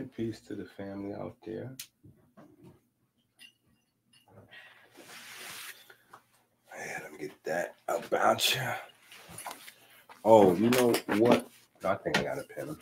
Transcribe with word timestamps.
right, 0.00 0.16
peace 0.16 0.40
to 0.40 0.54
the 0.54 0.64
family 0.64 1.14
out 1.14 1.36
there. 1.44 1.76
Yeah, 6.76 6.98
let 7.02 7.12
me 7.12 7.18
get 7.18 7.44
that 7.44 7.74
about 7.88 8.54
you. 8.54 8.62
Oh, 10.24 10.54
you 10.54 10.70
know 10.70 10.94
what? 11.18 11.46
I 11.84 11.94
think 11.96 12.18
I 12.18 12.22
got 12.22 12.38
a 12.38 12.42
pen. 12.44 12.76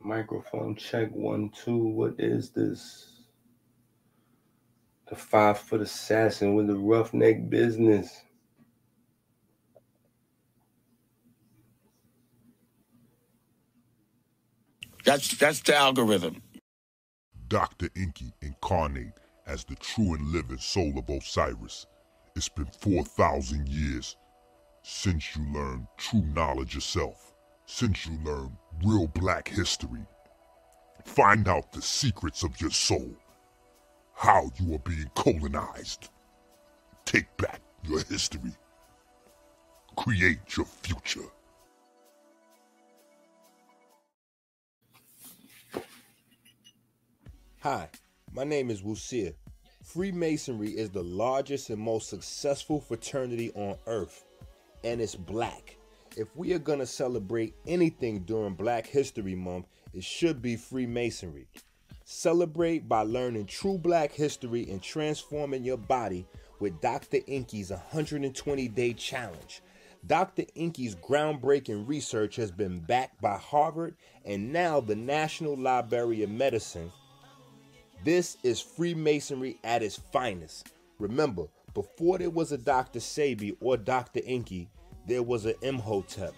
Microphone 0.00 0.76
check 0.76 1.10
one, 1.12 1.50
two. 1.50 1.76
What 1.76 2.14
is 2.18 2.50
this? 2.50 3.08
The 5.08 5.16
five 5.16 5.58
foot 5.58 5.80
assassin 5.80 6.54
with 6.54 6.68
the 6.68 6.76
roughneck 6.76 7.48
business. 7.50 8.22
That's 15.04 15.36
that's 15.36 15.60
the 15.60 15.76
algorithm. 15.76 16.42
Dr. 17.48 17.88
EnQi 17.90 18.32
incarnate 18.42 19.14
as 19.46 19.64
the 19.64 19.74
true 19.76 20.14
and 20.14 20.28
living 20.32 20.58
soul 20.58 20.94
of 20.98 21.08
Osiris. 21.08 21.86
It's 22.36 22.48
been 22.48 22.68
4,000 22.80 23.68
years 23.68 24.16
since 24.82 25.36
you 25.36 25.44
learned 25.52 25.86
true 25.98 26.24
knowledge 26.34 26.74
yourself, 26.74 27.34
since 27.66 28.06
you 28.06 28.18
learned 28.24 28.56
real 28.84 29.08
black 29.08 29.48
history. 29.48 30.06
Find 31.04 31.48
out 31.48 31.72
the 31.72 31.82
secrets 31.82 32.42
of 32.44 32.60
your 32.60 32.70
soul, 32.70 33.10
how 34.14 34.50
you 34.60 34.74
are 34.74 34.78
being 34.78 35.10
colonized. 35.14 36.10
Take 37.04 37.36
back 37.36 37.60
your 37.84 38.04
history. 38.04 38.52
Create 39.96 40.56
your 40.56 40.66
future. 40.66 41.28
Hi, 47.62 47.88
my 48.34 48.42
name 48.42 48.72
is 48.72 48.82
Wusia. 48.82 49.34
Freemasonry 49.84 50.70
is 50.70 50.90
the 50.90 51.04
largest 51.04 51.70
and 51.70 51.80
most 51.80 52.08
successful 52.08 52.80
fraternity 52.80 53.52
on 53.54 53.76
earth, 53.86 54.24
and 54.82 55.00
it's 55.00 55.14
black. 55.14 55.76
If 56.16 56.34
we 56.34 56.54
are 56.54 56.58
going 56.58 56.80
to 56.80 56.86
celebrate 56.86 57.54
anything 57.68 58.24
during 58.24 58.54
Black 58.54 58.88
History 58.88 59.36
Month, 59.36 59.66
it 59.94 60.02
should 60.02 60.42
be 60.42 60.56
Freemasonry. 60.56 61.46
Celebrate 62.04 62.88
by 62.88 63.02
learning 63.02 63.46
true 63.46 63.78
black 63.78 64.10
history 64.10 64.68
and 64.68 64.82
transforming 64.82 65.62
your 65.62 65.76
body 65.76 66.26
with 66.58 66.80
Dr. 66.80 67.18
EnQi's 67.18 67.70
120 67.70 68.66
day 68.66 68.92
challenge. 68.92 69.62
Dr. 70.04 70.42
EnQi's 70.56 70.96
groundbreaking 70.96 71.86
research 71.86 72.34
has 72.34 72.50
been 72.50 72.80
backed 72.80 73.22
by 73.22 73.36
Harvard 73.36 73.94
and 74.24 74.52
now 74.52 74.80
the 74.80 74.96
National 74.96 75.56
Library 75.56 76.24
of 76.24 76.30
Medicine 76.30 76.90
this 78.04 78.36
is 78.42 78.60
Freemasonry 78.60 79.58
at 79.62 79.82
its 79.82 79.96
finest. 80.12 80.72
Remember, 80.98 81.44
before 81.72 82.18
there 82.18 82.30
was 82.30 82.50
a 82.50 82.58
Dr. 82.58 82.98
Sebi 82.98 83.56
or 83.60 83.76
Dr. 83.76 84.20
EnQi, 84.20 84.66
there 85.06 85.22
was 85.22 85.46
an 85.46 85.54
Imhotep. 85.62 86.34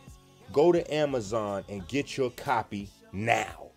Go 0.52 0.72
to 0.72 0.94
Amazon 0.94 1.64
and 1.68 1.86
get 1.88 2.16
your 2.16 2.30
copy 2.30 2.88
now. 3.12 3.70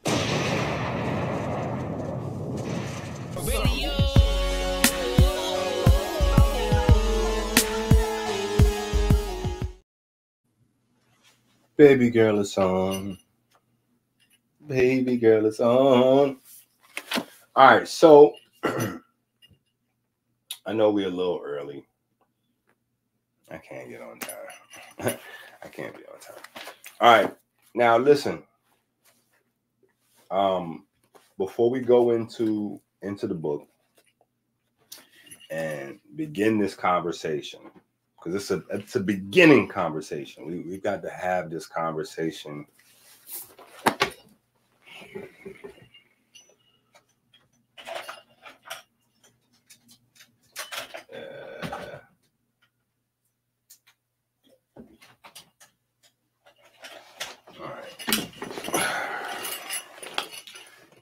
Baby 11.77 12.09
girl 12.09 12.39
is 12.39 12.57
on. 12.57 13.17
Baby 14.67 15.17
girl 15.17 15.45
is 15.45 15.59
on. 15.59 16.37
All 17.57 17.65
right, 17.65 17.87
so 17.87 18.35
I 18.63 18.99
know 20.73 20.91
we're 20.91 21.07
a 21.07 21.09
little 21.09 21.41
early. 21.43 21.87
I 23.49 23.57
can't 23.57 23.89
get 23.89 23.99
on 23.99 24.19
time. 24.19 25.17
I 25.63 25.67
can't 25.67 25.97
be 25.97 26.03
on 26.05 26.19
time. 26.19 26.43
All 27.01 27.11
right, 27.11 27.35
now 27.73 27.97
listen. 27.97 28.43
Um, 30.29 30.85
before 31.39 31.71
we 31.71 31.79
go 31.79 32.11
into 32.11 32.79
into 33.01 33.25
the 33.25 33.33
book 33.33 33.67
and 35.49 35.97
begin 36.15 36.59
this 36.59 36.75
conversation, 36.75 37.61
because 38.19 38.35
it's 38.35 38.51
a 38.51 38.61
it's 38.69 38.97
a 38.97 38.99
beginning 38.99 39.67
conversation. 39.67 40.45
We 40.45 40.59
we've 40.59 40.83
got 40.83 41.01
to 41.01 41.09
have 41.09 41.49
this 41.49 41.65
conversation 41.65 42.67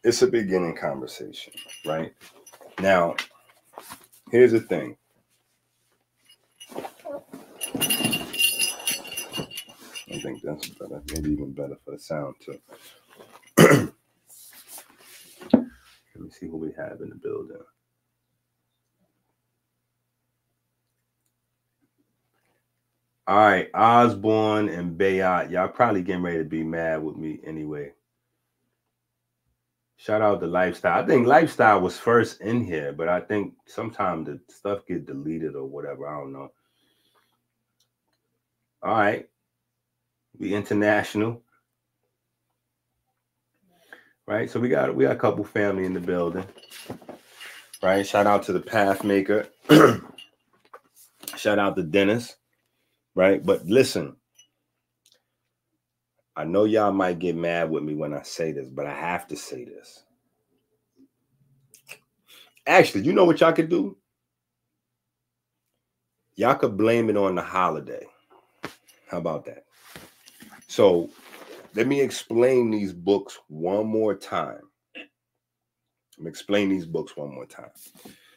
it's 0.06 0.24
a 0.24 0.28
beginning 0.28 0.78
conversation, 0.78 1.54
right? 1.86 2.14
Now, 2.82 3.16
here's 4.32 4.54
the 4.54 4.62
thing. 4.62 4.98
I 10.12 10.20
think 10.20 10.42
that's 10.44 10.70
better, 10.70 11.04
maybe 11.14 11.32
even 11.32 11.54
better 11.54 11.78
for 11.86 11.92
the 11.92 12.00
sound 12.00 12.36
too. 12.46 12.60
Let 16.16 16.24
me 16.24 16.32
see 16.32 16.48
who 16.48 16.58
we 16.58 16.74
have 16.78 17.02
in 17.02 17.10
the 17.10 17.16
building. 17.16 17.58
All 23.28 23.38
right, 23.40 23.70
Osborne 23.76 24.70
and 24.70 25.00
Bayot, 25.00 25.52
y'all 25.52 25.70
probably 25.70 26.04
getting 26.04 26.24
ready 26.24 26.40
to 26.40 26.46
be 26.46 26.64
mad 26.64 27.04
with 27.04 27.18
me 27.18 27.42
anyway. 27.48 27.94
Shout 30.06 30.22
out 30.22 30.40
to 30.42 30.46
Lifestyle. 30.46 31.04
I 31.04 31.08
think 31.08 31.26
Lifestyle 31.26 31.82
was 31.82 31.98
first 31.98 32.40
in 32.40 32.64
here, 32.64 32.94
but 32.94 33.10
I 33.10 33.22
think 33.22 33.56
sometimes 33.66 34.28
the 34.28 34.40
stuff 34.54 34.86
get 34.88 35.08
deleted 35.08 35.56
or 35.56 35.66
whatever. 35.66 36.08
I 36.08 36.20
don't 36.20 36.32
know. 36.32 36.52
All 38.84 38.96
right. 38.96 39.28
We 40.38 40.54
international. 40.54 41.42
Right. 44.28 44.48
So 44.48 44.60
we 44.60 44.70
got 44.70 44.96
we 44.96 45.06
got 45.06 45.16
a 45.16 45.20
couple 45.20 45.44
family 45.44 45.86
in 45.86 45.96
the 45.96 46.00
building. 46.00 46.46
Right. 47.82 48.06
Shout 48.06 48.28
out 48.28 48.44
to 48.44 48.54
the 48.54 48.60
Pathmaker. 48.60 49.48
Shout 51.36 51.58
out 51.58 51.76
to 51.78 51.82
Dennis. 51.82 52.36
Right. 53.16 53.44
But 53.44 53.66
listen, 53.66 54.18
I 56.38 56.44
know 56.44 56.66
y'all 56.66 56.92
might 56.92 57.20
get 57.20 57.36
mad 57.36 57.70
with 57.70 57.84
me 57.84 57.96
when 57.96 58.14
I 58.14 58.22
say 58.24 58.52
this, 58.52 58.68
but 58.68 58.86
I 58.86 58.94
have 58.94 59.28
to 59.28 59.38
say 59.38 59.64
this. 59.64 60.04
Actually, 62.68 63.06
you 63.06 63.14
know 63.14 63.24
what 63.24 63.40
y'all 63.40 63.54
could 63.54 63.70
do? 63.70 63.98
Y'all 66.36 66.56
could 66.56 66.76
blame 66.76 67.10
it 67.10 67.16
on 67.16 67.36
the 67.36 67.42
holiday. 67.42 68.06
How 69.08 69.20
about 69.20 69.46
that? 69.46 69.66
So 70.68 71.10
let 71.74 71.88
me 71.88 72.02
explain 72.02 72.70
these 72.70 72.92
books 72.92 73.40
one 73.48 73.88
more 73.88 74.16
time. 74.16 74.62
Let 76.18 76.26
me 76.26 76.30
explain 76.30 76.70
these 76.70 76.86
books 76.86 77.16
one 77.16 77.34
more 77.34 77.46
time. 77.46 77.72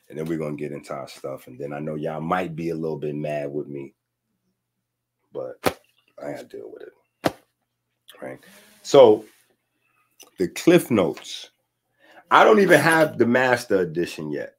And 0.08 0.16
then 0.16 0.26
we're 0.26 0.38
going 0.38 0.56
to 0.56 0.62
get 0.62 0.72
into 0.72 0.92
our 0.92 1.08
stuff. 1.08 1.48
And 1.48 1.58
then 1.58 1.72
I 1.72 1.80
know 1.80 1.96
y'all 1.96 2.20
might 2.20 2.54
be 2.54 2.70
a 2.70 2.76
little 2.76 2.98
bit 2.98 3.16
mad 3.16 3.50
with 3.52 3.66
me, 3.66 3.94
but 5.32 5.56
I 6.22 6.32
got 6.32 6.50
to 6.50 6.56
deal 6.56 6.70
with 6.72 6.82
it 6.82 6.92
right? 8.20 8.40
So 8.82 9.24
the 10.38 10.48
Cliff 10.48 10.90
Notes. 10.90 11.50
I 12.30 12.44
don't 12.44 12.60
even 12.60 12.80
have 12.80 13.18
the 13.18 13.26
Master 13.26 13.80
Edition 13.80 14.30
yet. 14.30 14.54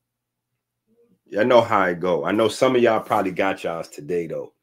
I 1.37 1.43
know 1.43 1.61
how 1.61 1.79
I 1.79 1.93
go. 1.93 2.25
I 2.25 2.31
know 2.31 2.47
some 2.47 2.75
of 2.75 2.81
y'all 2.81 2.99
probably 2.99 3.31
got 3.31 3.63
y'all's 3.63 3.89
today, 3.89 4.27
though. 4.27 4.53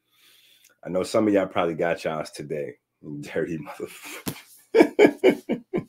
I 0.85 0.89
know 0.89 1.03
some 1.03 1.27
of 1.27 1.33
y'all 1.33 1.47
probably 1.47 1.75
got 1.75 2.03
y'all's 2.03 2.31
today. 2.31 2.75
Dirty 3.21 3.57
motherfucker. 3.57 5.63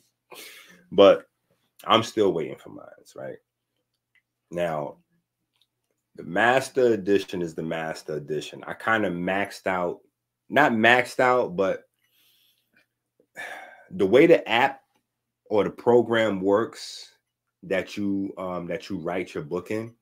but 0.91 1.25
I'm 1.85 2.03
still 2.03 2.31
waiting 2.31 2.57
for 2.57 2.69
mine, 2.69 2.85
right? 3.15 3.37
Now, 4.51 4.97
the 6.15 6.23
Master 6.23 6.93
Edition 6.93 7.41
is 7.41 7.55
the 7.55 7.63
Master 7.63 8.15
Edition. 8.15 8.63
I 8.65 8.73
kind 8.73 9.05
of 9.05 9.13
maxed 9.13 9.67
out, 9.67 9.99
not 10.49 10.71
maxed 10.71 11.19
out, 11.19 11.55
but 11.55 11.83
the 13.91 14.05
way 14.05 14.27
the 14.27 14.47
app 14.47 14.81
or 15.49 15.63
the 15.63 15.69
program 15.69 16.41
works 16.41 17.13
that 17.63 17.97
you 17.97 18.33
um, 18.37 18.67
that 18.67 18.89
you 18.89 18.97
write 18.97 19.33
your 19.33 19.43
book 19.43 19.71
in, 19.71 19.93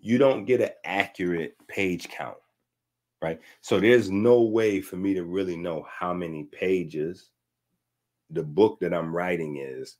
you 0.00 0.18
don't 0.18 0.44
get 0.44 0.60
an 0.60 0.70
accurate 0.84 1.56
page 1.66 2.08
count, 2.08 2.38
right? 3.20 3.40
So 3.60 3.80
there's 3.80 4.10
no 4.10 4.42
way 4.42 4.80
for 4.80 4.96
me 4.96 5.14
to 5.14 5.24
really 5.24 5.56
know 5.56 5.86
how 5.90 6.14
many 6.14 6.44
pages 6.44 7.30
the 8.30 8.42
book 8.42 8.78
that 8.80 8.94
I'm 8.94 9.14
writing 9.14 9.56
is 9.56 9.96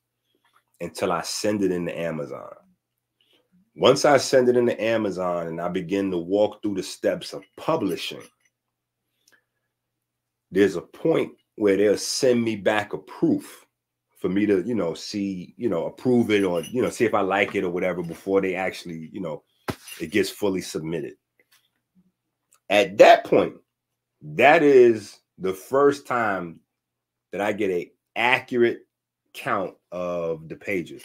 until 0.80 1.12
I 1.12 1.22
send 1.22 1.62
it 1.62 1.72
into 1.72 1.98
Amazon. 1.98 2.54
Once 3.74 4.04
I 4.04 4.16
send 4.16 4.48
it 4.48 4.56
into 4.56 4.80
Amazon 4.80 5.46
and 5.46 5.60
I 5.60 5.68
begin 5.68 6.10
to 6.10 6.18
walk 6.18 6.62
through 6.62 6.74
the 6.74 6.82
steps 6.82 7.32
of 7.32 7.44
publishing, 7.56 8.22
there's 10.50 10.76
a 10.76 10.82
point 10.82 11.32
where 11.58 11.76
they'll 11.76 11.98
send 11.98 12.42
me 12.42 12.54
back 12.54 12.92
a 12.92 12.98
proof 12.98 13.66
for 14.16 14.28
me 14.28 14.46
to, 14.46 14.62
you 14.62 14.74
know, 14.74 14.94
see, 14.94 15.54
you 15.56 15.68
know, 15.68 15.86
approve 15.86 16.30
it 16.30 16.44
or, 16.44 16.62
you 16.62 16.80
know, 16.80 16.90
see 16.90 17.04
if 17.04 17.14
I 17.14 17.20
like 17.20 17.54
it 17.54 17.64
or 17.64 17.70
whatever 17.70 18.02
before 18.02 18.40
they 18.40 18.54
actually, 18.54 19.10
you 19.12 19.20
know, 19.20 19.42
it 20.00 20.12
gets 20.12 20.30
fully 20.30 20.60
submitted. 20.60 21.14
At 22.70 22.98
that 22.98 23.24
point, 23.24 23.54
that 24.22 24.62
is 24.62 25.18
the 25.38 25.52
first 25.52 26.06
time 26.06 26.60
that 27.32 27.40
I 27.40 27.52
get 27.52 27.70
a 27.70 27.90
accurate 28.14 28.86
count 29.34 29.74
of 29.90 30.48
the 30.48 30.56
pages. 30.56 31.02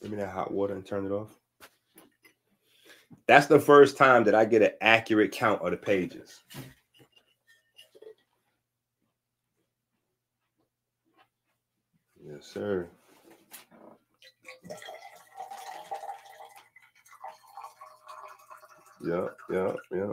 Give 0.00 0.10
me 0.10 0.16
that 0.16 0.30
hot 0.30 0.50
water 0.50 0.74
and 0.74 0.84
turn 0.84 1.06
it 1.06 1.12
off. 1.12 1.41
That's 3.32 3.46
the 3.46 3.58
first 3.58 3.96
time 3.96 4.24
that 4.24 4.34
I 4.34 4.44
get 4.44 4.60
an 4.60 4.72
accurate 4.82 5.32
count 5.32 5.62
of 5.62 5.70
the 5.70 5.76
pages. 5.78 6.42
Yes, 12.22 12.44
sir. 12.44 12.90
Yeah, 19.02 19.28
yeah, 19.50 19.72
yeah. 19.90 20.12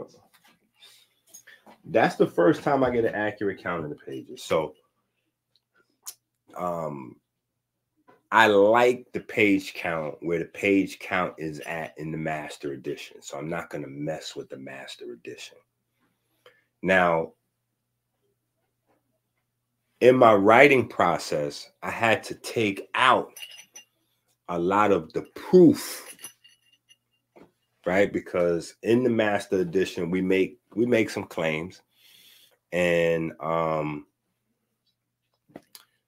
That's 1.84 2.16
the 2.16 2.26
first 2.26 2.62
time 2.62 2.82
I 2.82 2.88
get 2.88 3.04
an 3.04 3.14
accurate 3.14 3.62
count 3.62 3.84
of 3.84 3.90
the 3.90 3.96
pages. 3.96 4.42
So 4.42 4.72
um 6.56 7.19
I 8.32 8.46
like 8.46 9.06
the 9.12 9.20
page 9.20 9.74
count 9.74 10.16
where 10.20 10.38
the 10.38 10.44
page 10.44 11.00
count 11.00 11.34
is 11.38 11.58
at 11.60 11.94
in 11.98 12.12
the 12.12 12.18
master 12.18 12.72
edition. 12.72 13.20
So 13.22 13.36
I'm 13.36 13.48
not 13.48 13.70
going 13.70 13.82
to 13.82 13.90
mess 13.90 14.36
with 14.36 14.48
the 14.48 14.56
master 14.56 15.12
edition. 15.12 15.58
Now, 16.82 17.32
in 20.00 20.16
my 20.16 20.32
writing 20.32 20.86
process, 20.86 21.70
I 21.82 21.90
had 21.90 22.22
to 22.24 22.34
take 22.36 22.88
out 22.94 23.32
a 24.48 24.58
lot 24.58 24.92
of 24.92 25.12
the 25.12 25.22
proof, 25.34 26.16
right? 27.84 28.12
Because 28.12 28.74
in 28.82 29.02
the 29.02 29.10
master 29.10 29.58
edition, 29.58 30.10
we 30.10 30.22
make 30.22 30.58
we 30.74 30.86
make 30.86 31.10
some 31.10 31.24
claims, 31.24 31.82
and 32.72 33.32
um, 33.40 34.06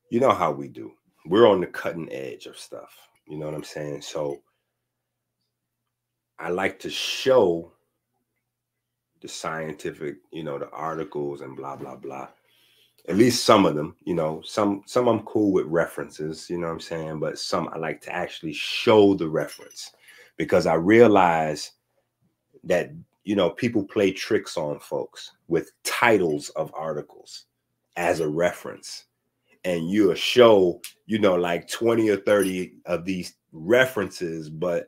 you 0.08 0.20
know 0.20 0.32
how 0.32 0.52
we 0.52 0.68
do 0.68 0.92
we're 1.26 1.48
on 1.48 1.60
the 1.60 1.66
cutting 1.66 2.10
edge 2.12 2.46
of 2.46 2.58
stuff. 2.58 3.08
You 3.26 3.38
know 3.38 3.46
what 3.46 3.54
I'm 3.54 3.64
saying? 3.64 4.02
So 4.02 4.42
I 6.38 6.48
like 6.50 6.78
to 6.80 6.90
show 6.90 7.72
the 9.20 9.28
scientific, 9.28 10.16
you 10.32 10.42
know, 10.42 10.58
the 10.58 10.68
articles 10.70 11.40
and 11.40 11.56
blah 11.56 11.76
blah 11.76 11.96
blah. 11.96 12.28
At 13.08 13.16
least 13.16 13.44
some 13.44 13.66
of 13.66 13.74
them, 13.74 13.96
you 14.04 14.14
know, 14.14 14.42
some 14.44 14.82
some 14.86 15.08
I'm 15.08 15.22
cool 15.22 15.52
with 15.52 15.66
references, 15.66 16.50
you 16.50 16.58
know 16.58 16.66
what 16.66 16.74
I'm 16.74 16.80
saying, 16.80 17.20
but 17.20 17.38
some 17.38 17.68
I 17.72 17.78
like 17.78 18.00
to 18.02 18.12
actually 18.12 18.52
show 18.52 19.14
the 19.14 19.28
reference 19.28 19.92
because 20.36 20.66
I 20.66 20.74
realize 20.74 21.72
that 22.64 22.90
you 23.24 23.36
know 23.36 23.50
people 23.50 23.84
play 23.84 24.10
tricks 24.10 24.56
on 24.56 24.80
folks 24.80 25.30
with 25.48 25.72
titles 25.84 26.48
of 26.50 26.72
articles 26.74 27.46
as 27.96 28.20
a 28.20 28.28
reference 28.28 29.04
and 29.64 29.90
you'll 29.90 30.14
show, 30.14 30.80
you 31.06 31.18
know, 31.18 31.36
like 31.36 31.68
20 31.68 32.08
or 32.10 32.16
30 32.16 32.74
of 32.86 33.04
these 33.04 33.34
references. 33.52 34.50
But 34.50 34.86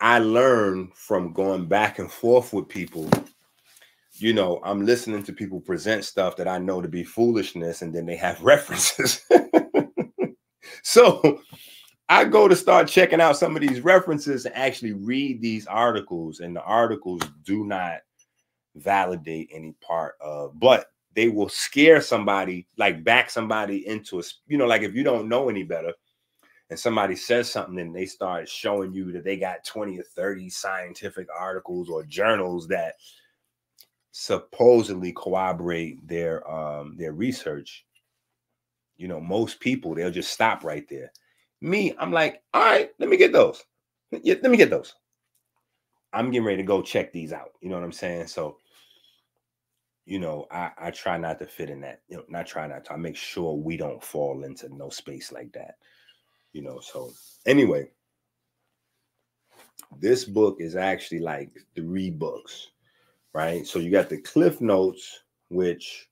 I 0.00 0.18
learned 0.18 0.94
from 0.94 1.32
going 1.32 1.66
back 1.66 1.98
and 1.98 2.10
forth 2.10 2.52
with 2.52 2.68
people. 2.68 3.08
You 4.12 4.32
know, 4.32 4.60
I'm 4.64 4.86
listening 4.86 5.22
to 5.24 5.32
people 5.32 5.60
present 5.60 6.04
stuff 6.04 6.36
that 6.36 6.48
I 6.48 6.58
know 6.58 6.80
to 6.80 6.88
be 6.88 7.02
foolishness, 7.02 7.82
and 7.82 7.94
then 7.94 8.06
they 8.06 8.16
have 8.16 8.40
references. 8.42 9.20
so 10.82 11.40
I 12.08 12.24
go 12.24 12.48
to 12.48 12.54
start 12.54 12.88
checking 12.88 13.20
out 13.20 13.36
some 13.36 13.56
of 13.56 13.62
these 13.62 13.80
references 13.80 14.46
and 14.46 14.54
actually 14.54 14.92
read 14.92 15.40
these 15.40 15.66
articles, 15.66 16.40
and 16.40 16.54
the 16.54 16.62
articles 16.62 17.22
do 17.44 17.64
not 17.64 18.00
validate 18.76 19.48
any 19.52 19.74
part 19.80 20.14
of, 20.20 20.58
but 20.58 20.86
they 21.14 21.28
will 21.28 21.48
scare 21.48 22.00
somebody, 22.00 22.66
like 22.76 23.04
back 23.04 23.30
somebody 23.30 23.86
into 23.86 24.20
a, 24.20 24.22
you 24.46 24.58
know, 24.58 24.66
like 24.66 24.82
if 24.82 24.94
you 24.94 25.04
don't 25.04 25.28
know 25.28 25.48
any 25.48 25.62
better 25.62 25.92
and 26.70 26.78
somebody 26.78 27.14
says 27.14 27.50
something 27.50 27.78
and 27.78 27.94
they 27.94 28.06
start 28.06 28.48
showing 28.48 28.92
you 28.92 29.12
that 29.12 29.24
they 29.24 29.36
got 29.36 29.64
20 29.64 29.98
or 29.98 30.02
30 30.02 30.48
scientific 30.48 31.28
articles 31.38 31.88
or 31.88 32.04
journals 32.04 32.66
that 32.68 32.94
supposedly 34.12 35.12
corroborate 35.12 36.06
their 36.06 36.48
um 36.48 36.96
their 36.96 37.12
research 37.12 37.84
you 38.96 39.08
know 39.08 39.20
most 39.20 39.58
people 39.58 39.92
they'll 39.94 40.10
just 40.10 40.32
stop 40.32 40.62
right 40.62 40.88
there. 40.88 41.12
Me 41.60 41.94
i'm 41.98 42.12
like 42.12 42.42
all 42.52 42.62
right 42.62 42.90
let 42.98 43.08
me 43.08 43.16
get 43.16 43.32
those. 43.32 43.62
Let 44.12 44.42
me 44.42 44.56
get 44.56 44.70
those. 44.70 44.94
I'm 46.12 46.30
getting 46.30 46.46
ready 46.46 46.58
to 46.58 46.62
go 46.62 46.80
check 46.80 47.12
these 47.12 47.32
out 47.32 47.50
you 47.60 47.68
know 47.68 47.76
what 47.76 47.84
i'm 47.84 47.92
saying? 47.92 48.28
So 48.28 48.58
you 50.06 50.18
know, 50.18 50.46
I, 50.50 50.70
I 50.78 50.90
try 50.90 51.16
not 51.16 51.38
to 51.38 51.46
fit 51.46 51.70
in 51.70 51.80
that, 51.80 52.02
you 52.08 52.16
know, 52.16 52.24
not 52.28 52.46
try 52.46 52.66
not 52.66 52.84
to. 52.86 52.92
I 52.92 52.96
make 52.96 53.16
sure 53.16 53.54
we 53.54 53.76
don't 53.76 54.02
fall 54.02 54.44
into 54.44 54.74
no 54.74 54.90
space 54.90 55.32
like 55.32 55.52
that, 55.52 55.76
you 56.52 56.62
know. 56.62 56.80
So, 56.80 57.10
anyway, 57.46 57.90
this 59.98 60.24
book 60.24 60.56
is 60.60 60.76
actually 60.76 61.20
like 61.20 61.50
three 61.74 62.10
books, 62.10 62.68
right? 63.32 63.66
So, 63.66 63.78
you 63.78 63.90
got 63.90 64.10
the 64.10 64.18
Cliff 64.18 64.60
Notes, 64.60 65.20
which 65.48 66.08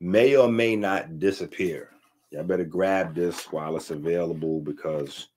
may 0.00 0.36
or 0.36 0.48
may 0.48 0.74
not 0.74 1.18
disappear. 1.18 1.90
Y'all 2.30 2.44
better 2.44 2.64
grab 2.64 3.14
this 3.14 3.44
while 3.52 3.76
it's 3.76 3.90
available 3.90 4.60
because 4.60 5.28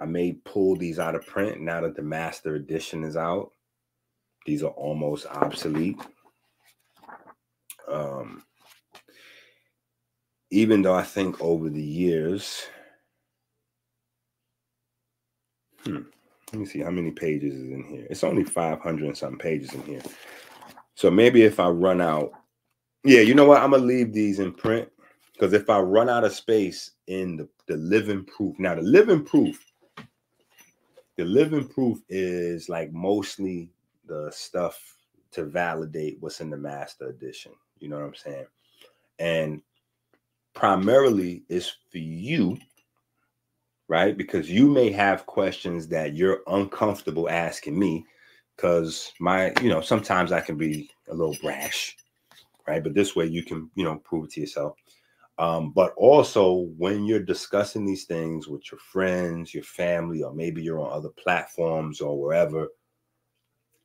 I 0.00 0.04
may 0.06 0.32
pull 0.32 0.74
these 0.74 0.98
out 0.98 1.14
of 1.14 1.26
print 1.26 1.60
now 1.60 1.80
that 1.80 1.94
the 1.94 2.02
master 2.02 2.56
edition 2.56 3.04
is 3.04 3.16
out. 3.16 3.52
These 4.48 4.62
are 4.62 4.70
almost 4.70 5.26
obsolete. 5.26 6.00
Um, 7.86 8.44
even 10.50 10.80
though 10.80 10.94
I 10.94 11.02
think 11.02 11.38
over 11.42 11.68
the 11.68 11.82
years, 11.82 12.64
hmm, 15.84 16.00
let 16.50 16.60
me 16.60 16.64
see 16.64 16.78
how 16.78 16.88
many 16.88 17.10
pages 17.10 17.56
is 17.56 17.70
in 17.70 17.84
here. 17.84 18.06
It's 18.08 18.24
only 18.24 18.42
500 18.42 19.04
and 19.04 19.18
some 19.18 19.36
pages 19.36 19.74
in 19.74 19.82
here. 19.82 20.00
So 20.94 21.10
maybe 21.10 21.42
if 21.42 21.60
I 21.60 21.68
run 21.68 22.00
out, 22.00 22.32
yeah, 23.04 23.20
you 23.20 23.34
know 23.34 23.44
what? 23.44 23.62
I'm 23.62 23.72
gonna 23.72 23.84
leave 23.84 24.14
these 24.14 24.38
in 24.38 24.54
print 24.54 24.90
because 25.34 25.52
if 25.52 25.68
I 25.68 25.78
run 25.78 26.08
out 26.08 26.24
of 26.24 26.32
space 26.32 26.92
in 27.06 27.36
the, 27.36 27.46
the 27.66 27.76
living 27.76 28.24
proof, 28.24 28.58
now 28.58 28.76
the 28.76 28.80
living 28.80 29.26
proof, 29.26 29.62
the 31.18 31.26
living 31.26 31.68
proof 31.68 31.98
is 32.08 32.70
like 32.70 32.94
mostly 32.94 33.68
the 34.08 34.30
stuff 34.32 34.96
to 35.30 35.44
validate 35.44 36.16
what's 36.20 36.40
in 36.40 36.50
the 36.50 36.56
master 36.56 37.08
edition. 37.08 37.52
You 37.78 37.88
know 37.88 37.96
what 37.96 38.06
I'm 38.06 38.14
saying? 38.14 38.46
And 39.18 39.62
primarily 40.54 41.44
is 41.48 41.72
for 41.90 41.98
you, 41.98 42.58
right? 43.88 44.16
Because 44.16 44.50
you 44.50 44.68
may 44.68 44.90
have 44.90 45.26
questions 45.26 45.86
that 45.88 46.16
you're 46.16 46.40
uncomfortable 46.46 47.28
asking 47.28 47.78
me 47.78 48.04
because 48.56 49.12
my, 49.20 49.52
you 49.62 49.68
know, 49.68 49.80
sometimes 49.80 50.32
I 50.32 50.40
can 50.40 50.56
be 50.56 50.90
a 51.08 51.14
little 51.14 51.36
brash, 51.40 51.96
right? 52.66 52.82
But 52.82 52.94
this 52.94 53.14
way 53.14 53.26
you 53.26 53.44
can, 53.44 53.70
you 53.76 53.84
know, 53.84 53.96
prove 54.04 54.24
it 54.24 54.30
to 54.32 54.40
yourself. 54.40 54.76
Um, 55.38 55.70
but 55.70 55.94
also 55.96 56.68
when 56.76 57.04
you're 57.04 57.20
discussing 57.20 57.86
these 57.86 58.04
things 58.06 58.48
with 58.48 58.72
your 58.72 58.80
friends, 58.80 59.54
your 59.54 59.62
family, 59.62 60.24
or 60.24 60.34
maybe 60.34 60.60
you're 60.60 60.80
on 60.80 60.92
other 60.92 61.10
platforms 61.10 62.00
or 62.00 62.20
wherever, 62.20 62.66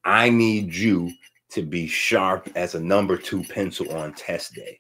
I 0.05 0.29
need 0.29 0.74
you 0.74 1.12
to 1.51 1.62
be 1.62 1.88
sharp 1.88 2.50
as 2.55 2.75
a 2.75 2.79
number 2.79 3.17
two 3.17 3.43
pencil 3.43 3.91
on 3.95 4.13
test 4.13 4.53
day. 4.53 4.79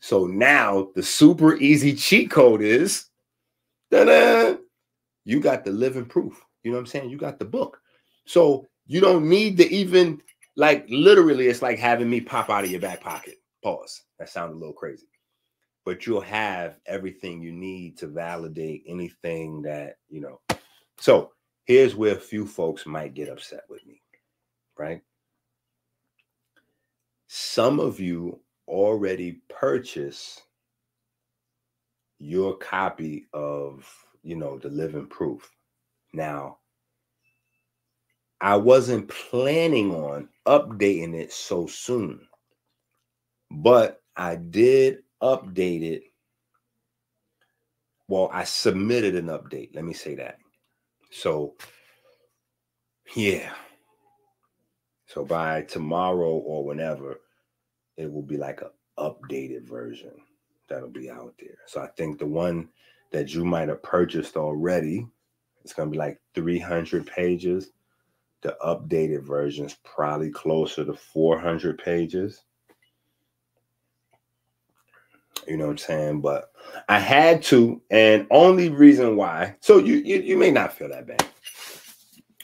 So 0.00 0.26
now 0.26 0.88
the 0.94 1.02
super 1.02 1.56
easy 1.56 1.94
cheat 1.94 2.30
code 2.30 2.62
is 2.62 3.06
da-da, 3.90 4.56
you 5.24 5.40
got 5.40 5.64
the 5.64 5.72
living 5.72 6.04
proof. 6.04 6.44
You 6.62 6.70
know 6.70 6.76
what 6.76 6.82
I'm 6.82 6.86
saying? 6.86 7.10
You 7.10 7.16
got 7.16 7.38
the 7.38 7.44
book. 7.44 7.80
So 8.24 8.66
you 8.86 9.00
don't 9.00 9.28
need 9.28 9.56
to 9.58 9.68
even 9.72 10.20
like 10.56 10.86
literally, 10.88 11.48
it's 11.48 11.62
like 11.62 11.78
having 11.78 12.08
me 12.08 12.20
pop 12.20 12.50
out 12.50 12.64
of 12.64 12.70
your 12.70 12.80
back 12.80 13.00
pocket. 13.00 13.36
Pause. 13.62 14.02
That 14.18 14.28
sounded 14.28 14.54
a 14.54 14.58
little 14.58 14.74
crazy. 14.74 15.06
But 15.84 16.06
you'll 16.06 16.20
have 16.20 16.78
everything 16.86 17.40
you 17.40 17.52
need 17.52 17.96
to 17.98 18.06
validate 18.06 18.84
anything 18.86 19.62
that, 19.62 19.96
you 20.08 20.20
know. 20.20 20.40
So 20.98 21.32
here's 21.64 21.94
where 21.94 22.16
a 22.16 22.20
few 22.20 22.46
folks 22.46 22.86
might 22.86 23.14
get 23.14 23.28
upset 23.28 23.62
with 23.68 23.86
me, 23.86 24.00
right? 24.78 25.02
Some 27.28 27.80
of 27.80 28.00
you 28.00 28.40
already 28.68 29.40
purchased 29.48 30.42
your 32.18 32.56
copy 32.56 33.26
of, 33.32 33.86
you 34.22 34.36
know, 34.36 34.58
the 34.58 34.68
living 34.68 35.06
proof. 35.06 35.50
Now, 36.12 36.58
I 38.40 38.56
wasn't 38.56 39.08
planning 39.08 39.94
on 39.94 40.28
updating 40.46 41.14
it 41.14 41.32
so 41.32 41.66
soon, 41.66 42.26
but 43.50 44.02
I 44.16 44.36
did 44.36 45.02
update 45.22 45.82
it. 45.82 46.04
Well, 48.08 48.30
I 48.32 48.44
submitted 48.44 49.16
an 49.16 49.26
update. 49.26 49.74
Let 49.74 49.84
me 49.84 49.94
say 49.94 50.14
that. 50.16 50.38
So, 51.10 51.54
yeah. 53.14 53.52
So 55.06 55.24
by 55.24 55.62
tomorrow 55.62 56.30
or 56.30 56.64
whenever, 56.64 57.20
it 57.96 58.12
will 58.12 58.22
be 58.22 58.36
like 58.36 58.60
an 58.62 58.70
updated 58.98 59.62
version 59.62 60.12
that'll 60.68 60.88
be 60.88 61.10
out 61.10 61.34
there. 61.38 61.58
So 61.66 61.80
I 61.80 61.88
think 61.88 62.18
the 62.18 62.26
one 62.26 62.68
that 63.12 63.32
you 63.32 63.44
might 63.44 63.68
have 63.68 63.82
purchased 63.82 64.36
already, 64.36 65.06
it's 65.64 65.72
gonna 65.72 65.90
be 65.90 65.98
like 65.98 66.20
300 66.34 67.06
pages. 67.06 67.70
The 68.42 68.56
updated 68.64 69.22
version 69.22 69.66
is 69.66 69.76
probably 69.84 70.30
closer 70.30 70.84
to 70.84 70.94
400 70.94 71.78
pages. 71.78 72.42
You 75.46 75.56
know 75.56 75.66
what 75.66 75.72
I'm 75.72 75.78
saying? 75.78 76.20
But 76.20 76.50
I 76.88 76.98
had 76.98 77.42
to, 77.44 77.80
and 77.90 78.26
only 78.30 78.68
reason 78.68 79.16
why. 79.16 79.56
So 79.60 79.78
you 79.78 79.96
you, 79.96 80.20
you 80.20 80.36
may 80.36 80.50
not 80.50 80.72
feel 80.72 80.88
that 80.88 81.06
bad, 81.06 81.24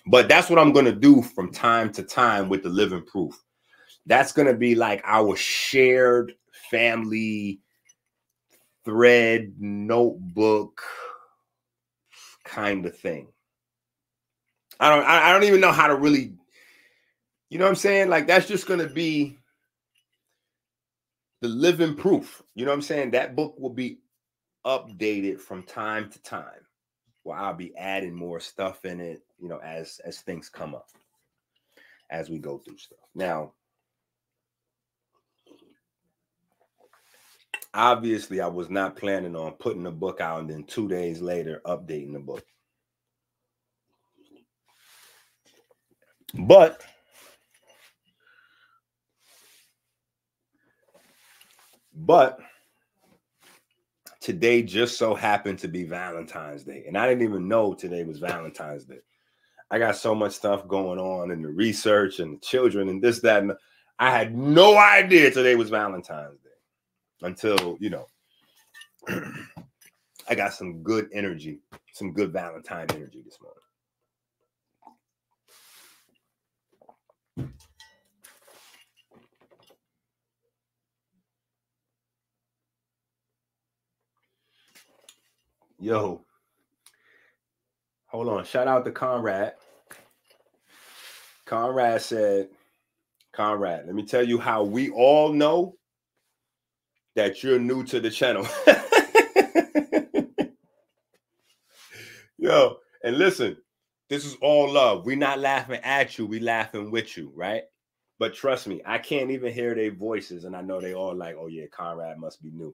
but 0.07 0.29
that's 0.29 0.51
what 0.51 0.59
I'm 0.59 0.73
gonna 0.73 0.93
do 0.93 1.23
from 1.23 1.53
time 1.53 1.93
to 1.93 2.03
time 2.03 2.49
with 2.49 2.63
the 2.63 2.69
living 2.69 3.05
proof. 3.05 3.35
That's 4.07 4.33
gonna 4.33 4.55
be 4.55 4.75
like 4.75 5.03
our 5.05 5.37
shared 5.37 6.35
family 6.71 7.61
thread 8.85 9.55
notebook 9.59 10.83
kind 12.45 12.85
of 12.87 12.97
thing. 12.97 13.29
I 14.81 14.89
don't 14.95 15.05
I 15.05 15.33
don't 15.33 15.45
even 15.45 15.61
know 15.61 15.73
how 15.73 15.87
to 15.87 15.97
really 15.97 16.33
you 17.53 17.59
know 17.59 17.67
what 17.67 17.73
I'm 17.73 17.77
saying? 17.77 18.09
Like 18.09 18.27
that's 18.27 18.49
just 18.49 18.67
going 18.67 18.81
to 18.81 18.89
be 18.89 19.37
the 21.43 21.49
living 21.49 21.95
proof. 21.95 22.43
You 22.55 22.65
know 22.65 22.71
what 22.71 22.77
I'm 22.77 22.83
saying? 22.83 23.11
That 23.11 23.37
book 23.37 23.57
will 23.59 23.75
be 23.75 23.99
updated 24.65 25.39
from 25.39 25.63
time 25.65 26.09
to 26.13 26.23
time. 26.23 26.67
Where 27.23 27.39
I'll 27.39 27.55
be 27.55 27.77
adding 27.77 28.15
more 28.15 28.41
stuff 28.41 28.85
in 28.85 29.01
it, 29.01 29.23
you 29.41 29.49
know, 29.49 29.59
as 29.59 30.01
as 30.05 30.21
things 30.21 30.49
come 30.49 30.75
up 30.75 30.89
as 32.11 32.29
we 32.29 32.39
go 32.39 32.59
through 32.59 32.79
stuff. 32.79 32.99
Now, 33.15 33.53
obviously 37.75 38.41
I 38.41 38.49
was 38.49 38.69
not 38.71 38.97
planning 38.97 39.37
on 39.37 39.53
putting 39.53 39.83
the 39.83 39.91
book 39.91 40.21
out 40.21 40.41
and 40.41 40.51
then 40.51 40.65
2 40.65 40.89
days 40.89 41.21
later 41.21 41.63
updating 41.65 42.13
the 42.13 42.19
book. 42.19 42.45
But 46.35 46.83
but 51.95 52.39
today 54.23 54.63
just 54.63 54.97
so 54.97 55.15
happened 55.15 55.59
to 55.59 55.69
be 55.69 55.83
Valentine's 55.83 56.63
Day. 56.63 56.85
And 56.87 56.97
I 56.97 57.09
didn't 57.09 57.25
even 57.25 57.49
know 57.49 57.75
today 57.75 58.05
was 58.05 58.21
Valentine's 58.21 58.85
Day. 58.85 59.01
I 59.71 59.79
got 59.79 59.97
so 59.97 60.15
much 60.15 60.33
stuff 60.33 60.69
going 60.69 60.99
on 60.99 61.31
in 61.31 61.43
the 61.43 61.49
research 61.49 62.21
and 62.21 62.37
the 62.37 62.41
children 62.41 62.89
and 62.89 63.03
this, 63.03 63.21
that, 63.21 63.43
and 63.43 63.53
I 63.99 64.11
had 64.11 64.37
no 64.37 64.77
idea 64.77 65.31
today 65.31 65.57
was 65.57 65.71
Valentine's 65.71 66.39
Day 66.41 67.27
until, 67.27 67.77
you 67.81 67.91
know, 67.91 68.07
I 70.29 70.35
got 70.37 70.55
some 70.55 70.83
good 70.83 71.09
energy, 71.13 71.61
some 71.93 72.13
good 72.13 72.33
Valentine 72.33 72.87
energy 72.91 73.23
this 73.25 73.39
morning. 73.43 73.62
Yo, 85.83 86.25
hold 88.07 88.29
on. 88.29 88.45
Shout 88.45 88.69
out 88.69 88.85
to 88.85 88.93
Conrad. 88.93 89.55
Conrad 91.45 92.01
said, 92.01 92.51
Conrad, 93.33 93.87
let 93.87 93.95
me 93.97 94.07
tell 94.07 94.23
you 94.23 94.39
how 94.39 94.63
we 94.63 94.91
all 94.91 95.33
know 95.33 95.75
that 97.17 97.43
you're 97.43 97.59
new 97.59 97.83
to 97.83 97.99
the 97.99 98.11
channel. 98.11 98.47
Yo, 102.39 102.77
and 103.03 103.19
listen, 103.19 103.57
this 104.09 104.25
is 104.25 104.37
all 104.41 104.71
love. 104.71 105.05
We're 105.05 105.17
not 105.17 105.41
laughing 105.41 105.81
at 105.83 106.17
you, 106.17 106.27
we 106.27 106.39
laughing 106.39 106.93
with 106.93 107.17
you, 107.17 107.33
right? 107.35 107.65
But 108.21 108.35
trust 108.35 108.69
me, 108.69 108.83
I 108.87 108.99
can't 108.99 109.33
even 109.33 109.53
hear 109.53 109.75
their 109.75 109.93
voices, 109.93 110.45
and 110.45 110.55
I 110.55 110.63
know 110.63 110.81
they 110.81 110.95
all 110.95 111.17
like, 111.17 111.35
oh 111.37 111.49
yeah, 111.49 111.67
Conrad 111.73 112.19
must 112.19 112.41
be 112.41 112.53
new. 112.53 112.73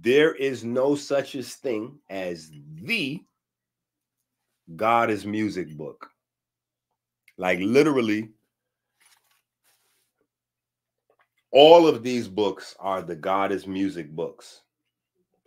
There 0.00 0.34
is 0.34 0.64
no 0.64 0.94
such 0.94 1.34
as 1.34 1.54
thing 1.54 1.98
as 2.10 2.50
the 2.74 3.22
God 4.74 5.10
is 5.10 5.24
music 5.24 5.76
book. 5.76 6.10
Like 7.38 7.58
literally, 7.60 8.30
all 11.50 11.86
of 11.86 12.02
these 12.02 12.28
books 12.28 12.74
are 12.78 13.02
the 13.02 13.16
God 13.16 13.52
is 13.52 13.66
music 13.66 14.10
books. 14.10 14.62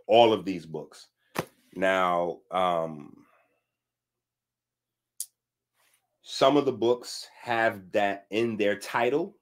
All 0.08 0.34
of 0.34 0.46
these 0.46 0.66
books. 0.66 1.08
Now, 1.76 2.40
um, 2.50 3.16
some 6.24 6.58
of 6.58 6.66
the 6.66 6.72
books 6.72 7.28
have 7.42 7.92
that 7.92 8.26
in 8.30 8.58
their 8.58 8.78
title, 8.78 9.36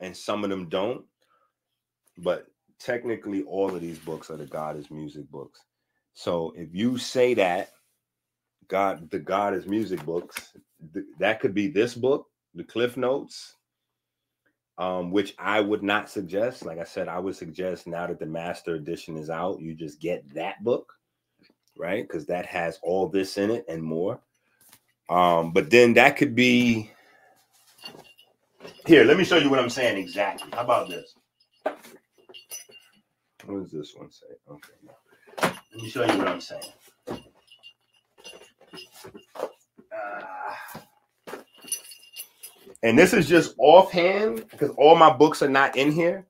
and 0.00 0.16
some 0.16 0.44
of 0.44 0.50
them 0.50 0.68
don't. 0.68 1.04
But 2.18 2.46
technically 2.84 3.42
all 3.44 3.74
of 3.74 3.80
these 3.80 3.98
books 3.98 4.30
are 4.30 4.36
the 4.36 4.46
God 4.46 4.76
is 4.78 4.90
music 4.90 5.30
books. 5.30 5.60
So 6.14 6.54
if 6.56 6.68
you 6.74 6.98
say 6.98 7.34
that 7.34 7.70
God, 8.68 9.10
the 9.10 9.18
God 9.18 9.54
is 9.54 9.66
music 9.66 10.04
books, 10.04 10.52
th- 10.94 11.06
that 11.18 11.40
could 11.40 11.54
be 11.54 11.68
this 11.68 11.94
book, 11.94 12.28
the 12.54 12.64
Cliff 12.64 12.96
Notes, 12.96 13.56
um, 14.78 15.10
which 15.12 15.34
I 15.38 15.60
would 15.60 15.82
not 15.82 16.10
suggest. 16.10 16.64
Like 16.64 16.78
I 16.78 16.84
said, 16.84 17.08
I 17.08 17.18
would 17.18 17.36
suggest 17.36 17.86
now 17.86 18.06
that 18.06 18.18
the 18.20 18.26
master 18.26 18.74
edition 18.74 19.16
is 19.16 19.30
out, 19.30 19.60
you 19.60 19.74
just 19.74 20.00
get 20.00 20.34
that 20.34 20.62
book, 20.64 20.92
right? 21.78 22.06
Because 22.06 22.26
that 22.26 22.46
has 22.46 22.78
all 22.82 23.08
this 23.08 23.38
in 23.38 23.50
it 23.50 23.64
and 23.68 23.82
more. 23.82 24.20
Um, 25.10 25.52
but 25.52 25.70
then 25.70 25.94
that 25.94 26.16
could 26.16 26.34
be 26.34 26.90
here. 28.86 29.04
Let 29.04 29.18
me 29.18 29.24
show 29.24 29.38
you 29.38 29.50
what 29.50 29.60
I'm 29.60 29.70
saying 29.70 29.98
exactly. 29.98 30.50
How 30.52 30.62
about 30.64 30.88
this? 30.88 31.14
What 33.46 33.62
does 33.62 33.72
this 33.72 33.94
one 33.96 34.10
say? 34.10 34.26
Okay. 34.50 34.74
Let 35.74 35.82
me 35.82 35.88
show 35.90 36.04
you 36.04 36.18
what 36.18 36.28
I'm 36.28 36.40
saying. 36.40 36.62
Uh, 39.92 40.54
and 42.82 42.98
this 42.98 43.14
is 43.14 43.28
just 43.28 43.54
offhand 43.58 44.46
because 44.50 44.70
all 44.78 44.96
my 44.96 45.12
books 45.12 45.42
are 45.42 45.48
not 45.48 45.76
in 45.76 45.92
here. 45.92 46.26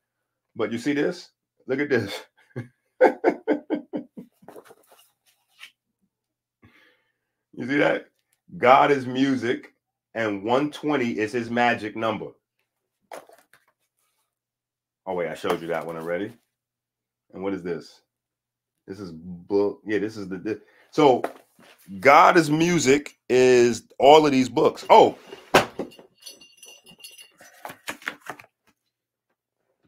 But 0.56 0.72
you 0.72 0.78
see 0.78 0.92
this? 0.94 1.30
Look 1.66 1.80
at 1.80 1.90
this. 1.90 2.22
you 7.54 7.66
see 7.68 7.78
that? 7.78 8.06
God 8.56 8.90
is 8.92 9.06
music, 9.06 9.74
and 10.14 10.44
120 10.44 11.18
is 11.18 11.32
his 11.32 11.50
magic 11.50 11.96
number. 11.96 12.28
Oh, 15.06 15.14
wait, 15.14 15.28
I 15.28 15.34
showed 15.34 15.60
you 15.62 15.68
that 15.68 15.86
one 15.86 15.96
already. 15.96 16.32
And 17.34 17.42
what 17.42 17.52
is 17.52 17.62
this? 17.62 18.00
This 18.86 19.00
is 19.00 19.10
book. 19.12 19.80
Yeah, 19.84 19.98
this 19.98 20.16
is 20.16 20.28
the. 20.28 20.38
This. 20.38 20.58
So, 20.92 21.22
God 22.00 22.36
is 22.36 22.50
music 22.50 23.16
is 23.28 23.84
all 23.98 24.24
of 24.24 24.32
these 24.32 24.48
books. 24.48 24.86
Oh, 24.88 25.18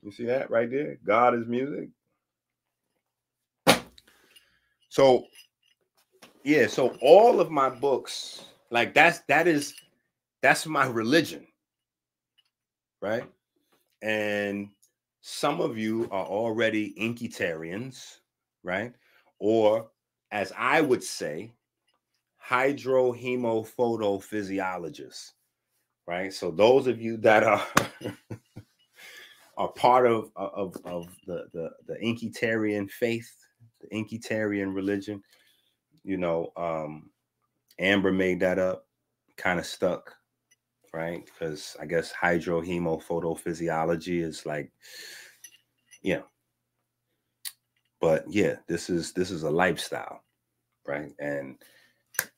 you 0.02 0.10
see 0.10 0.24
that 0.26 0.50
right 0.50 0.70
there? 0.70 0.98
God 1.06 1.34
is 1.34 1.46
music. 1.46 1.88
So, 4.88 5.26
yeah. 6.42 6.66
So 6.66 6.96
all 7.00 7.40
of 7.40 7.50
my 7.50 7.68
books, 7.68 8.44
like 8.70 8.92
that's 8.94 9.20
that 9.28 9.46
is 9.46 9.74
that's 10.42 10.66
my 10.66 10.86
religion, 10.86 11.46
right? 13.00 13.24
And 14.02 14.70
some 15.28 15.60
of 15.60 15.76
you 15.76 16.08
are 16.12 16.24
already 16.24 16.94
Inkitarians, 16.94 18.18
right? 18.62 18.92
Or 19.40 19.90
as 20.30 20.52
I 20.56 20.80
would 20.80 21.02
say, 21.02 21.52
hydrohemophotophysiologist, 22.48 25.32
right? 26.06 26.32
So 26.32 26.52
those 26.52 26.86
of 26.86 27.02
you 27.02 27.16
that 27.16 27.42
are 27.42 27.66
are 29.56 29.72
part 29.72 30.06
of 30.06 30.30
of, 30.36 30.76
of 30.84 31.08
the, 31.26 31.48
the 31.52 31.70
the 31.88 31.96
Inkitarian 31.96 32.88
faith, 32.88 33.28
the 33.80 33.88
Inkitarian 33.88 34.76
religion, 34.76 35.24
you 36.04 36.18
know, 36.18 36.52
um, 36.56 37.10
Amber 37.80 38.12
made 38.12 38.38
that 38.40 38.60
up, 38.60 38.86
kind 39.36 39.58
of 39.58 39.66
stuck, 39.66 40.14
right? 40.96 41.24
Because 41.26 41.76
I 41.80 41.86
guess 41.86 42.12
hydrohemophotophysiology 42.14 44.22
is 44.24 44.46
like, 44.46 44.72
yeah. 46.02 46.22
But 48.00 48.24
yeah, 48.28 48.56
this 48.68 48.90
is 48.90 49.12
this 49.14 49.30
is 49.30 49.44
a 49.44 49.50
lifestyle, 49.50 50.22
right? 50.86 51.12
And 51.20 51.56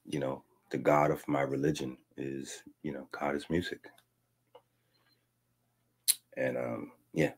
you 0.07 0.21
know, 0.21 0.43
the 0.71 0.79
God 0.79 1.11
of 1.13 1.27
my 1.29 1.43
religion 1.43 1.97
is, 2.17 2.63
you 2.83 2.93
know, 2.93 3.09
God 3.13 3.37
is 3.37 3.51
music. 3.51 3.81
And 6.37 6.57
um, 6.59 6.93
yeah. 7.15 7.33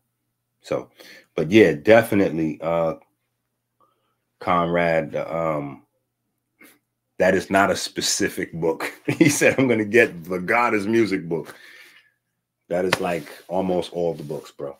So, 0.62 0.90
but 1.36 1.52
yeah, 1.52 1.74
definitely 1.74 2.60
uh 2.62 2.94
Conrad, 4.40 5.16
um, 5.16 5.82
that 7.20 7.34
is 7.34 7.50
not 7.50 7.70
a 7.70 7.76
specific 7.76 8.50
book. 8.54 8.90
he 9.06 9.28
said, 9.28 9.54
I'm 9.58 9.68
gonna 9.68 9.84
get 9.84 10.24
the 10.24 10.38
God 10.38 10.74
is 10.74 10.86
music 10.86 11.28
book. 11.28 11.54
That 12.70 12.86
is 12.86 12.98
like 12.98 13.28
almost 13.46 13.92
all 13.92 14.14
the 14.14 14.22
books, 14.22 14.50
bro. 14.50 14.78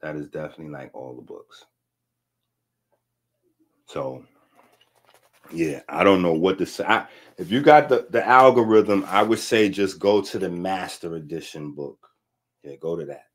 That 0.00 0.14
is 0.14 0.28
definitely 0.28 0.72
like 0.72 0.92
all 0.94 1.16
the 1.16 1.22
books. 1.22 1.64
So 3.86 4.24
yeah, 5.52 5.80
I 5.88 6.04
don't 6.04 6.22
know 6.22 6.34
what 6.34 6.58
to 6.58 6.66
say. 6.66 6.84
I, 6.84 7.08
if 7.36 7.50
you 7.50 7.62
got 7.62 7.88
the, 7.88 8.06
the 8.10 8.24
algorithm, 8.24 9.04
I 9.08 9.24
would 9.24 9.40
say 9.40 9.68
just 9.68 9.98
go 9.98 10.22
to 10.22 10.38
the 10.38 10.50
master 10.50 11.16
edition 11.16 11.72
book. 11.72 11.98
Yeah, 12.62 12.76
go 12.76 12.94
to 12.96 13.06
that. 13.06 13.26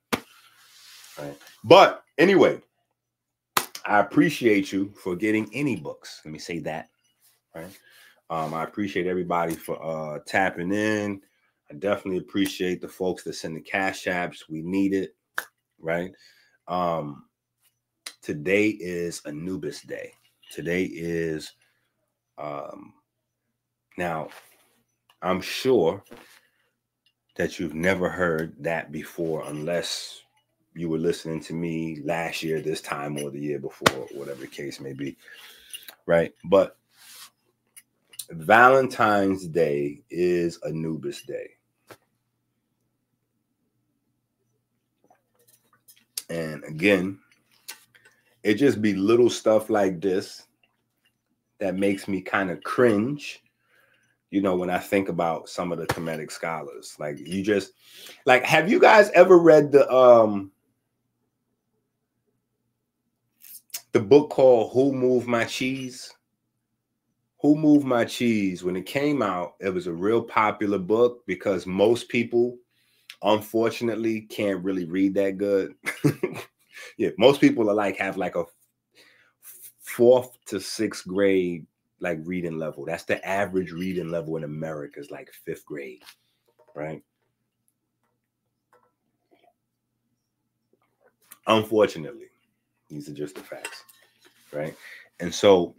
Right. 1.20 1.38
But 1.66 2.06
anyway, 2.18 2.62
I 3.88 4.00
appreciate 4.00 4.72
you 4.72 4.94
for 5.02 5.16
getting 5.16 5.50
any 5.54 5.76
books. 5.78 6.22
Let 6.26 6.32
me 6.32 6.40
say 6.40 6.60
that. 6.60 6.90
Right. 7.56 7.80
Um, 8.30 8.54
I 8.54 8.64
appreciate 8.64 9.08
everybody 9.08 9.56
for 9.56 9.82
uh 9.84 10.20
tapping 10.28 10.74
in. 10.74 11.22
I 11.72 11.76
definitely 11.76 12.20
appreciate 12.20 12.82
the 12.82 12.88
folks 12.88 13.24
that 13.24 13.34
send 13.34 13.56
the 13.56 13.62
cash 13.62 14.06
apps. 14.06 14.50
We 14.50 14.62
need 14.62 14.94
it, 14.94 15.16
right? 15.80 16.12
Um, 16.68 17.26
today 18.22 18.68
is 18.68 19.22
Anubis 19.26 19.82
Day. 19.82 20.12
Today 20.52 20.84
is 20.84 21.54
um, 22.38 22.94
now, 23.98 24.30
I'm 25.22 25.42
sure 25.42 26.04
that 27.36 27.60
you've 27.60 27.74
never 27.74 28.10
heard 28.10 28.56
that 28.60 28.92
before, 28.92 29.44
unless 29.48 30.22
you 30.78 30.90
were 30.90 31.00
listening 31.00 31.42
to 31.42 31.54
me 31.54 32.00
last 32.04 32.44
year, 32.44 32.62
this 32.62 32.82
time, 32.82 33.18
or 33.18 33.32
the 33.32 33.40
year 33.40 33.60
before, 33.60 34.08
whatever 34.14 34.42
the 34.42 34.48
case 34.48 34.80
may 34.80 34.94
be. 34.94 35.18
Right. 36.06 36.34
But 36.46 36.78
Valentine's 38.30 39.48
Day 39.48 40.02
is 40.10 40.60
Anubis 40.64 41.24
Day. 41.24 41.50
And 46.30 46.64
again, 46.66 47.20
it 48.44 48.56
just 48.56 48.82
be 48.82 48.94
little 48.94 49.30
stuff 49.30 49.70
like 49.70 50.00
this 50.00 50.44
that 51.60 51.76
makes 51.76 52.08
me 52.08 52.22
kind 52.22 52.52
of 52.52 52.64
cringe 52.64 53.42
you 54.30 54.42
know 54.42 54.56
when 54.56 54.70
i 54.70 54.78
think 54.78 55.10
about 55.10 55.50
some 55.50 55.72
of 55.72 55.78
the 55.78 55.88
Kemetic 55.88 56.32
scholars 56.32 56.96
like 57.00 57.18
you 57.18 57.42
just 57.42 57.72
like 58.26 58.44
have 58.44 58.70
you 58.70 58.80
guys 58.80 59.10
ever 59.12 59.38
read 59.38 59.72
the 59.72 59.90
um 59.92 60.52
the 63.92 64.00
book 64.00 64.30
called 64.30 64.72
who 64.74 64.92
moved 64.92 65.28
my 65.28 65.46
cheese 65.46 66.14
who 67.40 67.56
moved 67.56 67.86
my 67.86 68.04
cheese 68.04 68.64
when 68.64 68.76
it 68.76 68.86
came 68.86 69.22
out 69.22 69.56
it 69.60 69.74
was 69.74 69.88
a 69.88 69.94
real 69.94 70.22
popular 70.22 70.80
book 70.80 71.24
because 71.26 71.66
most 71.66 72.10
people 72.10 72.58
unfortunately 73.24 74.22
can't 74.22 74.64
really 74.64 74.86
read 74.86 75.14
that 75.14 75.38
good 75.38 75.74
yeah 76.98 77.10
most 77.18 77.42
people 77.42 77.70
are 77.70 77.76
like 77.76 77.98
have 77.98 78.18
like 78.18 78.36
a 78.36 78.44
fourth 79.88 80.38
to 80.46 80.60
sixth 80.60 81.08
grade 81.08 81.66
like 82.00 82.20
reading 82.24 82.58
level. 82.58 82.86
That's 82.86 83.04
the 83.06 83.26
average 83.28 83.72
reading 83.72 84.10
level 84.12 84.38
in 84.38 84.44
America 84.44 85.00
is 85.00 85.12
like 85.12 85.32
fifth 85.46 85.66
grade, 85.66 86.04
right? 86.76 87.02
Unfortunately, 91.48 92.28
these 92.90 93.10
are 93.10 93.14
just 93.14 93.36
the 93.36 93.42
facts, 93.42 93.84
right? 94.52 94.76
And 95.20 95.34
so, 95.34 95.76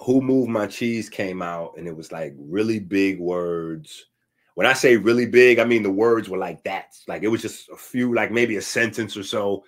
Who 0.00 0.20
Moved 0.20 0.50
My 0.50 0.66
Cheese 0.66 1.08
came 1.08 1.42
out 1.42 1.74
and 1.76 1.86
it 1.86 1.96
was 1.96 2.12
like 2.12 2.34
really 2.38 2.78
big 2.78 3.18
words. 3.18 4.06
When 4.54 4.66
I 4.66 4.72
say 4.72 4.96
really 4.96 5.26
big, 5.26 5.58
I 5.58 5.64
mean 5.64 5.82
the 5.82 5.90
words 5.90 6.28
were 6.28 6.38
like 6.38 6.62
that. 6.64 6.94
Like 7.08 7.22
it 7.22 7.28
was 7.28 7.42
just 7.42 7.68
a 7.70 7.76
few, 7.76 8.14
like 8.14 8.30
maybe 8.30 8.56
a 8.56 8.62
sentence 8.62 9.16
or 9.16 9.22
so, 9.22 9.64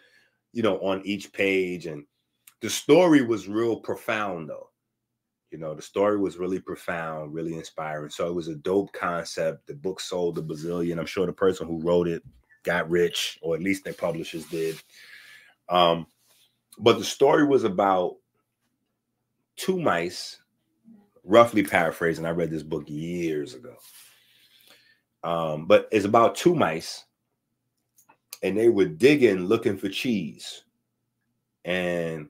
you 0.52 0.62
know, 0.62 0.78
on 0.80 1.02
each 1.04 1.32
page. 1.32 1.86
And 1.86 2.04
the 2.60 2.70
story 2.70 3.22
was 3.22 3.48
real 3.48 3.76
profound 3.76 4.48
though 4.48 4.68
you 5.52 5.58
know 5.58 5.74
the 5.74 5.82
story 5.82 6.18
was 6.18 6.38
really 6.38 6.58
profound 6.58 7.32
really 7.32 7.54
inspiring 7.54 8.10
so 8.10 8.26
it 8.26 8.34
was 8.34 8.48
a 8.48 8.54
dope 8.56 8.90
concept 8.92 9.66
the 9.66 9.74
book 9.74 10.00
sold 10.00 10.38
a 10.38 10.42
bazillion 10.42 10.98
i'm 10.98 11.06
sure 11.06 11.26
the 11.26 11.32
person 11.32 11.68
who 11.68 11.80
wrote 11.82 12.08
it 12.08 12.22
got 12.64 12.88
rich 12.88 13.38
or 13.42 13.54
at 13.54 13.62
least 13.62 13.84
their 13.84 13.92
publishers 13.92 14.46
did 14.46 14.80
um 15.72 16.06
but 16.78 16.98
the 16.98 17.04
story 17.04 17.44
was 17.44 17.64
about 17.64 18.14
two 19.56 19.80
mice 19.80 20.38
roughly 21.24 21.64
paraphrasing 21.64 22.24
i 22.24 22.30
read 22.30 22.50
this 22.50 22.62
book 22.62 22.84
years 22.86 23.54
ago 23.54 23.74
um 25.24 25.66
but 25.66 25.88
it's 25.90 26.04
about 26.04 26.36
two 26.36 26.54
mice 26.54 27.04
and 28.44 28.56
they 28.56 28.68
were 28.68 28.86
digging 28.86 29.46
looking 29.46 29.76
for 29.76 29.88
cheese 29.88 30.62
and 31.64 32.28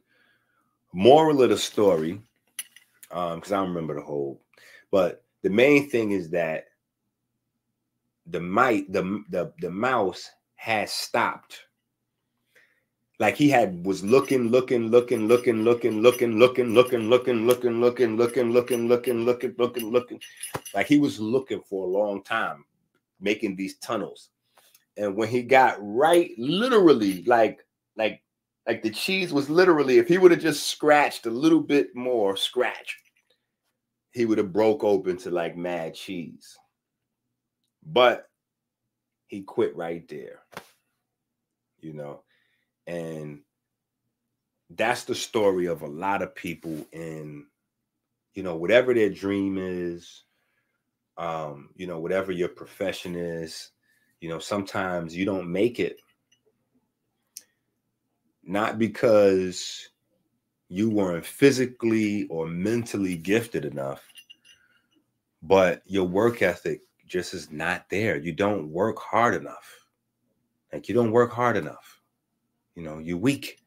moral 0.92 1.42
of 1.42 1.50
the 1.50 1.59
story, 1.59 2.20
um, 3.11 3.37
because 3.37 3.52
I 3.52 3.57
don't 3.57 3.68
remember 3.68 3.94
the 3.94 4.02
whole, 4.02 4.42
but 4.90 5.24
the 5.42 5.50
main 5.50 5.88
thing 5.88 6.12
is 6.12 6.31
that 6.31 6.66
the 8.26 8.40
might 8.40 8.92
the 8.92 9.24
the 9.31 9.52
the 9.61 9.70
mouse 9.70 10.31
has 10.55 10.92
stopped. 10.92 11.66
Like 13.23 13.37
he 13.37 13.49
had 13.49 13.87
was 13.87 14.03
looking, 14.03 14.49
looking, 14.49 14.89
looking, 14.89 15.29
looking, 15.29 15.63
looking, 15.63 16.03
looking, 16.03 16.41
looking, 16.41 16.75
looking, 16.75 17.07
looking, 17.07 17.47
looking, 17.47 17.47
looking, 17.47 18.17
looking, 18.17 18.51
looking, 18.53 18.89
looking, 18.89 19.25
looking, 19.25 19.55
looking, 19.57 19.93
looking. 19.93 20.21
Like 20.75 20.89
he 20.89 20.99
was 20.99 21.21
looking 21.21 21.63
for 21.71 21.87
a 21.87 21.89
long 21.89 22.25
time, 22.25 22.65
making 23.21 23.55
these 23.55 23.77
tunnels. 23.77 24.31
And 24.97 25.15
when 25.15 25.29
he 25.29 25.45
got 25.45 25.77
right, 25.79 26.33
literally, 26.37 27.23
like 27.23 27.65
like 27.97 28.25
like 28.67 28.83
the 28.83 28.91
cheese 28.91 29.33
was 29.33 29.49
literally, 29.49 29.99
if 29.99 30.09
he 30.09 30.19
would 30.19 30.33
have 30.33 30.41
just 30.41 30.67
scratched 30.67 31.27
a 31.27 31.31
little 31.31 31.61
bit 31.61 31.95
more, 31.95 32.37
scratch, 32.37 32.99
he 34.11 34.25
would 34.25 34.39
have 34.39 34.53
broke 34.53 34.83
open 34.83 35.17
to 35.19 35.31
like 35.31 35.57
mad 35.57 35.95
cheese. 35.95 36.57
But 37.87 38.29
he 39.29 39.43
quit 39.43 39.77
right 39.77 40.09
there. 40.09 40.41
You 41.79 41.93
know, 41.93 42.23
and 42.87 43.40
that's 44.71 45.05
the 45.05 45.14
story 45.14 45.66
of 45.66 45.83
a 45.83 45.87
lot 45.87 46.23
of 46.23 46.35
people 46.35 46.87
in, 46.92 47.47
you 48.35 48.42
know, 48.42 48.57
whatever 48.57 48.95
their 48.95 49.11
dream 49.11 49.59
is, 49.59 50.25
um, 51.18 51.71
you 51.77 51.87
know, 51.87 51.99
whatever 51.99 52.33
your 52.33 52.49
profession 52.49 53.14
is, 53.14 53.71
you 54.21 54.29
know, 54.29 54.38
sometimes 54.38 55.16
you 55.16 55.25
don't 55.25 55.51
make 55.51 55.79
it 55.79 56.01
not 58.45 58.79
because 58.79 59.90
you 60.68 60.90
weren't 60.90 61.25
physically 61.25 62.27
or 62.29 62.47
mentally 62.47 63.16
gifted 63.16 63.64
enough, 63.64 64.03
but 65.42 65.83
your 65.87 66.05
work 66.05 66.42
ethic 66.42 66.81
just 67.07 67.35
is 67.35 67.51
not 67.51 67.88
there. 67.90 68.16
You 68.16 68.33
don't 68.33 68.68
work 68.68 68.99
hard 68.99 69.35
enough. 69.35 69.68
Like 70.73 70.88
you 70.88 70.95
don't 70.95 71.12
work 71.12 71.33
hard 71.33 71.57
enough. 71.57 71.91
You 72.75 72.83
know, 72.83 72.99
you're 72.99 73.19
weak. 73.19 73.59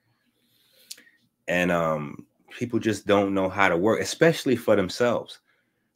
And 1.48 1.72
um 1.72 2.26
people 2.58 2.80
just 2.80 3.06
don't 3.06 3.34
know 3.34 3.50
how 3.50 3.70
to 3.70 3.78
work, 3.78 4.02
especially 4.02 4.56
for 4.56 4.76
themselves. 4.76 5.39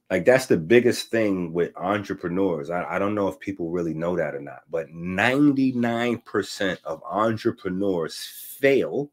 Like 0.10 0.26
that's 0.26 0.48
the 0.48 0.58
biggest 0.58 1.10
thing 1.10 1.54
with 1.54 1.76
entrepreneurs. 1.78 2.70
I, 2.70 2.84
I 2.84 3.00
don't 3.00 3.14
know 3.14 3.28
if 3.28 3.40
people 3.40 3.70
really 3.70 3.94
know 3.94 4.16
that 4.18 4.34
or 4.34 4.42
not, 4.42 4.62
but 4.70 4.88
99% 4.90 6.78
of 6.84 7.04
entrepreneurs 7.04 8.18
fail 8.58 9.12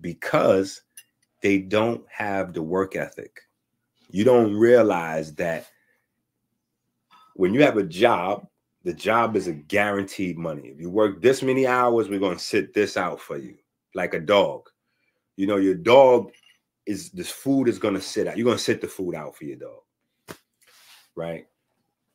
because 0.00 0.82
they 1.42 1.58
don't 1.58 2.04
have 2.10 2.54
the 2.54 2.62
work 2.62 2.96
ethic. 2.96 3.42
You 4.10 4.24
don't 4.24 4.54
realize 4.54 5.34
that 5.34 5.66
when 7.34 7.52
you 7.52 7.62
have 7.62 7.76
a 7.76 7.82
job, 7.82 8.46
the 8.84 8.92
job 8.92 9.34
is 9.34 9.48
a 9.48 9.52
guaranteed 9.52 10.36
money. 10.36 10.68
If 10.68 10.80
you 10.80 10.90
work 10.90 11.22
this 11.22 11.42
many 11.42 11.66
hours, 11.66 12.08
we're 12.08 12.18
going 12.18 12.36
to 12.36 12.42
sit 12.42 12.74
this 12.74 12.96
out 12.96 13.18
for 13.18 13.38
you, 13.38 13.56
like 13.94 14.14
a 14.14 14.20
dog. 14.20 14.68
You 15.36 15.46
know, 15.46 15.56
your 15.56 15.74
dog 15.74 16.30
is 16.86 17.10
this 17.10 17.30
food 17.30 17.68
is 17.68 17.78
going 17.78 17.94
to 17.94 18.00
sit 18.00 18.26
out. 18.26 18.36
You're 18.36 18.44
going 18.44 18.58
to 18.58 18.62
sit 18.62 18.82
the 18.82 18.86
food 18.86 19.14
out 19.14 19.34
for 19.34 19.44
your 19.44 19.56
dog, 19.56 20.36
right? 21.16 21.46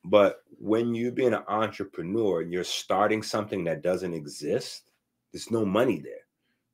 But 0.06 0.44
when 0.60 0.94
you 0.94 1.12
being 1.12 1.34
an 1.34 1.44
entrepreneur 1.48 2.42
and 2.42 2.54
you're 2.54 2.64
starting 2.64 3.24
something 3.24 3.64
that 3.66 3.82
doesn't 3.82 4.14
exist, 4.14 4.92
there's 5.34 5.52
no 5.52 5.66
money 5.66 6.00
there. 6.00 6.14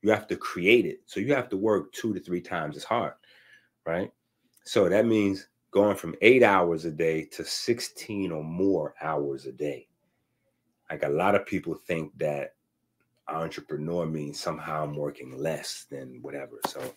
You 0.01 0.11
have 0.11 0.27
to 0.27 0.35
create 0.35 0.85
it. 0.85 0.99
So 1.05 1.19
you 1.19 1.33
have 1.33 1.49
to 1.49 1.57
work 1.57 1.91
two 1.93 2.13
to 2.13 2.19
three 2.19 2.41
times 2.41 2.75
as 2.75 2.83
hard, 2.83 3.13
right? 3.85 4.11
So 4.65 4.89
that 4.89 5.05
means 5.05 5.47
going 5.75 5.97
from 5.97 6.15
eight 6.21 6.41
hours 6.41 6.85
a 6.85 6.91
day 6.91 7.25
to 7.25 7.43
16 7.43 8.31
or 8.31 8.41
more 8.41 8.95
hours 9.01 9.45
a 9.45 9.51
day. 9.51 9.85
Like 10.89 11.03
a 11.03 11.09
lot 11.09 11.35
of 11.35 11.45
people 11.45 11.75
think 11.75 12.17
that 12.17 12.53
entrepreneur 13.27 14.05
means 14.05 14.39
somehow 14.39 14.83
I'm 14.83 14.95
working 14.95 15.37
less 15.37 15.85
than 15.91 16.19
whatever. 16.21 16.59
So 16.67 16.93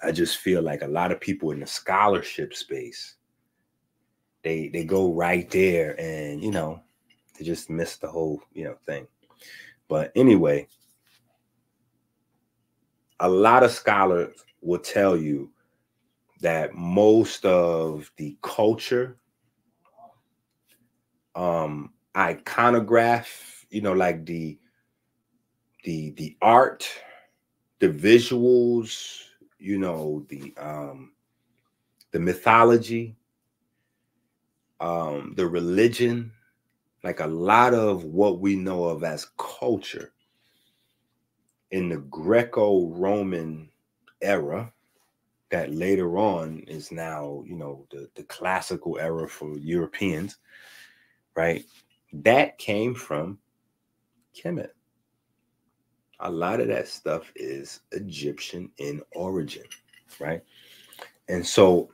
I 0.00 0.12
just 0.12 0.38
feel 0.38 0.62
like 0.62 0.82
a 0.82 0.86
lot 0.86 1.10
of 1.10 1.20
people 1.20 1.50
in 1.50 1.58
the 1.58 1.66
scholarship 1.66 2.54
space, 2.54 3.16
they 4.44 4.68
they 4.68 4.84
go 4.84 5.12
right 5.12 5.50
there 5.50 6.00
and 6.00 6.40
you 6.40 6.52
know, 6.52 6.80
they 7.36 7.44
just 7.44 7.68
miss 7.68 7.96
the 7.96 8.08
whole, 8.08 8.40
you 8.52 8.62
know, 8.62 8.76
thing. 8.86 9.08
But 9.88 10.12
anyway, 10.14 10.68
a 13.18 13.28
lot 13.28 13.64
of 13.64 13.72
scholars 13.72 14.36
will 14.62 14.78
tell 14.78 15.16
you 15.16 15.50
that 16.40 16.74
most 16.74 17.44
of 17.44 18.10
the 18.16 18.36
culture 18.42 19.16
um 21.34 21.92
iconograph 22.16 23.64
you 23.70 23.80
know 23.80 23.92
like 23.92 24.26
the 24.26 24.58
the 25.84 26.10
the 26.12 26.36
art 26.42 26.88
the 27.78 27.88
visuals 27.88 29.22
you 29.58 29.78
know 29.78 30.24
the 30.28 30.52
um 30.58 31.12
the 32.10 32.18
mythology 32.18 33.16
um 34.80 35.34
the 35.36 35.46
religion 35.46 36.32
like 37.04 37.20
a 37.20 37.26
lot 37.26 37.72
of 37.74 38.04
what 38.04 38.40
we 38.40 38.56
know 38.56 38.84
of 38.84 39.04
as 39.04 39.26
culture 39.38 40.12
in 41.70 41.88
the 41.88 41.98
greco-roman 41.98 43.68
era 44.20 44.72
that 45.50 45.72
later 45.72 46.16
on 46.16 46.60
is 46.68 46.92
now, 46.92 47.42
you 47.46 47.56
know, 47.56 47.86
the, 47.90 48.08
the 48.14 48.22
classical 48.24 48.98
era 48.98 49.28
for 49.28 49.58
Europeans, 49.58 50.38
right? 51.36 51.64
That 52.12 52.56
came 52.58 52.94
from 52.94 53.38
Kemet. 54.34 54.70
A 56.20 56.30
lot 56.30 56.60
of 56.60 56.68
that 56.68 56.86
stuff 56.86 57.32
is 57.34 57.80
Egyptian 57.92 58.70
in 58.78 59.02
origin, 59.12 59.64
right? 60.20 60.42
And 61.28 61.44
so 61.44 61.90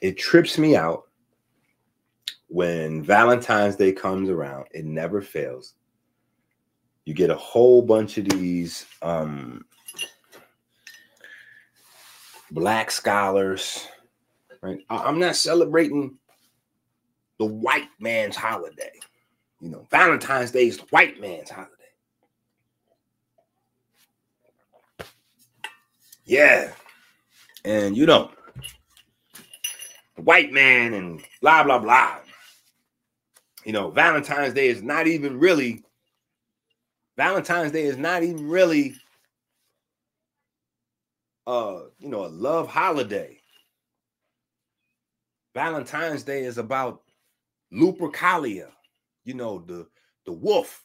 it 0.00 0.16
trips 0.16 0.56
me 0.56 0.76
out 0.76 1.04
when 2.50 3.02
Valentine's 3.02 3.76
Day 3.76 3.92
comes 3.92 4.28
around, 4.28 4.66
it 4.72 4.84
never 4.84 5.20
fails. 5.20 5.74
You 7.04 7.14
get 7.14 7.30
a 7.30 7.36
whole 7.36 7.80
bunch 7.82 8.18
of 8.18 8.28
these 8.28 8.86
um, 9.02 9.64
black 12.50 12.90
scholars, 12.90 13.86
right? 14.62 14.80
I'm 14.88 15.18
not 15.18 15.36
celebrating 15.36 16.16
the 17.38 17.46
white 17.46 17.88
man's 17.98 18.36
holiday. 18.36 18.92
You 19.60 19.70
know, 19.70 19.86
Valentine's 19.90 20.50
Day 20.50 20.68
is 20.68 20.78
the 20.78 20.86
white 20.90 21.20
man's 21.20 21.50
holiday. 21.50 21.74
Yeah. 26.24 26.72
And 27.64 27.96
you 27.96 28.06
know, 28.06 28.30
the 30.16 30.22
white 30.22 30.52
man 30.52 30.94
and 30.94 31.22
blah, 31.40 31.62
blah, 31.62 31.78
blah. 31.78 32.16
You 33.64 33.72
know, 33.72 33.90
Valentine's 33.90 34.54
Day 34.54 34.68
is 34.68 34.82
not 34.82 35.06
even 35.06 35.38
really, 35.38 35.84
Valentine's 37.16 37.72
Day 37.72 37.84
is 37.84 37.98
not 37.98 38.22
even 38.22 38.48
really 38.48 38.94
uh, 41.46 41.80
you 41.98 42.08
know, 42.08 42.24
a 42.24 42.28
love 42.28 42.68
holiday. 42.68 43.38
Valentine's 45.54 46.22
Day 46.22 46.44
is 46.44 46.58
about 46.58 47.02
Lupercalia, 47.72 48.68
you 49.24 49.34
know, 49.34 49.58
the 49.66 49.86
the 50.26 50.32
wolf. 50.32 50.84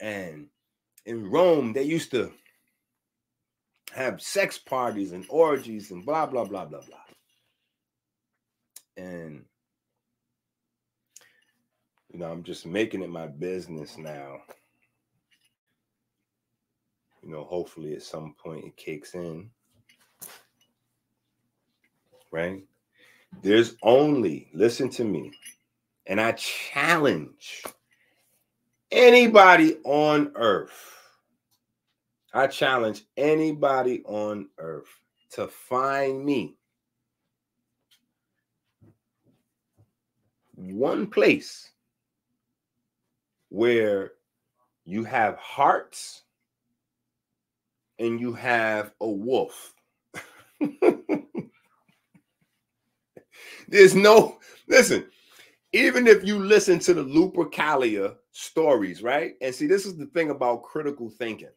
And 0.00 0.48
in 1.06 1.30
Rome, 1.30 1.72
they 1.72 1.84
used 1.84 2.10
to 2.10 2.32
have 3.92 4.22
sex 4.22 4.58
parties 4.58 5.12
and 5.12 5.24
orgies 5.28 5.90
and 5.90 6.04
blah 6.04 6.26
blah 6.26 6.44
blah 6.44 6.64
blah 6.64 6.80
blah. 6.80 6.98
And 8.96 9.44
you 12.12 12.18
know, 12.18 12.30
I'm 12.30 12.42
just 12.42 12.66
making 12.66 13.02
it 13.02 13.10
my 13.10 13.26
business 13.26 13.96
now 13.96 14.40
you 17.22 17.30
know, 17.30 17.44
hopefully 17.44 17.94
at 17.94 18.02
some 18.02 18.34
point 18.42 18.64
it 18.64 18.76
kicks 18.76 19.14
in. 19.14 19.50
Right? 22.30 22.64
There's 23.42 23.76
only, 23.82 24.48
listen 24.52 24.88
to 24.90 25.04
me, 25.04 25.32
and 26.06 26.20
I 26.20 26.32
challenge 26.32 27.62
anybody 28.90 29.76
on 29.84 30.32
earth. 30.34 30.98
I 32.34 32.46
challenge 32.46 33.04
anybody 33.16 34.02
on 34.04 34.48
earth 34.58 34.88
to 35.32 35.48
find 35.48 36.24
me 36.24 36.56
one 40.54 41.06
place 41.06 41.70
where 43.48 44.12
you 44.84 45.04
have 45.04 45.36
hearts 45.36 46.22
and 48.02 48.20
you 48.20 48.32
have 48.32 48.92
a 49.00 49.08
wolf. 49.08 49.72
There's 53.68 53.94
no, 53.94 54.38
listen, 54.68 55.06
even 55.72 56.08
if 56.08 56.24
you 56.24 56.40
listen 56.40 56.80
to 56.80 56.94
the 56.94 57.04
Lupercalia 57.04 58.16
stories, 58.32 59.04
right? 59.04 59.34
And 59.40 59.54
see, 59.54 59.68
this 59.68 59.86
is 59.86 59.96
the 59.96 60.06
thing 60.06 60.30
about 60.30 60.64
critical 60.64 61.10
thinking. 61.10 61.52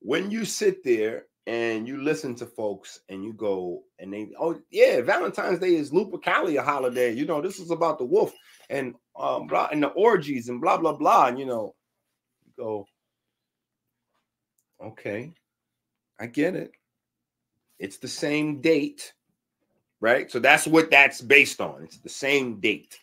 When 0.00 0.30
you 0.30 0.46
sit 0.46 0.82
there 0.84 1.26
and 1.46 1.86
you 1.86 2.02
listen 2.02 2.34
to 2.36 2.46
folks 2.46 3.00
and 3.10 3.22
you 3.22 3.34
go 3.34 3.82
and 3.98 4.10
they, 4.10 4.30
oh 4.40 4.58
yeah, 4.70 5.02
Valentine's 5.02 5.58
Day 5.58 5.74
is 5.74 5.90
Lupercalia 5.90 6.64
holiday. 6.64 7.12
You 7.12 7.26
know, 7.26 7.42
this 7.42 7.58
is 7.58 7.70
about 7.70 7.98
the 7.98 8.06
wolf 8.06 8.32
and 8.70 8.94
um 9.18 9.46
blah 9.48 9.68
and 9.70 9.82
the 9.82 9.88
orgies 9.88 10.48
and 10.48 10.62
blah 10.62 10.78
blah 10.78 10.94
blah. 10.94 11.26
And 11.26 11.38
you 11.38 11.44
know, 11.44 11.74
you 12.46 12.52
go, 12.58 12.86
Okay. 14.82 15.32
I 16.18 16.26
get 16.26 16.54
it. 16.54 16.72
It's 17.78 17.98
the 17.98 18.08
same 18.08 18.60
date, 18.60 19.12
right? 20.00 20.30
So 20.30 20.38
that's 20.38 20.66
what 20.66 20.90
that's 20.90 21.20
based 21.20 21.60
on. 21.60 21.82
It's 21.84 21.98
the 21.98 22.08
same 22.08 22.60
date. 22.60 22.98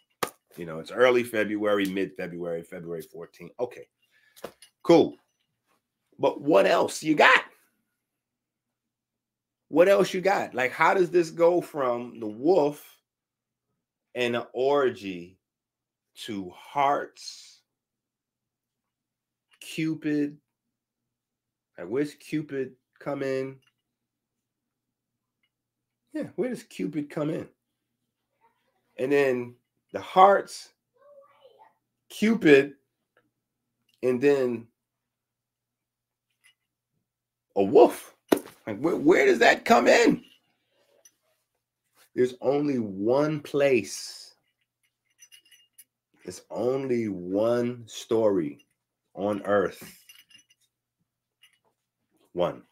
You 0.56 0.66
know, 0.66 0.80
it's 0.80 0.92
early 0.92 1.24
February, 1.24 1.86
mid 1.86 2.14
February, 2.16 2.62
February 2.64 3.04
14th. 3.04 3.52
Okay. 3.60 3.88
Cool. 4.84 5.16
But 6.20 6.42
what 6.42 6.66
else 6.66 7.04
you 7.04 7.16
got? 7.16 7.44
What 9.70 9.90
else 9.90 10.14
you 10.14 10.22
got? 10.22 10.54
Like, 10.54 10.72
how 10.72 10.94
does 10.94 11.10
this 11.12 11.30
go 11.30 11.60
from 11.62 12.20
the 12.20 12.28
wolf 12.28 12.84
and 14.16 14.34
the 14.34 14.48
orgy 14.54 15.38
to 16.26 16.50
hearts, 16.50 17.62
Cupid, 19.60 20.38
like, 21.78 21.90
wish 21.90 22.16
Cupid 22.16 22.74
come 23.00 23.22
in? 23.22 23.58
Yeah, 26.14 26.28
where 26.36 26.50
does 26.50 26.64
Cupid 26.64 27.10
come 27.10 27.30
in? 27.30 27.48
And 28.98 29.12
then 29.12 29.56
the 29.94 30.02
hearts, 30.02 30.70
Cupid, 32.10 32.74
and 34.02 34.20
then 34.20 34.68
a 37.56 37.64
wolf. 37.64 38.16
Like, 38.66 38.80
where, 38.80 38.96
where 38.96 39.26
does 39.26 39.40
that 39.40 39.66
come 39.66 39.88
in? 39.88 40.24
There's 42.16 42.34
only 42.42 42.80
one 42.80 43.40
place. 43.42 44.34
There's 46.24 46.42
only 46.50 47.10
one 47.10 47.84
story 47.86 48.66
on 49.14 49.44
earth 49.46 50.07
one. 52.38 52.64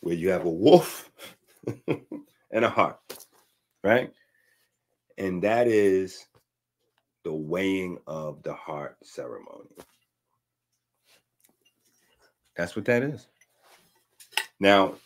where 0.00 0.14
you 0.16 0.30
have 0.30 0.44
a 0.44 0.50
wolf 0.50 1.10
and 1.88 2.64
a 2.64 2.70
heart, 2.70 2.98
right? 3.84 4.12
And 5.18 5.42
that 5.44 5.68
is 5.68 6.26
the 7.24 7.34
weighing 7.34 7.98
of 8.06 8.42
the 8.44 8.54
heart 8.54 8.96
ceremony. 9.04 9.70
That's 12.56 12.76
what 12.76 12.86
that 12.86 13.02
is. 13.02 13.26
Now, 14.60 14.96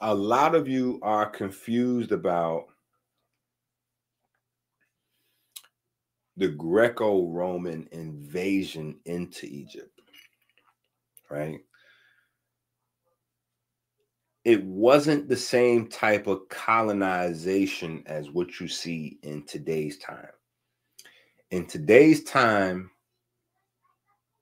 a 0.00 0.14
lot 0.14 0.56
of 0.56 0.68
you 0.68 1.00
are 1.02 1.26
confused 1.30 2.12
about 2.12 2.66
the 6.40 6.48
Greco 6.48 7.26
Roman 7.26 7.86
invasion 7.92 8.98
into 9.04 9.44
Egypt, 9.44 10.00
right? 11.30 11.60
It 14.46 14.64
wasn't 14.64 15.28
the 15.28 15.36
same 15.36 15.86
type 15.88 16.26
of 16.26 16.48
colonization 16.48 18.02
as 18.06 18.30
what 18.30 18.58
you 18.58 18.68
see 18.68 19.18
in 19.22 19.44
today's 19.44 19.98
time. 19.98 20.30
In 21.50 21.66
today's 21.66 22.24
time, 22.24 22.90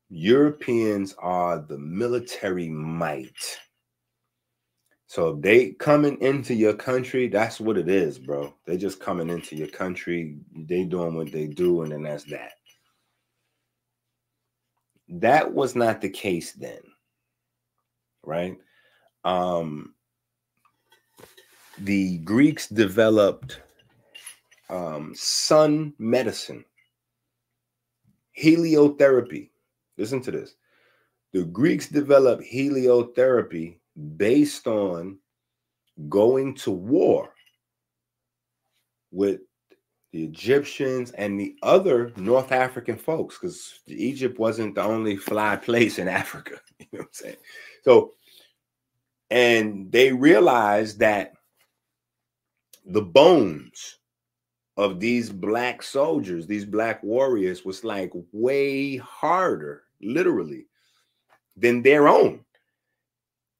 Europeans 0.08 1.16
are 1.18 1.58
the 1.58 1.78
military 1.78 2.68
might 2.68 3.58
so 5.08 5.32
they 5.32 5.70
coming 5.70 6.20
into 6.20 6.52
your 6.54 6.74
country, 6.74 7.28
that's 7.28 7.58
what 7.58 7.78
it 7.78 7.88
is, 7.88 8.18
bro. 8.18 8.54
They 8.66 8.76
just 8.76 9.00
coming 9.00 9.30
into 9.30 9.56
your 9.56 9.68
country, 9.68 10.36
they 10.54 10.84
doing 10.84 11.16
what 11.16 11.32
they 11.32 11.46
do, 11.46 11.80
and 11.80 11.92
then 11.92 12.02
that's 12.02 12.24
that. 12.24 12.52
That 15.08 15.50
was 15.52 15.74
not 15.74 16.02
the 16.02 16.10
case 16.10 16.52
then, 16.52 16.82
right? 18.22 18.58
Um 19.24 19.94
the 21.78 22.18
Greeks 22.18 22.68
developed 22.68 23.62
um, 24.68 25.12
sun 25.14 25.94
medicine, 25.98 26.64
heliotherapy. 28.38 29.48
Listen 29.96 30.20
to 30.22 30.30
this. 30.30 30.54
The 31.32 31.44
Greeks 31.44 31.88
developed 31.88 32.42
heliotherapy 32.42 33.76
based 34.16 34.66
on 34.66 35.18
going 36.08 36.54
to 36.54 36.70
war 36.70 37.32
with 39.10 39.40
the 40.12 40.24
Egyptians 40.24 41.10
and 41.12 41.38
the 41.38 41.56
other 41.62 42.12
North 42.16 42.52
African 42.52 42.96
folks, 42.96 43.38
because 43.38 43.80
Egypt 43.88 44.38
wasn't 44.38 44.74
the 44.74 44.82
only 44.82 45.16
fly 45.16 45.56
place 45.68 45.98
in 45.98 46.08
Africa. 46.08 46.60
You 46.80 46.86
know 46.92 46.98
what 46.98 47.06
I'm 47.06 47.12
saying? 47.12 47.36
So, 47.82 48.12
and 49.30 49.90
they 49.90 50.12
realized 50.12 51.00
that 51.00 51.32
the 52.86 53.02
bones 53.02 53.98
of 54.76 55.00
these 55.00 55.28
black 55.28 55.82
soldiers, 55.82 56.46
these 56.46 56.64
black 56.64 57.02
warriors, 57.02 57.64
was 57.64 57.82
like 57.82 58.12
way 58.30 58.96
harder, 58.96 59.82
literally, 60.00 60.66
than 61.56 61.82
their 61.82 62.06
own. 62.06 62.44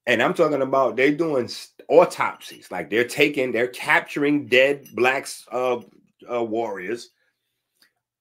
And 0.09 0.23
I'm 0.23 0.33
talking 0.33 0.63
about 0.63 0.95
they're 0.95 1.11
doing 1.11 1.47
autopsies, 1.87 2.71
like 2.71 2.89
they're 2.89 3.07
taking, 3.07 3.51
they're 3.51 3.67
capturing 3.67 4.47
dead 4.47 4.87
blacks 4.95 5.45
uh, 5.51 5.81
uh, 6.27 6.43
warriors, 6.43 7.11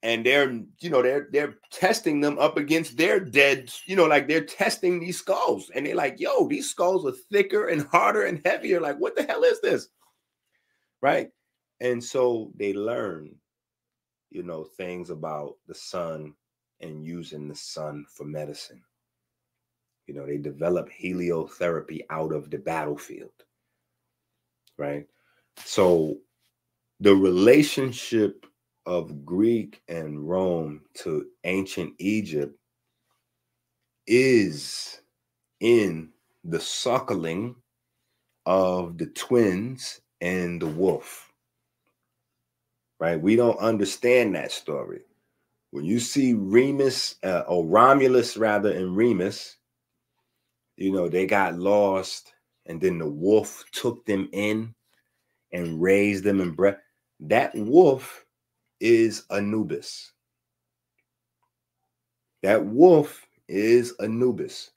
and 0.03 0.27
they're, 0.27 0.51
you 0.81 0.91
know, 0.91 1.01
they're 1.01 1.29
they're 1.33 1.55
testing 1.73 2.21
them 2.21 2.39
up 2.39 2.59
against 2.59 2.99
their 2.99 3.19
dead, 3.19 3.73
you 3.87 3.97
know, 3.97 4.05
like 4.05 4.29
they're 4.29 4.45
testing 4.45 5.01
these 5.01 5.17
skulls, 5.17 5.71
and 5.75 5.87
they're 5.87 5.95
like, 5.95 6.21
yo, 6.21 6.47
these 6.47 6.69
skulls 6.69 7.07
are 7.07 7.17
thicker 7.33 7.69
and 7.69 7.87
harder 7.87 8.27
and 8.27 8.43
heavier. 8.45 8.83
Like, 8.83 8.99
what 8.99 9.17
the 9.17 9.23
hell 9.23 9.43
is 9.43 9.63
this? 9.63 9.89
Right? 11.01 11.31
And 11.81 12.05
so 12.05 12.53
they 12.55 12.75
learn, 12.75 13.35
you 14.29 14.43
know, 14.43 14.65
things 14.65 15.09
about 15.09 15.55
the 15.67 15.75
sun 15.75 16.35
and 16.83 17.03
using 17.03 17.49
the 17.49 17.55
sun 17.55 18.05
for 18.15 18.25
medicine. 18.25 18.83
You 20.09 20.15
know, 20.15 20.27
they 20.27 20.39
develop 20.39 20.89
heliotherapy 20.91 22.01
out 22.09 22.33
of 22.33 22.51
the 22.51 22.57
battlefield. 22.57 23.31
Right. 24.79 25.07
So 25.65 26.17
the 27.01 27.15
relationship 27.15 28.47
of 28.87 29.27
Greek 29.27 29.83
and 29.87 30.27
Rome 30.27 30.81
to 30.95 31.27
ancient 31.45 31.93
Egypt 31.99 32.59
is 34.07 35.03
in 35.61 36.09
the 36.43 36.61
suckling 36.61 37.57
of 38.47 38.97
the 38.97 39.07
twins 39.09 40.01
and 40.23 40.63
the 40.63 40.67
wolf. 40.67 41.31
Right? 42.99 43.21
We 43.21 43.37
don't 43.37 43.59
understand 43.59 44.35
that 44.37 44.53
story. 44.53 45.03
When 45.71 45.85
you 45.85 46.01
see 46.01 46.33
Remus, 46.33 47.17
uh, 47.23 47.45
or 47.47 47.67
Romulus 47.67 48.39
rather, 48.39 48.73
and 48.73 48.97
Remus, 48.97 49.58
you 50.79 50.93
know, 50.93 51.09
they 51.09 51.27
got 51.27 51.59
lost, 51.59 52.33
and 52.67 52.81
then 52.81 52.99
the 52.99 53.09
wolf 53.09 53.65
took 53.73 54.07
them 54.07 54.29
in 54.33 54.75
and 55.53 55.83
raised 55.83 56.23
them 56.23 56.41
in 56.41 56.53
breath. 56.53 56.79
That 57.21 57.53
wolf 57.55 58.25
is 58.81 59.25
Anubis. 59.31 60.13
That 62.45 62.65
wolf 62.65 63.27
is 63.49 63.95
Anubis. 64.01 64.71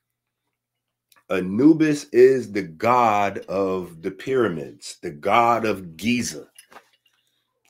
Anubis 1.29 2.05
is 2.05 2.51
the 2.51 2.63
god 2.63 3.39
of 3.47 4.01
the 4.01 4.11
pyramids, 4.11 4.97
the 5.03 5.11
god 5.11 5.65
of 5.65 5.95
Giza. 5.97 6.47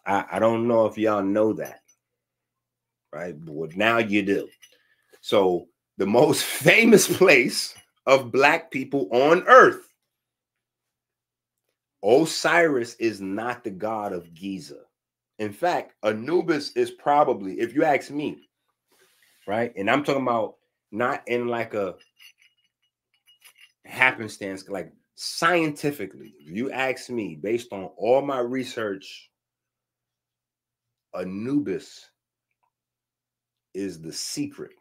I, 0.05 0.23
I 0.31 0.39
don't 0.39 0.69
know 0.69 0.85
if 0.85 0.97
y'all 0.97 1.21
know 1.21 1.51
that, 1.53 1.81
right? 3.11 3.35
But 3.37 3.75
now 3.75 3.97
you 3.97 4.21
do. 4.23 4.47
So, 5.19 5.67
the 5.97 6.07
most 6.07 6.43
famous 6.45 7.05
place 7.17 7.75
of 8.05 8.31
black 8.31 8.71
people 8.71 9.07
on 9.11 9.43
earth. 9.47 9.87
Osiris 12.03 12.95
is 12.95 13.21
not 13.21 13.63
the 13.63 13.69
god 13.69 14.11
of 14.11 14.33
Giza. 14.33 14.81
In 15.39 15.53
fact, 15.53 15.93
Anubis 16.03 16.71
is 16.73 16.91
probably, 16.91 17.59
if 17.59 17.73
you 17.73 17.83
ask 17.83 18.11
me, 18.11 18.37
right? 19.47 19.71
And 19.75 19.89
I'm 19.89 20.03
talking 20.03 20.23
about 20.23 20.55
not 20.91 21.27
in 21.27 21.47
like 21.47 21.73
a 21.73 21.95
happenstance, 23.85 24.67
like 24.69 24.91
scientifically, 25.15 26.33
if 26.39 26.55
you 26.55 26.71
ask 26.71 27.09
me, 27.09 27.35
based 27.35 27.71
on 27.71 27.89
all 27.97 28.21
my 28.21 28.39
research, 28.39 29.29
Anubis 31.13 32.09
is 33.73 34.01
the 34.01 34.13
secret. 34.13 34.71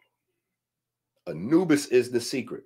Anubis 1.27 1.87
is 1.87 2.11
the 2.11 2.21
secret. 2.21 2.65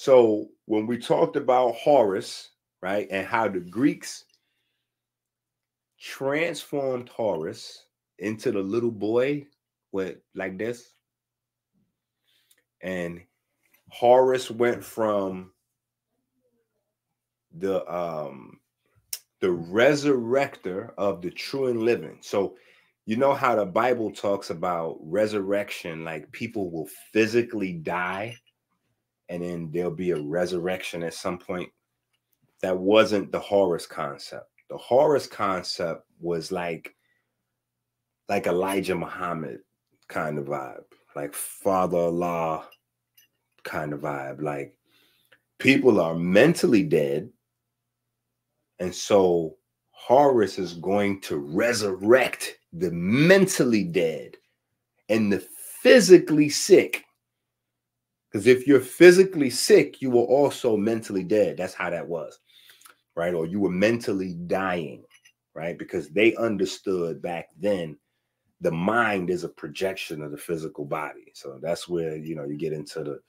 So 0.00 0.48
when 0.64 0.86
we 0.86 0.96
talked 0.96 1.36
about 1.36 1.74
Horus, 1.74 2.52
right, 2.80 3.06
and 3.10 3.26
how 3.26 3.48
the 3.48 3.60
Greeks 3.60 4.24
transformed 6.00 7.10
Horus 7.10 7.84
into 8.18 8.50
the 8.50 8.62
little 8.62 8.92
boy 8.92 9.46
with 9.92 10.16
like 10.34 10.56
this, 10.56 10.94
and 12.80 13.20
Horus 13.90 14.50
went 14.50 14.82
from 14.82 15.52
the 17.58 17.86
um 17.94 18.58
the 19.40 19.48
resurrector 19.48 20.94
of 20.96 21.20
the 21.20 21.30
true 21.30 21.66
and 21.66 21.82
living. 21.82 22.20
So 22.22 22.56
you 23.04 23.16
know 23.16 23.34
how 23.34 23.54
the 23.54 23.66
Bible 23.66 24.10
talks 24.12 24.48
about 24.48 24.96
resurrection, 25.02 26.04
like 26.04 26.32
people 26.32 26.70
will 26.70 26.88
physically 27.12 27.74
die 27.74 28.38
and 29.30 29.42
then 29.44 29.70
there'll 29.72 29.92
be 29.92 30.10
a 30.10 30.20
resurrection 30.20 31.04
at 31.04 31.14
some 31.14 31.38
point. 31.38 31.70
That 32.60 32.76
wasn't 32.76 33.32
the 33.32 33.38
Horus 33.38 33.86
concept. 33.86 34.50
The 34.68 34.76
Horus 34.76 35.26
concept 35.26 36.04
was 36.20 36.52
like 36.52 36.94
like 38.28 38.46
Elijah 38.46 38.94
Muhammad 38.94 39.60
kind 40.08 40.38
of 40.38 40.46
vibe, 40.46 40.84
like 41.16 41.32
Father 41.32 41.96
Allah 41.96 42.68
kind 43.62 43.92
of 43.92 44.00
vibe. 44.00 44.42
Like 44.42 44.76
people 45.58 46.00
are 46.00 46.14
mentally 46.14 46.82
dead, 46.82 47.30
and 48.80 48.94
so 48.94 49.56
Horus 49.92 50.58
is 50.58 50.74
going 50.74 51.20
to 51.22 51.38
resurrect 51.38 52.58
the 52.72 52.90
mentally 52.90 53.84
dead 53.84 54.36
and 55.08 55.32
the 55.32 55.40
physically 55.82 56.48
sick 56.48 57.04
because 58.30 58.46
if 58.46 58.66
you're 58.66 58.80
physically 58.80 59.50
sick, 59.50 60.00
you 60.00 60.10
were 60.10 60.22
also 60.22 60.76
mentally 60.76 61.24
dead. 61.24 61.56
That's 61.56 61.74
how 61.74 61.90
that 61.90 62.06
was, 62.06 62.38
right? 63.16 63.34
Or 63.34 63.46
you 63.46 63.58
were 63.58 63.70
mentally 63.70 64.34
dying, 64.46 65.02
right? 65.54 65.76
Because 65.76 66.10
they 66.10 66.36
understood 66.36 67.20
back 67.20 67.48
then 67.58 67.96
the 68.60 68.70
mind 68.70 69.30
is 69.30 69.44
a 69.44 69.48
projection 69.48 70.22
of 70.22 70.30
the 70.30 70.36
physical 70.36 70.84
body. 70.84 71.32
So 71.34 71.58
that's 71.62 71.88
where 71.88 72.16
you 72.16 72.34
know 72.34 72.44
you 72.44 72.56
get 72.56 72.72
into 72.72 73.02
the 73.02 73.20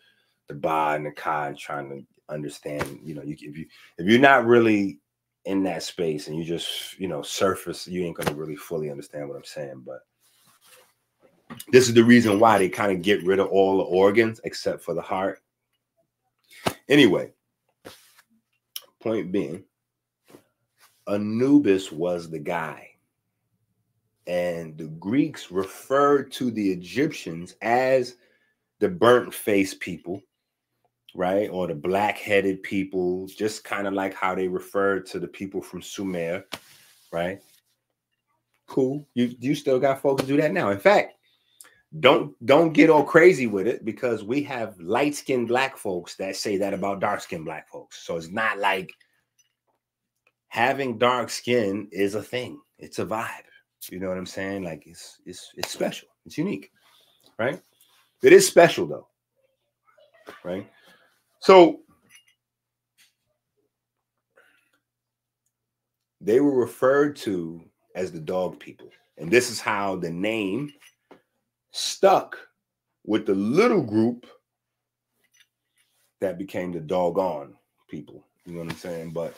the 0.48 0.56
ba 0.56 0.94
and 0.96 1.06
the 1.06 1.12
ka 1.12 1.46
and 1.46 1.58
trying 1.58 1.90
to 1.90 2.34
understand. 2.34 3.00
You 3.04 3.16
know, 3.16 3.24
you 3.24 3.34
if 3.40 3.58
you 3.58 3.66
if 3.98 4.06
you're 4.06 4.20
not 4.20 4.46
really 4.46 5.00
in 5.46 5.64
that 5.64 5.82
space 5.82 6.28
and 6.28 6.38
you 6.38 6.44
just 6.44 7.00
you 7.00 7.08
know 7.08 7.22
surface, 7.22 7.88
you 7.88 8.04
ain't 8.04 8.18
gonna 8.18 8.36
really 8.36 8.56
fully 8.56 8.92
understand 8.92 9.28
what 9.28 9.38
I'm 9.38 9.46
saying. 9.46 9.84
But 9.86 10.02
this 11.72 11.88
is 11.88 11.94
the 11.94 12.04
reason 12.04 12.40
why 12.40 12.58
they 12.58 12.70
kind 12.70 12.92
of 12.92 13.02
get 13.02 13.24
rid 13.24 13.40
of 13.40 13.48
all 13.48 13.78
the 13.78 13.84
organs 13.84 14.42
except 14.44 14.84
for 14.84 14.94
the 14.94 15.02
heart. 15.02 15.42
Anyway, 16.90 17.32
point 19.02 19.32
being, 19.32 19.64
Anubis 21.08 21.92
was 21.92 22.30
the 22.30 22.40
guy. 22.40 22.88
And 24.28 24.78
the 24.78 24.88
Greeks 24.88 25.52
referred 25.52 26.32
to 26.34 26.52
the 26.52 26.72
Egyptians 26.72 27.56
as 27.62 28.16
the 28.80 28.88
burnt 28.88 29.34
face 29.34 29.74
people, 29.74 30.22
right? 31.16 31.50
Or 31.50 31.68
the 31.68 31.76
black 31.76 32.18
headed 32.18 32.62
people, 32.64 33.28
just 33.28 33.64
kind 33.64 33.88
of 33.88 33.94
like 33.94 34.14
how 34.14 34.36
they 34.36 34.48
referred 34.48 35.06
to 35.08 35.20
the 35.20 35.28
people 35.28 35.62
from 35.62 35.82
Sumer, 35.82 36.46
right? 37.12 37.42
Cool. 38.68 39.06
You 39.16 39.36
you 39.40 39.56
still 39.56 39.80
got 39.80 40.02
folks 40.02 40.24
do 40.24 40.38
that 40.38 40.54
now. 40.54 40.70
In 40.70 40.80
fact, 40.80 41.16
don't 42.00 42.34
don't 42.46 42.72
get 42.72 42.90
all 42.90 43.04
crazy 43.04 43.48
with 43.48 43.68
it 43.68 43.84
because 43.84 44.24
we 44.24 44.42
have 44.44 44.80
light-skinned 44.80 45.50
black 45.50 45.76
folks 45.76 46.16
that 46.16 46.38
say 46.38 46.58
that 46.58 46.74
about 46.74 47.02
dark-skinned 47.02 47.44
black 47.44 47.68
folks. 47.70 48.06
So 48.06 48.16
it's 48.16 48.30
not 48.30 48.60
like 48.60 48.92
having 50.48 50.98
dark 50.98 51.30
skin 51.30 51.90
is 51.92 52.16
a 52.16 52.24
thing. 52.24 52.60
It's 52.80 53.00
a 53.00 53.06
vibe. 53.06 53.30
You 53.90 54.00
know 54.00 54.08
what 54.08 54.18
I'm 54.18 54.26
saying? 54.26 54.64
Like 54.64 54.84
it's 54.86 55.20
it's 55.26 55.52
it's 55.58 55.72
special. 55.72 56.08
It's 56.26 56.38
unique, 56.38 56.72
right? 57.38 57.60
It 58.24 58.32
is 58.32 58.48
special 58.48 58.86
though, 58.86 59.08
right? 60.44 60.70
So 61.40 61.80
they 66.22 66.40
were 66.40 66.56
referred 66.56 67.16
to 67.18 67.62
as 67.96 68.12
the 68.12 68.20
dog 68.20 68.60
people, 68.60 68.90
and 69.18 69.30
this 69.30 69.50
is 69.50 69.60
how 69.60 69.96
the 69.96 70.12
name 70.12 70.72
stuck 71.72 72.38
with 73.06 73.26
the 73.26 73.36
little 73.36 73.82
group 73.82 74.26
that 76.20 76.38
became 76.38 76.72
the 76.72 76.80
doggone 76.80 77.56
people. 77.90 78.24
You 78.46 78.54
know 78.54 78.60
what 78.60 78.72
I'm 78.72 78.78
saying? 78.78 79.12
But 79.12 79.36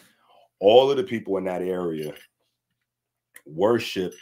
all 0.59 0.91
of 0.91 0.97
the 0.97 1.03
people 1.03 1.37
in 1.37 1.45
that 1.45 1.61
area 1.61 2.13
worshiped 3.45 4.17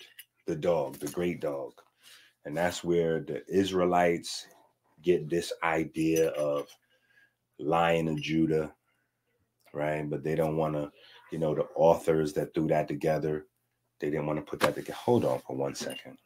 the 0.48 0.56
dog, 0.56 0.98
the 1.00 1.08
great 1.08 1.42
dog. 1.42 1.74
And 2.46 2.58
that's 2.58 2.84
where 2.84 3.20
the 3.20 3.44
Israelites 3.48 4.48
get 5.04 5.30
this 5.30 5.54
idea 5.64 6.30
of 6.30 6.68
Lion 7.60 8.08
of 8.08 8.22
Judah, 8.22 8.72
right? 9.74 10.10
But 10.10 10.24
they 10.24 10.36
don't 10.36 10.58
want 10.58 10.74
to, 10.74 10.92
you 11.32 11.38
know, 11.38 11.54
the 11.54 11.68
authors 11.76 12.34
that 12.34 12.54
threw 12.54 12.68
that 12.68 12.88
together, 12.88 13.46
they 14.00 14.10
didn't 14.10 14.26
want 14.26 14.40
to 14.40 14.46
put 14.46 14.60
that 14.62 14.76
together. 14.76 14.94
Hold 14.94 15.26
on 15.26 15.40
for 15.40 15.56
one 15.56 15.76
second. 15.76 16.18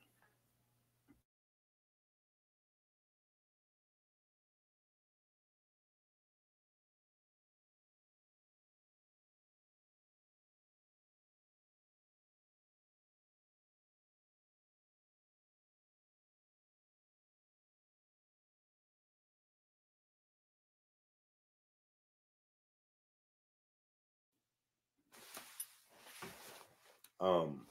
Um, 27.26 27.62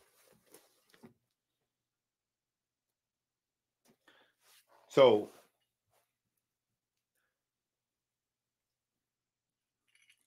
so 4.88 5.28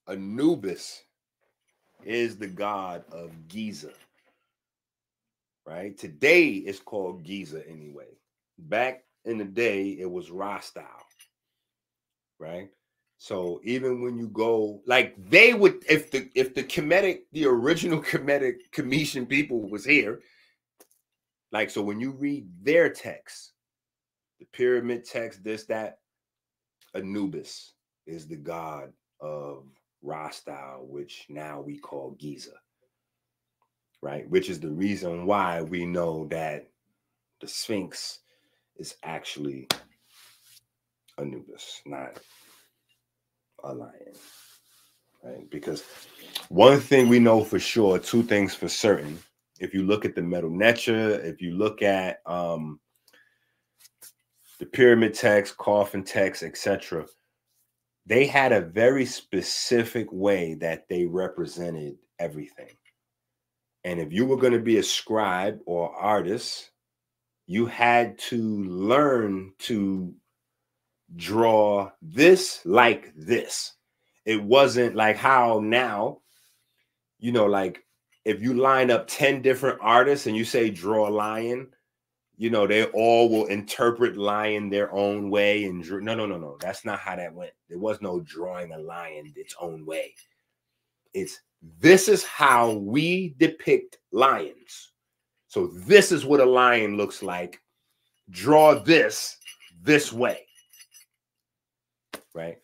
Anubis 0.08 1.02
is 2.06 2.38
the 2.38 2.46
god 2.46 3.04
of 3.12 3.48
Giza. 3.48 3.92
Right? 5.66 5.98
Today 5.98 6.46
it's 6.46 6.80
called 6.80 7.22
Giza 7.22 7.62
anyway. 7.68 8.16
Back 8.58 9.02
in 9.26 9.36
the 9.36 9.44
day, 9.44 9.90
it 10.00 10.10
was 10.10 10.30
Rostyle. 10.30 10.86
Right? 12.38 12.70
So 13.18 13.60
even 13.64 14.00
when 14.00 14.16
you 14.16 14.28
go, 14.28 14.80
like 14.86 15.14
they 15.28 15.52
would, 15.52 15.84
if 15.90 16.12
the 16.12 16.30
if 16.36 16.54
the 16.54 16.62
Kemetic, 16.62 17.22
the 17.32 17.46
original 17.46 18.00
Kemetic 18.02 18.70
Commission 18.70 19.26
people 19.26 19.68
was 19.68 19.84
here, 19.84 20.20
like 21.50 21.68
so 21.68 21.82
when 21.82 21.98
you 21.98 22.12
read 22.12 22.46
their 22.62 22.88
text, 22.88 23.52
the 24.38 24.46
pyramid 24.52 25.04
text, 25.04 25.42
this, 25.42 25.64
that, 25.66 25.98
Anubis 26.94 27.72
is 28.06 28.28
the 28.28 28.36
god 28.36 28.92
of 29.20 29.64
Rostyle, 30.04 30.86
which 30.86 31.26
now 31.28 31.60
we 31.60 31.76
call 31.76 32.16
Giza. 32.18 32.54
Right, 34.00 34.30
which 34.30 34.48
is 34.48 34.60
the 34.60 34.70
reason 34.70 35.26
why 35.26 35.62
we 35.62 35.84
know 35.84 36.28
that 36.30 36.68
the 37.40 37.48
Sphinx 37.48 38.20
is 38.76 38.94
actually 39.02 39.66
Anubis, 41.18 41.82
not 41.84 42.20
a 43.64 43.74
lion. 43.74 43.92
Right? 45.22 45.50
Because 45.50 45.84
one 46.48 46.80
thing 46.80 47.08
we 47.08 47.18
know 47.18 47.44
for 47.44 47.58
sure, 47.58 47.98
two 47.98 48.22
things 48.22 48.54
for 48.54 48.68
certain. 48.68 49.18
If 49.60 49.74
you 49.74 49.82
look 49.82 50.04
at 50.04 50.14
the 50.14 50.20
Medu 50.20 50.50
Neter, 50.50 51.20
if 51.20 51.42
you 51.42 51.52
look 51.52 51.82
at 51.82 52.20
um, 52.26 52.78
the 54.58 54.66
pyramid 54.66 55.14
text, 55.14 55.56
coffin 55.56 56.04
text, 56.04 56.42
etc., 56.42 57.06
they 58.06 58.26
had 58.26 58.52
a 58.52 58.60
very 58.60 59.04
specific 59.04 60.10
way 60.12 60.54
that 60.54 60.88
they 60.88 61.04
represented 61.04 61.96
everything. 62.18 62.74
And 63.84 64.00
if 64.00 64.12
you 64.12 64.24
were 64.24 64.36
going 64.36 64.54
to 64.54 64.58
be 64.58 64.78
a 64.78 64.82
scribe 64.82 65.60
or 65.66 65.94
artist, 65.94 66.70
you 67.46 67.66
had 67.66 68.18
to 68.18 68.64
learn 68.64 69.52
to 69.60 70.14
draw 71.16 71.90
this 72.02 72.60
like 72.64 73.12
this. 73.16 73.74
It 74.24 74.42
wasn't 74.42 74.94
like 74.94 75.16
how 75.16 75.60
now, 75.62 76.18
you 77.18 77.32
know, 77.32 77.46
like 77.46 77.84
if 78.24 78.42
you 78.42 78.54
line 78.54 78.90
up 78.90 79.06
10 79.08 79.40
different 79.42 79.78
artists 79.80 80.26
and 80.26 80.36
you 80.36 80.44
say 80.44 80.70
draw 80.70 81.08
a 81.08 81.10
lion, 81.10 81.68
you 82.36 82.50
know, 82.50 82.66
they 82.66 82.84
all 82.86 83.28
will 83.28 83.46
interpret 83.46 84.16
lion 84.16 84.68
their 84.68 84.92
own 84.92 85.30
way. 85.30 85.64
And 85.64 85.82
drew, 85.82 86.00
no, 86.00 86.14
no, 86.14 86.26
no, 86.26 86.38
no. 86.38 86.56
That's 86.60 86.84
not 86.84 87.00
how 87.00 87.16
that 87.16 87.34
went. 87.34 87.52
There 87.68 87.78
was 87.78 88.00
no 88.00 88.20
drawing 88.20 88.72
a 88.72 88.78
lion 88.78 89.32
its 89.34 89.54
own 89.60 89.84
way. 89.86 90.14
It's 91.14 91.40
this 91.80 92.06
is 92.06 92.22
how 92.22 92.72
we 92.74 93.34
depict 93.38 93.98
lions. 94.12 94.92
So 95.48 95.68
this 95.68 96.12
is 96.12 96.24
what 96.24 96.40
a 96.40 96.44
lion 96.44 96.96
looks 96.96 97.22
like. 97.22 97.60
Draw 98.30 98.80
this 98.84 99.38
this 99.82 100.12
way 100.12 100.47
right? 102.38 102.58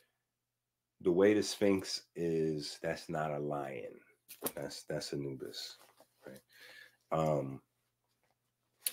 The 1.00 1.10
way 1.10 1.34
the 1.34 1.42
Sphinx 1.42 2.02
is, 2.14 2.78
that's 2.80 3.08
not 3.08 3.32
a 3.32 3.38
lion. 3.38 3.92
That's 4.54 4.84
that's 4.88 5.12
Anubis, 5.12 5.76
right? 6.26 7.18
Um, 7.18 7.60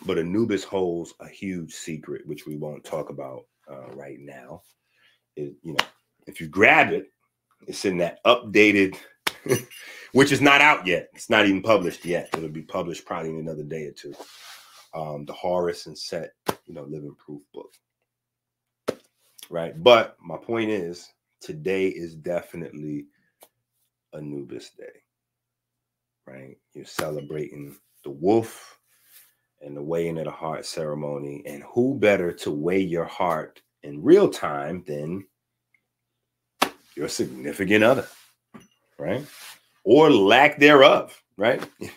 but 0.06 0.18
Anubis 0.18 0.64
holds 0.64 1.14
a 1.20 1.28
huge 1.28 1.74
secret, 1.74 2.26
which 2.26 2.48
we 2.48 2.58
won't 2.58 2.84
talk 2.84 3.10
about 3.10 3.44
uh, 3.72 3.92
right 3.94 4.18
now. 4.20 4.64
It, 5.36 5.54
you 5.62 5.74
know, 5.74 5.86
if 6.26 6.42
you 6.42 6.48
grab 6.48 6.92
it, 6.92 7.12
it's 7.68 7.86
in 7.86 7.98
that 8.00 8.24
updated, 8.26 8.98
which 10.14 10.32
is 10.32 10.42
not 10.42 10.62
out 10.62 10.88
yet. 10.88 11.10
It's 11.14 11.30
not 11.30 11.46
even 11.46 11.62
published 11.62 12.06
yet. 12.06 12.30
It'll 12.34 12.50
be 12.50 12.64
published 12.64 13.06
probably 13.06 13.30
in 13.30 13.40
another 13.40 13.64
day 13.64 13.86
or 13.86 13.92
two. 13.92 14.16
Um, 14.94 15.26
the 15.26 15.34
Horus 15.34 15.86
and 15.86 15.98
Set, 15.98 16.32
you 16.66 16.74
know, 16.74 16.84
living 16.84 17.16
proof 17.24 17.44
book 17.54 17.72
right? 19.52 19.82
But 19.84 20.16
my 20.24 20.38
point 20.38 20.72
is, 20.72 21.12
today 21.42 21.88
is 21.88 22.16
definitely 22.16 23.06
Anubis 24.14 24.72
Day, 24.72 25.02
right? 26.26 26.58
You're 26.74 26.86
celebrating 26.86 27.76
the 28.04 28.12
wolf 28.12 28.80
and 29.62 29.76
the 29.76 29.84
weighing 29.84 30.18
of 30.18 30.26
the 30.26 30.32
heart 30.32 30.66
ceremony. 30.66 31.44
And 31.46 31.64
who 31.64 32.00
better 32.00 32.32
to 32.32 32.52
weigh 32.52 32.80
your 32.80 33.06
heart 33.06 33.62
in 33.84 34.02
real 34.02 34.30
time 34.30 34.84
than 34.88 35.28
your 36.96 37.10
significant 37.10 37.84
other, 37.84 38.08
right? 38.98 39.26
Or 39.84 40.10
lack 40.10 40.60
thereof, 40.60 41.22
right? 41.38 41.62
you 41.80 41.92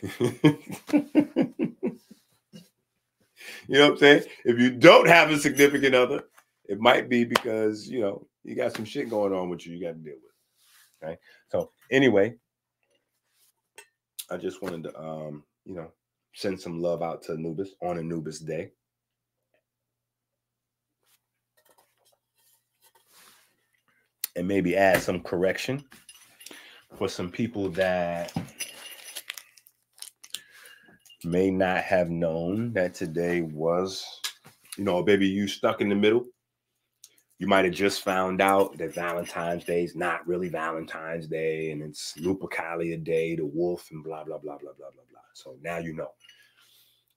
know 3.69 3.85
what 3.85 3.91
I'm 3.91 3.97
saying? 3.99 4.25
If 4.45 4.59
you 4.59 4.71
don't 4.71 5.09
have 5.09 5.31
a 5.31 5.39
significant 5.39 5.95
other, 5.95 6.25
it 6.67 6.81
might 6.81 7.09
be 7.09 7.25
because 7.25 7.89
you 7.89 8.01
know 8.01 8.27
you 8.43 8.55
got 8.55 8.75
some 8.75 8.85
shit 8.85 9.11
going 9.11 9.33
on 9.33 9.49
with 9.49 9.67
you. 9.67 9.75
You 9.75 9.85
got 9.85 9.93
to 9.93 9.99
deal 9.99 10.15
with. 10.15 11.09
Right. 11.09 11.19
So 11.51 11.71
anyway, 11.91 12.35
I 14.31 14.37
just 14.37 14.63
wanted 14.63 14.85
to 14.85 15.01
um, 15.01 15.45
you 15.65 15.75
know, 15.75 15.91
send 16.35 16.61
some 16.61 16.81
love 16.81 17.03
out 17.03 17.23
to 17.23 17.33
Anubis 17.33 17.71
on 17.83 17.99
Anubis 17.99 18.41
Day. 18.41 18.71
And 24.37 24.49
maybe 24.49 24.77
add 24.77 25.01
some 25.01 25.21
correction 25.21 25.85
for 26.97 27.09
some 27.09 27.31
people 27.31 27.69
that 27.71 28.33
may 31.23 31.51
not 31.51 31.79
have 31.79 32.11
known 32.11 32.73
that 32.73 32.95
today 32.95 33.43
was, 33.43 34.05
you 34.77 34.83
know, 34.83 35.03
baby, 35.05 35.27
you 35.27 35.47
stuck 35.47 35.81
in 35.81 35.89
the 35.89 35.95
middle. 35.95 36.27
You 37.45 37.51
might 37.51 37.67
have 37.67 37.75
just 37.75 38.01
found 38.01 38.41
out 38.41 38.79
that 38.79 38.95
Valentine's 38.95 39.65
Day 39.65 39.85
is 39.85 39.95
not 39.95 40.27
really 40.27 40.49
Valentine's 40.49 41.27
Day 41.27 41.73
and 41.73 41.83
it's 41.83 42.15
Lupercalia 42.15 43.05
Day, 43.05 43.37
the 43.37 43.45
wolf, 43.45 43.87
and 43.91 44.03
blah, 44.03 44.25
blah, 44.25 44.39
blah, 44.39 44.57
blah, 44.57 44.73
blah, 44.73 44.91
blah, 44.91 45.05
blah. 45.11 45.21
So 45.35 45.59
now 45.61 45.77
you 45.77 45.93
know. 45.93 46.13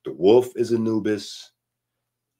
The 0.03 0.11
wolf 0.11 0.49
is 0.57 0.73
Anubis. 0.73 1.51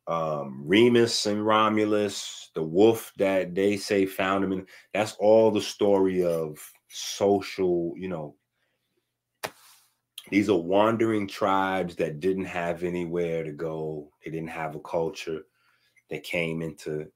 Um, 0.06 0.64
Remus 0.66 1.28
and 1.28 1.46
Romulus, 1.46 2.52
the 2.56 2.62
wolf 2.62 3.14
that 3.20 3.56
they 3.56 3.78
say 3.78 4.06
found 4.06 4.44
him 4.44 4.52
in, 4.52 4.66
that's 4.94 5.16
all 5.18 5.50
the 5.50 5.62
story 5.62 6.26
of 6.26 6.60
social, 6.90 7.94
you 7.96 8.10
know, 8.10 8.36
these 10.30 10.50
are 10.50 10.60
wandering 10.60 11.26
tribes 11.26 11.96
that 11.96 12.20
didn't 12.20 12.46
have 12.46 12.84
anywhere 12.84 13.46
to 13.46 13.54
go. 13.54 14.12
They 14.26 14.32
didn't 14.32 14.50
have 14.50 14.76
a 14.76 14.82
culture. 14.82 15.44
They 16.10 16.20
came 16.20 16.62
into 16.62 17.08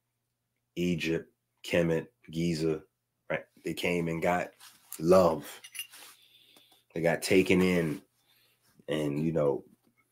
Egypt, 0.75 1.29
Kemet, 1.63 2.07
Giza, 2.29 2.81
right? 3.29 3.43
They 3.63 3.73
came 3.73 4.07
and 4.07 4.21
got 4.21 4.49
love. 4.99 5.45
They 6.93 7.01
got 7.01 7.21
taken 7.21 7.61
in 7.61 8.01
and, 8.87 9.23
you 9.23 9.31
know, 9.31 9.63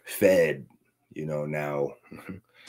fed. 0.06 0.66
You 1.14 1.26
know, 1.26 1.46
now 1.46 1.90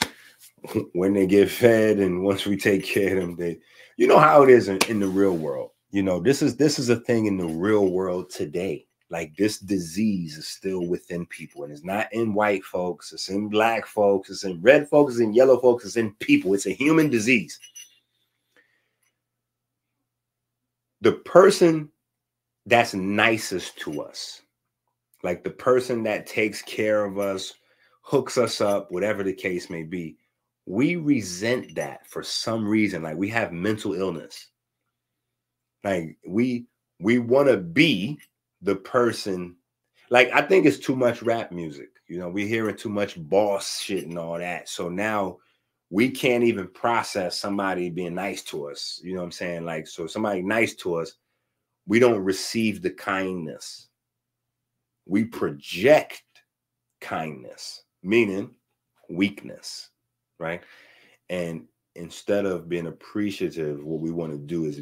when 0.93 1.13
they 1.13 1.27
get 1.27 1.49
fed 1.49 1.99
and 1.99 2.23
once 2.23 2.45
we 2.45 2.57
take 2.57 2.83
care 2.83 3.17
of 3.17 3.21
them, 3.21 3.35
they, 3.35 3.59
you 3.97 4.07
know 4.07 4.19
how 4.19 4.43
it 4.43 4.49
is 4.49 4.67
in, 4.67 4.79
in 4.89 4.99
the 4.99 5.07
real 5.07 5.37
world. 5.37 5.71
You 5.91 6.01
know, 6.01 6.19
this 6.19 6.41
is 6.41 6.55
this 6.55 6.79
is 6.79 6.89
a 6.89 6.95
thing 6.95 7.27
in 7.27 7.37
the 7.37 7.45
real 7.45 7.87
world 7.89 8.29
today 8.29 8.87
like 9.11 9.35
this 9.35 9.59
disease 9.59 10.37
is 10.37 10.47
still 10.47 10.87
within 10.87 11.25
people 11.27 11.63
and 11.63 11.71
it's 11.71 11.83
not 11.83 12.11
in 12.13 12.33
white 12.33 12.63
folks 12.63 13.11
it's 13.11 13.29
in 13.29 13.49
black 13.49 13.85
folks 13.85 14.29
it's 14.29 14.45
in 14.45 14.59
red 14.61 14.89
folks 14.89 15.13
it's 15.13 15.21
in 15.21 15.33
yellow 15.33 15.59
folks 15.59 15.85
it's 15.85 15.97
in 15.97 16.11
people 16.15 16.53
it's 16.53 16.65
a 16.65 16.71
human 16.71 17.09
disease 17.09 17.59
the 21.01 21.13
person 21.13 21.89
that's 22.65 22.93
nicest 22.93 23.77
to 23.79 24.01
us 24.01 24.41
like 25.23 25.43
the 25.43 25.49
person 25.49 26.03
that 26.03 26.27
takes 26.27 26.61
care 26.61 27.03
of 27.05 27.17
us 27.17 27.53
hooks 28.01 28.37
us 28.37 28.61
up 28.61 28.91
whatever 28.91 29.23
the 29.23 29.33
case 29.33 29.69
may 29.69 29.83
be 29.83 30.15
we 30.65 30.95
resent 30.95 31.73
that 31.75 32.07
for 32.07 32.23
some 32.23 32.67
reason 32.67 33.01
like 33.01 33.17
we 33.17 33.29
have 33.29 33.51
mental 33.51 33.93
illness 33.93 34.47
like 35.83 36.17
we 36.27 36.65
we 36.99 37.17
want 37.17 37.47
to 37.47 37.57
be 37.57 38.19
the 38.61 38.75
person 38.75 39.55
like 40.11 40.29
I 40.31 40.41
think 40.41 40.65
it's 40.65 40.77
too 40.77 40.95
much 40.95 41.23
rap 41.23 41.51
music. 41.51 41.89
You 42.07 42.19
know, 42.19 42.29
we're 42.29 42.47
hearing 42.47 42.75
too 42.75 42.89
much 42.89 43.15
boss 43.17 43.79
shit 43.79 44.05
and 44.05 44.19
all 44.19 44.37
that. 44.37 44.69
So 44.69 44.89
now 44.89 45.37
we 45.91 46.09
can't 46.09 46.45
even 46.45 46.69
process 46.69 47.37
somebody 47.37 47.89
being 47.89 48.15
nice 48.15 48.41
to 48.43 48.69
us. 48.69 49.01
You 49.03 49.13
know 49.13 49.19
what 49.19 49.25
I'm 49.25 49.31
saying? 49.31 49.65
Like, 49.65 49.87
so 49.87 50.07
somebody 50.07 50.41
nice 50.41 50.73
to 50.75 50.95
us, 50.95 51.15
we 51.85 51.99
don't 51.99 52.23
receive 52.23 52.81
the 52.81 52.91
kindness. 52.91 53.89
We 55.05 55.25
project 55.25 56.23
kindness, 57.01 57.83
meaning 58.01 58.55
weakness, 59.09 59.89
right? 60.39 60.61
And 61.29 61.65
instead 61.95 62.45
of 62.45 62.69
being 62.69 62.87
appreciative, 62.87 63.83
what 63.83 63.99
we 63.99 64.11
want 64.11 64.31
to 64.31 64.37
do 64.37 64.63
is 64.63 64.79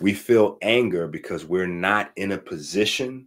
we 0.00 0.12
feel 0.12 0.58
anger 0.60 1.08
because 1.08 1.46
we're 1.46 1.66
not 1.66 2.12
in 2.16 2.32
a 2.32 2.38
position 2.38 3.26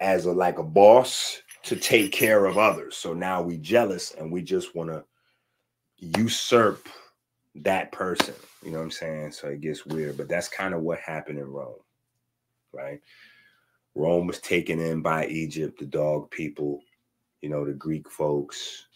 as 0.00 0.24
a 0.24 0.32
like 0.32 0.56
a 0.56 0.62
boss 0.62 1.42
to 1.64 1.76
take 1.76 2.12
care 2.12 2.46
of 2.46 2.56
others. 2.56 2.96
So 2.96 3.12
now 3.12 3.42
we 3.42 3.58
jealous 3.58 4.12
and 4.12 4.32
we 4.32 4.40
just 4.40 4.74
want 4.74 4.88
to 4.88 5.04
usurp 5.98 6.88
that 7.56 7.92
person. 7.92 8.34
You 8.62 8.72
know 8.72 8.78
what 8.78 8.84
I'm 8.84 8.90
saying? 8.90 9.32
So 9.32 9.48
it 9.48 9.60
gets 9.60 9.86
weird, 9.86 10.16
but 10.16 10.28
that's 10.28 10.48
kind 10.48 10.74
of 10.74 10.80
what 10.80 10.98
happened 11.00 11.38
in 11.38 11.46
Rome, 11.46 11.78
right? 12.72 13.00
Rome 13.94 14.26
was 14.26 14.40
taken 14.40 14.80
in 14.80 15.02
by 15.02 15.26
Egypt, 15.26 15.78
the 15.78 15.86
dog 15.86 16.30
people, 16.30 16.80
you 17.40 17.48
know, 17.48 17.64
the 17.64 17.72
Greek 17.72 18.10
folks, 18.10 18.86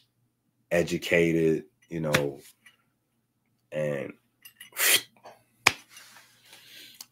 educated, 0.71 1.65
you 1.89 2.01
know, 2.01 2.41
and 3.71 4.13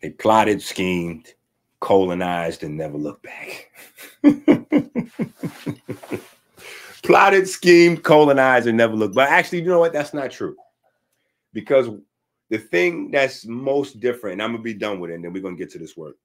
they 0.03 0.11
plotted, 0.11 0.61
schemed, 0.61 1.32
colonized, 1.80 2.64
and 2.64 2.76
never 2.76 2.99
looked 2.99 3.22
back. 3.22 3.70
plotted, 7.07 7.48
schemed, 7.48 8.02
colonized, 8.02 8.66
and 8.66 8.76
never 8.76 8.94
looked. 8.94 9.14
But 9.14 9.28
actually, 9.28 9.61
you 9.62 9.68
know 9.68 9.78
what? 9.78 9.92
That's 9.92 10.12
not 10.12 10.30
true. 10.30 10.57
Because 11.52 11.88
the 12.50 12.59
thing 12.59 13.11
that's 13.11 13.46
most 13.46 14.00
different, 14.00 14.42
I'm 14.42 14.52
gonna 14.52 14.62
be 14.62 14.74
done 14.74 15.00
with 15.00 15.11
it, 15.11 15.14
and 15.14 15.24
then 15.24 15.32
we're 15.32 15.42
gonna 15.42 15.57
get 15.57 15.70
to 15.70 15.78
this 15.78 15.96
work. 15.96 16.16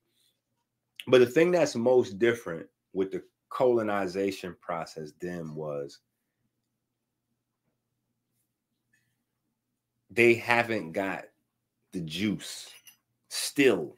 But 1.08 1.20
the 1.20 1.26
thing 1.26 1.52
that's 1.52 1.76
most 1.76 2.20
different 2.20 2.68
with 2.94 3.12
the 3.12 3.24
colonization 3.50 4.56
process 4.62 5.12
then 5.20 5.56
was 5.56 6.00
they 10.10 10.34
haven't 10.34 10.92
got 10.92 11.26
the 11.92 12.02
juice 12.02 12.70
still 13.30 13.98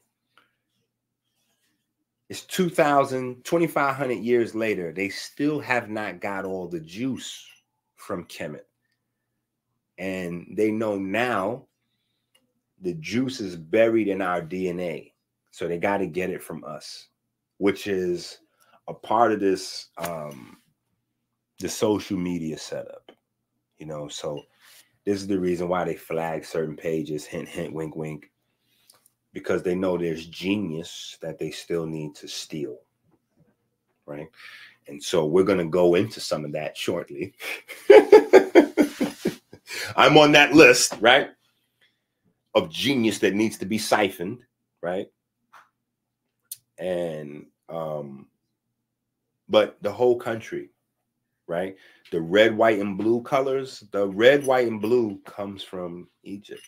it's 2.34 2.42
2000 2.46 3.44
2500 3.44 4.14
years 4.14 4.56
later 4.56 4.92
they 4.92 5.08
still 5.08 5.60
have 5.60 5.88
not 5.88 6.20
got 6.20 6.46
all 6.46 6.68
the 6.68 6.80
juice 6.80 7.46
from 7.96 8.26
kemet. 8.26 8.66
And 10.00 10.48
they 10.58 10.72
know 10.72 10.98
now 10.98 11.68
the 12.82 12.96
juice 12.96 13.40
is 13.40 13.56
buried 13.56 14.08
in 14.08 14.20
our 14.20 14.42
dna 14.42 15.12
so 15.52 15.68
they 15.68 15.78
got 15.78 15.98
to 15.98 16.08
get 16.08 16.32
it 16.32 16.42
from 16.42 16.64
us 16.64 17.10
which 17.60 17.86
is 17.86 18.40
a 18.88 18.96
part 18.96 19.32
of 19.32 19.40
this 19.40 19.90
um 20.00 20.58
the 21.60 21.70
social 21.70 22.18
media 22.18 22.58
setup 22.58 23.12
you 23.78 23.86
know? 23.86 24.08
So 24.08 24.42
this 25.06 25.18
is 25.18 25.28
the 25.28 25.40
reason 25.40 25.68
why 25.68 25.84
they 25.84 25.96
flag 25.96 26.46
certain 26.46 26.76
pages 26.76 27.26
hint 27.26 27.48
hint 27.48 27.76
wink 27.76 27.96
wink 27.96 28.32
because 29.34 29.64
they 29.64 29.76
know 29.76 29.98
there's 29.98 30.28
genius 30.28 31.18
that 31.22 31.40
they 31.40 31.52
still 31.52 31.86
need 31.86 32.16
to 32.16 32.28
steal. 32.28 32.78
Right. 34.06 34.28
And 34.88 35.02
so 35.02 35.26
we're 35.26 35.44
going 35.44 35.60
to 35.60 35.66
go 35.66 35.96
into 35.96 36.20
some 36.20 36.46
of 36.46 36.52
that 36.54 36.78
shortly. 36.78 37.34
I'm 39.96 40.18
on 40.18 40.34
that 40.34 40.54
list, 40.54 40.96
right? 41.00 41.30
Of 42.54 42.70
genius 42.70 43.20
that 43.20 43.34
needs 43.34 43.58
to 43.60 43.66
be 43.66 43.78
siphoned, 43.78 44.40
right? 44.82 45.08
And, 46.78 47.46
um, 47.70 48.28
but 49.48 49.78
the 49.82 49.92
whole 49.92 50.18
country, 50.18 50.70
right? 51.48 51.76
The 52.12 52.22
red, 52.22 52.56
white, 52.56 52.80
and 52.80 52.98
blue 52.98 53.22
colors, 53.24 53.84
the 53.92 54.08
red, 54.08 54.46
white, 54.46 54.68
and 54.68 54.82
blue 54.82 55.20
comes 55.26 55.64
from 55.64 56.08
Egypt. 56.24 56.68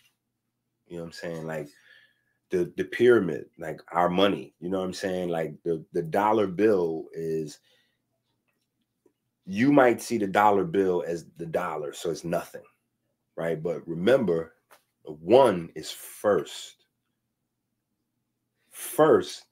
You 0.88 0.96
know 0.96 1.02
what 1.02 1.06
I'm 1.08 1.12
saying? 1.12 1.46
Like, 1.46 1.68
the 2.50 2.72
the 2.76 2.84
pyramid, 2.84 3.46
like 3.58 3.80
our 3.92 4.08
money. 4.08 4.54
You 4.60 4.70
know 4.70 4.78
what 4.78 4.86
I'm 4.86 4.94
saying? 4.94 5.28
Like 5.28 5.54
the 5.64 5.84
the 5.92 6.02
dollar 6.02 6.46
bill 6.46 7.06
is 7.12 7.58
you 9.46 9.72
might 9.72 10.02
see 10.02 10.18
the 10.18 10.26
dollar 10.26 10.64
bill 10.64 11.04
as 11.06 11.26
the 11.36 11.46
dollar, 11.46 11.92
so 11.92 12.10
it's 12.10 12.24
nothing, 12.24 12.64
right? 13.36 13.62
But 13.62 13.86
remember, 13.86 14.54
one 15.04 15.70
is 15.74 15.90
first. 15.90 16.84
First 18.70 19.46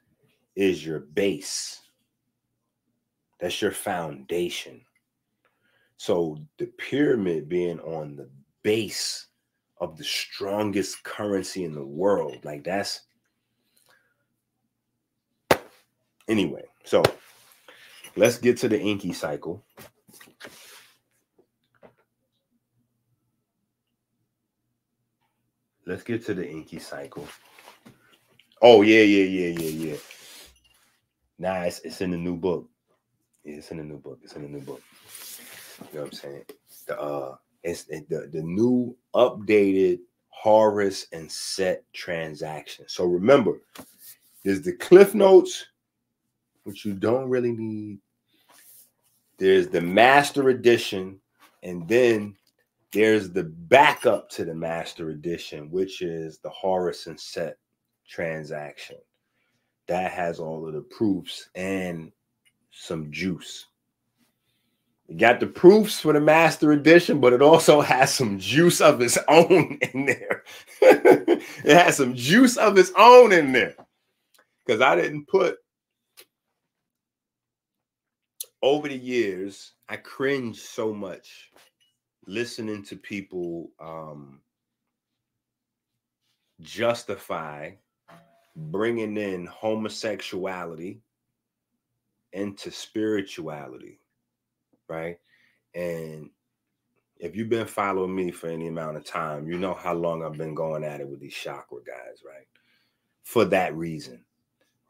is 0.57 0.85
your 0.85 1.01
base. 1.01 1.81
That's 3.41 3.61
your 3.63 3.71
foundation. 3.71 4.81
So 5.97 6.39
the 6.59 6.67
pyramid 6.67 7.49
being 7.49 7.81
on 7.81 8.17
the 8.17 8.29
base 8.63 9.29
of 9.81 9.97
the 9.97 10.05
strongest 10.05 11.03
currency 11.05 11.64
in 11.64 11.75
the 11.75 11.85
world. 11.85 12.45
Like 12.45 12.64
that's 12.64 13.01
anyway. 16.29 16.64
So 16.85 17.03
let's 18.16 18.39
get 18.39 18.57
to 18.59 18.68
the 18.68 18.79
EnQi 18.79 19.14
cycle. 19.14 19.64
Let's 25.87 26.03
get 26.03 26.25
to 26.27 26.35
the 26.35 26.45
EnQi 26.45 26.81
cycle. 26.81 27.29
Oh 28.62 28.83
yeah, 28.83 29.03
yeah, 29.03 29.25
yeah, 29.25 29.59
yeah, 29.59 29.91
yeah. 29.91 29.97
Nah, 31.39 31.62
it's, 31.62 31.81
it's 31.81 32.01
in 32.01 32.12
the 32.12 32.16
new 32.16 32.37
book. 32.37 32.68
It's 33.45 33.70
in 33.70 33.77
the 33.77 33.85
new 33.85 33.99
book. 33.99 34.20
It's 34.22 34.33
in 34.35 34.43
the 34.43 34.49
new 34.49 34.61
book. 34.61 34.81
You 35.93 35.99
know 35.99 36.05
what 36.05 36.12
I'm 36.12 36.12
saying? 36.12 36.45
The 36.87 36.99
uh 36.99 37.37
it's 37.65 37.85
the, 37.85 38.29
the 38.31 38.43
new 38.43 38.95
updated 39.15 40.01
Horus 40.29 41.07
and 41.12 41.31
Set 41.31 41.83
transaction. 41.95 42.85
So 42.87 43.05
remember, 43.07 43.61
there's 44.45 44.61
the 44.62 44.75
Cliff 44.75 45.15
Notes, 45.15 45.67
which 46.65 46.85
you 46.85 46.93
don't 46.93 47.29
really 47.29 47.53
need. 47.53 47.99
There's 49.39 49.69
the 49.69 49.81
Master 49.81 50.51
Edition, 50.51 51.19
and 51.62 51.89
then 51.89 52.37
there's 52.93 53.31
the 53.31 53.45
backup 53.45 54.29
to 54.31 54.45
the 54.45 54.55
Master 54.55 55.11
Edition, 55.11 55.71
which 55.71 56.03
is 56.03 56.39
the 56.39 56.51
Horus 56.51 57.07
and 57.07 57.19
Set 57.19 57.57
transaction. 58.07 58.99
That 59.87 60.12
has 60.12 60.39
all 60.39 60.67
of 60.67 60.75
the 60.75 60.83
proofs 60.83 61.49
and 61.55 62.12
some 62.71 63.11
juice. 63.11 63.67
You 65.09 65.19
got 65.19 65.39
the 65.39 65.47
proofs 65.47 66.01
for 66.01 66.13
the 66.13 66.21
master 66.21 66.73
edition, 66.73 67.21
but 67.21 67.33
it 67.33 67.43
also 67.43 67.81
has 67.83 68.15
some 68.15 68.39
juice 68.39 68.81
of 68.81 69.01
its 69.01 69.19
own 69.29 69.79
in 69.95 70.07
there. 70.07 70.45
it 70.81 71.43
has 71.65 71.97
some 71.97 72.15
juice 72.15 72.57
of 72.57 72.79
its 72.79 72.93
own 72.97 73.33
in 73.33 73.53
there. 73.53 73.75
Because 74.65 74.81
I 74.81 74.97
didn't 74.97 75.29
put 75.29 75.59
over 78.63 78.89
the 78.89 78.97
years, 78.97 79.73
I 79.91 79.97
cringe 79.97 80.59
so 80.59 80.95
much 80.95 81.51
listening 82.27 82.83
to 82.85 82.97
people 82.97 83.71
um, 83.79 84.41
justify 86.63 87.73
bringing 88.57 89.19
in 89.19 89.45
homosexuality 89.45 91.01
into 92.33 92.71
spirituality 92.71 93.99
right? 94.89 95.18
And 95.74 96.30
if 97.18 97.37
you've 97.37 97.49
been 97.49 97.66
following 97.66 98.14
me 98.14 98.30
for 98.30 98.49
any 98.49 98.66
amount 98.66 98.97
of 98.97 99.05
time, 99.05 99.49
you 99.49 99.59
know 99.59 99.74
how 99.74 99.95
long 99.95 100.22
I've 100.22 100.39
been 100.39 100.55
going 100.55 100.85
at 100.85 101.01
it 101.01 101.09
with 101.09 101.20
these 101.20 101.35
chakra 101.35 101.78
guys, 101.87 102.22
right? 102.26 102.47
For 103.22 103.45
that 103.47 103.74
reason, 103.74 104.24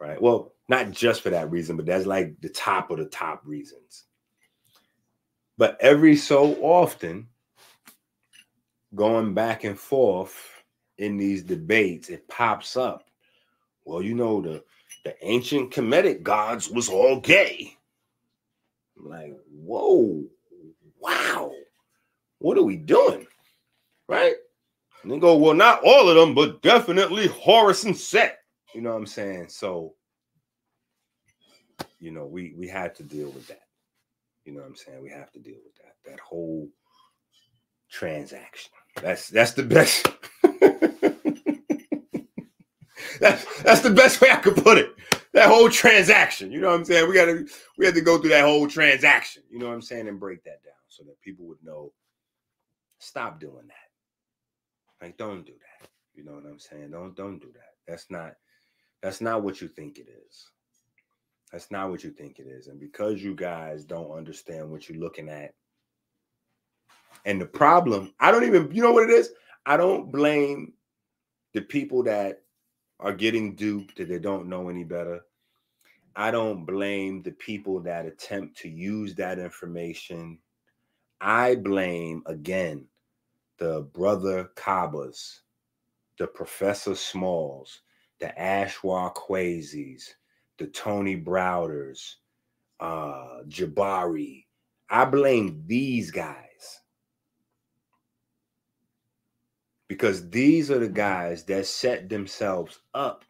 right? 0.01 0.20
Well, 0.20 0.53
not 0.68 0.90
just 0.90 1.22
for 1.22 1.30
that 1.30 1.51
reason, 1.51 1.76
but 1.76 1.86
that's 1.86 2.07
like 2.07 2.40
the 2.40 2.49
top 2.49 2.90
of 2.90 2.99
the 2.99 3.07
top 3.07 3.42
reasons. 3.45 4.05
But 5.57 5.76
every 5.80 6.16
so 6.16 6.55
often, 6.57 7.28
going 8.95 9.34
back 9.34 9.64
and 9.64 9.78
forth 9.78 10.34
in 10.99 11.16
these 11.16 11.42
debates, 11.42 12.09
it 12.09 12.28
pops 12.28 12.76
up. 12.76 13.09
Well, 13.84 14.03
you 14.03 14.14
know, 14.14 14.40
the, 14.40 14.64
the 15.05 15.14
ancient 15.22 15.70
Kemetic 15.70 16.22
gods 16.22 16.70
was 16.70 16.88
all 16.88 17.20
gay. 17.20 17.76
I'm 18.99 19.09
like, 19.09 19.34
whoa, 19.51 20.24
wow, 21.01 21.53
what 22.38 22.59
are 22.59 22.62
we 22.62 22.76
doing? 22.76 23.26
Right? 24.09 24.34
And 25.03 25.11
then 25.11 25.18
go, 25.18 25.36
well, 25.36 25.55
not 25.55 25.82
all 25.84 26.09
of 26.09 26.16
them, 26.16 26.34
but 26.34 26.62
definitely 26.62 27.26
Horus 27.26 27.84
and 27.84 27.97
Set. 27.97 28.38
You 28.74 28.80
know 28.80 28.90
what 28.90 28.97
I'm 28.97 29.07
saying? 29.07 29.49
So, 29.49 29.95
you 32.01 32.11
know, 32.11 32.26
we 32.26 32.55
we 32.57 32.66
had 32.66 32.95
to 32.97 33.03
deal 33.03 33.30
with 33.30 33.47
that. 33.49 33.62
You 34.45 34.53
know 34.53 34.61
what 34.61 34.68
I'm 34.68 34.76
saying? 34.76 35.03
We 35.03 35.11
have 35.11 35.30
to 35.32 35.38
deal 35.38 35.59
with 35.64 35.74
that. 35.76 35.95
That 36.11 36.20
whole 36.20 36.68
transaction. 37.90 38.72
That's 39.01 39.28
that's 39.28 39.53
the 39.53 39.62
best. 39.62 40.09
that's 43.20 43.62
that's 43.62 43.80
the 43.82 43.90
best 43.90 44.20
way 44.20 44.30
I 44.30 44.36
could 44.36 44.57
put 44.57 44.78
it 44.78 44.95
that 45.35 45.49
whole 45.49 45.68
transaction. 45.68 46.51
You 46.51 46.61
know 46.61 46.68
what 46.68 46.76
I'm 46.76 46.85
saying? 46.85 47.09
We 47.09 47.14
got 47.14 47.26
to 47.26 47.47
we 47.76 47.85
had 47.85 47.95
to 47.95 48.01
go 48.01 48.18
through 48.18 48.30
that 48.30 48.45
whole 48.45 48.66
transaction. 48.66 49.43
You 49.51 49.59
know 49.59 49.66
what 49.66 49.74
I'm 49.74 49.82
saying, 49.82 50.09
and 50.09 50.18
break 50.18 50.43
that 50.45 50.64
down 50.64 50.72
so 50.89 51.05
that 51.05 51.20
people 51.20 51.45
would 51.47 51.62
know. 51.62 51.93
Stop 53.01 53.39
doing 53.39 53.66
that. 53.66 55.05
Like, 55.05 55.18
don't 55.18 55.45
do 55.45 55.53
that. 55.53 55.89
You 56.14 56.24
know 56.24 56.32
what 56.32 56.47
I'm 56.47 56.59
saying? 56.59 56.93
Don't 56.93 57.14
don't 57.14 57.39
do 57.39 57.49
that. 57.53 57.74
That's 57.87 58.11
not 58.11 58.32
that's 59.03 59.20
not 59.20 59.43
what 59.43 59.61
you 59.61 59.68
think 59.68 59.99
it 59.99 60.07
is. 60.09 60.49
That's 61.53 61.70
not 61.70 61.91
what 61.91 62.03
you 62.03 62.11
think 62.11 62.39
it 62.39 62.47
is. 62.47 62.68
And 62.68 62.80
because 62.80 63.22
you 63.22 63.35
guys 63.35 63.85
don't 63.85 64.11
understand 64.11 64.70
what 64.70 64.89
you're 64.89 64.99
looking 64.99 65.28
at, 65.28 65.53
and 67.24 67.41
the 67.41 67.47
problem, 67.47 68.12
I 68.20 68.32
don't 68.32 68.45
even, 68.45 68.70
you 68.72 68.82
know 68.82 68.93
what 68.93 69.09
it 69.09 69.11
is? 69.11 69.30
I 69.66 69.76
don't 69.76 70.11
blame 70.11 70.72
the 71.53 71.61
people 71.61 72.03
that 72.05 72.43
are 73.01 73.12
getting 73.12 73.55
duped 73.55 73.97
that 73.97 74.09
they 74.09 74.18
don't 74.18 74.49
know 74.49 74.68
any 74.68 74.84
better. 74.84 75.20
I 76.16 76.30
don't 76.30 76.64
blame 76.64 77.22
the 77.22 77.32
people 77.32 77.80
that 77.80 78.07
attempt 78.07 78.57
to 78.59 78.68
use 78.68 79.14
that 79.16 79.38
information. 79.38 80.38
I 81.20 81.57
blame 81.57 82.22
again 82.26 82.86
the 83.59 83.82
brother 83.92 84.51
Kabbas, 84.57 85.40
the 86.18 86.26
Professor 86.26 86.95
Smalls, 86.95 87.80
the 88.20 88.32
Ashra 88.38 89.14
Kwesis, 89.14 90.05
the 90.59 90.66
Tony 90.68 91.16
Browders, 91.16 92.14
uh, 92.80 93.42
Jabari. 93.49 94.45
I 94.88 95.05
blame 95.05 95.64
these 95.66 96.11
guys 96.11 96.54
because 99.89 100.28
these 100.30 100.70
are 100.70 100.78
the 100.78 100.89
guys 100.89 101.45
that 101.45 101.66
set 101.66 102.09
themselves 102.09 102.80
up 102.95 103.24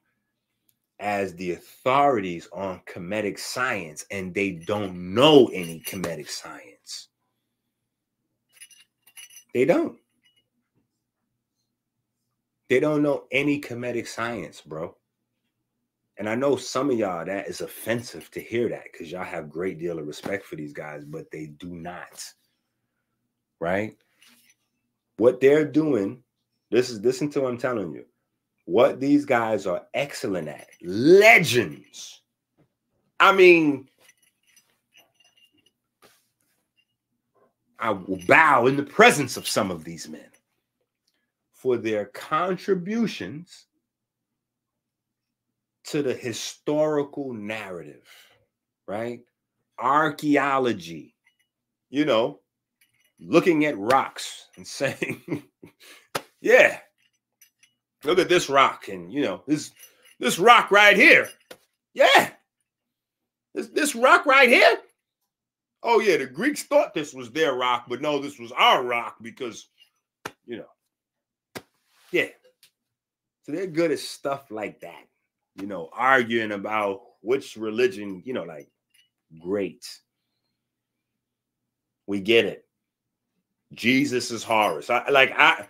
as 1.00 1.34
the 1.34 1.52
authorities 1.52 2.48
on 2.52 2.80
Kemetic 2.86 3.38
science 3.38 4.04
and 4.10 4.32
they 4.32 4.52
don't 4.52 5.14
know 5.14 5.50
any 5.52 5.80
Kemetic 5.80 6.28
science. 6.28 7.08
They 9.52 9.64
don't. 9.64 9.98
They 12.68 12.80
don't 12.80 13.02
know 13.02 13.24
any 13.30 13.60
Kemetic 13.60 14.08
science, 14.08 14.60
bro. 14.60 14.96
And 16.16 16.28
I 16.28 16.34
know 16.34 16.56
some 16.56 16.90
of 16.90 16.98
y'all 16.98 17.24
that 17.24 17.48
is 17.48 17.60
offensive 17.60 18.30
to 18.32 18.40
hear 18.40 18.68
that 18.68 18.84
because 18.90 19.10
y'all 19.10 19.24
have 19.24 19.50
great 19.50 19.78
deal 19.78 19.98
of 19.98 20.06
respect 20.06 20.46
for 20.46 20.56
these 20.56 20.72
guys, 20.72 21.04
but 21.04 21.30
they 21.30 21.46
do 21.46 21.68
not. 21.68 22.24
Right? 23.60 23.96
What 25.16 25.40
they're 25.40 25.64
doing 25.64 26.23
this 26.74 26.90
is 26.90 27.00
listen 27.02 27.30
to 27.30 27.40
what 27.40 27.52
I'm 27.52 27.58
telling 27.58 27.92
you. 27.92 28.04
What 28.64 28.98
these 28.98 29.24
guys 29.24 29.64
are 29.64 29.86
excellent 29.94 30.48
at, 30.48 30.66
legends. 30.82 32.20
I 33.20 33.30
mean, 33.30 33.88
I 37.78 37.90
will 37.90 38.18
bow 38.26 38.66
in 38.66 38.76
the 38.76 38.82
presence 38.82 39.36
of 39.36 39.46
some 39.46 39.70
of 39.70 39.84
these 39.84 40.08
men 40.08 40.26
for 41.52 41.76
their 41.76 42.06
contributions 42.06 43.66
to 45.84 46.02
the 46.02 46.14
historical 46.14 47.34
narrative, 47.34 48.08
right? 48.88 49.20
Archaeology, 49.78 51.14
you 51.90 52.04
know, 52.04 52.40
looking 53.20 53.64
at 53.64 53.78
rocks 53.78 54.48
and 54.56 54.66
saying, 54.66 55.44
yeah. 56.44 56.78
Look 58.04 58.18
at 58.18 58.28
this 58.28 58.50
rock, 58.50 58.88
and 58.88 59.10
you 59.10 59.22
know, 59.22 59.42
this 59.46 59.72
this 60.20 60.38
rock 60.38 60.70
right 60.70 60.96
here. 60.96 61.28
Yeah. 61.94 62.30
This 63.54 63.68
this 63.68 63.94
rock 63.94 64.26
right 64.26 64.48
here. 64.48 64.78
Oh, 65.82 66.00
yeah, 66.00 66.16
the 66.16 66.26
Greeks 66.26 66.62
thought 66.62 66.94
this 66.94 67.12
was 67.12 67.30
their 67.30 67.54
rock, 67.54 67.84
but 67.88 68.00
no, 68.00 68.18
this 68.18 68.38
was 68.38 68.52
our 68.52 68.82
rock 68.82 69.16
because, 69.20 69.68
you 70.46 70.56
know, 70.56 71.62
yeah. 72.10 72.28
So 73.42 73.52
they're 73.52 73.66
good 73.66 73.90
at 73.90 73.98
stuff 73.98 74.50
like 74.50 74.80
that, 74.80 75.06
you 75.56 75.66
know, 75.66 75.90
arguing 75.92 76.52
about 76.52 77.02
which 77.20 77.56
religion, 77.56 78.22
you 78.24 78.32
know, 78.32 78.44
like, 78.44 78.68
great. 79.42 79.86
We 82.06 82.20
get 82.20 82.46
it. 82.46 82.64
Jesus 83.74 84.30
is 84.30 84.42
Horus. 84.42 84.88
I 84.88 85.08
like 85.10 85.32
I 85.36 85.68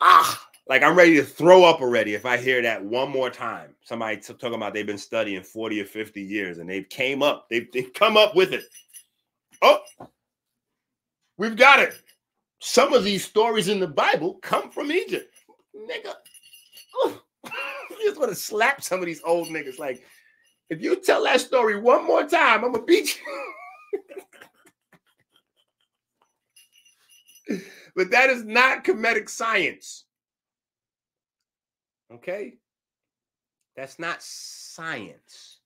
ah, 0.00 0.48
like 0.68 0.82
I'm 0.82 0.96
ready 0.96 1.14
to 1.16 1.24
throw 1.24 1.64
up 1.64 1.80
already 1.80 2.14
if 2.14 2.26
I 2.26 2.36
hear 2.36 2.60
that 2.62 2.84
one 2.84 3.10
more 3.10 3.30
time. 3.30 3.74
Somebody 3.82 4.18
t- 4.18 4.34
talking 4.34 4.54
about 4.54 4.74
they've 4.74 4.86
been 4.86 4.98
studying 4.98 5.42
40 5.42 5.80
or 5.80 5.84
50 5.84 6.20
years 6.20 6.58
and 6.58 6.68
they've 6.68 6.88
came 6.88 7.22
up, 7.22 7.48
they've, 7.48 7.70
they've 7.72 7.92
come 7.94 8.16
up 8.16 8.36
with 8.36 8.52
it. 8.52 8.64
Oh, 9.62 9.80
we've 11.38 11.56
got 11.56 11.80
it. 11.80 11.94
Some 12.60 12.92
of 12.92 13.04
these 13.04 13.24
stories 13.24 13.68
in 13.68 13.80
the 13.80 13.86
Bible 13.86 14.34
come 14.42 14.70
from 14.70 14.92
Egypt. 14.92 15.34
Nigga. 15.74 16.12
Oh, 16.96 17.22
you 17.90 18.08
just 18.08 18.18
want 18.18 18.30
to 18.30 18.36
slap 18.36 18.82
some 18.82 19.00
of 19.00 19.06
these 19.06 19.22
old 19.24 19.48
niggas. 19.48 19.78
Like, 19.78 20.04
if 20.70 20.82
you 20.82 20.96
tell 20.96 21.24
that 21.24 21.40
story 21.40 21.80
one 21.80 22.06
more 22.06 22.24
time, 22.24 22.64
I'm 22.64 22.72
gonna 22.72 22.84
beat 22.84 23.18
you. 23.18 24.00
but 27.94 28.10
that 28.10 28.30
is 28.30 28.44
not 28.44 28.84
Kemetic 28.84 29.28
science. 29.28 30.04
Okay? 32.12 32.54
That's 33.76 33.98
not 33.98 34.22
science. 34.22 35.60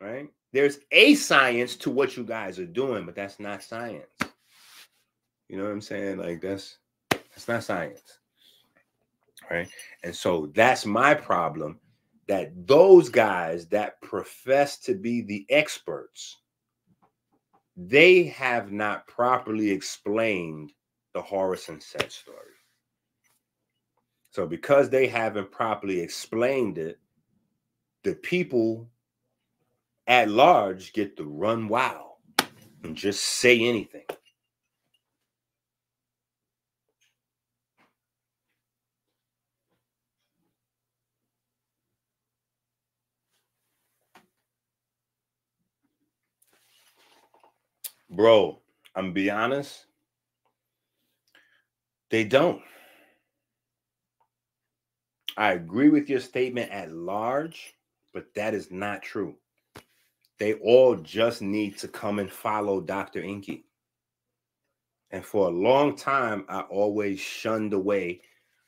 Right? 0.00 0.28
There's 0.52 0.78
a 0.90 1.14
science 1.14 1.76
to 1.76 1.90
what 1.90 2.16
you 2.16 2.24
guys 2.24 2.58
are 2.58 2.66
doing, 2.66 3.06
but 3.06 3.14
that's 3.14 3.38
not 3.38 3.62
science. 3.62 4.06
You 5.48 5.56
know 5.56 5.64
what 5.64 5.72
I'm 5.72 5.80
saying? 5.80 6.18
Like 6.18 6.40
that's 6.40 6.78
that's 7.10 7.48
not 7.48 7.64
science. 7.64 8.18
Right? 9.50 9.68
And 10.04 10.14
so 10.14 10.50
that's 10.54 10.86
my 10.86 11.14
problem 11.14 11.80
that 12.28 12.52
those 12.66 13.08
guys 13.08 13.66
that 13.66 14.00
profess 14.00 14.78
to 14.78 14.94
be 14.94 15.22
the 15.22 15.44
experts 15.48 16.38
they 17.88 18.24
have 18.24 18.72
not 18.72 19.06
properly 19.06 19.70
explained 19.70 20.72
the 21.14 21.22
Horus 21.22 21.68
and 21.68 21.82
Set 21.82 22.12
story. 22.12 22.36
So, 24.30 24.46
because 24.46 24.90
they 24.90 25.06
haven't 25.06 25.50
properly 25.50 26.00
explained 26.00 26.78
it, 26.78 26.98
the 28.04 28.14
people 28.14 28.88
at 30.06 30.28
large 30.28 30.92
get 30.92 31.16
to 31.16 31.24
run 31.24 31.68
wild 31.68 32.16
and 32.84 32.94
just 32.94 33.22
say 33.22 33.60
anything. 33.60 34.04
Bro, 48.20 48.60
I'm 48.94 49.14
be 49.14 49.30
honest. 49.30 49.86
They 52.10 52.22
don't. 52.22 52.60
I 55.38 55.52
agree 55.52 55.88
with 55.88 56.10
your 56.10 56.20
statement 56.20 56.70
at 56.70 56.92
large, 56.92 57.76
but 58.12 58.26
that 58.34 58.52
is 58.52 58.70
not 58.70 59.00
true. 59.00 59.36
They 60.38 60.52
all 60.56 60.96
just 60.96 61.40
need 61.40 61.78
to 61.78 61.88
come 61.88 62.18
and 62.18 62.30
follow 62.30 62.82
Dr. 62.82 63.22
EnQi. 63.22 63.62
And 65.12 65.24
for 65.24 65.46
a 65.46 65.50
long 65.50 65.96
time, 65.96 66.44
I 66.50 66.60
always 66.60 67.18
shunned 67.18 67.72
away 67.72 68.20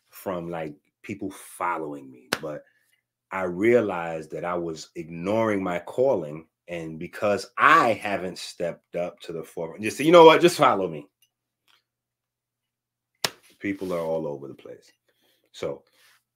from 0.09 0.49
like 0.49 0.75
people 1.03 1.31
following 1.31 2.11
me. 2.11 2.31
But 2.41 2.65
I 3.31 3.43
realized 3.43 4.31
that 4.31 4.47
I 4.47 4.55
was 4.55 4.89
ignoring 4.97 5.63
my 5.63 5.79
calling. 5.81 6.47
And 6.73 6.99
because 6.99 7.51
I 7.59 7.93
haven't 7.93 8.39
stepped 8.39 8.97
up 8.97 9.21
to 9.21 9.33
the 9.35 9.43
forefront, 9.43 9.83
just 9.83 10.01
you 10.01 10.11
know 10.11 10.25
what, 10.25 10.41
just 10.41 10.57
follow 10.57 10.89
me. 10.89 11.07
People 13.59 13.93
are 13.93 14.01
all 14.01 14.27
over 14.27 14.49
the 14.49 14.55
place. 14.55 14.91
So 15.53 15.83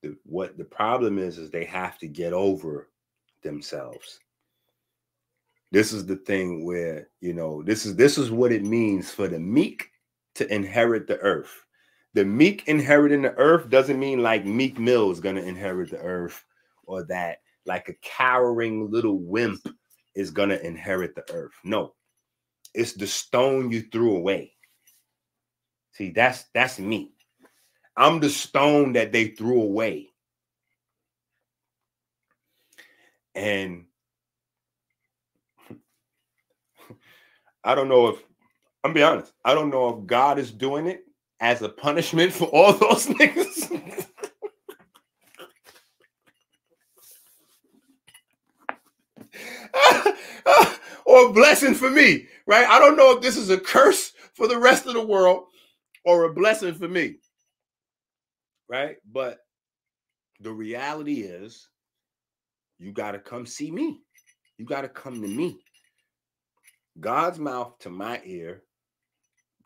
the, 0.03 0.15
what 0.27 0.59
the 0.59 0.65
problem 0.65 1.19
is 1.19 1.39
is 1.39 1.51
they 1.51 1.65
have 1.65 1.97
to 2.01 2.07
get 2.07 2.35
over 2.35 2.91
themselves. 3.43 4.21
This 5.73 5.95
is 5.95 6.05
the 6.05 6.17
thing 6.17 6.67
where, 6.67 7.09
you 7.23 7.33
know, 7.33 7.63
this 7.63 7.87
is 7.87 7.97
this 7.97 8.19
is 8.19 8.31
what 8.31 8.53
it 8.53 8.63
means 8.63 9.11
for 9.11 9.29
the 9.29 9.41
meek 9.41 9.91
to 10.35 10.55
inherit 10.55 11.07
the 11.07 11.17
earth. 11.21 11.65
The 12.13 12.27
meek 12.27 12.69
inheriting 12.69 13.23
the 13.23 13.35
earth 13.39 13.71
doesn't 13.71 13.99
mean 13.99 14.23
like 14.23 14.45
Meek 14.45 14.79
Mill 14.79 15.11
is 15.11 15.21
going 15.21 15.37
to 15.37 15.49
inherit 15.49 15.93
the 15.93 16.01
earth 16.01 16.45
or 16.85 17.05
that 17.05 17.39
like 17.65 17.89
a 17.89 17.95
cowering 18.03 18.91
little 18.91 19.19
wimp 19.19 19.67
is 20.17 20.31
going 20.33 20.49
to 20.49 20.67
inherit 20.67 21.15
the 21.15 21.31
earth. 21.33 21.53
No. 21.63 21.95
It's 22.75 22.95
the 22.95 23.07
stone 23.07 23.71
you 23.71 23.83
threw 23.83 24.17
away. 24.17 24.53
See, 25.93 26.11
that's 26.11 26.45
that's 26.53 26.79
me. 26.79 27.13
I'm 27.97 28.21
the 28.21 28.29
stone 28.29 28.93
that 28.95 29.13
they 29.13 29.29
threw 29.29 29.63
away. 29.63 30.09
And 33.35 33.87
I 37.65 37.75
don't 37.75 37.89
know 37.89 38.09
if 38.09 38.23
I'm 38.85 38.93
be 38.93 39.03
honest, 39.03 39.33
I 39.45 39.55
don't 39.55 39.71
know 39.71 39.89
if 39.99 40.07
God 40.07 40.39
is 40.39 40.51
doing 40.51 40.87
it 40.87 41.05
as 41.41 41.63
a 41.63 41.69
punishment 41.69 42.33
for 42.35 42.47
all 42.47 42.73
those 42.73 43.07
niggas. 43.07 43.46
Or 51.17 51.31
a 51.31 51.33
blessing 51.33 51.75
for 51.75 51.91
me, 51.91 52.27
right? 52.47 52.69
I 52.69 52.79
don't 52.79 52.97
know 52.97 53.17
if 53.17 53.23
this 53.23 53.37
is 53.37 53.51
a 53.51 53.59
curse 53.59 54.13
for 54.35 54.47
the 54.47 54.59
rest 54.59 54.87
of 54.87 54.95
the 54.95 55.05
world 55.05 55.47
or 56.05 56.25
a 56.25 56.33
blessing 56.33 56.75
for 56.75 56.89
me 56.89 57.17
right? 58.69 58.97
But 59.11 59.39
the 60.41 60.53
reality 60.53 61.21
is, 61.23 61.69
you 62.79 62.93
got 62.93 63.13
to 63.13 63.19
come 63.19 63.47
see 63.47 63.71
me. 63.71 64.01
You 64.59 64.65
got 64.65 64.83
to 64.83 64.89
come 64.89 65.23
to 65.23 65.29
me. 65.29 65.59
God's 67.01 67.39
mouth 67.39 67.79
to 67.81 67.91
my 67.91 68.21
ear. 68.25 68.63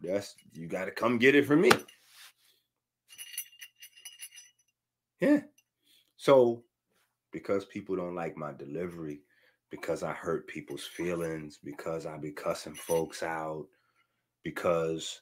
That's 0.00 0.34
you 0.52 0.66
got 0.66 0.86
to 0.86 0.90
come 0.90 1.18
get 1.18 1.34
it 1.34 1.46
from 1.46 1.60
me. 1.60 1.70
Yeah. 5.20 5.40
So, 6.16 6.64
because 7.32 7.64
people 7.64 7.96
don't 7.96 8.14
like 8.14 8.36
my 8.36 8.52
delivery, 8.52 9.20
because 9.70 10.02
I 10.02 10.12
hurt 10.12 10.46
people's 10.48 10.84
feelings, 10.84 11.58
because 11.62 12.06
I 12.06 12.16
be 12.18 12.32
cussing 12.32 12.74
folks 12.74 13.22
out, 13.22 13.66
because 14.42 15.20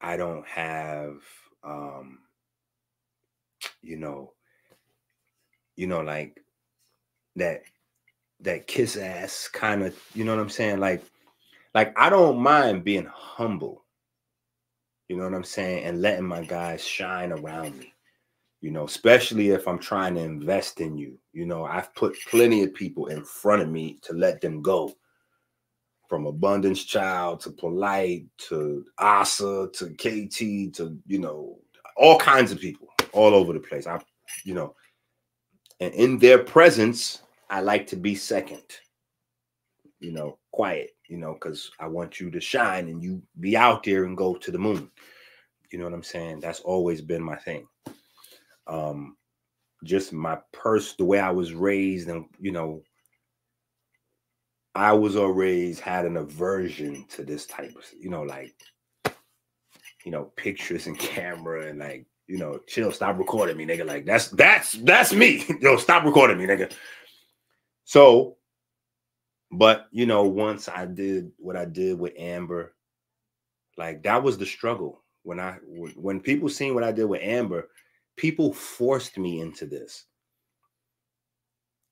I 0.00 0.16
don't 0.16 0.46
have 0.46 1.18
um 1.64 2.18
you 3.82 3.96
know, 3.96 4.32
you 5.76 5.86
know, 5.86 6.00
like 6.00 6.42
that 7.36 7.62
that 8.40 8.66
kiss 8.66 8.96
ass 8.96 9.48
kind 9.48 9.82
of, 9.82 9.96
you 10.14 10.24
know 10.24 10.34
what 10.34 10.42
I'm 10.42 10.50
saying? 10.50 10.78
Like, 10.80 11.02
like 11.74 11.98
I 11.98 12.10
don't 12.10 12.38
mind 12.38 12.84
being 12.84 13.06
humble, 13.06 13.84
you 15.08 15.16
know 15.16 15.24
what 15.24 15.34
I'm 15.34 15.44
saying, 15.44 15.84
and 15.84 16.02
letting 16.02 16.26
my 16.26 16.44
guys 16.44 16.84
shine 16.84 17.32
around 17.32 17.78
me. 17.78 17.92
You 18.66 18.72
know, 18.72 18.84
especially 18.84 19.50
if 19.50 19.68
I'm 19.68 19.78
trying 19.78 20.16
to 20.16 20.22
invest 20.22 20.80
in 20.80 20.98
you. 20.98 21.20
You 21.32 21.46
know, 21.46 21.64
I've 21.64 21.94
put 21.94 22.16
plenty 22.28 22.64
of 22.64 22.74
people 22.74 23.06
in 23.06 23.22
front 23.22 23.62
of 23.62 23.68
me 23.68 24.00
to 24.02 24.12
let 24.12 24.40
them 24.40 24.60
go. 24.60 24.92
From 26.08 26.26
abundance 26.26 26.82
child 26.82 27.38
to 27.42 27.50
polite 27.50 28.26
to 28.48 28.84
Asa 28.98 29.68
to 29.72 29.90
KT 29.90 30.74
to 30.78 30.98
you 31.06 31.20
know 31.20 31.60
all 31.96 32.18
kinds 32.18 32.50
of 32.50 32.58
people 32.58 32.88
all 33.12 33.36
over 33.36 33.52
the 33.52 33.60
place. 33.60 33.86
I, 33.86 34.00
you 34.42 34.54
know, 34.54 34.74
and 35.78 35.94
in 35.94 36.18
their 36.18 36.38
presence, 36.38 37.22
I 37.48 37.60
like 37.60 37.86
to 37.86 37.96
be 37.96 38.16
second, 38.16 38.64
you 40.00 40.10
know, 40.10 40.38
quiet, 40.50 40.90
you 41.08 41.18
know, 41.18 41.34
because 41.34 41.70
I 41.78 41.86
want 41.86 42.18
you 42.18 42.32
to 42.32 42.40
shine 42.40 42.88
and 42.88 43.00
you 43.00 43.22
be 43.38 43.56
out 43.56 43.84
there 43.84 44.06
and 44.06 44.16
go 44.16 44.34
to 44.34 44.50
the 44.50 44.58
moon. 44.58 44.90
You 45.70 45.78
know 45.78 45.84
what 45.84 45.94
I'm 45.94 46.02
saying? 46.02 46.40
That's 46.40 46.60
always 46.60 47.00
been 47.00 47.22
my 47.22 47.36
thing. 47.36 47.68
Um, 48.66 49.16
just 49.84 50.12
my 50.12 50.38
purse, 50.52 50.94
the 50.94 51.04
way 51.04 51.18
I 51.20 51.30
was 51.30 51.54
raised, 51.54 52.08
and 52.08 52.26
you 52.40 52.52
know, 52.52 52.82
I 54.74 54.92
was 54.92 55.16
always 55.16 55.78
had 55.78 56.04
an 56.04 56.16
aversion 56.16 57.06
to 57.10 57.24
this 57.24 57.46
type 57.46 57.74
of, 57.76 57.84
you 57.98 58.10
know, 58.10 58.22
like, 58.22 58.54
you 60.04 60.10
know, 60.10 60.32
pictures 60.36 60.86
and 60.86 60.98
camera 60.98 61.68
and 61.68 61.78
like 61.78 62.06
you 62.26 62.38
know, 62.38 62.58
chill, 62.66 62.90
stop 62.90 63.18
recording 63.18 63.56
me, 63.56 63.66
nigga. 63.66 63.86
Like 63.86 64.04
that's 64.04 64.28
that's 64.28 64.72
that's 64.72 65.12
me. 65.12 65.44
Yo, 65.60 65.76
stop 65.76 66.04
recording 66.04 66.38
me, 66.38 66.46
nigga. 66.46 66.72
So, 67.84 68.36
but 69.52 69.86
you 69.92 70.06
know, 70.06 70.24
once 70.24 70.68
I 70.68 70.86
did 70.86 71.30
what 71.38 71.56
I 71.56 71.64
did 71.64 71.98
with 71.98 72.14
Amber, 72.18 72.74
like 73.76 74.02
that 74.02 74.22
was 74.22 74.38
the 74.38 74.46
struggle. 74.46 75.02
When 75.22 75.38
I 75.38 75.58
when 75.96 76.20
people 76.20 76.48
seen 76.48 76.74
what 76.74 76.84
I 76.84 76.92
did 76.92 77.04
with 77.04 77.22
Amber, 77.22 77.68
people 78.16 78.52
forced 78.52 79.18
me 79.18 79.40
into 79.40 79.66
this. 79.66 80.04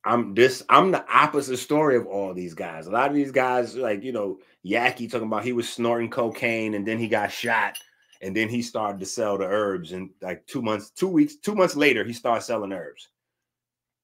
I'm 0.06 0.34
this, 0.34 0.62
I'm 0.68 0.90
the 0.90 1.04
opposite 1.10 1.56
story 1.56 1.96
of 1.96 2.06
all 2.06 2.34
these 2.34 2.52
guys. 2.52 2.86
A 2.86 2.90
lot 2.90 3.08
of 3.08 3.14
these 3.14 3.32
guys, 3.32 3.74
like 3.74 4.02
you 4.02 4.12
know, 4.12 4.38
Yahki 4.64 5.10
talking 5.10 5.28
about 5.28 5.44
he 5.44 5.52
was 5.52 5.68
snorting 5.68 6.10
cocaine 6.10 6.74
and 6.74 6.86
then 6.86 6.98
he 6.98 7.08
got 7.08 7.32
shot 7.32 7.78
and 8.20 8.36
then 8.36 8.48
he 8.48 8.60
started 8.60 9.00
to 9.00 9.06
sell 9.06 9.38
the 9.38 9.46
herbs 9.46 9.92
and 9.92 10.10
like 10.20 10.46
two 10.46 10.60
months 10.60 10.90
two 10.90 11.08
weeks 11.08 11.36
two 11.36 11.54
months 11.54 11.76
later 11.76 12.04
he 12.04 12.12
started 12.12 12.42
selling 12.42 12.72
herbs. 12.72 13.08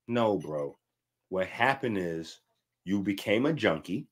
No 0.08 0.38
bro. 0.38 0.78
What 1.28 1.46
happened 1.48 1.98
is 1.98 2.40
you 2.84 3.02
became 3.02 3.46
a 3.46 3.52
junkie 3.52 4.06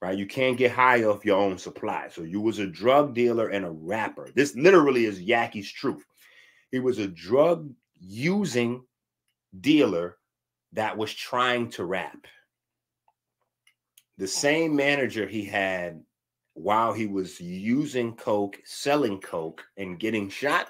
right? 0.00 0.16
You 0.16 0.26
can't 0.26 0.56
get 0.56 0.70
high 0.70 1.02
off 1.04 1.24
your 1.24 1.38
own 1.38 1.58
supply. 1.58 2.08
So 2.08 2.22
you 2.22 2.40
was 2.40 2.60
a 2.60 2.66
drug 2.66 3.14
dealer 3.14 3.48
and 3.48 3.64
a 3.64 3.70
rapper. 3.70 4.30
This 4.34 4.54
literally 4.54 5.06
is 5.06 5.20
Yahki's 5.20 5.72
truth 5.72 6.04
he 6.70 6.78
was 6.80 6.98
a 6.98 7.08
drug 7.08 7.70
using 8.00 8.84
dealer 9.60 10.16
that 10.72 10.96
was 10.96 11.12
trying 11.12 11.70
to 11.70 11.84
rap 11.84 12.26
the 14.18 14.26
same 14.26 14.74
manager 14.74 15.26
he 15.26 15.44
had 15.44 16.02
while 16.54 16.92
he 16.92 17.06
was 17.06 17.40
using 17.40 18.14
coke, 18.16 18.58
selling 18.64 19.20
coke, 19.20 19.64
and 19.76 20.00
getting 20.00 20.28
shot 20.28 20.68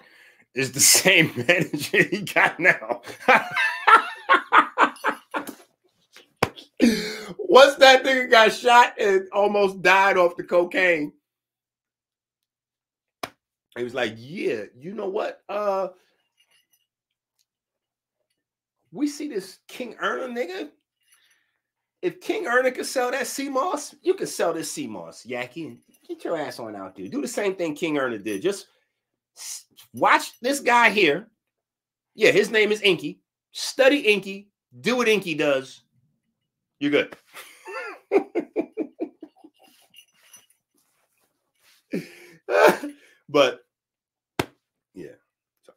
is 0.55 0.71
the 0.71 0.81
same 1.01 1.33
manager 1.49 2.03
he 2.03 2.21
got 2.21 2.61
now. 2.61 3.01
Once 7.39 7.75
that 7.77 8.05
nigga 8.05 8.31
got 8.31 8.53
shot 8.53 8.93
and 9.01 9.27
almost 9.33 9.81
died 9.81 10.19
off 10.19 10.37
the 10.37 10.45
cocaine, 10.45 11.13
he 13.79 13.85
was 13.85 13.95
like, 13.95 14.15
"Yeah, 14.17 14.65
you 14.77 14.93
know 14.93 15.09
what? 15.09 15.43
Uh, 15.49 15.89
we 18.93 19.07
see 19.09 19.29
this 19.29 19.59
King 19.69 19.97
Erna 20.01 20.33
nigga. 20.33 20.71
If 22.01 22.21
King 22.21 22.47
Erna 22.47 22.71
could 22.71 22.87
sell 22.87 23.11
that 23.11 23.27
sea 23.27 23.49
moss, 23.49 23.95
you 24.03 24.15
can 24.15 24.29
sell 24.29 24.53
this 24.53 24.73
CMOS, 24.73 25.27
Yahki. 25.27 25.79
Get 26.07 26.25
your 26.25 26.37
ass 26.37 26.61
on 26.61 26.77
out 26.77 26.95
there. 26.95 27.09
Do 27.09 27.21
the 27.21 27.29
same 27.29 27.57
thing 27.57 27.75
King 27.75 27.99
Erna 27.99 28.19
did. 28.19 28.41
Just 28.41 28.67
watch 29.93 30.39
this 30.41 30.61
guy 30.61 30.91
here. 30.91 31.29
Yeah, 32.15 32.31
his 32.31 32.51
name 32.51 32.71
is 32.73 32.81
EnQi. 32.83 33.19
Study 33.53 34.05
EnQi. 34.05 34.47
Do 34.81 34.97
what 34.97 35.09
EnQi 35.09 35.37
does. 35.37 35.83
You're 36.79 36.93
good. 36.93 37.17
but 43.29 43.61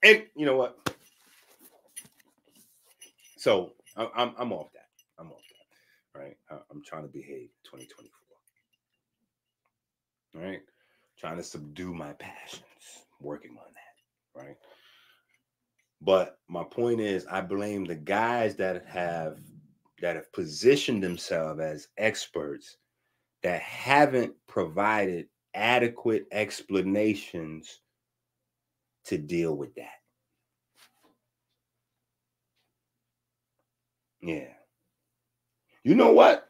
and 0.03 0.23
you 0.35 0.45
know 0.45 0.55
what? 0.55 0.77
So 3.37 3.73
I'm 3.97 4.33
I'm 4.37 4.53
off 4.53 4.71
that. 4.73 4.87
I'm 5.19 5.31
off 5.31 5.41
that. 6.13 6.19
Right. 6.19 6.37
I'm 6.49 6.83
trying 6.83 7.03
to 7.03 7.07
behave 7.07 7.49
2024. 7.63 8.11
All 10.35 10.47
right. 10.47 10.61
Trying 11.17 11.37
to 11.37 11.43
subdue 11.43 11.93
my 11.93 12.13
passions. 12.13 12.63
Working 13.19 13.51
on 13.51 13.73
that. 13.73 14.41
Right. 14.41 14.57
But 16.01 16.39
my 16.47 16.63
point 16.63 16.99
is, 16.99 17.25
I 17.27 17.41
blame 17.41 17.85
the 17.85 17.95
guys 17.95 18.55
that 18.55 18.85
have 18.87 19.39
that 20.01 20.15
have 20.15 20.31
positioned 20.33 21.03
themselves 21.03 21.59
as 21.59 21.87
experts 21.97 22.77
that 23.43 23.61
haven't 23.61 24.33
provided 24.47 25.27
adequate 25.53 26.25
explanations 26.31 27.81
to 29.05 29.17
deal 29.17 29.55
with 29.55 29.73
that. 29.75 30.01
Yeah. 34.21 34.47
You 35.83 35.95
know 35.95 36.11
what? 36.11 36.47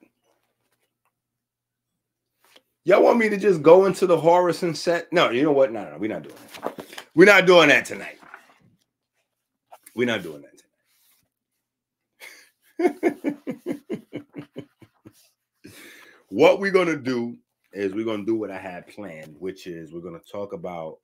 Y'all 2.83 3.03
want 3.03 3.19
me 3.19 3.29
to 3.29 3.37
just 3.37 3.61
go 3.61 3.85
into 3.85 4.07
the 4.07 4.17
Horus 4.17 4.63
set? 4.73 5.13
No, 5.13 5.29
you 5.29 5.43
know 5.43 5.51
what? 5.51 5.71
No, 5.71 5.83
no, 5.83 5.91
no, 5.91 5.97
we're 5.97 6.09
not 6.09 6.23
doing 6.23 6.35
that. 6.35 6.85
We're 7.13 7.25
not 7.25 7.45
doing 7.45 7.69
that 7.69 7.85
tonight. 7.85 8.17
We're 9.95 10.07
not 10.07 10.23
doing 10.23 10.41
that 10.41 10.51
tonight. 12.79 13.37
what 16.29 16.59
we're 16.59 16.71
gonna 16.71 16.97
do 16.97 17.37
is 17.71 17.93
we're 17.93 18.05
gonna 18.05 18.25
do 18.25 18.35
what 18.35 18.49
I 18.49 18.57
had 18.57 18.87
planned, 18.87 19.35
which 19.37 19.67
is 19.67 19.93
we're 19.93 20.01
gonna 20.01 20.19
talk 20.19 20.53
about 20.53 20.97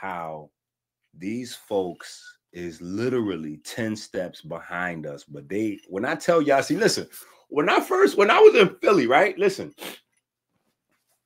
how 0.00 0.50
these 1.16 1.54
folks 1.54 2.38
is 2.52 2.80
literally 2.80 3.58
10 3.64 3.94
steps 3.96 4.40
behind 4.40 5.06
us. 5.06 5.24
But 5.24 5.48
they, 5.48 5.78
when 5.88 6.04
I 6.04 6.14
tell 6.14 6.40
y'all, 6.40 6.62
see, 6.62 6.76
listen, 6.76 7.06
when 7.48 7.68
I 7.68 7.80
first, 7.80 8.16
when 8.16 8.30
I 8.30 8.38
was 8.38 8.54
in 8.54 8.76
Philly, 8.80 9.06
right? 9.06 9.38
Listen, 9.38 9.74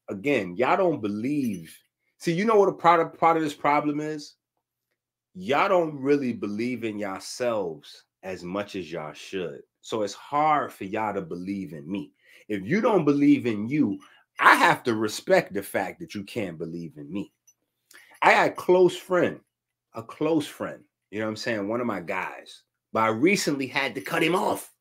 again, 0.08 0.56
y'all 0.56 0.76
don't 0.76 1.00
believe. 1.00 1.76
See, 2.18 2.32
you 2.32 2.44
know 2.44 2.56
what 2.56 2.68
a 2.68 2.72
of, 3.00 3.18
part 3.18 3.36
of 3.36 3.42
this 3.42 3.54
problem 3.54 4.00
is? 4.00 4.34
Y'all 5.34 5.68
don't 5.68 5.98
really 5.98 6.32
believe 6.32 6.84
in 6.84 6.98
yourselves 6.98 8.04
as 8.22 8.42
much 8.42 8.76
as 8.76 8.90
y'all 8.90 9.12
should. 9.12 9.60
So 9.82 10.02
it's 10.02 10.14
hard 10.14 10.72
for 10.72 10.84
y'all 10.84 11.14
to 11.14 11.20
believe 11.20 11.72
in 11.72 11.90
me. 11.90 12.12
If 12.48 12.62
you 12.64 12.80
don't 12.80 13.04
believe 13.04 13.46
in 13.46 13.68
you, 13.68 13.98
I 14.38 14.54
have 14.54 14.82
to 14.84 14.94
respect 14.94 15.52
the 15.52 15.62
fact 15.62 16.00
that 16.00 16.14
you 16.14 16.24
can't 16.24 16.58
believe 16.58 16.96
in 16.96 17.12
me. 17.12 17.32
I 18.24 18.32
had 18.32 18.50
a 18.50 18.54
close 18.54 18.96
friend, 18.96 19.38
a 19.94 20.02
close 20.02 20.46
friend 20.46 20.82
you 21.14 21.20
know 21.20 21.26
what 21.26 21.30
I'm 21.30 21.36
saying? 21.36 21.68
One 21.68 21.80
of 21.80 21.86
my 21.86 22.00
guys. 22.00 22.64
But 22.92 23.04
I 23.04 23.08
recently 23.10 23.68
had 23.68 23.94
to 23.94 24.00
cut 24.00 24.20
him 24.20 24.34
off. 24.34 24.72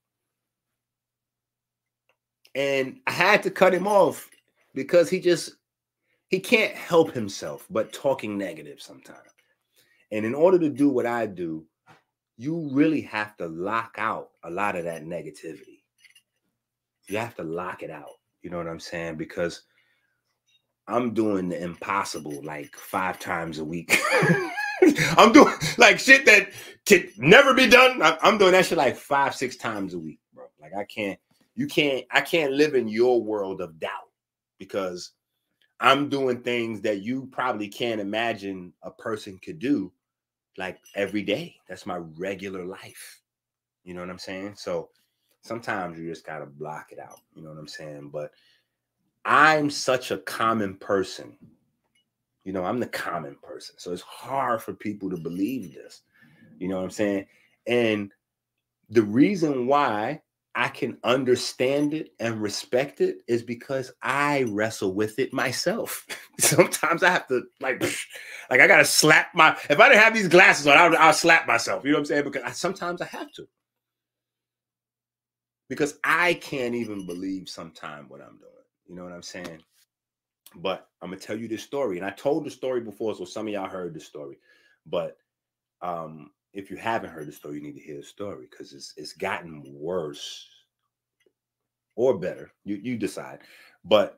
And 2.55 3.01
I 3.05 3.11
had 3.11 3.43
to 3.43 3.51
cut 3.51 3.71
him 3.71 3.85
off 3.85 4.27
because 4.73 5.11
he 5.11 5.19
just 5.19 5.51
he 6.29 6.39
can't 6.39 6.73
help 6.73 7.13
himself 7.13 7.67
but 7.69 7.93
talking 7.93 8.35
negative 8.35 8.81
sometimes. 8.81 9.29
And 10.11 10.25
in 10.25 10.33
order 10.33 10.57
to 10.57 10.69
do 10.69 10.89
what 10.89 11.05
I 11.05 11.27
do, 11.27 11.67
you 12.37 12.67
really 12.71 13.01
have 13.01 13.37
to 13.37 13.47
lock 13.47 13.93
out 13.99 14.29
a 14.43 14.49
lot 14.49 14.75
of 14.75 14.85
that 14.85 15.05
negativity. 15.05 15.83
You 17.07 17.19
have 17.19 17.35
to 17.35 17.43
lock 17.43 17.83
it 17.83 17.91
out. 17.91 18.15
You 18.41 18.49
know 18.49 18.57
what 18.57 18.67
I'm 18.67 18.79
saying? 18.79 19.17
Because 19.17 19.61
I'm 20.88 21.13
doing 21.13 21.49
the 21.49 21.61
impossible 21.61 22.41
like 22.43 22.75
five 22.75 23.19
times 23.19 23.59
a 23.59 23.65
week. 23.65 23.97
I'm 25.17 25.31
doing 25.31 25.53
like 25.77 25.99
shit 25.99 26.25
that 26.25 26.49
can 26.86 27.09
never 27.17 27.53
be 27.53 27.67
done. 27.67 28.01
I'm 28.01 28.38
doing 28.38 28.51
that 28.51 28.65
shit 28.65 28.77
like 28.77 28.95
five, 28.95 29.36
six 29.36 29.55
times 29.55 29.93
a 29.93 29.99
week, 29.99 30.19
bro. 30.34 30.45
Like 30.61 30.73
I 30.75 30.84
can't, 30.86 31.19
you 31.55 31.67
can't, 31.67 32.05
I 32.11 32.21
can't 32.21 32.53
live 32.53 32.75
in 32.75 32.88
your 32.88 33.21
world 33.21 33.61
of 33.61 33.79
doubt 33.79 34.09
because 34.57 35.11
I'm 35.79 36.09
doing 36.09 36.41
things 36.41 36.81
that 36.81 37.01
you 37.01 37.27
probably 37.31 37.67
can't 37.67 38.01
imagine 38.01 38.73
a 38.84 38.91
person 38.91 39.39
could 39.43 39.59
do 39.59 39.91
like 40.57 40.79
every 40.95 41.23
day. 41.23 41.55
That's 41.67 41.86
my 41.86 41.97
regular 41.97 42.65
life. 42.65 43.21
You 43.84 43.93
know 43.93 44.01
what 44.01 44.09
I'm 44.09 44.19
saying? 44.19 44.55
So 44.57 44.89
sometimes 45.41 45.99
you 45.99 46.09
just 46.09 46.25
gotta 46.25 46.45
block 46.45 46.91
it 46.91 46.99
out. 46.99 47.19
You 47.36 47.43
know 47.43 47.49
what 47.49 47.59
I'm 47.59 47.67
saying? 47.67 48.09
But 48.11 48.31
I'm 49.26 49.69
such 49.69 50.11
a 50.11 50.17
common 50.17 50.76
person 50.76 51.38
you 52.43 52.51
know, 52.51 52.65
I'm 52.65 52.80
the 52.80 52.88
common 52.88 53.38
person. 53.41 53.76
So 53.78 53.91
it's 53.91 54.01
hard 54.01 54.61
for 54.61 54.74
people 54.74 55.09
to 55.09 55.17
believe 55.17 55.74
this. 55.74 56.01
You 56.59 56.67
know 56.67 56.78
what 56.78 56.84
I'm 56.84 56.91
saying? 56.91 57.26
And 57.67 58.11
the 58.89 59.03
reason 59.03 59.65
why 59.65 60.21
I 60.55 60.67
can 60.67 60.97
understand 61.03 61.93
it 61.93 62.09
and 62.19 62.41
respect 62.41 63.01
it 63.01 63.17
is 63.28 63.41
because 63.41 63.91
I 64.01 64.43
wrestle 64.49 64.93
with 64.93 65.19
it 65.19 65.34
myself. 65.34 66.05
Sometimes 66.39 67.01
I 67.01 67.09
have 67.09 67.28
to 67.28 67.43
like, 67.61 67.82
like 68.49 68.59
I 68.59 68.67
gotta 68.67 68.86
slap 68.86 69.34
my. 69.34 69.57
If 69.69 69.80
I 69.80 69.88
didn't 69.89 70.03
have 70.03 70.13
these 70.13 70.28
glasses 70.28 70.67
on, 70.67 70.78
I'll, 70.78 70.97
I'll 70.97 71.13
slap 71.13 71.47
myself. 71.47 71.86
You 71.86 71.91
know 71.91 71.97
what 71.97 72.01
I'm 72.01 72.05
saying? 72.05 72.24
Because 72.26 72.43
I, 72.43 72.51
sometimes 72.51 73.01
I 73.01 73.05
have 73.05 73.32
to. 73.34 73.47
Because 75.69 75.97
I 76.03 76.36
can't 76.36 76.76
even 76.76 77.07
believe 77.07 77.47
sometimes 77.49 78.09
what 78.09 78.21
I'm 78.21 78.38
doing. 78.38 78.53
You 78.88 78.95
know 78.95 79.03
what 79.03 79.13
I'm 79.13 79.23
saying? 79.23 79.63
But 80.55 80.88
I'm 81.01 81.09
gonna 81.09 81.19
tell 81.19 81.38
you 81.38 81.47
this 81.47 81.63
story, 81.63 81.97
and 81.97 82.05
I 82.05 82.11
told 82.11 82.45
the 82.45 82.51
story 82.51 82.81
before, 82.81 83.15
so 83.15 83.25
some 83.25 83.47
of 83.47 83.53
y'all 83.53 83.69
heard 83.69 83.93
the 83.93 83.99
story. 83.99 84.38
But 84.86 85.17
um, 85.81 86.31
if 86.53 86.69
you 86.69 86.77
haven't 86.77 87.09
heard 87.11 87.27
the 87.27 87.31
story, 87.31 87.55
you 87.55 87.63
need 87.63 87.75
to 87.75 87.81
hear 87.81 87.97
the 87.97 88.03
story 88.03 88.47
because 88.49 88.73
it's 88.73 88.93
it's 88.97 89.13
gotten 89.13 89.63
worse 89.65 90.47
or 91.95 92.17
better. 92.19 92.51
You 92.63 92.75
you 92.75 92.97
decide. 92.97 93.39
But 93.84 94.17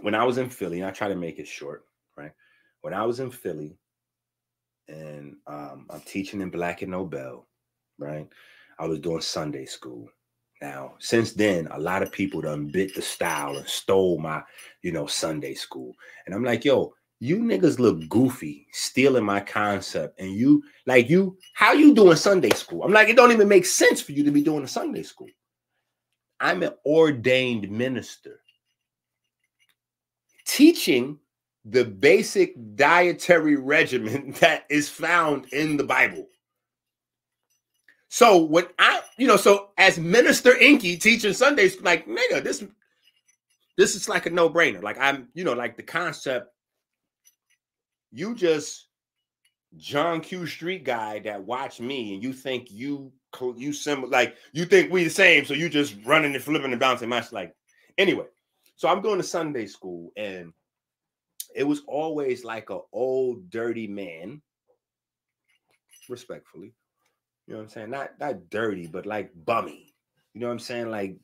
when 0.00 0.14
I 0.14 0.24
was 0.24 0.38
in 0.38 0.48
Philly, 0.48 0.80
and 0.80 0.88
I 0.88 0.92
try 0.92 1.08
to 1.08 1.14
make 1.14 1.38
it 1.38 1.48
short, 1.48 1.84
right? 2.16 2.32
When 2.80 2.94
I 2.94 3.04
was 3.04 3.20
in 3.20 3.30
Philly, 3.30 3.78
and 4.88 5.36
um, 5.46 5.86
I'm 5.90 6.00
teaching 6.00 6.40
in 6.40 6.50
Black 6.50 6.82
and 6.82 6.90
Nobel, 6.90 7.46
right? 7.98 8.28
I 8.78 8.86
was 8.86 8.98
doing 9.00 9.20
Sunday 9.20 9.64
school, 9.64 10.08
now, 10.62 10.94
since 10.98 11.32
then, 11.32 11.68
a 11.70 11.78
lot 11.78 12.02
of 12.02 12.12
people 12.12 12.40
done 12.40 12.68
bit 12.68 12.94
the 12.94 13.02
style 13.02 13.56
and 13.56 13.68
stole 13.68 14.18
my, 14.18 14.42
you 14.82 14.92
know, 14.92 15.06
Sunday 15.06 15.54
school. 15.54 15.94
And 16.24 16.34
I'm 16.34 16.44
like, 16.44 16.64
yo, 16.64 16.94
you 17.20 17.38
niggas 17.38 17.78
look 17.78 18.08
goofy 18.08 18.66
stealing 18.72 19.24
my 19.24 19.40
concept. 19.40 20.18
And 20.18 20.32
you, 20.32 20.62
like, 20.86 21.10
you, 21.10 21.36
how 21.54 21.72
you 21.72 21.94
doing 21.94 22.16
Sunday 22.16 22.50
school? 22.50 22.82
I'm 22.82 22.92
like, 22.92 23.08
it 23.08 23.16
don't 23.16 23.32
even 23.32 23.48
make 23.48 23.66
sense 23.66 24.00
for 24.00 24.12
you 24.12 24.24
to 24.24 24.30
be 24.30 24.42
doing 24.42 24.64
a 24.64 24.68
Sunday 24.68 25.02
school. 25.02 25.28
I'm 26.40 26.62
an 26.62 26.72
ordained 26.84 27.70
minister 27.70 28.40
teaching 30.46 31.18
the 31.64 31.84
basic 31.84 32.54
dietary 32.76 33.56
regimen 33.56 34.32
that 34.40 34.64
is 34.70 34.88
found 34.88 35.46
in 35.52 35.76
the 35.76 35.84
Bible. 35.84 36.28
So 38.08 38.44
when 38.44 38.66
I, 38.78 39.00
you 39.18 39.26
know, 39.26 39.36
so 39.36 39.70
as 39.78 39.98
Minister 39.98 40.52
EnQi 40.52 41.00
teaching 41.00 41.32
Sundays, 41.32 41.80
like 41.82 42.06
nigga, 42.06 42.42
this 42.42 42.64
this 43.76 43.94
is 43.94 44.08
like 44.08 44.26
a 44.26 44.30
no-brainer. 44.30 44.82
Like 44.82 44.98
I'm, 44.98 45.28
you 45.34 45.44
know, 45.44 45.52
like 45.52 45.76
the 45.76 45.82
concept, 45.82 46.52
you 48.12 48.34
just 48.34 48.86
John 49.76 50.20
Q 50.20 50.46
Street 50.46 50.84
guy 50.84 51.18
that 51.20 51.42
watch 51.42 51.80
me 51.80 52.14
and 52.14 52.22
you 52.22 52.32
think 52.32 52.70
you 52.70 53.12
you 53.56 53.72
symbol 53.72 54.08
like 54.08 54.36
you 54.52 54.64
think 54.64 54.90
we 54.90 55.04
the 55.04 55.10
same, 55.10 55.44
so 55.44 55.52
you 55.52 55.68
just 55.68 55.96
running 56.04 56.34
and 56.34 56.42
flipping 56.42 56.70
and 56.70 56.80
bouncing. 56.80 57.08
Match 57.08 57.32
like 57.32 57.54
anyway. 57.98 58.26
So 58.76 58.88
I'm 58.88 59.00
going 59.00 59.18
to 59.18 59.24
Sunday 59.24 59.66
school 59.66 60.12
and 60.16 60.52
it 61.54 61.64
was 61.64 61.82
always 61.88 62.44
like 62.44 62.68
an 62.70 62.80
old 62.92 63.50
dirty 63.50 63.86
man 63.86 64.42
respectfully. 66.08 66.72
You 67.46 67.54
know 67.54 67.58
what 67.58 67.64
I'm 67.64 67.70
saying? 67.70 67.90
Not 67.90 68.18
not 68.18 68.50
dirty, 68.50 68.86
but 68.86 69.06
like 69.06 69.30
bummy. 69.44 69.94
You 70.34 70.40
know 70.40 70.48
what 70.48 70.54
I'm 70.54 70.58
saying? 70.58 70.90
Like, 70.90 71.16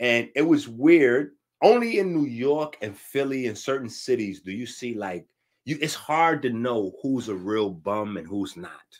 and 0.00 0.28
it 0.34 0.42
was 0.42 0.68
weird. 0.68 1.32
Only 1.62 1.98
in 1.98 2.14
New 2.14 2.26
York 2.26 2.78
and 2.80 2.96
Philly 2.96 3.46
and 3.46 3.56
certain 3.56 3.88
cities 3.88 4.40
do 4.40 4.50
you 4.50 4.66
see 4.66 4.94
like 4.94 5.26
you. 5.64 5.78
It's 5.80 5.94
hard 5.94 6.42
to 6.42 6.50
know 6.50 6.92
who's 7.02 7.28
a 7.28 7.34
real 7.34 7.70
bum 7.70 8.16
and 8.16 8.26
who's 8.26 8.56
not, 8.56 8.98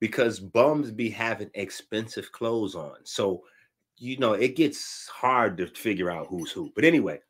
because 0.00 0.40
bums 0.40 0.90
be 0.90 1.10
having 1.10 1.50
expensive 1.54 2.32
clothes 2.32 2.74
on. 2.74 2.96
So, 3.04 3.44
you 3.96 4.16
know, 4.16 4.32
it 4.32 4.56
gets 4.56 5.08
hard 5.08 5.56
to 5.58 5.66
figure 5.66 6.10
out 6.10 6.26
who's 6.28 6.50
who. 6.50 6.72
But 6.74 6.84
anyway, 6.84 7.20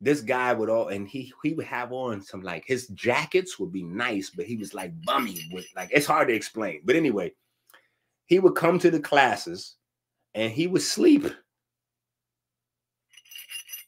this 0.00 0.20
guy 0.22 0.52
would 0.52 0.70
all 0.70 0.88
and 0.88 1.06
he 1.06 1.32
he 1.42 1.52
would 1.52 1.66
have 1.66 1.92
on 1.92 2.22
some 2.22 2.40
like 2.40 2.64
his 2.66 2.88
jackets 2.88 3.58
would 3.58 3.72
be 3.72 3.82
nice, 3.82 4.30
but 4.30 4.46
he 4.46 4.56
was 4.56 4.72
like 4.72 4.92
bummy 5.04 5.40
with 5.52 5.66
like 5.76 5.90
it's 5.92 6.06
hard 6.06 6.28
to 6.28 6.34
explain. 6.34 6.80
But 6.84 6.96
anyway, 6.96 7.32
he 8.26 8.38
would 8.38 8.54
come 8.54 8.78
to 8.78 8.90
the 8.90 9.00
classes 9.00 9.76
and 10.34 10.50
he 10.52 10.66
would 10.66 10.82
sleep. 10.82 11.26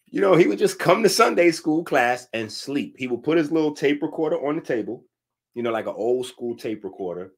You 0.06 0.20
know, 0.20 0.34
he 0.34 0.46
would 0.46 0.58
just 0.58 0.78
come 0.78 1.02
to 1.02 1.08
Sunday 1.08 1.50
school 1.50 1.82
class 1.82 2.28
and 2.34 2.52
sleep. 2.52 2.96
He 2.98 3.08
would 3.08 3.22
put 3.22 3.38
his 3.38 3.50
little 3.50 3.72
tape 3.72 4.02
recorder 4.02 4.36
on 4.46 4.56
the 4.56 4.60
table, 4.60 5.06
you 5.54 5.62
know, 5.62 5.70
like 5.70 5.86
an 5.86 5.94
old 5.96 6.26
school 6.26 6.54
tape 6.54 6.84
recorder, 6.84 7.32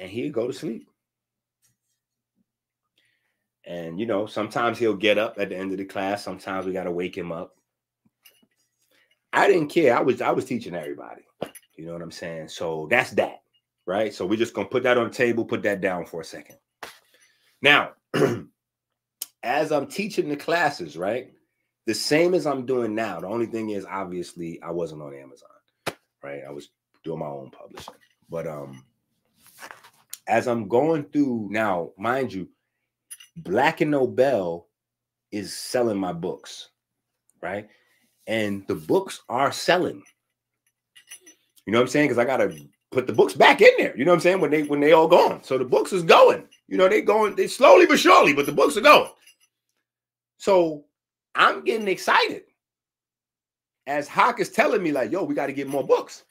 and 0.00 0.10
he'd 0.10 0.32
go 0.32 0.48
to 0.48 0.52
sleep. 0.52 0.88
And 3.66 3.98
you 3.98 4.06
know, 4.06 4.26
sometimes 4.26 4.78
he'll 4.78 4.94
get 4.94 5.18
up 5.18 5.36
at 5.38 5.48
the 5.48 5.56
end 5.56 5.72
of 5.72 5.78
the 5.78 5.84
class. 5.84 6.24
Sometimes 6.24 6.66
we 6.66 6.72
got 6.72 6.84
to 6.84 6.90
wake 6.90 7.16
him 7.16 7.32
up. 7.32 7.54
I 9.32 9.46
didn't 9.46 9.68
care. 9.68 9.96
I 9.96 10.00
was 10.00 10.20
I 10.20 10.30
was 10.30 10.44
teaching 10.44 10.74
everybody. 10.74 11.22
You 11.76 11.86
know 11.86 11.92
what 11.92 12.02
I'm 12.02 12.10
saying? 12.10 12.48
So 12.48 12.86
that's 12.90 13.10
that, 13.12 13.42
right? 13.86 14.12
So 14.12 14.26
we're 14.26 14.36
just 14.36 14.54
gonna 14.54 14.68
put 14.68 14.82
that 14.82 14.98
on 14.98 15.08
the 15.08 15.14
table, 15.14 15.44
put 15.44 15.62
that 15.62 15.80
down 15.80 16.04
for 16.04 16.20
a 16.20 16.24
second. 16.24 16.56
Now, 17.62 17.92
as 19.42 19.72
I'm 19.72 19.86
teaching 19.86 20.28
the 20.28 20.36
classes, 20.36 20.96
right? 20.96 21.32
The 21.86 21.94
same 21.94 22.34
as 22.34 22.46
I'm 22.46 22.66
doing 22.66 22.94
now. 22.94 23.20
The 23.20 23.26
only 23.26 23.46
thing 23.46 23.70
is, 23.70 23.84
obviously, 23.84 24.60
I 24.62 24.70
wasn't 24.70 25.02
on 25.02 25.14
Amazon, 25.14 25.48
right? 26.22 26.42
I 26.46 26.50
was 26.52 26.70
doing 27.02 27.18
my 27.18 27.26
own 27.26 27.50
publishing. 27.50 27.94
But 28.28 28.46
um, 28.46 28.84
as 30.28 30.46
I'm 30.46 30.68
going 30.68 31.04
through 31.06 31.48
now, 31.50 31.90
mind 31.98 32.32
you, 32.32 32.48
Black 33.36 33.80
and 33.80 33.90
Nobel 33.90 34.66
is 35.30 35.54
selling 35.54 35.98
my 35.98 36.12
books, 36.12 36.70
right? 37.40 37.68
And 38.26 38.66
the 38.68 38.74
books 38.74 39.22
are 39.28 39.52
selling. 39.52 40.02
You 41.66 41.72
know 41.72 41.78
what 41.78 41.84
I'm 41.84 41.88
saying? 41.88 42.08
Because 42.08 42.18
I 42.18 42.24
gotta 42.24 42.54
put 42.90 43.06
the 43.06 43.12
books 43.12 43.34
back 43.34 43.62
in 43.62 43.70
there. 43.78 43.96
You 43.96 44.04
know 44.04 44.12
what 44.12 44.16
I'm 44.16 44.20
saying? 44.20 44.40
When 44.40 44.50
they 44.50 44.62
when 44.64 44.80
they 44.80 44.92
all 44.92 45.08
gone. 45.08 45.42
So 45.42 45.58
the 45.58 45.64
books 45.64 45.92
is 45.92 46.02
going. 46.02 46.46
You 46.68 46.76
know, 46.76 46.88
they 46.88 47.00
going, 47.00 47.34
they 47.34 47.46
slowly 47.46 47.86
but 47.86 47.98
surely, 47.98 48.32
but 48.32 48.46
the 48.46 48.52
books 48.52 48.76
are 48.76 48.82
going. 48.82 49.10
So 50.38 50.84
I'm 51.34 51.64
getting 51.64 51.88
excited. 51.88 52.42
As 53.86 54.06
Hawk 54.06 54.38
is 54.38 54.50
telling 54.50 54.82
me, 54.82 54.92
like, 54.92 55.10
yo, 55.10 55.24
we 55.24 55.34
got 55.34 55.46
to 55.46 55.52
get 55.52 55.66
more 55.66 55.84
books. 55.84 56.24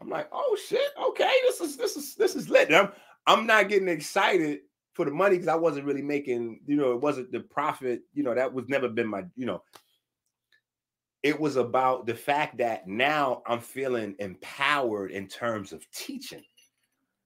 I'm 0.00 0.08
like, 0.08 0.28
oh 0.30 0.56
shit, 0.68 0.90
okay, 1.02 1.32
this 1.44 1.60
is 1.60 1.76
this 1.76 1.96
is 1.96 2.14
this 2.14 2.36
is 2.36 2.48
lit. 2.48 2.72
I'm 2.72 2.90
I'm 3.26 3.46
not 3.46 3.68
getting 3.68 3.88
excited 3.88 4.60
for 4.98 5.04
the 5.04 5.12
money 5.12 5.36
because 5.36 5.46
I 5.46 5.54
wasn't 5.54 5.86
really 5.86 6.02
making, 6.02 6.58
you 6.66 6.74
know, 6.74 6.90
it 6.90 7.00
wasn't 7.00 7.30
the 7.30 7.38
profit, 7.38 8.02
you 8.14 8.24
know, 8.24 8.34
that 8.34 8.52
was 8.52 8.68
never 8.68 8.88
been 8.88 9.06
my, 9.06 9.22
you 9.36 9.46
know. 9.46 9.62
It 11.22 11.38
was 11.38 11.54
about 11.54 12.04
the 12.04 12.16
fact 12.16 12.58
that 12.58 12.88
now 12.88 13.42
I'm 13.46 13.60
feeling 13.60 14.16
empowered 14.18 15.12
in 15.12 15.28
terms 15.28 15.72
of 15.72 15.88
teaching 15.92 16.42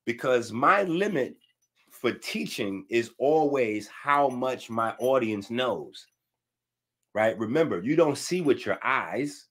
because 0.04 0.52
my 0.52 0.82
limit 0.82 1.34
for 1.90 2.12
teaching 2.12 2.84
is 2.90 3.12
always 3.16 3.88
how 3.88 4.28
much 4.28 4.68
my 4.68 4.90
audience 4.98 5.48
knows. 5.48 6.06
Right? 7.14 7.38
Remember, 7.38 7.80
you 7.80 7.96
don't 7.96 8.18
see 8.18 8.42
with 8.42 8.66
your 8.66 8.78
eyes, 8.84 9.46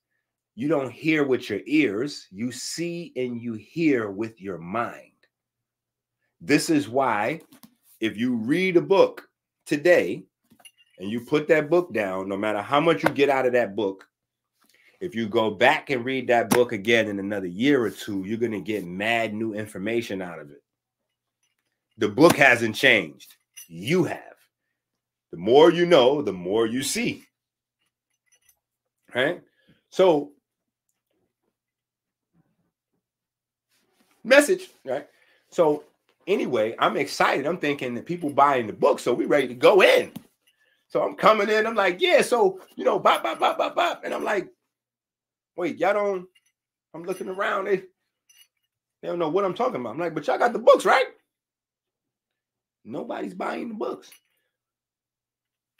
you 0.54 0.68
don't 0.68 0.92
hear 0.92 1.26
with 1.26 1.50
your 1.50 1.62
ears, 1.66 2.28
you 2.30 2.52
see 2.52 3.14
and 3.16 3.42
you 3.42 3.54
hear 3.54 4.12
with 4.12 4.40
your 4.40 4.60
mind. 4.60 5.08
This 6.40 6.70
is 6.70 6.88
why 6.88 7.42
if 8.02 8.18
you 8.18 8.36
read 8.36 8.76
a 8.76 8.82
book 8.82 9.30
today 9.66 10.24
and 11.00 11.10
you 11.10 11.22
put 11.22 11.48
that 11.48 11.70
book 11.70 11.94
down, 11.94 12.28
no 12.28 12.36
matter 12.36 12.62
how 12.62 12.82
much 12.82 13.04
you 13.04 13.10
get 13.10 13.30
out 13.30 13.46
of 13.46 13.54
that 13.54 13.76
book, 13.76 14.08
if 15.00 15.16
you 15.16 15.30
go 15.30 15.52
back 15.52 15.90
and 15.92 16.04
read 16.04 16.28
that 16.28 16.50
book 16.50 16.74
again 16.74 17.08
in 17.08 17.20
another 17.20 17.48
year 17.48 17.84
or 17.84 17.92
two, 17.92 18.24
you're 18.26 18.38
going 18.38 18.52
to 18.52 18.60
get 18.60 18.86
mad 18.86 19.34
new 19.34 19.54
information 19.54 20.22
out 20.22 20.40
of 20.40 20.52
it. 20.52 20.62
The 21.98 22.10
book 22.10 22.36
hasn't 22.36 22.76
changed. 22.76 23.36
You 23.68 24.04
have. 24.04 24.20
The 25.32 25.38
more 25.38 25.72
you 25.72 25.86
know, 25.86 26.22
the 26.22 26.34
more 26.34 26.66
you 26.66 26.84
see. 26.84 27.24
Right? 29.14 29.42
So, 29.90 30.32
message, 34.24 34.70
right? 34.86 35.08
So, 35.50 35.84
anyway, 36.32 36.76
I'm 36.80 36.98
excited. 36.98 37.46
I'm 37.46 37.58
thinking 37.58 37.96
that 37.96 38.06
people 38.06 38.30
buying 38.30 38.68
the 38.68 38.74
book, 38.74 39.00
so 39.00 39.14
we 39.14 39.26
ready 39.26 39.48
to 39.48 39.54
go 39.54 39.82
in. 39.82 40.12
So 40.88 41.02
I'm 41.02 41.16
coming 41.16 41.50
in. 41.50 41.66
I'm 41.66 41.76
like, 41.76 42.02
yeah. 42.02 42.22
So 42.22 42.60
you 42.76 42.84
know, 42.84 43.00
bop, 43.00 43.24
bop, 43.24 43.40
bop, 43.40 43.58
bop, 43.58 43.76
bop, 43.76 44.02
and 44.04 44.14
I'm 44.14 44.24
like, 44.24 44.50
wait, 45.56 45.78
y'all 45.78 45.94
don't. 45.94 46.28
I'm 46.94 47.04
looking 47.04 47.30
around. 47.30 47.66
They, 47.66 47.78
they 47.78 49.08
don't 49.08 49.20
know 49.20 49.30
what 49.30 49.46
I'm 49.46 49.54
talking 49.54 49.80
about. 49.80 49.92
I'm 49.92 50.00
like, 50.00 50.14
but 50.14 50.28
y'all 50.28 50.38
got 50.38 50.54
the 50.54 50.60
books, 50.60 50.86
right? 50.86 51.06
Nobody's 52.84 53.34
buying 53.34 53.70
the 53.70 53.76
books. 53.76 54.12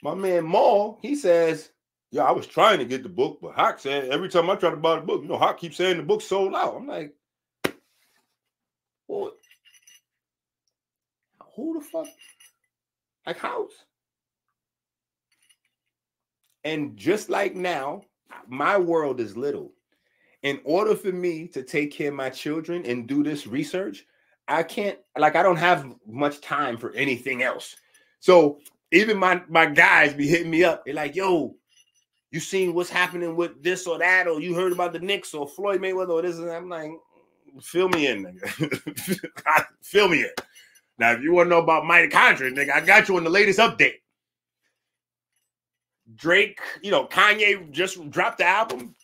My 0.02 0.14
man 0.14 0.44
Maul, 0.44 0.98
he 1.02 1.14
says, 1.14 1.70
yeah, 2.10 2.24
I 2.24 2.32
was 2.32 2.46
trying 2.46 2.78
to 2.78 2.84
get 2.84 3.02
the 3.02 3.08
book, 3.08 3.38
but 3.40 3.54
Hawk 3.54 3.78
said 3.78 4.10
every 4.10 4.28
time 4.28 4.50
I 4.50 4.56
try 4.56 4.70
to 4.70 4.76
buy 4.76 4.96
the 4.96 5.02
book, 5.02 5.22
you 5.22 5.28
know, 5.28 5.38
Hawk 5.38 5.58
keeps 5.58 5.76
saying 5.76 5.96
the 5.96 6.02
book 6.02 6.22
sold 6.22 6.54
out. 6.54 6.74
I'm 6.76 6.86
like, 6.86 7.14
well, 9.08 9.32
who 11.56 11.78
the 11.78 11.84
fuck? 11.84 12.06
Like 13.26 13.38
house. 13.38 13.72
And 16.64 16.96
just 16.96 17.28
like 17.28 17.54
now, 17.54 18.02
my 18.48 18.76
world 18.76 19.20
is 19.20 19.36
little. 19.36 19.72
In 20.42 20.60
order 20.64 20.94
for 20.94 21.12
me 21.12 21.46
to 21.48 21.62
take 21.62 21.92
care 21.92 22.08
of 22.08 22.14
my 22.14 22.30
children 22.30 22.84
and 22.84 23.06
do 23.06 23.22
this 23.22 23.46
research, 23.46 24.06
I 24.48 24.62
can't 24.62 24.98
like 25.16 25.36
I 25.36 25.42
don't 25.42 25.56
have 25.56 25.94
much 26.06 26.40
time 26.40 26.76
for 26.76 26.92
anything 26.92 27.42
else. 27.42 27.76
So 28.20 28.58
even 28.90 29.16
my 29.16 29.42
my 29.48 29.66
guys 29.66 30.14
be 30.14 30.26
hitting 30.26 30.50
me 30.50 30.64
up. 30.64 30.84
They're 30.84 30.94
like, 30.94 31.14
"Yo, 31.14 31.54
you 32.30 32.40
seen 32.40 32.74
what's 32.74 32.90
happening 32.90 33.36
with 33.36 33.62
this 33.62 33.86
or 33.86 33.98
that, 33.98 34.26
or 34.26 34.40
you 34.40 34.54
heard 34.54 34.72
about 34.72 34.92
the 34.92 34.98
Knicks 34.98 35.32
or 35.32 35.48
Floyd 35.48 35.80
Mayweather 35.80 36.10
or 36.10 36.22
this?" 36.22 36.38
And 36.38 36.50
I'm 36.50 36.68
like, 36.68 36.90
mm, 36.90 37.62
"Fill 37.62 37.88
me 37.88 38.08
in, 38.08 38.24
nigga. 38.24 39.66
fill 39.82 40.08
me 40.08 40.22
in." 40.22 40.30
Now, 40.98 41.12
if 41.12 41.22
you 41.22 41.32
want 41.32 41.46
to 41.46 41.50
know 41.50 41.62
about 41.62 41.84
mitochondria, 41.84 42.52
nigga, 42.54 42.72
I 42.72 42.80
got 42.80 43.08
you 43.08 43.16
on 43.16 43.24
the 43.24 43.30
latest 43.30 43.58
update. 43.58 43.94
Drake, 46.14 46.60
you 46.82 46.90
know, 46.90 47.06
Kanye 47.06 47.70
just 47.70 48.10
dropped 48.10 48.38
the 48.38 48.46
album. 48.46 48.94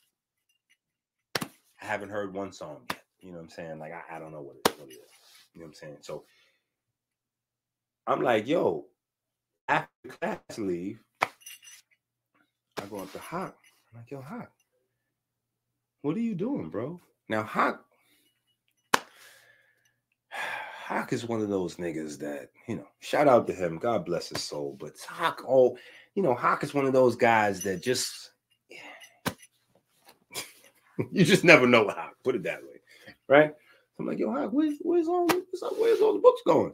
I 1.43 1.87
haven't 1.87 2.11
heard 2.11 2.35
one 2.35 2.53
song 2.53 2.83
yet. 2.91 3.03
You 3.21 3.31
know 3.31 3.39
what 3.39 3.45
I'm 3.45 3.49
saying? 3.51 3.79
Like, 3.79 3.93
I, 3.93 4.17
I 4.17 4.19
don't 4.19 4.33
know 4.33 4.43
what 4.43 4.57
it, 4.57 4.75
what 4.79 4.89
it 4.89 4.93
is. 4.93 4.99
You 5.55 5.61
know 5.61 5.67
what 5.67 5.69
I'm 5.69 5.75
saying? 5.75 5.97
So 6.03 6.25
I'm 8.07 8.23
like, 8.23 8.47
yo, 8.47 8.87
after 9.69 10.09
class 10.09 10.59
leave, 10.59 11.01
I 11.23 12.87
go 12.91 12.99
up 12.99 13.13
to 13.13 13.19
Hawk. 13.19 13.57
I'm 13.93 14.01
like, 14.01 14.11
yo, 14.11 14.21
Hawk, 14.21 14.51
what 16.03 16.17
are 16.17 16.21
you 16.21 16.35
doing, 16.35 16.69
bro? 16.69 17.01
Now, 17.29 17.43
Hawk 17.43 17.85
Hawk 20.89 21.13
is 21.13 21.27
one 21.27 21.43
of 21.43 21.51
those 21.51 21.77
niggas 21.77 22.19
that, 22.21 22.49
you 22.67 22.77
know, 22.77 22.89
shout 23.01 23.29
out 23.29 23.47
to 23.47 23.53
him. 23.53 23.77
God 23.77 24.07
bless 24.07 24.31
his 24.31 24.43
soul. 24.43 24.75
But 24.81 24.99
Hawk, 25.07 25.45
oh, 25.47 25.77
you 26.15 26.23
know, 26.23 26.33
Hawk 26.33 26.65
is 26.65 26.73
one 26.73 26.87
of 26.87 26.95
those 26.95 27.15
guys 27.15 27.63
that 27.65 27.83
just, 27.83 28.31
yeah. 28.71 29.35
you 31.13 31.27
just 31.27 31.45
never 31.45 31.67
know 31.67 31.87
Hawk, 31.89 32.15
put 32.25 32.37
it 32.37 32.43
that 32.45 32.63
way. 32.63 32.81
Right? 33.27 33.55
I'm 33.99 34.07
like, 34.07 34.19
yo, 34.19 34.33
Hawk, 34.33 34.49
where's, 34.51 34.79
where's, 34.81 35.09
all, 35.09 35.27
where's, 35.27 35.63
all, 35.63 35.75
where's 35.77 36.01
all 36.01 36.15
the 36.15 36.21
books 36.21 36.41
going? 36.47 36.73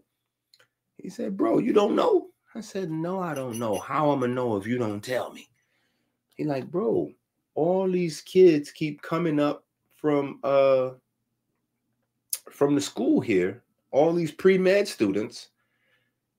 He 0.97 1.11
said, 1.11 1.37
bro, 1.37 1.59
you 1.59 1.73
don't 1.73 1.97
know? 1.97 2.29
I 2.55 2.61
said, 2.61 2.93
no, 2.93 3.19
I 3.19 3.35
don't 3.35 3.59
know. 3.59 3.81
How 3.81 4.13
I'm 4.13 4.21
going 4.21 4.31
to 4.31 4.35
know 4.37 4.57
if 4.57 4.65
you 4.65 4.79
don't 4.79 5.03
tell 5.03 5.33
me? 5.33 5.49
He 6.37 6.45
like, 6.45 6.71
bro, 6.71 7.11
all 7.57 7.91
these 7.91 8.21
kids 8.21 8.71
keep 8.71 9.03
coming 9.03 9.41
up 9.41 9.65
from, 9.97 10.39
uh, 10.45 10.91
from 12.53 12.77
the 12.77 12.81
school 12.81 13.21
here 13.21 13.64
all 13.95 14.13
these 14.13 14.33
pre-med 14.33 14.87
students 14.87 15.49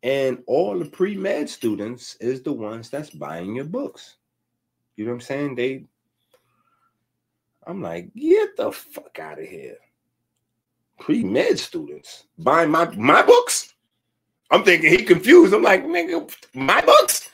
and 0.03 0.43
all 0.45 0.77
the 0.77 0.85
pre-med 0.85 1.49
students 1.49 2.15
is 2.19 2.43
the 2.43 2.53
ones 2.53 2.89
that's 2.89 3.09
buying 3.09 3.55
your 3.55 3.65
books 3.65 4.17
you 4.95 5.05
know 5.05 5.11
what 5.11 5.15
i'm 5.15 5.21
saying 5.21 5.55
they 5.55 5.85
i'm 7.65 7.81
like 7.81 8.13
get 8.13 8.55
the 8.57 8.71
fuck 8.71 9.17
out 9.19 9.39
of 9.39 9.47
here 9.47 9.77
pre-med 10.99 11.59
students 11.59 12.25
buying 12.39 12.69
my 12.69 12.89
my 12.95 13.21
books. 13.21 13.73
I'm 14.51 14.63
thinking 14.63 14.89
he 14.89 15.03
confused. 15.03 15.53
I'm 15.53 15.63
like, 15.63 15.83
nigga, 15.83 16.33
my 16.53 16.81
books. 16.81 17.29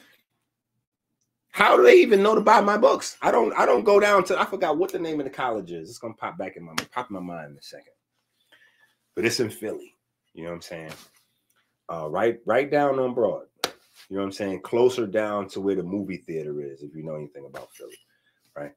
How 1.51 1.75
do 1.75 1.83
they 1.83 1.95
even 1.95 2.23
know 2.23 2.33
to 2.33 2.41
buy 2.41 2.61
my 2.61 2.77
books? 2.77 3.17
I 3.21 3.31
don't. 3.31 3.53
I 3.53 3.65
don't 3.65 3.83
go 3.83 3.99
down 3.99 4.23
to. 4.25 4.39
I 4.39 4.45
forgot 4.45 4.77
what 4.77 4.91
the 4.91 4.99
name 4.99 5.19
of 5.19 5.25
the 5.25 5.29
college 5.29 5.71
is. 5.71 5.89
It's 5.89 5.99
gonna 5.99 6.13
pop 6.13 6.37
back 6.37 6.55
in 6.55 6.63
my 6.63 6.73
pop 6.91 7.09
in 7.09 7.15
my 7.15 7.19
mind 7.19 7.51
in 7.51 7.57
a 7.57 7.61
second. 7.61 7.93
But 9.15 9.25
it's 9.25 9.39
in 9.39 9.49
Philly. 9.49 9.95
You 10.33 10.43
know 10.43 10.49
what 10.49 10.55
I'm 10.55 10.61
saying? 10.61 10.93
Uh, 11.91 12.09
right, 12.09 12.39
right 12.45 12.69
down 12.69 12.99
on 12.99 13.13
Broad. 13.13 13.45
You 14.09 14.17
know 14.17 14.23
what 14.23 14.27
I'm 14.27 14.31
saying? 14.31 14.61
Closer 14.61 15.07
down 15.07 15.47
to 15.49 15.61
where 15.61 15.75
the 15.75 15.83
movie 15.83 16.17
theater 16.17 16.61
is, 16.61 16.83
if 16.83 16.95
you 16.95 17.03
know 17.03 17.15
anything 17.15 17.45
about 17.45 17.71
Philly, 17.73 17.97
right? 18.55 18.71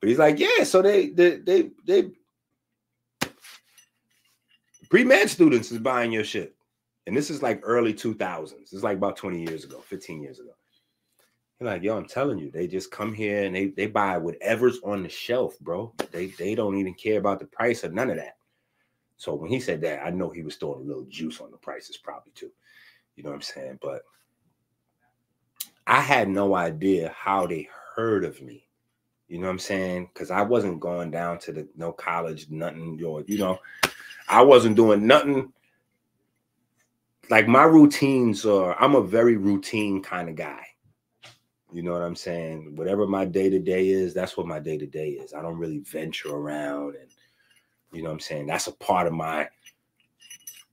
But 0.00 0.08
he's 0.08 0.18
like, 0.18 0.38
yeah. 0.38 0.64
So 0.64 0.82
they, 0.82 1.10
they, 1.10 1.36
they, 1.36 1.70
they 1.86 2.10
pre-med 4.88 5.28
students 5.28 5.70
is 5.70 5.78
buying 5.78 6.12
your 6.12 6.24
shit, 6.24 6.54
and 7.06 7.16
this 7.16 7.30
is 7.30 7.42
like 7.42 7.60
early 7.62 7.92
2000s. 7.92 8.52
It's 8.72 8.82
like 8.82 8.96
about 8.96 9.16
20 9.16 9.42
years 9.42 9.64
ago, 9.64 9.80
15 9.86 10.22
years 10.22 10.40
ago. 10.40 10.50
You're 11.60 11.68
like, 11.68 11.82
yo, 11.82 11.96
I'm 11.96 12.06
telling 12.06 12.38
you, 12.38 12.50
they 12.50 12.66
just 12.66 12.90
come 12.90 13.12
here 13.12 13.44
and 13.44 13.54
they 13.54 13.66
they 13.66 13.86
buy 13.86 14.16
whatever's 14.16 14.80
on 14.82 15.02
the 15.02 15.10
shelf, 15.10 15.58
bro. 15.60 15.92
They 16.10 16.28
they 16.28 16.54
don't 16.54 16.78
even 16.78 16.94
care 16.94 17.18
about 17.18 17.38
the 17.38 17.46
price 17.46 17.84
or 17.84 17.90
none 17.90 18.08
of 18.08 18.16
that. 18.16 18.36
So 19.20 19.34
when 19.34 19.50
he 19.50 19.60
said 19.60 19.82
that, 19.82 20.02
I 20.02 20.08
know 20.08 20.30
he 20.30 20.40
was 20.40 20.56
throwing 20.56 20.80
a 20.80 20.88
little 20.88 21.04
juice 21.04 21.42
on 21.42 21.50
the 21.50 21.58
prices, 21.58 21.98
probably 21.98 22.32
too. 22.34 22.50
You 23.16 23.22
know 23.22 23.28
what 23.28 23.36
I'm 23.36 23.42
saying? 23.42 23.78
But 23.82 24.00
I 25.86 26.00
had 26.00 26.26
no 26.30 26.54
idea 26.54 27.14
how 27.14 27.46
they 27.46 27.68
heard 27.94 28.24
of 28.24 28.40
me. 28.40 28.66
You 29.28 29.36
know 29.36 29.44
what 29.44 29.52
I'm 29.52 29.58
saying? 29.58 30.08
Because 30.10 30.30
I 30.30 30.40
wasn't 30.40 30.80
going 30.80 31.10
down 31.10 31.38
to 31.40 31.52
the 31.52 31.68
no 31.76 31.92
college, 31.92 32.48
nothing, 32.48 32.98
or 33.04 33.22
you 33.26 33.36
know, 33.36 33.58
I 34.26 34.40
wasn't 34.40 34.76
doing 34.76 35.06
nothing. 35.06 35.52
Like 37.28 37.46
my 37.46 37.64
routines 37.64 38.46
are, 38.46 38.74
I'm 38.82 38.94
a 38.94 39.02
very 39.02 39.36
routine 39.36 40.02
kind 40.02 40.30
of 40.30 40.34
guy. 40.34 40.64
You 41.70 41.82
know 41.82 41.92
what 41.92 42.00
I'm 42.00 42.16
saying? 42.16 42.74
Whatever 42.74 43.06
my 43.06 43.26
day 43.26 43.50
to 43.50 43.58
day 43.58 43.90
is, 43.90 44.14
that's 44.14 44.38
what 44.38 44.46
my 44.46 44.60
day 44.60 44.78
to 44.78 44.86
day 44.86 45.10
is. 45.10 45.34
I 45.34 45.42
don't 45.42 45.58
really 45.58 45.80
venture 45.80 46.34
around 46.34 46.94
and 46.96 47.10
you 47.92 48.02
know 48.02 48.08
what 48.08 48.14
I'm 48.14 48.20
saying? 48.20 48.46
That's 48.46 48.66
a 48.66 48.72
part 48.72 49.06
of 49.06 49.12
my 49.12 49.48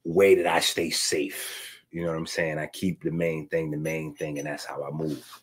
way 0.03 0.35
that 0.35 0.47
I 0.47 0.59
stay 0.59 0.89
safe. 0.89 1.81
You 1.91 2.03
know 2.03 2.09
what 2.09 2.17
I'm 2.17 2.27
saying? 2.27 2.57
I 2.59 2.67
keep 2.67 3.01
the 3.01 3.11
main 3.11 3.47
thing 3.47 3.71
the 3.71 3.77
main 3.77 4.13
thing, 4.13 4.37
and 4.37 4.47
that's 4.47 4.65
how 4.65 4.83
I 4.83 4.91
move. 4.91 5.41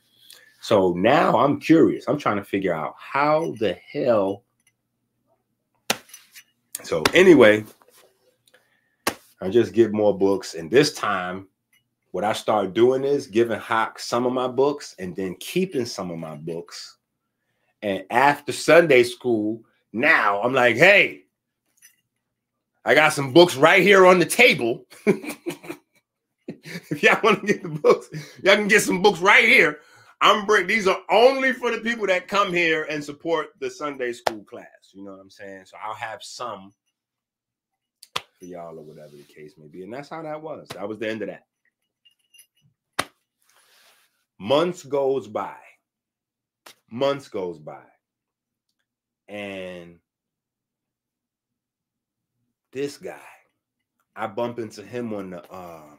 So 0.61 0.93
now 0.93 1.39
I'm 1.39 1.61
curious. 1.61 2.07
I'm 2.09 2.19
trying 2.19 2.37
to 2.37 2.45
figure 2.45 2.75
out 2.75 2.95
how 2.99 3.55
the 3.59 3.75
hell. 3.75 4.45
So 6.83 7.03
anyway, 7.13 7.65
I 9.41 9.51
just 9.51 9.73
get 9.73 9.93
more 9.93 10.17
books, 10.17 10.55
and 10.55 10.71
this 10.71 10.93
time 10.95 11.49
what 12.15 12.23
I 12.23 12.33
start 12.33 12.75
doing 12.75 13.03
is 13.03 13.27
giving 13.27 13.59
Hawk 13.59 13.99
some 13.99 14.25
of 14.25 14.33
my 14.33 14.47
books 14.47 14.95
and 15.01 15.17
then 15.17 15.35
keeping 15.41 15.85
some 15.85 16.13
of 16.13 16.19
my 16.19 16.37
books. 16.37 16.99
And 17.83 18.05
after 18.09 18.53
Sunday 18.53 19.03
school, 19.03 19.65
now 19.93 20.41
I'm 20.41 20.55
like, 20.55 20.77
hey, 20.77 21.24
I 22.85 22.95
got 22.95 23.13
some 23.13 23.33
books 23.33 23.57
right 23.57 23.83
here 23.83 24.07
on 24.07 24.19
the 24.19 24.27
table. 24.27 24.85
if 25.07 27.03
y'all 27.03 27.21
want 27.23 27.41
to 27.41 27.47
get 27.47 27.63
the 27.63 27.69
books, 27.69 28.09
y'all 28.43 28.57
can 28.57 28.69
get 28.69 28.83
some 28.83 29.03
books 29.03 29.21
right 29.21 29.45
here. 29.45 29.81
I'm 30.21 30.47
bring 30.47 30.67
these 30.67 30.87
are 30.87 31.01
only 31.11 31.53
for 31.53 31.71
the 31.71 31.79
people 31.79 32.07
that 32.07 32.29
come 32.29 32.53
here 32.53 32.85
and 32.85 33.03
support 33.03 33.49
the 33.61 33.71
Sunday 33.71 34.13
school 34.13 34.45
class. 34.45 34.93
You 34.93 35.05
know 35.05 35.13
what 35.13 35.21
I'm 35.21 35.31
saying? 35.31 35.65
So 35.67 35.77
I'll 35.83 35.95
have 35.95 36.23
some 36.23 36.73
for 38.39 38.45
y'all 38.45 38.79
or 38.79 38.83
whatever 38.83 39.11
the 39.11 39.23
case 39.35 39.55
may 39.59 39.67
be. 39.67 39.83
And 39.83 39.93
that's 39.93 40.09
how 40.09 40.23
that 40.23 40.43
was. 40.43 40.69
That 40.69 40.89
was 40.89 40.99
the 40.99 41.09
end 41.09 41.23
of 41.23 41.29
that. 41.29 41.45
Months 44.39 44.83
goes 44.83 45.27
by. 45.27 45.57
Months 46.91 47.29
goes 47.29 47.59
by. 47.59 47.83
And 49.29 49.99
this 52.75 52.99
guy, 52.99 53.17
I 54.17 54.27
bump 54.27 54.59
into 54.59 54.83
him 54.83 55.15
on 55.15 55.31
the 55.31 55.55
um 55.55 55.99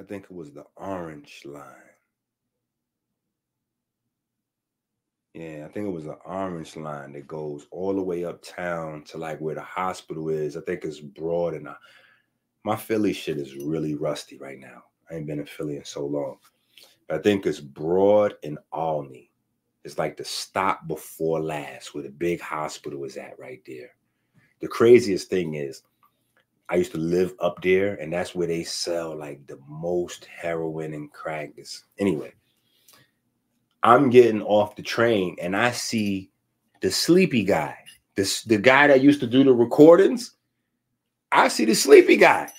I 0.00 0.02
think 0.02 0.24
it 0.24 0.32
was 0.32 0.50
the 0.50 0.64
orange 0.76 1.42
line. 1.44 1.62
Yeah, 5.34 5.66
I 5.68 5.72
think 5.72 5.86
it 5.86 5.92
was 5.92 6.04
the 6.04 6.18
orange 6.24 6.74
line 6.74 7.12
that 7.12 7.28
goes 7.28 7.66
all 7.70 7.94
the 7.94 8.02
way 8.02 8.24
uptown 8.24 9.04
to 9.04 9.18
like 9.18 9.38
where 9.40 9.54
the 9.54 9.60
hospital 9.60 10.30
is. 10.30 10.56
I 10.56 10.62
think 10.62 10.84
it's 10.84 11.00
broad 11.00 11.52
and 11.52 11.68
my 12.64 12.76
Philly 12.76 13.12
shit 13.12 13.36
is 13.36 13.56
really 13.56 13.94
rusty 13.94 14.38
right 14.38 14.58
now. 14.58 14.84
I 15.10 15.16
ain't 15.16 15.26
been 15.26 15.38
in 15.38 15.46
Philly 15.46 15.76
in 15.76 15.84
so 15.84 16.06
long. 16.06 16.38
But 17.06 17.20
I 17.20 17.22
think 17.22 17.44
it's 17.44 17.60
broad 17.60 18.34
and 18.42 18.58
Olney. 18.72 19.29
It's 19.84 19.98
like 19.98 20.16
the 20.16 20.24
stop 20.24 20.86
before 20.86 21.40
last 21.40 21.94
where 21.94 22.02
the 22.02 22.10
big 22.10 22.40
hospital 22.40 23.04
is 23.04 23.16
at 23.16 23.38
right 23.38 23.62
there. 23.66 23.90
The 24.60 24.68
craziest 24.68 25.30
thing 25.30 25.54
is 25.54 25.82
I 26.68 26.76
used 26.76 26.92
to 26.92 26.98
live 26.98 27.34
up 27.40 27.62
there, 27.62 27.94
and 27.94 28.12
that's 28.12 28.34
where 28.34 28.46
they 28.46 28.62
sell 28.62 29.16
like 29.16 29.44
the 29.46 29.58
most 29.66 30.26
heroin 30.26 30.94
and 30.94 31.10
crack. 31.12 31.52
Anyway, 31.98 32.32
I'm 33.82 34.10
getting 34.10 34.42
off 34.42 34.76
the 34.76 34.82
train 34.82 35.36
and 35.40 35.56
I 35.56 35.72
see 35.72 36.30
the 36.80 36.90
sleepy 36.90 37.44
guy, 37.44 37.76
this 38.14 38.42
the 38.42 38.58
guy 38.58 38.86
that 38.86 39.02
used 39.02 39.20
to 39.20 39.26
do 39.26 39.44
the 39.44 39.52
recordings. 39.52 40.32
I 41.32 41.48
see 41.48 41.64
the 41.64 41.74
sleepy 41.74 42.16
guy. 42.16 42.50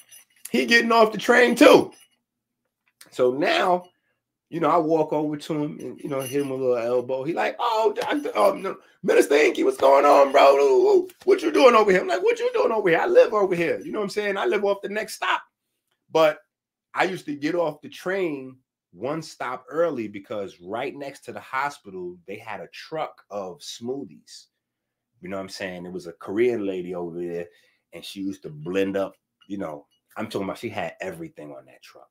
He 0.51 0.65
getting 0.65 0.91
off 0.91 1.11
the 1.11 1.17
train 1.17 1.55
too. 1.55 1.91
So 3.11 3.31
now, 3.31 3.85
you 4.51 4.59
know, 4.59 4.69
I 4.69 4.77
walk 4.77 5.13
over 5.13 5.37
to 5.37 5.53
him 5.53 5.79
and 5.79 5.99
you 6.01 6.09
know 6.09 6.19
hit 6.19 6.41
him 6.41 6.51
a 6.51 6.55
little 6.55 6.75
elbow. 6.75 7.23
He 7.23 7.31
like, 7.31 7.55
oh, 7.57 7.95
Doctor, 7.95 8.37
um, 8.37 8.77
Minister 9.01 9.35
EnQi, 9.35 9.63
what's 9.63 9.77
going 9.77 10.03
on, 10.03 10.33
bro? 10.33 11.07
What 11.23 11.41
you 11.41 11.53
doing 11.53 11.73
over 11.73 11.89
here? 11.89 12.01
I'm 12.01 12.07
like, 12.07 12.21
what 12.21 12.37
you 12.37 12.51
doing 12.53 12.73
over 12.73 12.89
here? 12.89 12.99
I 12.99 13.05
live 13.05 13.33
over 13.33 13.55
here. 13.55 13.79
You 13.79 13.93
know 13.93 13.99
what 13.99 14.05
I'm 14.05 14.09
saying? 14.09 14.35
I 14.35 14.45
live 14.45 14.65
off 14.65 14.81
the 14.81 14.89
next 14.89 15.13
stop. 15.13 15.41
But 16.11 16.39
I 16.93 17.05
used 17.05 17.25
to 17.27 17.35
get 17.35 17.55
off 17.55 17.81
the 17.81 17.87
train 17.87 18.57
one 18.91 19.21
stop 19.21 19.63
early 19.69 20.09
because 20.09 20.59
right 20.59 20.93
next 20.97 21.21
to 21.21 21.31
the 21.31 21.39
hospital 21.39 22.17
they 22.27 22.35
had 22.35 22.59
a 22.59 22.67
truck 22.73 23.23
of 23.29 23.59
smoothies. 23.59 24.47
You 25.21 25.29
know 25.29 25.37
what 25.37 25.43
I'm 25.43 25.49
saying? 25.49 25.85
It 25.85 25.93
was 25.93 26.07
a 26.07 26.13
Korean 26.13 26.65
lady 26.65 26.93
over 26.93 27.17
there, 27.17 27.45
and 27.93 28.03
she 28.03 28.19
used 28.19 28.43
to 28.43 28.49
blend 28.49 28.97
up. 28.97 29.15
You 29.47 29.59
know, 29.59 29.85
I'm 30.17 30.27
talking 30.27 30.43
about 30.43 30.57
she 30.57 30.67
had 30.67 30.95
everything 30.99 31.51
on 31.51 31.63
that 31.67 31.81
truck. 31.81 32.09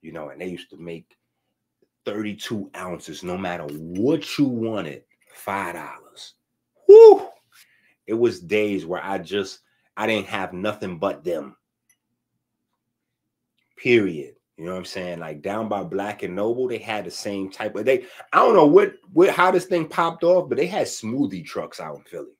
You 0.00 0.12
know, 0.12 0.30
and 0.30 0.40
they 0.40 0.48
used 0.48 0.70
to 0.70 0.78
make 0.78 1.14
32 2.08 2.70
ounces, 2.74 3.22
no 3.22 3.36
matter 3.36 3.64
what 3.64 4.38
you 4.38 4.46
wanted, 4.46 5.02
five 5.34 5.74
dollars. 5.74 6.34
Whoo! 6.88 7.28
It 8.06 8.14
was 8.14 8.40
days 8.40 8.86
where 8.86 9.04
I 9.04 9.18
just 9.18 9.60
I 9.94 10.06
didn't 10.06 10.28
have 10.28 10.54
nothing 10.54 10.98
but 10.98 11.22
them. 11.22 11.54
Period. 13.76 14.36
You 14.56 14.64
know 14.64 14.72
what 14.72 14.78
I'm 14.78 14.84
saying? 14.86 15.18
Like 15.18 15.42
down 15.42 15.68
by 15.68 15.84
Black 15.84 16.22
and 16.22 16.34
Nobel, 16.34 16.66
they 16.66 16.78
had 16.78 17.04
the 17.04 17.10
same 17.10 17.50
type 17.50 17.76
of 17.76 17.84
they. 17.84 18.06
I 18.32 18.38
don't 18.38 18.54
know 18.54 18.66
what 18.66 18.94
what 19.12 19.28
how 19.28 19.50
this 19.50 19.66
thing 19.66 19.86
popped 19.86 20.24
off, 20.24 20.48
but 20.48 20.56
they 20.56 20.66
had 20.66 20.86
smoothie 20.86 21.44
trucks 21.44 21.78
out 21.78 21.98
in 21.98 22.04
Philly. 22.04 22.32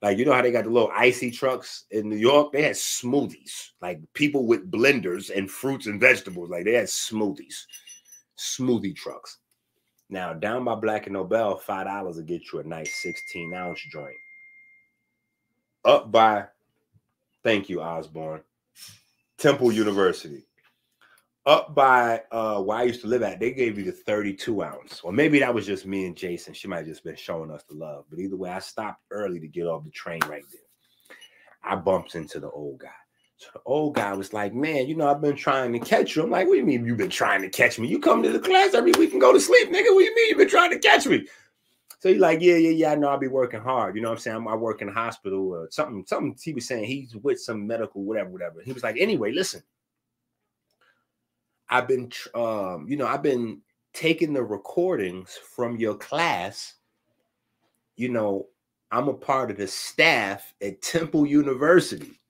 Like 0.00 0.18
you 0.18 0.24
know 0.24 0.34
how 0.34 0.42
they 0.42 0.52
got 0.52 0.64
the 0.64 0.70
little 0.70 0.92
icy 0.94 1.32
trucks 1.32 1.86
in 1.90 2.08
New 2.08 2.16
York? 2.16 2.52
They 2.52 2.62
had 2.62 2.76
smoothies, 2.76 3.70
like 3.82 4.00
people 4.12 4.46
with 4.46 4.70
blenders 4.70 5.36
and 5.36 5.50
fruits 5.50 5.86
and 5.86 6.00
vegetables. 6.00 6.48
Like 6.48 6.64
they 6.64 6.74
had 6.74 6.86
smoothies, 6.86 7.64
smoothie 8.38 8.96
trucks. 8.96 9.38
Now 10.10 10.32
down 10.32 10.64
by 10.64 10.74
Black 10.74 11.06
and 11.06 11.14
Nobel, 11.14 11.58
five 11.58 11.86
dollars 11.86 12.16
will 12.16 12.24
get 12.24 12.52
you 12.52 12.60
a 12.60 12.64
nice 12.64 12.94
16 13.02 13.54
ounce 13.54 13.80
joint. 13.90 14.16
Up 15.84 16.10
by, 16.10 16.46
thank 17.42 17.68
you, 17.68 17.80
Osborne, 17.82 18.42
Temple 19.38 19.72
University 19.72 20.46
up 21.46 21.74
by 21.74 22.22
uh 22.30 22.60
where 22.60 22.78
I 22.78 22.84
used 22.84 23.02
to 23.02 23.06
live 23.06 23.22
at, 23.22 23.38
they 23.38 23.52
gave 23.52 23.78
you 23.78 23.84
the 23.84 23.92
32 23.92 24.62
ounce. 24.62 25.00
Or 25.02 25.12
maybe 25.12 25.38
that 25.40 25.54
was 25.54 25.66
just 25.66 25.86
me 25.86 26.06
and 26.06 26.16
Jason. 26.16 26.54
She 26.54 26.68
might 26.68 26.78
have 26.78 26.86
just 26.86 27.04
been 27.04 27.16
showing 27.16 27.50
us 27.50 27.64
the 27.64 27.74
love. 27.74 28.04
But 28.08 28.18
either 28.18 28.36
way, 28.36 28.50
I 28.50 28.60
stopped 28.60 29.02
early 29.10 29.40
to 29.40 29.48
get 29.48 29.66
off 29.66 29.84
the 29.84 29.90
train 29.90 30.20
right 30.28 30.44
there. 30.50 31.16
I 31.62 31.76
bumped 31.76 32.14
into 32.14 32.40
the 32.40 32.50
old 32.50 32.80
guy. 32.80 32.88
Old 33.64 33.94
guy 33.94 34.12
was 34.14 34.32
like, 34.32 34.54
Man, 34.54 34.86
you 34.86 34.94
know, 34.94 35.08
I've 35.08 35.20
been 35.20 35.36
trying 35.36 35.72
to 35.72 35.78
catch 35.78 36.14
you. 36.16 36.22
I'm 36.22 36.30
like, 36.30 36.46
What 36.46 36.54
do 36.54 36.58
you 36.58 36.66
mean 36.66 36.84
you've 36.84 36.98
been 36.98 37.10
trying 37.10 37.42
to 37.42 37.48
catch 37.48 37.78
me? 37.78 37.88
You 37.88 37.98
come 37.98 38.22
to 38.22 38.30
the 38.30 38.38
class 38.38 38.74
every 38.74 38.92
week 38.92 39.12
and 39.12 39.20
go 39.20 39.32
to 39.32 39.40
sleep, 39.40 39.68
nigga. 39.68 39.92
What 39.94 40.00
do 40.00 40.04
you 40.04 40.14
mean 40.14 40.28
you've 40.28 40.38
been 40.38 40.48
trying 40.48 40.70
to 40.70 40.78
catch 40.78 41.06
me? 41.06 41.26
So 42.00 42.08
he's 42.08 42.20
like, 42.20 42.40
Yeah, 42.40 42.56
yeah, 42.56 42.70
yeah, 42.70 42.92
I 42.92 42.94
know 42.94 43.08
I'll 43.08 43.18
be 43.18 43.28
working 43.28 43.60
hard. 43.60 43.96
You 43.96 44.02
know 44.02 44.08
what 44.08 44.16
I'm 44.16 44.20
saying? 44.20 44.46
I 44.48 44.54
work 44.54 44.82
in 44.82 44.88
hospital 44.88 45.52
or 45.52 45.68
something. 45.70 46.04
Something 46.06 46.36
he 46.42 46.52
was 46.52 46.66
saying 46.66 46.84
he's 46.84 47.14
with 47.16 47.40
some 47.40 47.66
medical, 47.66 48.02
whatever, 48.02 48.30
whatever. 48.30 48.62
He 48.64 48.72
was 48.72 48.82
like, 48.82 48.96
Anyway, 48.98 49.32
listen. 49.32 49.62
I've 51.68 51.88
been, 51.88 52.12
um, 52.34 52.86
you 52.88 52.96
know, 52.96 53.06
I've 53.06 53.22
been 53.22 53.62
taking 53.94 54.34
the 54.34 54.44
recordings 54.44 55.38
from 55.54 55.78
your 55.78 55.94
class 55.94 56.74
you 57.96 58.08
know, 58.08 58.48
I'm 58.90 59.08
a 59.08 59.14
part 59.14 59.50
of 59.50 59.56
the 59.56 59.66
staff 59.66 60.54
at 60.62 60.82
Temple 60.82 61.26
University. 61.26 62.20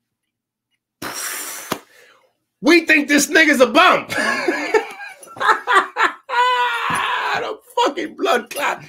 We 2.65 2.87
think 2.87 3.09
this 3.09 3.27
nigga's 3.27 3.61
a 3.61 3.67
bum. 3.67 4.07
the 7.37 7.59
fucking 7.77 8.17
blood 8.17 8.49
clot. 8.49 8.83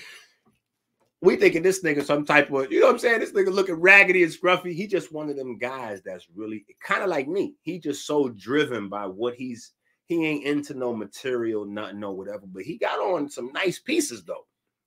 We 1.22 1.36
thinking 1.36 1.62
this 1.62 1.84
nigga 1.84 2.06
some 2.06 2.24
type 2.24 2.50
of, 2.52 2.72
you 2.72 2.80
know 2.80 2.86
what 2.86 2.94
I'm 2.94 3.00
saying? 3.00 3.20
This 3.20 3.34
nigga 3.34 3.52
looking 3.52 3.76
raggedy 3.76 4.24
and 4.24 4.32
scruffy. 4.32 4.74
He 4.74 4.88
just 4.88 5.12
one 5.12 5.30
of 5.30 5.36
them 5.36 5.58
guys 5.58 6.02
that's 6.06 6.28
really 6.34 6.66
kind 6.82 7.04
of 7.04 7.10
like 7.10 7.28
me. 7.28 7.56
He 7.64 7.78
just 7.78 8.08
so 8.08 8.30
driven 8.30 8.88
by 8.88 9.08
what 9.08 9.36
he's 9.36 9.74
he 10.06 10.26
ain't 10.26 10.46
into 10.46 10.74
no 10.74 10.96
material, 10.96 11.66
nothing, 11.66 12.00
no 12.00 12.12
whatever. 12.12 12.46
But 12.46 12.64
he 12.64 12.78
got 12.78 13.00
on 13.00 13.28
some 13.28 13.52
nice 13.52 13.78
pieces 13.78 14.24
though. 14.24 14.46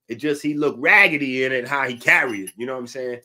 It 0.09 0.15
just 0.15 0.43
he 0.43 0.55
looked 0.55 0.79
raggedy 0.79 1.45
in 1.45 1.53
it, 1.53 1.69
how 1.69 1.87
he 1.87 1.99
carried 1.99 2.49
it. 2.49 2.55
You 2.57 2.65
know 2.65 2.73
what 2.73 2.81
I'm 2.81 2.87
saying? 2.87 3.21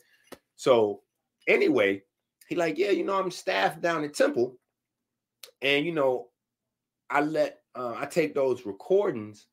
So 0.56 1.00
anyway, 1.48 2.02
he 2.48 2.54
like, 2.54 2.76
yeah, 2.76 2.90
you 2.90 3.02
know, 3.02 3.18
I'm 3.18 3.30
staff 3.30 3.80
down 3.80 4.04
at 4.04 4.12
Temple, 4.12 4.58
and 5.62 5.84
you 5.84 5.92
know, 5.92 6.28
I 7.10 7.20
let 7.20 7.60
uh, 7.74 7.94
I 7.96 8.06
take 8.06 8.34
those 8.34 8.66
recordings, 8.66 9.46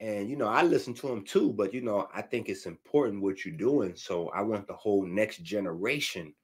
and 0.00 0.28
you 0.28 0.36
know, 0.36 0.48
I 0.48 0.62
listen 0.62 0.94
to 0.94 1.08
them 1.08 1.24
too. 1.24 1.52
But 1.52 1.72
you 1.74 1.80
know, 1.80 2.08
I 2.14 2.22
think 2.22 2.48
it's 2.48 2.66
important 2.66 3.22
what 3.22 3.44
you're 3.44 3.56
doing. 3.56 3.94
So 3.96 4.28
I 4.30 4.42
want 4.42 4.66
the 4.66 4.74
whole 4.74 5.04
next 5.06 5.42
generation 5.42 6.34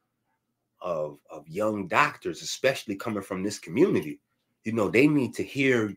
of 0.81 1.19
of 1.31 1.49
young 1.49 1.89
doctors, 1.89 2.43
especially 2.43 2.97
coming 2.97 3.23
from 3.23 3.43
this 3.43 3.59
community, 3.59 4.21
you 4.65 4.73
know, 4.73 4.89
they 4.89 5.07
need 5.07 5.35
to 5.35 5.43
hear 5.43 5.95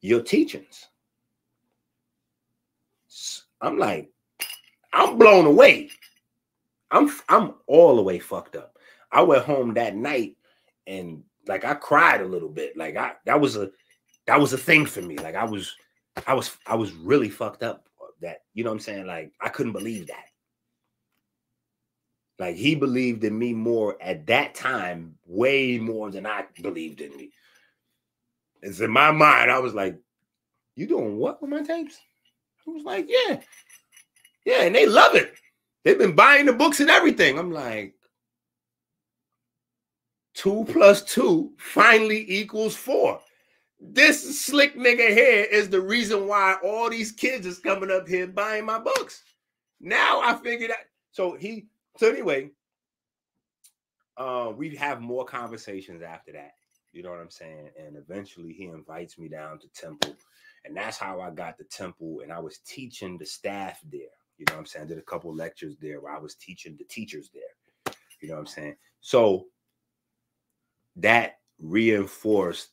your 0.00 0.22
teachings. 0.22 0.88
I'm 3.60 3.78
like, 3.78 4.10
I'm 4.92 5.18
blown 5.18 5.46
away. 5.46 5.90
I'm 6.90 7.10
I'm 7.28 7.54
all 7.66 7.96
the 7.96 8.02
way 8.02 8.18
fucked 8.18 8.56
up. 8.56 8.78
I 9.10 9.22
went 9.22 9.44
home 9.44 9.74
that 9.74 9.94
night 9.94 10.36
and 10.86 11.22
like 11.46 11.64
I 11.64 11.74
cried 11.74 12.20
a 12.20 12.26
little 12.26 12.48
bit. 12.48 12.76
Like 12.76 12.96
I 12.96 13.12
that 13.26 13.40
was 13.40 13.56
a 13.56 13.70
that 14.26 14.40
was 14.40 14.52
a 14.52 14.58
thing 14.58 14.86
for 14.86 15.02
me. 15.02 15.16
Like 15.16 15.34
I 15.34 15.44
was 15.44 15.74
I 16.26 16.34
was 16.34 16.56
I 16.66 16.74
was 16.74 16.92
really 16.92 17.28
fucked 17.28 17.62
up 17.62 17.88
that 18.20 18.42
you 18.54 18.64
know 18.64 18.70
what 18.70 18.74
I'm 18.74 18.80
saying? 18.80 19.06
Like 19.06 19.32
I 19.40 19.48
couldn't 19.48 19.72
believe 19.72 20.08
that. 20.08 20.26
Like 22.38 22.56
he 22.56 22.74
believed 22.74 23.22
in 23.24 23.38
me 23.38 23.52
more 23.52 23.96
at 24.00 24.26
that 24.26 24.54
time, 24.54 25.16
way 25.26 25.78
more 25.78 26.10
than 26.10 26.26
I 26.26 26.44
believed 26.60 27.00
in 27.00 27.16
me. 27.16 27.30
It's 28.62 28.80
in 28.80 28.90
my 28.90 29.12
mind, 29.12 29.50
I 29.50 29.58
was 29.58 29.74
like, 29.74 29.98
You 30.74 30.86
doing 30.86 31.18
what 31.18 31.40
with 31.40 31.50
my 31.50 31.62
tapes? 31.62 31.98
I 32.66 32.70
was 32.70 32.82
like, 32.82 33.06
Yeah. 33.08 33.40
Yeah, 34.44 34.62
and 34.62 34.74
they 34.74 34.86
love 34.86 35.14
it. 35.14 35.34
They've 35.84 35.98
been 35.98 36.14
buying 36.14 36.46
the 36.46 36.52
books 36.52 36.80
and 36.80 36.90
everything. 36.90 37.38
I'm 37.38 37.52
like, 37.52 37.94
two 40.34 40.66
plus 40.68 41.02
two 41.02 41.52
finally 41.56 42.24
equals 42.28 42.76
four. 42.76 43.20
This 43.80 44.44
slick 44.44 44.76
nigga 44.76 45.08
here 45.10 45.44
is 45.44 45.68
the 45.68 45.80
reason 45.80 46.26
why 46.26 46.56
all 46.64 46.90
these 46.90 47.12
kids 47.12 47.46
is 47.46 47.58
coming 47.58 47.90
up 47.90 48.08
here 48.08 48.26
buying 48.26 48.64
my 48.64 48.78
books. 48.78 49.22
Now 49.80 50.20
I 50.22 50.34
figured 50.42 50.70
out. 50.70 50.78
So 51.12 51.36
he, 51.36 51.66
so 51.98 52.10
anyway, 52.10 52.50
uh, 54.16 54.52
we 54.56 54.74
have 54.76 55.00
more 55.00 55.24
conversations 55.24 56.02
after 56.02 56.32
that. 56.32 56.54
You 56.92 57.02
know 57.02 57.10
what 57.10 57.20
I'm 57.20 57.30
saying? 57.30 57.70
And 57.78 57.96
eventually 57.96 58.52
he 58.52 58.64
invites 58.64 59.18
me 59.18 59.28
down 59.28 59.58
to 59.58 59.68
Temple. 59.68 60.16
And 60.64 60.76
that's 60.76 60.96
how 60.96 61.20
I 61.20 61.30
got 61.30 61.58
to 61.58 61.64
Temple. 61.64 62.20
And 62.22 62.32
I 62.32 62.38
was 62.38 62.58
teaching 62.58 63.18
the 63.18 63.26
staff 63.26 63.80
there. 63.90 64.14
You 64.38 64.46
know 64.48 64.54
what 64.54 64.60
I'm 64.60 64.66
saying? 64.66 64.86
I 64.86 64.88
did 64.88 64.98
a 64.98 65.02
couple 65.02 65.34
lectures 65.34 65.76
there 65.80 66.00
where 66.00 66.12
I 66.12 66.18
was 66.18 66.36
teaching 66.36 66.76
the 66.78 66.84
teachers 66.84 67.30
there. 67.34 67.94
You 68.20 68.28
know 68.28 68.34
what 68.34 68.40
I'm 68.40 68.46
saying? 68.46 68.76
So 69.00 69.46
that 70.96 71.38
reinforced 71.60 72.70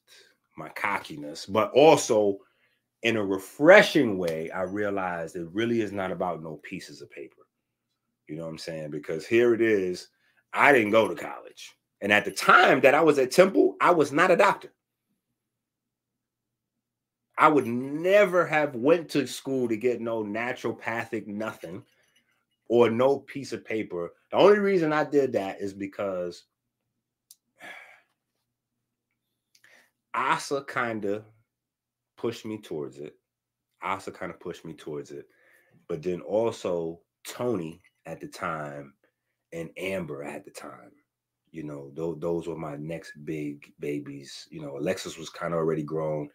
my 0.57 0.69
cockiness, 0.69 1.45
but 1.45 1.72
also 1.72 2.38
in 3.03 3.17
a 3.17 3.26
refreshing 3.26 4.17
way, 4.17 4.51
I 4.51 4.61
realized 4.61 5.36
it 5.36 5.47
really 5.51 5.82
is 5.82 5.91
not 5.91 6.11
about 6.11 6.43
no 6.43 6.57
pieces 6.63 7.01
of 7.01 7.09
paper. 7.09 7.47
You 8.28 8.36
know 8.38 8.43
what 8.43 8.49
I'm 8.49 8.57
saying? 8.57 8.91
Because 8.91 9.26
here 9.26 9.53
it 9.53 9.61
is. 9.61 10.07
I 10.53 10.72
didn't 10.72 10.91
go 10.91 11.07
to 11.07 11.15
college. 11.15 11.72
And 12.01 12.11
at 12.11 12.26
the 12.26 12.32
time 12.32 12.82
that 12.82 12.93
I 12.93 13.01
was 13.01 13.19
at 13.19 13.32
Temple, 13.32 13.76
I 13.82 13.91
was 13.91 14.11
not 14.11 14.32
a 14.32 14.36
doctor. 14.36 14.72
I 17.38 17.47
would 17.47 17.65
never 17.65 18.45
have 18.45 18.76
went 18.76 19.09
to 19.09 19.26
school 19.26 19.67
to 19.67 19.76
get 19.76 20.01
no 20.01 20.24
naturopathic 20.24 21.26
nothing 21.28 21.84
or 22.67 22.89
no 22.89 23.19
piece 23.19 23.51
of 23.51 23.65
paper. 23.65 24.13
The 24.32 24.38
only 24.38 24.59
reason 24.59 24.93
I 24.93 25.03
did 25.03 25.34
that 25.34 25.59
is 25.59 25.74
because 25.74 26.43
Asa 30.14 30.64
kind 30.68 31.05
of 31.05 31.24
pushed 32.18 32.45
me 32.45 32.57
towards 32.57 32.97
it. 32.97 33.16
Asa 33.82 34.12
kind 34.12 34.32
of 34.32 34.39
pushed 34.39 34.66
me 34.66 34.74
towards 34.74 35.12
it. 35.12 35.28
But 35.88 36.03
then 36.03 36.22
also 36.22 36.99
Tony 37.26 37.82
at 38.05 38.20
the 38.20 38.28
time 38.28 38.93
and 39.53 39.70
Amber 39.78 40.24
at 40.24 40.45
the 40.45 40.51
time 40.51 40.91
you 41.51 41.64
know, 41.64 41.91
those 41.93 42.18
those 42.20 42.47
were 42.47 42.55
my 42.55 42.78
next 42.78 43.12
big 43.26 43.74
babies. 43.80 44.47
You 44.49 44.62
know, 44.62 44.78
Alexis 44.78 45.18
was 45.18 45.30
kind 45.30 45.53
of 45.53 45.59
already 45.59 45.84
grown, 45.84 46.30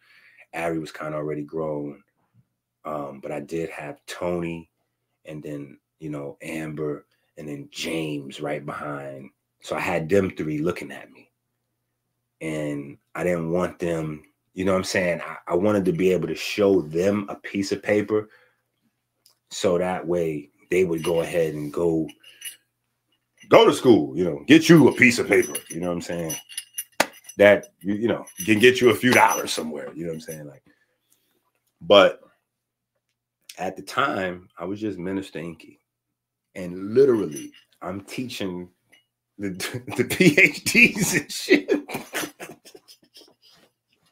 Ari 0.53 0.79
was 0.79 0.91
kind 0.91 1.13
of 1.13 1.19
already 1.19 1.43
grown. 1.43 2.01
Um, 2.85 3.19
but 3.21 3.31
I 3.31 3.41
did 3.41 3.69
have 3.71 3.99
Tony 4.05 4.69
and 5.25 5.43
then, 5.43 5.77
you 5.99 6.09
know, 6.09 6.37
Amber 6.41 7.05
and 7.37 7.49
then 7.49 7.67
James 7.71 8.39
right 8.39 8.65
behind. 8.65 9.29
So 9.61 9.75
I 9.75 9.81
had 9.81 10.07
them 10.07 10.31
three 10.31 10.59
looking 10.59 10.91
at 10.91 11.11
me. 11.11 11.26
And 12.41 12.97
I 13.15 13.23
didn't 13.23 13.51
want 13.51 13.79
them, 13.79 14.23
you 14.53 14.65
know 14.65 14.73
what 14.73 14.79
I'm 14.79 14.83
saying? 14.83 15.21
I, 15.21 15.37
I 15.47 15.55
wanted 15.55 15.85
to 15.85 15.91
be 15.91 16.11
able 16.11 16.27
to 16.27 16.35
show 16.35 16.81
them 16.81 17.25
a 17.29 17.35
piece 17.35 17.71
of 17.71 17.81
paper 17.81 18.29
so 19.49 19.77
that 19.77 20.05
way 20.05 20.49
they 20.69 20.83
would 20.83 21.03
go 21.03 21.21
ahead 21.21 21.53
and 21.53 21.71
go 21.71 22.07
go 23.49 23.65
to 23.65 23.73
school, 23.73 24.15
you 24.17 24.25
know, 24.25 24.43
get 24.45 24.67
you 24.67 24.89
a 24.89 24.93
piece 24.93 25.19
of 25.19 25.27
paper, 25.27 25.53
you 25.69 25.79
know 25.79 25.87
what 25.87 25.93
I'm 25.93 26.01
saying? 26.01 26.35
That 27.37 27.67
you, 27.79 27.93
you 27.93 28.07
know 28.07 28.25
can 28.45 28.59
get 28.59 28.81
you 28.81 28.89
a 28.89 28.95
few 28.95 29.13
dollars 29.13 29.53
somewhere, 29.53 29.91
you 29.95 30.03
know 30.03 30.09
what 30.09 30.15
I'm 30.15 30.21
saying? 30.21 30.47
Like, 30.47 30.63
but 31.81 32.21
at 33.57 33.75
the 33.75 33.81
time, 33.81 34.49
I 34.57 34.65
was 34.65 34.79
just 34.79 34.97
Minister 34.97 35.39
EnQi. 35.39 35.79
And 36.55 36.93
literally, 36.93 37.51
I'm 37.81 38.01
teaching 38.01 38.69
the, 39.37 39.49
the 39.97 40.03
PhDs 40.03 41.21
and 41.21 41.31
shit. 41.31 41.71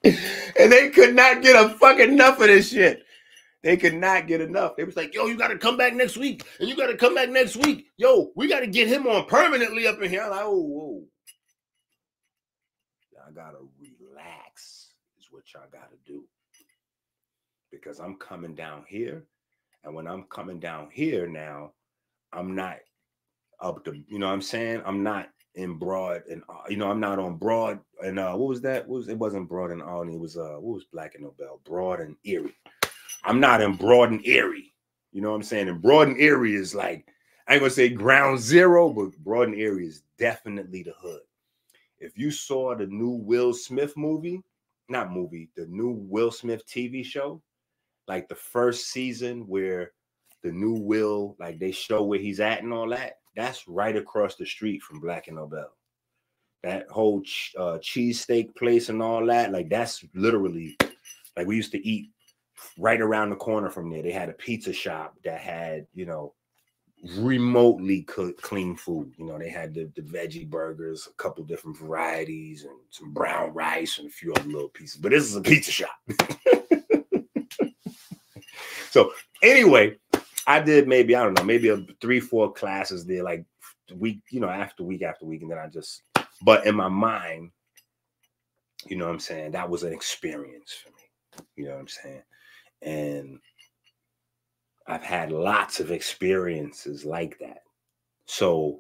and 0.60 0.72
they 0.72 0.90
could 0.90 1.16
not 1.16 1.42
get 1.42 1.56
a 1.56 1.70
fucking 1.70 2.12
enough 2.12 2.40
of 2.40 2.48
this 2.48 2.70
shit. 2.70 3.04
They 3.64 3.78
could 3.78 3.96
not 3.96 4.28
get 4.28 4.42
enough. 4.42 4.76
They 4.78 4.84
was 4.84 4.96
like, 4.96 5.16
yo, 5.16 5.26
you 5.26 5.36
got 5.36 5.48
to 5.48 5.58
come 5.58 5.76
back 5.76 5.96
next 5.96 6.18
week. 6.18 6.46
And 6.60 6.70
you 6.70 6.76
got 6.76 6.88
to 6.88 6.98
come 6.98 7.16
back 7.16 7.30
next 7.30 7.56
week. 7.56 7.88
Yo, 7.98 8.32
we 8.36 8.48
got 8.48 8.60
to 8.60 8.68
get 8.68 8.88
him 8.88 9.08
on 9.08 9.26
permanently 9.26 9.88
up 9.88 10.00
in 10.02 10.10
here. 10.12 10.22
I'm 10.22 10.30
like, 10.30 10.44
oh, 10.44 10.62
whoa. 10.62 11.04
Y'all 13.12 13.34
got 13.34 13.52
to 13.52 13.68
relax, 14.00 14.92
is 15.18 15.28
what 15.32 15.44
y'all 15.52 15.64
got 15.72 15.90
to 15.90 15.98
do. 16.06 16.24
Because 17.72 18.00
I'm 18.00 18.18
coming 18.18 18.54
down 18.54 18.86
here. 18.88 19.24
And 19.84 19.96
when 19.96 20.06
I'm 20.06 20.24
coming 20.24 20.60
down 20.60 20.90
here 20.92 21.28
now, 21.28 21.72
I'm 22.32 22.54
not 22.54 22.78
up 23.60 23.84
to, 23.86 23.96
you 24.08 24.20
know 24.20 24.28
what 24.28 24.34
I'm 24.34 24.42
saying? 24.44 24.84
I'm 24.86 25.02
not 25.02 25.30
in 25.56 25.78
broad 25.78 26.22
and 26.30 26.44
uh, 26.50 26.64
you 26.70 26.76
know 26.78 26.90
i'm 26.90 27.00
not 27.00 27.18
on 27.18 27.38
broad 27.38 27.80
and 28.04 28.20
uh 28.20 28.34
what 28.34 28.50
was 28.50 28.62
that 28.62 28.88
what 28.88 28.98
was 28.98 29.08
it 29.08 29.18
wasn't 29.18 29.48
broad 29.48 29.72
and 29.72 29.82
Albany 29.82 30.16
it 30.16 30.20
was 30.20 30.38
uh 30.38 30.58
what 30.60 30.76
was 30.76 30.84
black 30.92 31.16
and 31.16 31.24
nobel 31.24 31.62
broad 31.64 32.02
and 32.02 32.16
erie 32.26 32.54
I'm 33.26 33.40
not 33.40 33.62
in 33.62 33.74
Broad 33.74 34.12
and 34.12 34.26
Erie. 34.26 34.74
You 35.12 35.22
know 35.22 35.30
what 35.30 35.38
I'm 35.38 35.44
saying? 35.44 35.68
And 35.68 35.82
Broad 35.82 36.10
and 36.10 36.20
Erie 36.20 36.56
is 36.56 36.76
like, 36.76 37.08
I 37.48 37.54
ain't 37.54 37.62
gonna 37.62 37.72
say 37.72 37.90
ground 37.90 38.40
zero, 38.40 38.92
but 38.92 39.18
Broad 39.18 39.50
and 39.50 39.58
Erie 39.58 39.88
is 39.88 40.04
definitely 40.18 40.84
the 40.84 40.94
hood. 41.00 41.22
If 42.00 42.18
you 42.18 42.30
saw 42.32 42.76
the 42.76 42.88
new 42.88 43.10
Will 43.10 43.54
Smith 43.54 43.96
movie, 43.98 44.42
not 44.90 45.12
movie, 45.12 45.50
the 45.56 45.66
new 45.68 45.92
Will 45.92 46.32
Smith 46.32 46.68
TV 46.68 47.04
show, 47.04 47.42
like 48.08 48.28
the 48.28 48.36
first 48.36 48.92
season 48.92 49.48
where 49.48 49.92
the 50.44 50.52
new 50.52 50.74
Will, 50.74 51.36
like 51.40 51.58
they 51.58 51.72
show 51.72 52.04
where 52.04 52.20
he's 52.20 52.40
at 52.40 52.62
and 52.62 52.74
all 52.74 52.90
that, 52.90 53.18
that's 53.36 53.68
right 53.68 53.96
across 53.96 54.36
the 54.36 54.46
street 54.46 54.82
from 54.82 55.00
Black 55.00 55.28
and 55.28 55.38
Nobel. 55.38 55.72
That 56.64 56.88
whole 56.90 57.22
ch- 57.22 57.54
uh, 57.58 57.78
cheesesteak 57.80 58.56
place 58.56 58.90
and 58.90 59.02
all 59.02 59.26
that, 59.28 59.52
like 59.52 59.70
that's 59.70 60.04
literally 60.14 60.78
like 61.38 61.48
we 61.48 61.56
used 61.56 61.72
to 61.74 61.88
eat 61.88 62.10
right 62.78 63.02
around 63.02 63.30
the 63.30 63.36
corner 63.36 63.70
from 63.70 63.90
there, 63.90 64.02
they 64.02 64.12
had 64.12 64.30
a 64.30 64.34
pizza 64.34 64.74
shop 64.74 65.16
that 65.24 65.40
had, 65.40 65.88
you 65.94 66.06
know, 66.06 66.34
remotely 67.18 68.04
cooked 68.04 68.42
clean 68.42 68.76
food. 68.76 69.14
You 69.18 69.26
know, 69.26 69.38
they 69.38 69.50
had 69.50 69.74
the, 69.74 69.92
the 69.96 70.02
veggie 70.02 70.50
burgers, 70.50 71.08
a 71.08 71.14
couple 71.22 71.44
different 71.44 71.78
varieties, 71.78 72.64
and 72.64 72.78
some 72.90 73.14
brown 73.14 73.54
rice 73.54 74.00
and 74.00 74.08
a 74.08 74.12
few 74.12 74.34
other 74.34 74.50
little 74.50 74.70
pieces. 74.70 74.98
But 74.98 75.12
this 75.12 75.24
is 75.24 75.36
a 75.36 75.42
pizza 75.42 75.72
shop. 75.72 75.96
so 78.92 79.12
anyway, 79.44 79.98
I 80.48 80.60
did 80.60 80.88
maybe 80.88 81.16
I 81.16 81.24
don't 81.24 81.38
know, 81.38 81.44
maybe 81.44 81.70
a 81.70 81.86
three, 82.02 82.20
four 82.20 82.54
classes 82.54 83.06
there, 83.06 83.24
like 83.24 83.46
week, 83.94 84.22
you 84.30 84.40
know, 84.40 84.50
after 84.50 84.84
week 84.84 85.02
after 85.02 85.26
week, 85.26 85.42
and 85.42 85.52
then 85.52 85.60
I 85.60 85.68
just. 85.68 86.04
But 86.42 86.66
in 86.66 86.76
my 86.76 86.90
mind, 86.90 87.52
you 88.86 88.98
know 88.98 89.06
what 89.06 89.14
I'm 89.14 89.20
saying, 89.20 89.52
that 89.52 89.70
was 89.70 89.84
an 89.84 89.94
experience 89.94 90.74
for 90.74 90.90
me. 90.90 91.46
You 91.56 91.66
know 91.66 91.72
what 91.72 91.80
I'm 91.80 91.88
saying, 91.88 92.22
and 92.82 93.40
I've 94.88 95.04
had 95.04 95.32
lots 95.32 95.80
of 95.80 95.92
experiences 95.92 97.06
like 97.06 97.40
that. 97.40 97.64
So 98.26 98.80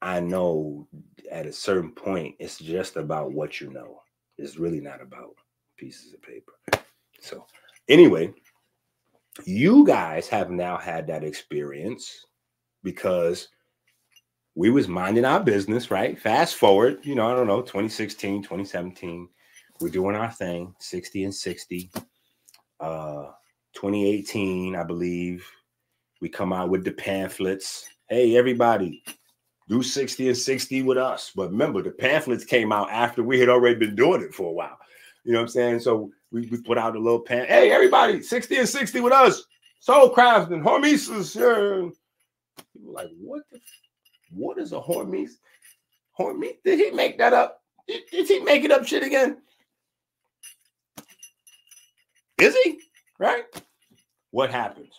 I 0.00 0.18
know 0.18 0.88
at 1.30 1.46
a 1.46 1.52
certain 1.52 1.92
point, 1.92 2.34
it's 2.40 2.58
just 2.58 2.96
about 2.96 3.32
what 3.32 3.60
you 3.60 3.70
know. 3.70 4.02
It's 4.36 4.58
really 4.58 4.80
not 4.80 5.00
about 5.00 5.34
pieces 5.76 6.12
of 6.12 6.22
paper. 6.22 6.52
So, 7.20 7.46
anyway, 7.88 8.32
you 9.44 9.86
guys 9.86 10.28
have 10.28 10.50
now 10.50 10.76
had 10.76 11.06
that 11.06 11.24
experience 11.24 12.26
because 12.82 13.48
we 14.54 14.70
was 14.70 14.88
minding 14.88 15.24
our 15.24 15.40
business, 15.40 15.90
right? 15.90 16.18
Fast 16.18 16.56
forward, 16.56 16.98
you 17.04 17.14
know, 17.14 17.30
I 17.30 17.34
don't 17.34 17.46
know, 17.46 17.62
2016, 17.62 18.42
2017, 18.42 19.28
we're 19.80 19.88
doing 19.88 20.16
our 20.16 20.30
thing, 20.30 20.74
60 20.78 21.24
and 21.24 21.34
60. 21.34 21.90
Uh 22.80 23.30
2018, 23.74 24.76
I 24.76 24.84
believe, 24.84 25.46
we 26.20 26.28
come 26.28 26.52
out 26.52 26.68
with 26.68 26.84
the 26.84 26.92
pamphlets. 26.92 27.88
Hey, 28.08 28.36
everybody, 28.36 29.02
do 29.68 29.82
60 29.82 30.28
and 30.28 30.36
60 30.36 30.82
with 30.82 30.98
us. 30.98 31.32
But 31.34 31.50
remember, 31.50 31.82
the 31.82 31.90
pamphlets 31.90 32.44
came 32.44 32.72
out 32.72 32.90
after 32.90 33.22
we 33.22 33.40
had 33.40 33.48
already 33.48 33.76
been 33.76 33.94
doing 33.94 34.22
it 34.22 34.34
for 34.34 34.50
a 34.50 34.52
while. 34.52 34.78
You 35.24 35.32
know 35.32 35.38
what 35.38 35.44
I'm 35.44 35.48
saying? 35.48 35.80
So 35.80 36.10
we, 36.32 36.46
we 36.46 36.60
put 36.60 36.78
out 36.78 36.96
a 36.96 36.98
little 36.98 37.20
pan. 37.20 37.46
Hey, 37.46 37.70
everybody, 37.70 38.22
60 38.22 38.56
and 38.56 38.68
60 38.68 39.00
with 39.00 39.12
us. 39.12 39.44
Soul 39.80 40.14
crafting, 40.14 40.62
hormesis. 40.62 41.36
Yeah. 41.36 41.90
People 42.72 42.94
like, 42.94 43.10
what 43.20 43.42
the, 43.50 43.60
what 44.30 44.58
is 44.58 44.72
a 44.72 44.80
hormesis? 44.80 45.36
Hormesis? 46.18 46.56
Did 46.64 46.78
he 46.78 46.90
make 46.90 47.18
that 47.18 47.32
up? 47.32 47.60
Did, 47.86 48.02
did 48.10 48.28
he 48.28 48.40
make 48.40 48.64
it 48.64 48.70
up 48.70 48.86
shit 48.86 49.02
again? 49.02 49.38
Is 52.40 52.56
he? 52.64 52.80
Right? 53.18 53.44
What 54.30 54.50
happens? 54.50 54.94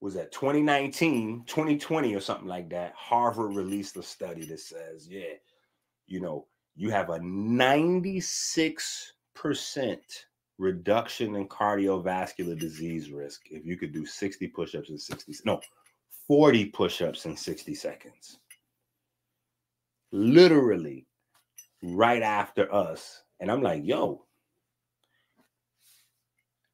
Was 0.00 0.14
that 0.14 0.32
2019, 0.32 1.44
2020, 1.46 2.14
or 2.14 2.20
something 2.20 2.46
like 2.46 2.70
that? 2.70 2.94
Harvard 2.96 3.54
released 3.54 3.96
a 3.96 4.02
study 4.02 4.46
that 4.46 4.60
says, 4.60 5.06
yeah, 5.08 5.34
you 6.06 6.20
know, 6.20 6.46
you 6.74 6.90
have 6.90 7.10
a 7.10 7.18
96% 7.18 8.82
reduction 10.58 11.36
in 11.36 11.48
cardiovascular 11.48 12.58
disease 12.58 13.10
risk 13.10 13.42
if 13.50 13.64
you 13.64 13.76
could 13.76 13.92
do 13.92 14.04
60 14.04 14.46
push-ups 14.48 14.90
in 14.90 14.98
60 14.98 15.32
no 15.44 15.60
40 16.26 16.66
push-ups 16.66 17.24
in 17.24 17.36
60 17.36 17.74
seconds 17.74 18.38
literally 20.12 21.06
right 21.82 22.22
after 22.22 22.72
us 22.74 23.22
and 23.40 23.50
i'm 23.50 23.62
like 23.62 23.82
yo 23.84 24.22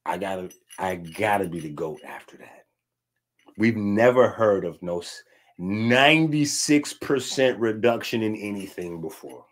i 0.04 0.18
gotta 0.18 0.50
i 0.78 0.96
gotta 0.96 1.48
be 1.48 1.60
the 1.60 1.70
goat 1.70 2.00
after 2.04 2.36
that 2.38 2.64
we've 3.56 3.76
never 3.76 4.28
heard 4.28 4.64
of 4.64 4.82
no 4.82 5.00
96% 5.60 7.56
reduction 7.58 8.22
in 8.22 8.36
anything 8.36 9.00
before. 9.00 9.46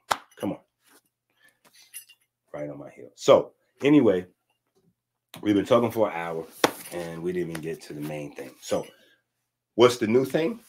Right 2.54 2.70
on 2.70 2.78
my 2.78 2.90
heel. 2.90 3.10
So, 3.16 3.50
anyway, 3.82 4.26
we've 5.42 5.56
been 5.56 5.66
talking 5.66 5.90
for 5.90 6.08
an 6.08 6.14
hour 6.14 6.46
and 6.92 7.20
we 7.20 7.32
didn't 7.32 7.50
even 7.50 7.62
get 7.62 7.80
to 7.82 7.94
the 7.94 8.00
main 8.00 8.32
thing. 8.32 8.52
So, 8.60 8.86
what's 9.74 9.96
the 9.96 10.06
new 10.06 10.24
thing? 10.24 10.60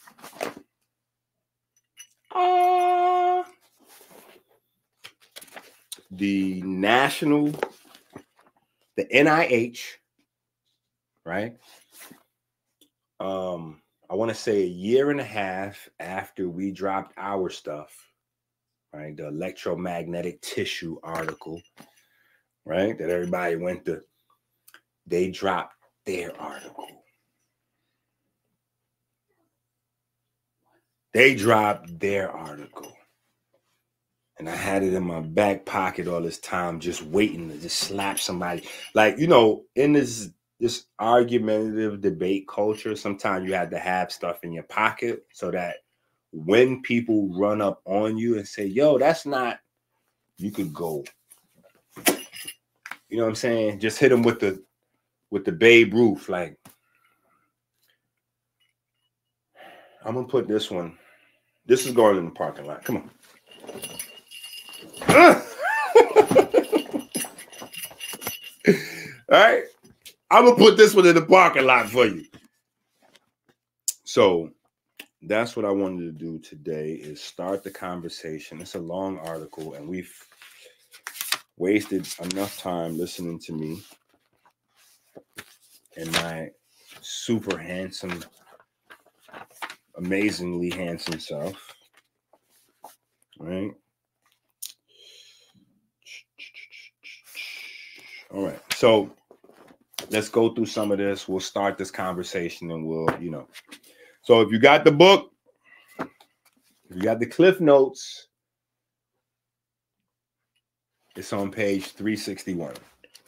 Uh, 2.34 3.44
the 6.10 6.60
national, 6.62 7.52
the 8.96 9.04
NIH, 9.04 9.78
right? 11.24 11.56
Um, 13.20 13.80
I 14.10 14.14
want 14.16 14.30
to 14.30 14.34
say 14.34 14.62
a 14.62 14.66
year 14.66 15.12
and 15.12 15.20
a 15.20 15.24
half 15.24 15.88
after 16.00 16.48
we 16.48 16.72
dropped 16.72 17.14
our 17.16 17.48
stuff, 17.48 17.96
right? 18.92 19.16
The 19.16 19.28
electromagnetic 19.28 20.40
tissue 20.40 20.98
article, 21.02 21.60
right? 22.64 22.96
That 22.98 23.10
everybody 23.10 23.56
went 23.56 23.84
to, 23.86 24.02
they 25.06 25.30
dropped 25.30 25.74
their 26.04 26.38
article. 26.40 26.86
They 31.12 31.34
dropped 31.34 31.98
their 31.98 32.30
article. 32.30 32.92
And 34.38 34.50
I 34.50 34.54
had 34.54 34.82
it 34.82 34.92
in 34.92 35.06
my 35.06 35.20
back 35.20 35.64
pocket 35.64 36.08
all 36.08 36.20
this 36.20 36.38
time, 36.38 36.78
just 36.78 37.02
waiting 37.02 37.48
to 37.48 37.56
just 37.56 37.78
slap 37.78 38.18
somebody. 38.18 38.68
Like, 38.94 39.18
you 39.18 39.26
know, 39.26 39.64
in 39.74 39.94
this 39.94 40.30
this 40.60 40.86
argumentative 40.98 42.00
debate 42.00 42.46
culture, 42.48 42.96
sometimes 42.96 43.46
you 43.46 43.54
have 43.54 43.70
to 43.70 43.78
have 43.78 44.10
stuff 44.10 44.42
in 44.42 44.52
your 44.52 44.62
pocket 44.64 45.24
so 45.32 45.50
that 45.50 45.76
when 46.44 46.82
people 46.82 47.28
run 47.28 47.62
up 47.62 47.80
on 47.86 48.18
you 48.18 48.36
and 48.36 48.46
say, 48.46 48.66
yo, 48.66 48.98
that's 48.98 49.24
not, 49.24 49.58
you 50.36 50.50
could 50.50 50.72
go. 50.74 51.02
You 53.08 53.16
know 53.16 53.22
what 53.22 53.30
I'm 53.30 53.34
saying? 53.36 53.80
Just 53.80 53.98
hit 53.98 54.10
them 54.10 54.22
with 54.22 54.40
the 54.40 54.62
with 55.30 55.44
the 55.44 55.52
Babe 55.52 55.94
Ruth. 55.94 56.28
Like, 56.28 56.58
I'm 60.04 60.14
gonna 60.14 60.26
put 60.26 60.46
this 60.46 60.70
one. 60.70 60.98
This 61.64 61.86
is 61.86 61.92
going 61.92 62.18
in 62.18 62.26
the 62.26 62.30
parking 62.32 62.66
lot. 62.66 62.84
Come 62.84 62.96
on. 62.96 63.10
All 69.32 69.40
right. 69.40 69.64
I'm 70.30 70.44
gonna 70.44 70.56
put 70.56 70.76
this 70.76 70.94
one 70.94 71.06
in 71.06 71.14
the 71.14 71.22
parking 71.22 71.64
lot 71.64 71.88
for 71.88 72.04
you. 72.06 72.24
So 74.04 74.50
that's 75.26 75.56
what 75.56 75.64
I 75.64 75.70
wanted 75.70 76.04
to 76.04 76.12
do 76.12 76.38
today 76.38 76.92
is 76.92 77.20
start 77.20 77.64
the 77.64 77.70
conversation. 77.70 78.60
It's 78.60 78.76
a 78.76 78.80
long 78.80 79.18
article, 79.18 79.74
and 79.74 79.88
we've 79.88 80.14
wasted 81.56 82.06
enough 82.22 82.58
time 82.58 82.96
listening 82.96 83.38
to 83.40 83.52
me 83.52 83.82
and 85.96 86.12
my 86.12 86.50
super 87.00 87.58
handsome, 87.58 88.22
amazingly 89.96 90.70
handsome 90.70 91.18
self. 91.18 91.74
Right. 93.38 93.72
All 98.32 98.44
right. 98.44 98.60
So 98.74 99.12
let's 100.10 100.28
go 100.28 100.54
through 100.54 100.66
some 100.66 100.92
of 100.92 100.98
this. 100.98 101.28
We'll 101.28 101.40
start 101.40 101.78
this 101.78 101.90
conversation 101.90 102.70
and 102.70 102.86
we'll, 102.86 103.08
you 103.20 103.30
know, 103.30 103.48
so 104.26 104.40
if 104.40 104.50
you 104.50 104.58
got 104.58 104.84
the 104.84 104.90
book, 104.90 105.30
if 106.00 106.96
you 106.96 107.02
got 107.02 107.20
the 107.20 107.26
cliff 107.26 107.60
notes, 107.60 108.26
it's 111.14 111.32
on 111.32 111.52
page 111.52 111.92
361, 111.92 112.74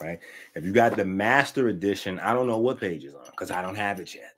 right? 0.00 0.18
If 0.56 0.64
you 0.64 0.72
got 0.72 0.96
the 0.96 1.04
master 1.04 1.68
edition, 1.68 2.18
I 2.18 2.34
don't 2.34 2.48
know 2.48 2.58
what 2.58 2.80
page 2.80 3.04
is 3.04 3.14
on 3.14 3.26
because 3.26 3.52
I 3.52 3.62
don't 3.62 3.76
have 3.76 4.00
it 4.00 4.12
yet. 4.12 4.34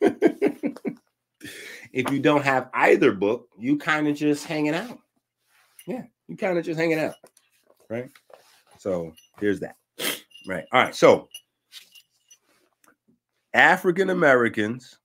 if 1.92 2.10
you 2.10 2.18
don't 2.18 2.44
have 2.44 2.68
either 2.74 3.12
book, 3.12 3.46
you 3.56 3.78
kind 3.78 4.08
of 4.08 4.16
just 4.16 4.46
hanging 4.46 4.74
out. 4.74 4.98
Yeah, 5.86 6.06
you 6.26 6.36
kind 6.36 6.58
of 6.58 6.64
just 6.64 6.80
hanging 6.80 6.98
out, 6.98 7.14
right? 7.88 8.10
So 8.78 9.12
here's 9.38 9.60
that. 9.60 9.76
Right. 10.48 10.64
All 10.72 10.82
right. 10.82 10.94
So 10.94 11.28
African 13.54 14.10
Americans 14.10 14.98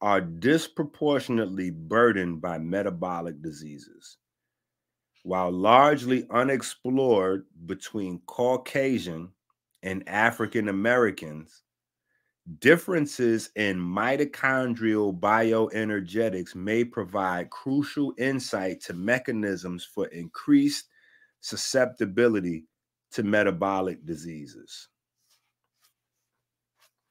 are 0.00 0.20
disproportionately 0.20 1.70
burdened 1.70 2.40
by 2.40 2.58
metabolic 2.58 3.42
diseases. 3.42 4.18
While 5.24 5.50
largely 5.50 6.26
unexplored 6.30 7.46
between 7.66 8.20
Caucasian 8.26 9.32
and 9.82 10.08
African 10.08 10.68
Americans, 10.68 11.64
differences 12.60 13.50
in 13.56 13.78
mitochondrial 13.78 15.18
bioenergetics 15.18 16.54
may 16.54 16.84
provide 16.84 17.50
crucial 17.50 18.14
insight 18.18 18.80
to 18.82 18.94
mechanisms 18.94 19.84
for 19.84 20.06
increased 20.06 20.86
susceptibility 21.40 22.66
to 23.12 23.22
metabolic 23.22 24.04
diseases. 24.06 24.88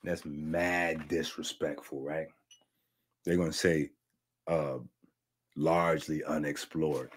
That's 0.06 0.26
mad 0.26 1.08
disrespectful, 1.08 2.02
right? 2.02 2.28
They're 3.24 3.38
gonna 3.38 3.54
say 3.54 3.92
uh 4.48 4.78
largely 5.56 6.24
unexplored. 6.24 7.12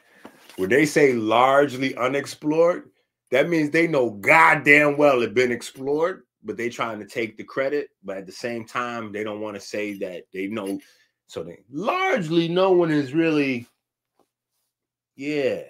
When 0.57 0.71
they 0.71 0.87
say 0.87 1.13
largely 1.13 1.97
unexplored, 1.97 2.91
that 3.31 3.49
means 3.49 3.71
they 3.71 3.87
know 3.87 4.11
goddamn 4.11 4.97
well 4.97 5.23
it 5.23 5.35
been 5.35 5.53
explored 5.53 6.23
but 6.45 6.57
they 6.57 6.69
trying 6.69 6.99
to 6.99 7.07
take 7.07 7.37
the 7.37 7.45
credit, 7.45 7.91
but 8.03 8.17
at 8.17 8.27
the 8.27 8.33
same 8.33 8.65
time, 8.65 9.13
they 9.13 9.25
don't 9.25 9.41
want 9.41 9.55
to 9.55 9.61
say 9.61 9.99
that 9.99 10.25
they 10.33 10.47
know. 10.47 10.81
So 11.27 11.43
they 11.43 11.59
largely 11.71 12.49
no 12.49 12.73
one 12.73 12.91
is 12.91 13.13
really, 13.13 13.67
yeah, 15.17 15.63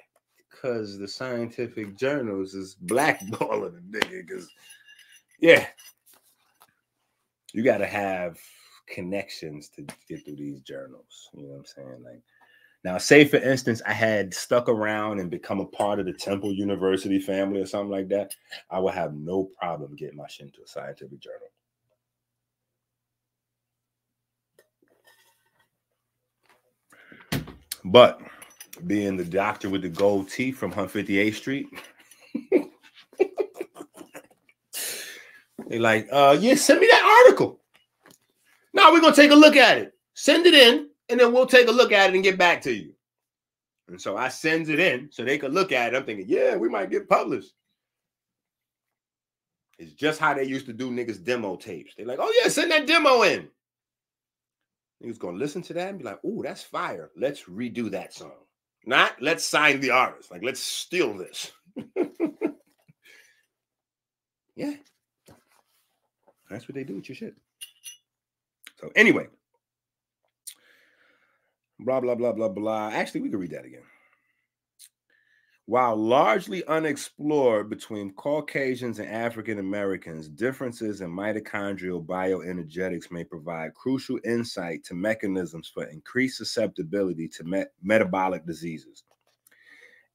because 0.48 0.98
the 0.98 1.08
scientific 1.08 1.96
journals 1.96 2.54
is 2.54 2.76
blackballing 2.84 3.90
the 3.90 3.98
nigga. 3.98 4.26
Because 4.26 4.48
yeah, 5.40 5.66
you 7.52 7.62
got 7.62 7.78
to 7.78 7.86
have 7.86 8.38
connections 8.88 9.68
to 9.70 9.82
get 10.08 10.24
through 10.24 10.36
these 10.36 10.60
journals. 10.60 11.28
You 11.34 11.42
know 11.42 11.48
what 11.50 11.58
I'm 11.58 11.64
saying? 11.66 12.02
Like 12.04 12.22
now, 12.84 12.98
say 12.98 13.24
for 13.24 13.38
instance, 13.38 13.82
I 13.86 13.92
had 13.92 14.32
stuck 14.32 14.68
around 14.68 15.18
and 15.18 15.30
become 15.30 15.60
a 15.60 15.66
part 15.66 15.98
of 15.98 16.06
the 16.06 16.12
Temple 16.12 16.52
University 16.52 17.18
family 17.18 17.60
or 17.60 17.66
something 17.66 17.90
like 17.90 18.08
that, 18.08 18.34
I 18.70 18.78
would 18.78 18.94
have 18.94 19.14
no 19.14 19.50
problem 19.60 19.96
getting 19.96 20.16
my 20.16 20.28
shit 20.28 20.46
into 20.46 20.62
a 20.62 20.68
scientific 20.68 21.18
journal. 21.18 21.48
But 27.84 28.20
being 28.86 29.16
the 29.16 29.24
doctor 29.24 29.68
with 29.70 29.82
the 29.82 29.88
gold 29.88 30.28
teeth 30.30 30.56
from 30.56 30.72
158th 30.72 31.34
Street, 31.34 31.66
they 35.68 35.78
like, 35.78 36.08
uh, 36.10 36.36
yeah, 36.40 36.54
send 36.54 36.80
me 36.80 36.86
that 36.90 37.24
article. 37.26 37.60
Now 38.72 38.92
we're 38.92 39.00
gonna 39.00 39.14
take 39.14 39.30
a 39.30 39.36
look 39.36 39.56
at 39.56 39.78
it. 39.78 39.92
Send 40.14 40.46
it 40.46 40.54
in, 40.54 40.88
and 41.08 41.20
then 41.20 41.32
we'll 41.32 41.46
take 41.46 41.68
a 41.68 41.72
look 41.72 41.92
at 41.92 42.10
it 42.10 42.14
and 42.14 42.24
get 42.24 42.38
back 42.38 42.62
to 42.62 42.72
you. 42.72 42.94
And 43.88 44.00
so 44.00 44.16
I 44.16 44.28
sends 44.28 44.68
it 44.68 44.80
in 44.80 45.08
so 45.10 45.24
they 45.24 45.38
could 45.38 45.52
look 45.52 45.72
at 45.72 45.92
it. 45.92 45.96
I'm 45.96 46.04
thinking, 46.04 46.26
yeah, 46.28 46.56
we 46.56 46.68
might 46.68 46.90
get 46.90 47.08
published. 47.08 47.52
It's 49.78 49.92
just 49.92 50.18
how 50.18 50.34
they 50.34 50.44
used 50.44 50.66
to 50.66 50.72
do 50.72 50.90
niggas 50.90 51.22
demo 51.22 51.56
tapes. 51.56 51.94
They're 51.96 52.06
like, 52.06 52.18
oh 52.20 52.32
yeah, 52.42 52.48
send 52.48 52.70
that 52.72 52.86
demo 52.86 53.22
in. 53.22 53.48
Niggas 55.02 55.18
gonna 55.18 55.36
listen 55.36 55.62
to 55.62 55.72
that 55.74 55.90
and 55.90 55.98
be 55.98 56.04
like, 56.04 56.18
oh, 56.24 56.42
that's 56.42 56.62
fire. 56.62 57.10
Let's 57.16 57.44
redo 57.44 57.90
that 57.90 58.12
song. 58.12 58.32
Not 58.86 59.20
let's 59.20 59.44
sign 59.44 59.80
the 59.80 59.90
artist. 59.90 60.30
Like, 60.30 60.42
let's 60.42 60.60
steal 60.60 61.16
this. 61.16 61.52
yeah. 64.56 64.74
That's 66.50 66.68
what 66.68 66.74
they 66.74 66.84
do 66.84 66.96
with 66.96 67.08
your 67.08 67.16
shit. 67.16 67.34
So 68.80 68.90
anyway, 68.94 69.26
blah, 71.80 72.00
blah, 72.00 72.14
blah, 72.14 72.32
blah, 72.32 72.48
blah. 72.48 72.90
Actually, 72.90 73.22
we 73.22 73.30
can 73.30 73.40
read 73.40 73.50
that 73.50 73.64
again. 73.64 73.82
While 75.66 75.96
largely 75.96 76.64
unexplored 76.64 77.68
between 77.68 78.14
Caucasians 78.14 79.00
and 79.00 79.10
African 79.10 79.58
Americans, 79.58 80.26
differences 80.26 81.02
in 81.02 81.10
mitochondrial 81.10 82.06
bioenergetics 82.06 83.10
may 83.10 83.22
provide 83.22 83.74
crucial 83.74 84.18
insight 84.24 84.82
to 84.84 84.94
mechanisms 84.94 85.68
for 85.68 85.84
increased 85.84 86.38
susceptibility 86.38 87.28
to 87.28 87.44
me- 87.44 87.64
metabolic 87.82 88.46
diseases. 88.46 89.02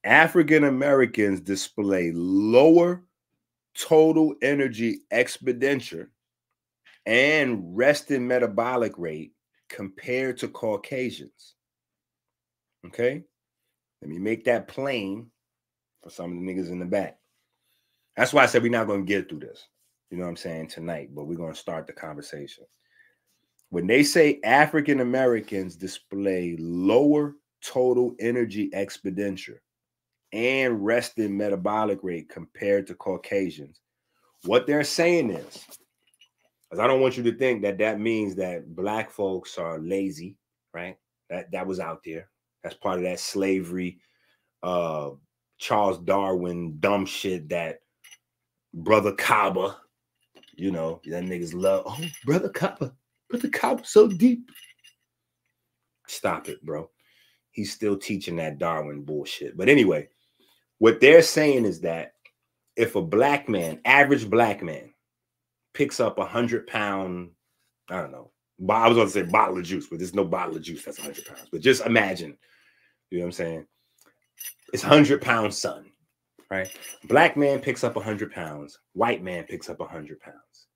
African 0.02 0.64
Americans 0.64 1.40
display 1.40 2.10
lower 2.12 3.04
total 3.74 4.34
energy 4.42 5.02
expenditure 5.12 6.10
and 7.06 7.76
resting 7.76 8.26
metabolic 8.26 8.92
rate 8.98 9.32
compared 9.68 10.38
to 10.38 10.48
Caucasians. 10.48 11.54
Okay, 12.86 13.22
let 14.02 14.10
me 14.10 14.18
make 14.18 14.44
that 14.44 14.68
plain 14.68 15.30
for 16.02 16.10
some 16.10 16.32
of 16.32 16.36
the 16.36 16.42
niggas 16.42 16.70
in 16.70 16.78
the 16.78 16.84
back. 16.84 17.18
That's 18.16 18.32
why 18.32 18.42
I 18.42 18.46
said 18.46 18.62
we're 18.62 18.70
not 18.70 18.86
going 18.86 19.04
to 19.04 19.08
get 19.08 19.28
through 19.28 19.40
this. 19.40 19.66
You 20.10 20.18
know 20.18 20.24
what 20.24 20.30
I'm 20.30 20.36
saying 20.36 20.68
tonight, 20.68 21.08
but 21.14 21.24
we're 21.24 21.36
going 21.36 21.52
to 21.52 21.58
start 21.58 21.86
the 21.86 21.92
conversation. 21.92 22.64
When 23.70 23.86
they 23.86 24.04
say 24.04 24.38
African 24.44 25.00
Americans 25.00 25.76
display 25.76 26.56
lower 26.60 27.34
total 27.64 28.14
energy 28.20 28.70
expenditure 28.72 29.62
and 30.32 30.84
resting 30.84 31.36
metabolic 31.36 31.98
rate 32.02 32.28
compared 32.28 32.86
to 32.86 32.94
Caucasians, 32.94 33.80
what 34.44 34.66
they're 34.66 34.84
saying 34.84 35.30
is 35.30 35.64
because 36.74 36.84
I 36.84 36.88
don't 36.88 37.00
want 37.00 37.16
you 37.16 37.22
to 37.22 37.38
think 37.38 37.62
that 37.62 37.78
that 37.78 38.00
means 38.00 38.34
that 38.34 38.74
black 38.74 39.08
folks 39.08 39.58
are 39.58 39.78
lazy, 39.78 40.36
right? 40.72 40.96
That 41.30 41.52
that 41.52 41.68
was 41.68 41.78
out 41.78 42.00
there. 42.04 42.28
That's 42.64 42.74
part 42.74 42.98
of 42.98 43.04
that 43.04 43.20
slavery, 43.20 44.00
uh, 44.64 45.10
Charles 45.58 46.00
Darwin 46.00 46.78
dumb 46.80 47.06
shit 47.06 47.48
that 47.50 47.78
brother 48.72 49.12
Kaba, 49.12 49.76
you 50.56 50.72
know, 50.72 51.00
that 51.06 51.22
niggas 51.22 51.54
love. 51.54 51.84
Oh, 51.86 51.96
brother 52.24 52.48
Kaba, 52.48 52.92
brother 53.30 53.50
Kaba, 53.50 53.84
so 53.84 54.08
deep. 54.08 54.50
Stop 56.08 56.48
it, 56.48 56.60
bro. 56.64 56.90
He's 57.52 57.72
still 57.72 57.96
teaching 57.96 58.34
that 58.36 58.58
Darwin 58.58 59.02
bullshit. 59.02 59.56
But 59.56 59.68
anyway, 59.68 60.08
what 60.78 61.00
they're 61.00 61.22
saying 61.22 61.66
is 61.66 61.82
that 61.82 62.14
if 62.74 62.96
a 62.96 63.02
black 63.02 63.48
man, 63.48 63.80
average 63.84 64.28
black 64.28 64.60
man, 64.60 64.93
picks 65.74 66.00
up 66.00 66.18
a 66.18 66.24
hundred 66.24 66.66
pound, 66.66 67.30
I 67.90 68.00
don't 68.00 68.12
know. 68.12 68.30
I 68.70 68.88
was 68.88 68.96
going 68.96 69.08
to 69.08 69.12
say 69.12 69.22
bottle 69.22 69.58
of 69.58 69.64
juice, 69.64 69.88
but 69.88 69.98
there's 69.98 70.14
no 70.14 70.24
bottle 70.24 70.56
of 70.56 70.62
juice 70.62 70.84
that's 70.84 70.98
100 70.98 71.26
pounds. 71.26 71.48
But 71.50 71.60
just 71.60 71.84
imagine, 71.84 72.36
you 73.10 73.18
know 73.18 73.24
what 73.24 73.28
I'm 73.28 73.32
saying? 73.32 73.66
It's 74.72 74.84
100 74.84 75.20
pound 75.20 75.52
sun, 75.52 75.90
right? 76.50 76.70
Black 77.04 77.36
man 77.36 77.60
picks 77.60 77.84
up 77.84 77.96
a 77.96 77.98
100 77.98 78.32
pounds, 78.32 78.78
white 78.92 79.22
man 79.22 79.44
picks 79.44 79.68
up 79.68 79.80
a 79.80 79.84
100 79.84 80.20
pounds. 80.20 80.66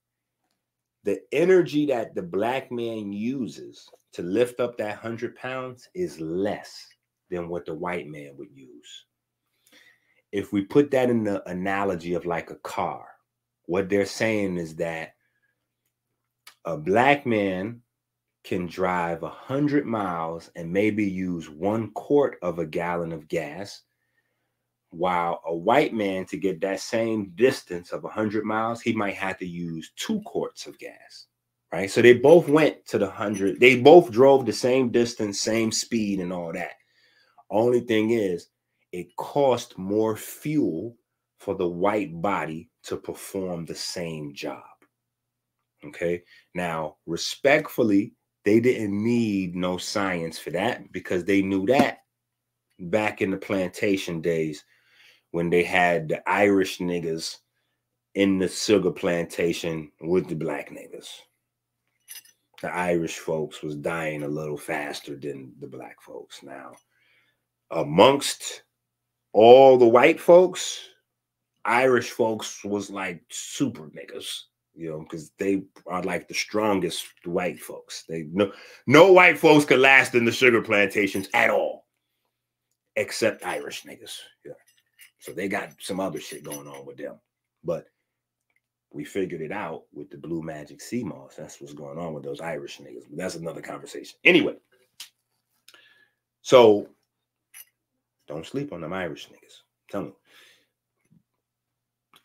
The 1.04 1.20
energy 1.32 1.86
that 1.86 2.14
the 2.14 2.22
black 2.22 2.70
man 2.72 3.12
uses 3.12 3.88
to 4.12 4.22
lift 4.22 4.60
up 4.60 4.76
that 4.78 5.02
100 5.02 5.36
pounds 5.36 5.88
is 5.94 6.20
less 6.20 6.86
than 7.30 7.48
what 7.48 7.64
the 7.64 7.74
white 7.74 8.08
man 8.08 8.32
would 8.36 8.50
use. 8.54 9.04
If 10.32 10.52
we 10.52 10.62
put 10.62 10.90
that 10.90 11.08
in 11.08 11.24
the 11.24 11.48
analogy 11.48 12.14
of 12.14 12.26
like 12.26 12.50
a 12.50 12.56
car, 12.56 13.06
what 13.68 13.88
they're 13.88 14.06
saying 14.06 14.56
is 14.56 14.74
that 14.76 15.14
a 16.64 16.76
black 16.76 17.26
man 17.26 17.80
can 18.42 18.66
drive 18.66 19.22
a 19.22 19.28
hundred 19.28 19.86
miles 19.86 20.50
and 20.56 20.72
maybe 20.72 21.04
use 21.04 21.48
one 21.48 21.90
quart 21.92 22.38
of 22.42 22.58
a 22.58 22.66
gallon 22.66 23.12
of 23.12 23.28
gas 23.28 23.82
while 24.90 25.42
a 25.46 25.54
white 25.54 25.92
man 25.92 26.24
to 26.24 26.38
get 26.38 26.60
that 26.60 26.80
same 26.80 27.30
distance 27.34 27.92
of 27.92 28.02
100 28.02 28.44
miles 28.44 28.80
he 28.80 28.92
might 28.92 29.14
have 29.14 29.36
to 29.36 29.46
use 29.46 29.92
two 29.96 30.20
quarts 30.22 30.66
of 30.66 30.78
gas 30.78 31.26
right? 31.72 31.90
So 31.90 32.02
they 32.02 32.14
both 32.14 32.48
went 32.48 32.86
to 32.86 32.98
the 32.98 33.06
100 33.06 33.60
they 33.60 33.80
both 33.80 34.10
drove 34.10 34.46
the 34.46 34.52
same 34.52 34.90
distance 34.90 35.40
same 35.40 35.72
speed 35.72 36.20
and 36.20 36.32
all 36.32 36.52
that. 36.52 36.72
Only 37.50 37.80
thing 37.80 38.10
is 38.10 38.48
it 38.92 39.14
cost 39.16 39.76
more 39.78 40.16
fuel 40.16 40.96
for 41.38 41.54
the 41.54 41.68
white 41.68 42.20
body 42.20 42.70
to 42.88 42.96
perform 42.96 43.64
the 43.64 43.74
same 43.74 44.34
job. 44.34 44.62
Okay. 45.84 46.22
Now, 46.54 46.96
respectfully, 47.06 48.14
they 48.44 48.60
didn't 48.60 49.02
need 49.02 49.54
no 49.54 49.78
science 49.78 50.38
for 50.38 50.50
that 50.50 50.90
because 50.92 51.24
they 51.24 51.42
knew 51.42 51.66
that 51.66 51.98
back 52.80 53.20
in 53.20 53.30
the 53.30 53.36
plantation 53.36 54.20
days 54.20 54.64
when 55.32 55.50
they 55.50 55.62
had 55.62 56.08
the 56.08 56.28
Irish 56.28 56.78
niggas 56.78 57.36
in 58.14 58.38
the 58.38 58.48
sugar 58.48 58.90
plantation 58.90 59.92
with 60.00 60.28
the 60.28 60.34
black 60.34 60.70
niggas. 60.70 61.08
The 62.62 62.74
Irish 62.74 63.18
folks 63.18 63.62
was 63.62 63.76
dying 63.76 64.22
a 64.22 64.28
little 64.28 64.56
faster 64.56 65.14
than 65.14 65.52
the 65.60 65.68
black 65.68 66.00
folks. 66.00 66.42
Now, 66.42 66.72
amongst 67.70 68.64
all 69.32 69.76
the 69.76 69.86
white 69.86 70.18
folks, 70.18 70.80
Irish 71.68 72.10
folks 72.10 72.64
was 72.64 72.88
like 72.88 73.22
super 73.30 73.90
niggas, 73.90 74.44
you 74.74 74.90
know, 74.90 75.00
because 75.00 75.30
they 75.38 75.64
are 75.86 76.02
like 76.02 76.26
the 76.26 76.34
strongest 76.34 77.06
white 77.26 77.60
folks. 77.60 78.04
They 78.08 78.26
no 78.32 78.52
no 78.86 79.12
white 79.12 79.38
folks 79.38 79.66
could 79.66 79.80
last 79.80 80.14
in 80.14 80.24
the 80.24 80.32
sugar 80.32 80.62
plantations 80.62 81.28
at 81.34 81.50
all, 81.50 81.86
except 82.96 83.44
Irish 83.44 83.84
niggas. 83.84 84.16
Yeah. 84.46 84.52
So 85.18 85.32
they 85.32 85.46
got 85.46 85.74
some 85.78 86.00
other 86.00 86.20
shit 86.20 86.42
going 86.42 86.66
on 86.66 86.86
with 86.86 86.96
them. 86.96 87.20
But 87.62 87.86
we 88.90 89.04
figured 89.04 89.42
it 89.42 89.52
out 89.52 89.82
with 89.92 90.08
the 90.08 90.16
blue 90.16 90.42
magic 90.42 90.80
sea 90.80 91.04
moss. 91.04 91.34
That's 91.36 91.60
what's 91.60 91.74
going 91.74 91.98
on 91.98 92.14
with 92.14 92.24
those 92.24 92.40
Irish 92.40 92.78
niggas. 92.78 93.04
That's 93.12 93.34
another 93.34 93.60
conversation. 93.60 94.16
Anyway, 94.24 94.56
so 96.40 96.88
don't 98.26 98.46
sleep 98.46 98.72
on 98.72 98.80
them 98.80 98.94
Irish 98.94 99.28
niggas. 99.28 99.64
Tell 99.90 100.02
me 100.02 100.12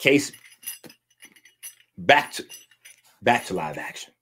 case 0.03 0.33
back 1.97 2.33
to 2.33 2.43
back 3.21 3.45
to 3.45 3.53
live 3.53 3.77
action. 3.77 4.13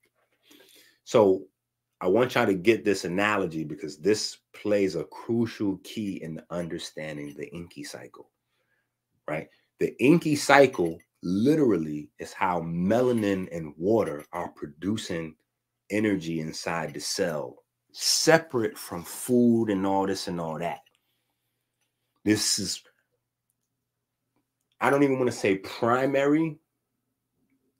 So 1.05 1.45
I 1.99 2.07
want 2.07 2.35
y'all 2.35 2.45
to 2.45 2.53
get 2.53 2.85
this 2.85 3.03
analogy 3.03 3.63
because 3.63 3.97
this 3.97 4.37
plays 4.53 4.95
a 4.95 5.05
crucial 5.05 5.79
key 5.83 6.21
in 6.21 6.39
understanding 6.51 7.35
the 7.35 7.49
EnQi 7.49 7.85
cycle. 7.85 8.29
Right? 9.27 9.47
The 9.79 9.95
EnQi 9.99 10.37
cycle 10.37 10.99
literally 11.23 12.09
is 12.19 12.31
how 12.31 12.61
melanin 12.61 13.47
and 13.55 13.73
water 13.75 14.23
are 14.33 14.49
producing 14.49 15.35
energy 15.89 16.41
inside 16.41 16.93
the 16.93 16.99
cell, 16.99 17.63
separate 17.91 18.77
from 18.77 19.03
food 19.03 19.69
and 19.69 19.85
all 19.85 20.05
this 20.05 20.27
and 20.27 20.39
all 20.39 20.59
that. 20.59 20.81
This 22.23 22.59
is, 22.59 22.83
I 24.81 24.89
don't 24.89 25.03
even 25.03 25.19
want 25.19 25.31
to 25.31 25.37
say 25.37 25.57
primary 25.57 26.57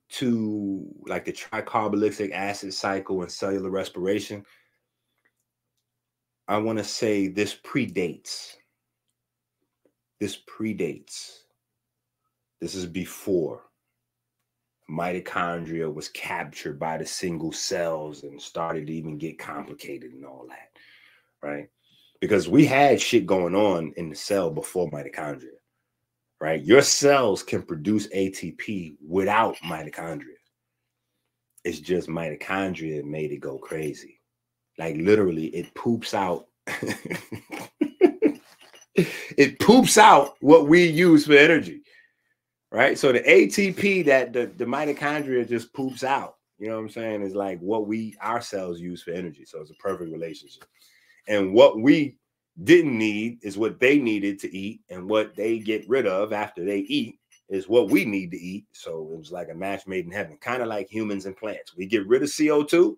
to 0.10 0.86
like 1.08 1.26
the 1.26 1.34
tricarboxylic 1.34 2.32
acid 2.32 2.74
cycle 2.74 3.22
and 3.22 3.32
cellular 3.32 3.72
respiration. 3.72 4.46
I 6.48 6.58
want 6.58 6.78
to 6.78 6.84
say 6.84 7.28
this 7.28 7.56
predates. 7.56 8.54
This 10.20 10.38
predates. 10.38 11.40
This 12.60 12.76
is 12.76 12.86
before 12.86 13.64
mitochondria 14.92 15.92
was 15.92 16.10
captured 16.10 16.78
by 16.78 16.98
the 16.98 17.06
single 17.06 17.52
cells 17.52 18.24
and 18.24 18.40
started 18.40 18.88
to 18.88 18.94
even 18.94 19.18
get 19.18 19.40
complicated 19.40 20.12
and 20.12 20.26
all 20.26 20.46
that, 20.50 20.70
right? 21.42 21.70
Because 22.20 22.50
we 22.50 22.66
had 22.66 23.02
shit 23.02 23.26
going 23.26 23.56
on 23.56 23.94
in 23.98 24.10
the 24.10 24.16
cell 24.16 24.52
before 24.52 24.92
mitochondria, 24.92 25.61
right? 26.42 26.62
Your 26.64 26.82
cells 26.82 27.44
can 27.44 27.62
produce 27.62 28.08
ATP 28.08 28.98
without 29.08 29.56
mitochondria. 29.58 30.36
It's 31.64 31.80
just 31.80 32.10
mitochondria 32.10 33.04
made 33.06 33.32
it 33.32 33.38
go 33.38 33.58
crazy. 33.58 34.20
Like 34.78 34.98
literally, 34.98 35.46
it 35.48 35.74
poops 35.76 36.14
out. 36.14 36.48
it 38.96 39.60
poops 39.60 39.98
out 39.98 40.36
what 40.42 40.68
we 40.68 40.86
use 40.86 41.26
for 41.26 41.34
energy 41.34 41.82
right? 42.72 42.98
So 42.98 43.12
the 43.12 43.20
ATP 43.20 44.06
that 44.06 44.34
the, 44.34 44.52
the 44.58 44.66
mitochondria 44.66 45.48
just 45.48 45.74
poops 45.74 46.04
out, 46.04 46.36
you 46.58 46.68
know 46.68 46.76
what 46.76 46.82
I'm 46.84 46.90
saying, 46.90 47.22
is 47.22 47.36
like 47.36 47.60
what 47.60 47.88
we 47.88 48.16
our 48.22 48.42
cells 48.42 48.80
use 48.80 49.04
for 49.04 49.12
energy. 49.12 49.46
So 49.46 49.60
it's 49.60 49.72
a 49.72 49.76
perfect 49.76 50.12
relationship. 50.12 50.66
And 51.28 51.54
what 51.54 51.80
we 51.80 52.18
didn't 52.64 52.98
need 52.98 53.40
is 53.42 53.58
what 53.58 53.80
they 53.80 53.98
needed 54.00 54.40
to 54.40 54.56
eat, 54.56 54.82
and 54.90 55.10
what 55.10 55.36
they 55.36 55.60
get 55.60 55.88
rid 55.88 56.08
of 56.08 56.34
after 56.34 56.64
they 56.64 56.80
eat 56.80 57.20
is 57.50 57.68
what 57.68 57.90
we 57.90 58.06
need 58.06 58.32
to 58.32 58.40
eat. 58.40 58.66
So 58.72 59.10
it 59.12 59.18
was 59.18 59.32
like 59.32 59.50
a 59.50 59.56
match 59.56 59.86
made 59.86 60.06
in 60.06 60.12
heaven, 60.12 60.38
kind 60.40 60.62
of 60.62 60.68
like 60.68 60.90
humans 60.90 61.26
and 61.26 61.36
plants. 61.36 61.76
We 61.76 61.86
get 61.86 62.08
rid 62.08 62.24
of 62.24 62.30
CO2, 62.30 62.96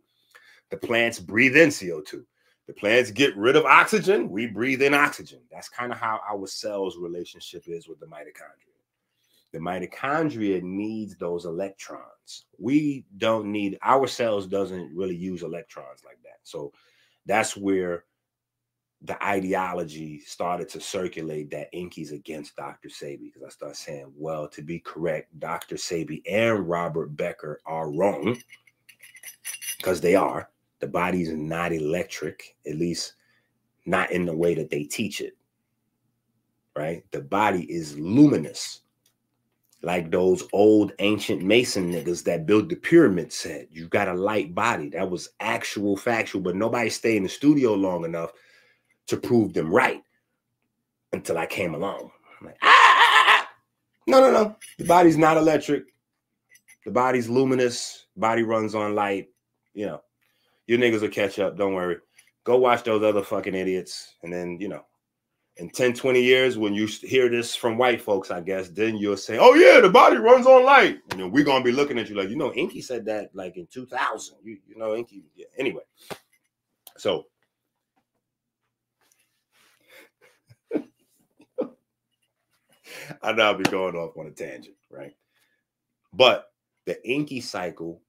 the 0.69 0.77
plants 0.77 1.19
breathe 1.19 1.57
in 1.57 1.69
CO2. 1.69 2.23
The 2.68 2.73
plants 2.73 3.11
get 3.11 3.35
rid 3.35 3.56
of 3.56 3.65
oxygen, 3.65 4.30
we 4.30 4.48
breathe 4.48 4.81
in 4.81 4.94
oxygen. 4.94 5.41
That's 5.52 5.69
kind 5.69 5.91
of 5.91 5.98
how 5.98 6.22
our 6.30 6.48
cells' 6.48 6.98
relationship 6.98 7.64
is 7.68 7.88
with 7.88 7.99
the 7.99 8.06
mitochondria. 8.06 8.73
The 9.52 9.60
mitochondria 9.60 10.64
needs 10.64 11.15
those 11.15 11.45
electrons. 11.45 12.45
We 12.57 13.06
don't 13.18 13.52
need 13.52 13.77
our 13.84 14.07
cells 14.07 14.48
doesn't 14.48 14.95
really 14.95 15.15
use 15.15 15.44
electrons 15.44 16.02
like 16.06 16.19
that. 16.23 16.40
So 16.44 16.72
that's 17.26 17.57
where 17.57 18.06
the 19.04 19.22
ideology 19.24 20.20
started 20.22 20.70
to 20.70 20.80
circulate 20.80 21.50
that 21.52 21.72
EnQi's 21.74 22.12
against 22.12 22.56
Dr. 22.56 22.88
Sebi 22.88 23.34
because 23.34 23.44
I 23.44 23.50
started 23.50 23.76
saying, 23.76 24.14
well, 24.16 24.48
to 24.48 24.62
be 24.62 24.80
correct, 24.80 25.38
Dr. 25.40 25.76
Sebi 25.76 26.22
and 26.30 26.68
Robert 26.68 27.16
Becker 27.18 27.60
are 27.66 27.92
wrong 27.92 28.38
because 29.78 30.00
they 30.00 30.16
are. 30.16 30.50
The 30.80 30.88
body's 30.88 31.32
not 31.34 31.74
electric, 31.74 32.56
at 32.66 32.76
least 32.76 33.16
not 33.86 34.12
in 34.12 34.26
the 34.26 34.36
way 34.36 34.56
that 34.56 34.70
they 34.70 34.84
teach 34.84 35.20
it. 35.20 35.36
Right? 36.76 37.04
The 37.12 37.22
body 37.22 37.64
is 37.64 38.00
luminous 38.00 38.82
like 39.82 40.10
those 40.10 40.48
old 40.54 40.94
ancient 41.00 41.42
Mason 41.42 41.92
niggas 41.92 42.24
that 42.24 42.46
built 42.46 42.70
the 42.70 42.76
pyramid 42.76 43.34
said. 43.34 43.68
You 43.70 43.90
got 43.90 44.08
a 44.08 44.14
light 44.14 44.56
body. 44.56 44.88
That 44.90 45.10
was 45.10 45.30
actual 45.42 45.98
factual, 45.98 46.42
but 46.42 46.56
nobody 46.56 46.90
stayed 46.90 47.18
in 47.18 47.24
the 47.24 47.30
studio 47.30 47.74
long 47.74 48.06
enough 48.06 48.32
to 49.08 49.18
prove 49.18 49.54
them 49.54 49.74
right 49.74 50.02
until 51.12 51.38
I 51.38 51.46
came 51.46 51.76
along. 51.76 52.12
I'm 52.40 52.48
like, 52.48 52.58
ah, 52.62 52.68
ah, 52.68 53.26
ah, 53.28 53.50
no, 54.08 54.20
no, 54.22 54.32
no. 54.32 54.56
The 54.78 54.86
body's 54.86 55.18
not 55.18 55.38
electric. 55.38 55.84
The 56.86 56.92
body's 56.92 57.30
luminous. 57.30 58.06
Body 58.18 58.44
runs 58.44 58.76
on 58.76 58.96
light. 58.96 59.30
You 59.74 59.88
know, 59.88 60.02
your 60.68 60.80
niggas 60.80 61.02
will 61.02 61.10
catch 61.10 61.40
up. 61.40 61.58
Don't 61.58 61.74
worry. 61.74 61.98
Go 62.44 62.58
watch 62.58 62.84
those 62.84 63.04
other 63.04 63.24
fucking 63.24 63.56
idiots, 63.56 64.16
and 64.24 64.32
then 64.32 64.58
you 64.60 64.68
know 64.68 64.86
in 65.58 65.70
10, 65.70 65.94
20 65.94 66.22
years, 66.22 66.58
when 66.58 66.74
you 66.74 66.88
hear 66.88 67.30
this 67.30 67.56
from 67.56 67.78
white 67.78 68.02
folks, 68.02 68.32
I 68.32 68.42
guess, 68.42 68.70
then 68.70 68.98
you'll 68.98 69.18
say, 69.18 69.38
Oh, 69.40 69.54
yeah, 69.54 69.80
the 69.80 69.90
body 69.90 70.18
runs 70.18 70.48
on 70.48 70.66
light. 70.66 71.00
You 71.12 71.18
know, 71.18 71.28
we're 71.28 71.44
gonna 71.44 71.64
be 71.64 71.72
looking 71.72 72.00
at 72.00 72.10
you 72.10 72.16
like, 72.16 72.30
you 72.30 72.36
know, 72.36 72.50
EnQi 72.52 72.84
said 72.84 73.06
that 73.06 73.30
like 73.34 73.58
in 73.58 73.68
2000. 73.68 74.38
You, 74.44 74.58
you 74.68 74.78
know, 74.78 74.90
EnQi, 74.92 75.22
yeah. 75.36 75.46
anyway. 75.58 75.84
So 76.98 77.26
I 83.22 83.32
know 83.32 83.44
I'll 83.44 83.56
be 83.56 83.64
going 83.64 83.96
off 83.96 84.18
on 84.18 84.28
a 84.28 84.32
tangent, 84.32 84.76
right? 84.90 85.16
But 86.14 86.52
the 86.86 86.98
EnQi 87.08 87.42
cycle 87.42 88.02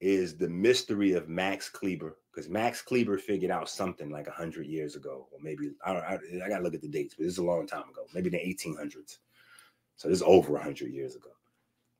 is 0.00 0.36
the 0.36 0.48
mystery 0.48 1.12
of 1.12 1.28
Max 1.28 1.70
Kleiber 1.70 2.12
because 2.32 2.48
Max 2.48 2.82
Kleiber 2.82 3.20
figured 3.20 3.50
out 3.50 3.68
something 3.68 4.10
like 4.10 4.28
hundred 4.28 4.66
years 4.66 4.96
ago, 4.96 5.26
or 5.32 5.38
maybe 5.42 5.72
I 5.84 5.92
don't. 5.92 6.04
I, 6.04 6.18
I 6.44 6.48
gotta 6.48 6.62
look 6.62 6.74
at 6.74 6.82
the 6.82 6.88
dates, 6.88 7.14
but 7.14 7.24
this 7.24 7.32
is 7.32 7.38
a 7.38 7.44
long 7.44 7.66
time 7.66 7.88
ago, 7.90 8.06
maybe 8.14 8.30
the 8.30 8.38
1800s. 8.38 9.18
So 9.96 10.08
this 10.08 10.18
is 10.18 10.22
over 10.22 10.56
hundred 10.58 10.92
years 10.92 11.16
ago. 11.16 11.30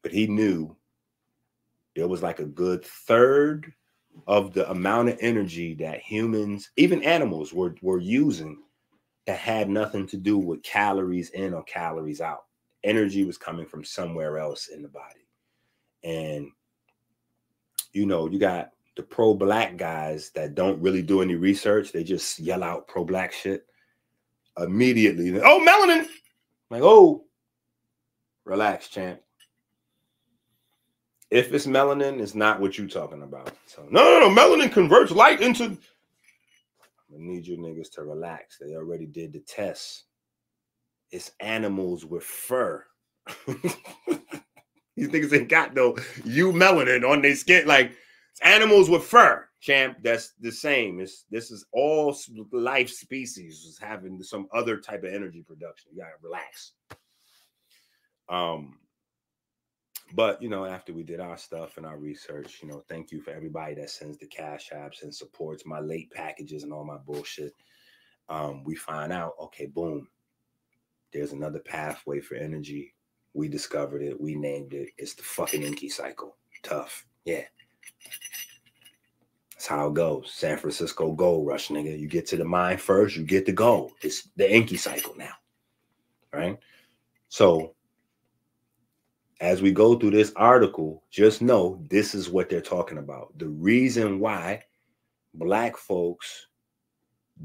But 0.03 0.13
he 0.13 0.27
knew 0.27 0.75
there 1.95 2.09
was 2.09 2.23
like 2.23 2.39
a 2.39 2.45
good 2.45 2.85
third 2.85 3.73
of 4.27 4.55
the 4.55 4.69
amount 4.71 5.11
of 5.11 5.19
energy 5.21 5.75
that 5.75 6.01
humans, 6.01 6.71
even 6.77 7.03
animals, 7.03 7.53
were 7.53 7.75
were 7.83 7.99
using 7.99 8.63
that 9.27 9.39
had 9.39 9.69
nothing 9.69 10.07
to 10.09 10.17
do 10.17 10.39
with 10.39 10.63
calories 10.63 11.31
in 11.31 11.55
or 11.55 11.63
calories 11.65 12.21
out. 12.21 12.45
Energy 12.83 13.25
was 13.25 13.37
coming 13.39 13.67
from 13.67 13.85
somewhere 13.85 14.39
else 14.39 14.69
in 14.69 14.83
the 14.83 14.89
body, 14.89 15.27
and 16.03 16.51
you 17.93 18.07
know, 18.07 18.29
you 18.29 18.39
got 18.39 18.71
the 18.97 19.03
pro 19.03 19.35
black 19.35 19.77
guys 19.77 20.31
that 20.31 20.55
don't 20.55 20.81
really 20.81 21.03
do 21.03 21.23
any 21.23 21.35
research, 21.35 21.93
they 21.93 22.05
just 22.05 22.39
yell 22.39 22.63
out 22.63 22.89
pro 22.89 23.05
black 23.05 23.33
shit 23.33 23.67
immediately. 24.59 25.41
Oh, 25.41 25.61
melanin. 25.61 26.07
Like, 26.71 26.83
oh, 26.83 27.25
relax, 28.45 28.89
champ. 28.89 29.21
If 31.31 31.53
it's 31.53 31.67
melanin, 31.67 32.21
it's 32.21 32.35
not 32.35 32.61
what 32.61 32.77
you're 32.77 32.89
talking 32.89 33.23
about. 33.23 33.53
So, 33.67 33.87
no, 33.91 34.03
no, 34.03 34.29
no, 34.29 34.35
melanin 34.35 34.73
converts 34.73 35.13
light 35.13 35.41
into. 35.41 35.79
I 37.13 37.17
need 37.19 37.47
you 37.47 37.57
niggas 37.57 37.91
to 37.93 38.05
relax. 38.05 38.59
They 38.59 38.75
already 38.75 39.07
did 39.07 39.33
the 39.33 39.41
test. 39.41 40.05
It's 41.11 41.33
animals 41.41 42.05
with 42.05 42.23
fur. 42.23 42.85
These 43.47 45.09
niggas 45.09 45.37
ain't 45.37 45.49
got 45.49 45.75
no 45.75 45.97
you 46.25 46.53
melanin 46.53 47.09
on 47.09 47.23
their 47.23 47.35
skin. 47.35 47.67
Like 47.67 47.93
animals 48.43 48.89
with 48.89 49.05
fur, 49.05 49.49
champ. 49.61 49.99
That's 50.03 50.33
the 50.41 50.53
same. 50.53 51.01
It's 51.01 51.25
this 51.31 51.51
is 51.51 51.65
all 51.73 52.17
life 52.53 52.91
species 52.91 53.65
is 53.65 53.79
having 53.81 54.23
some 54.23 54.47
other 54.53 54.79
type 54.79 55.03
of 55.05 55.13
energy 55.13 55.43
production. 55.47 55.91
You 55.93 56.03
gotta 56.03 56.13
relax. 56.23 56.73
Um, 58.29 58.79
but 60.15 60.43
you 60.43 60.49
know, 60.49 60.65
after 60.65 60.93
we 60.93 61.03
did 61.03 61.21
our 61.21 61.37
stuff 61.37 61.77
and 61.77 61.87
our 61.87 61.99
research, 61.99 62.61
you 62.63 62.69
know, 62.69 62.83
thank 62.89 63.13
you 63.13 63.21
for 63.21 63.31
everybody 63.31 63.75
that 63.75 63.91
sends 63.91 64.19
the 64.19 64.27
cash 64.27 64.71
apps 64.75 65.03
and 65.03 65.15
supports 65.15 65.65
my 65.67 65.81
late 65.81 66.11
packages 66.11 66.63
and 66.63 66.73
all 66.73 66.85
my 66.85 66.97
bullshit. 66.97 67.55
Um, 68.29 68.63
we 68.65 68.75
find 68.75 69.13
out, 69.13 69.35
okay, 69.41 69.67
boom, 69.67 70.09
there's 71.13 71.33
another 71.33 71.59
pathway 71.59 72.21
for 72.21 72.37
energy. 72.37 72.95
We 73.35 73.49
discovered 73.49 74.03
it, 74.03 74.21
we 74.21 74.35
named 74.35 74.73
it. 74.73 74.91
It's 74.99 75.15
the 75.15 75.23
fucking 75.23 75.63
EnQi 75.63 75.91
cycle. 75.91 76.37
Tough. 76.63 77.07
Yeah. 77.25 77.45
That's 79.55 79.67
how 79.67 79.89
it 79.89 79.95
goes. 79.95 80.33
San 80.33 80.57
Francisco 80.57 81.13
gold 81.13 81.47
rush, 81.47 81.69
nigga. 81.69 81.99
You 81.99 82.09
get 82.09 82.27
to 82.29 82.37
the 82.37 82.45
mine 82.45 82.79
first, 82.79 83.17
you 83.17 83.25
get 83.25 83.47
the 83.47 83.53
gold. 83.53 83.93
It's 84.03 84.29
the 84.37 84.45
EnQi 84.45 84.79
cycle 84.79 85.15
now. 85.17 85.35
Right? 86.33 86.59
So 87.29 87.75
as 89.41 89.63
we 89.63 89.73
go 89.73 89.99
through 89.99 90.11
this 90.11 90.33
article, 90.37 91.03
just 91.11 91.41
know 91.41 91.83
this 91.89 92.15
is 92.15 92.29
what 92.29 92.49
they're 92.49 92.61
talking 92.61 92.99
about. 92.99 93.37
The 93.39 93.49
reason 93.49 94.21
why 94.21 94.63
black 95.35 95.77
folks 95.77 96.47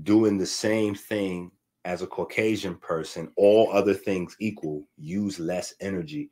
doing 0.04 0.38
the 0.38 0.46
same 0.46 0.94
thing 0.94 1.52
as 1.86 2.02
a 2.02 2.08
Caucasian 2.08 2.76
person, 2.76 3.32
all 3.38 3.72
other 3.72 3.94
things 3.94 4.36
equal, 4.40 4.86
use 4.98 5.40
less 5.40 5.74
energy 5.80 6.32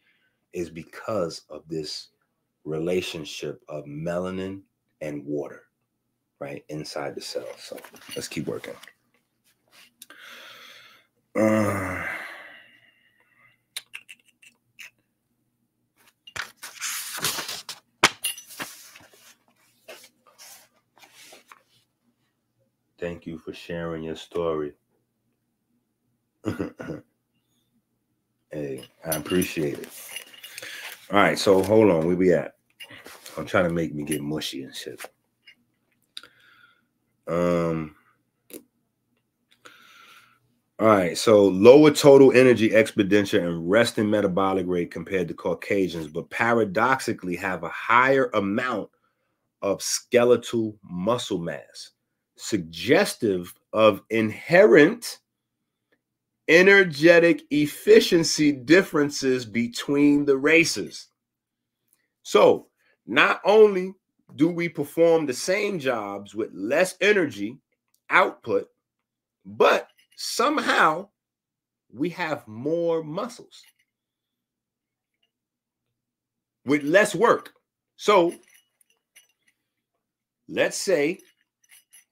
is 0.52 0.70
because 0.70 1.44
of 1.50 1.64
this 1.70 2.10
relationship 2.66 3.62
of 3.70 3.86
melanin 3.86 4.62
and 5.02 5.26
water, 5.26 5.64
right, 6.40 6.66
inside 6.70 7.16
the 7.16 7.22
cell. 7.22 7.48
So 7.58 7.80
let's 8.16 8.28
keep 8.28 8.48
working. 8.48 8.76
Uh, 11.36 12.06
Thank 23.04 23.26
you 23.26 23.38
for 23.38 23.52
sharing 23.52 24.02
your 24.02 24.16
story. 24.16 24.72
hey, 28.50 28.86
I 29.06 29.10
appreciate 29.10 29.80
it. 29.80 29.90
All 31.12 31.20
right, 31.20 31.38
so 31.38 31.62
hold 31.62 31.92
on, 31.92 32.08
where 32.08 32.16
we 32.16 32.32
at? 32.32 32.54
I'm 33.38 33.46
trying 33.46 33.66
to 33.66 33.74
make 33.74 33.94
me 33.94 34.06
get 34.06 34.22
mushy 34.22 34.64
and 34.64 34.74
shit. 34.74 35.02
Um. 37.28 37.94
All 40.80 40.88
right, 40.88 41.18
so 41.18 41.44
lower 41.44 41.92
total 41.92 42.32
energy 42.32 42.74
expenditure 42.74 43.46
and 43.46 43.70
resting 43.70 44.10
metabolic 44.10 44.66
rate 44.66 44.92
compared 44.92 45.28
to 45.28 45.34
Caucasians, 45.34 46.08
but 46.08 46.30
paradoxically 46.30 47.36
have 47.36 47.64
a 47.64 47.70
higher 47.70 48.30
amount 48.34 48.90
of 49.62 49.82
skeletal 49.82 50.78
muscle 50.82 51.40
mass, 51.40 51.93
suggestive 52.44 53.54
of 53.72 54.02
inherent 54.10 55.20
energetic 56.50 57.44
efficiency 57.52 58.52
differences 58.52 59.46
between 59.46 60.26
the 60.26 60.38
races. 60.38 61.08
So, 62.24 62.68
not 63.08 63.40
only 63.46 63.94
do 64.36 64.50
we 64.50 64.68
perform 64.68 65.26
the 65.26 65.34
same 65.34 65.80
jobs 65.80 66.36
with 66.36 66.50
less 66.54 66.96
energy 67.00 67.60
output, 68.10 68.68
but 69.46 69.88
somehow 70.18 71.08
we 71.94 72.10
have 72.10 72.46
more 72.46 73.04
muscles 73.04 73.64
with 76.66 76.84
less 76.84 77.16
work. 77.16 77.54
So, 77.96 78.34
let's 80.50 80.78
say 80.78 81.20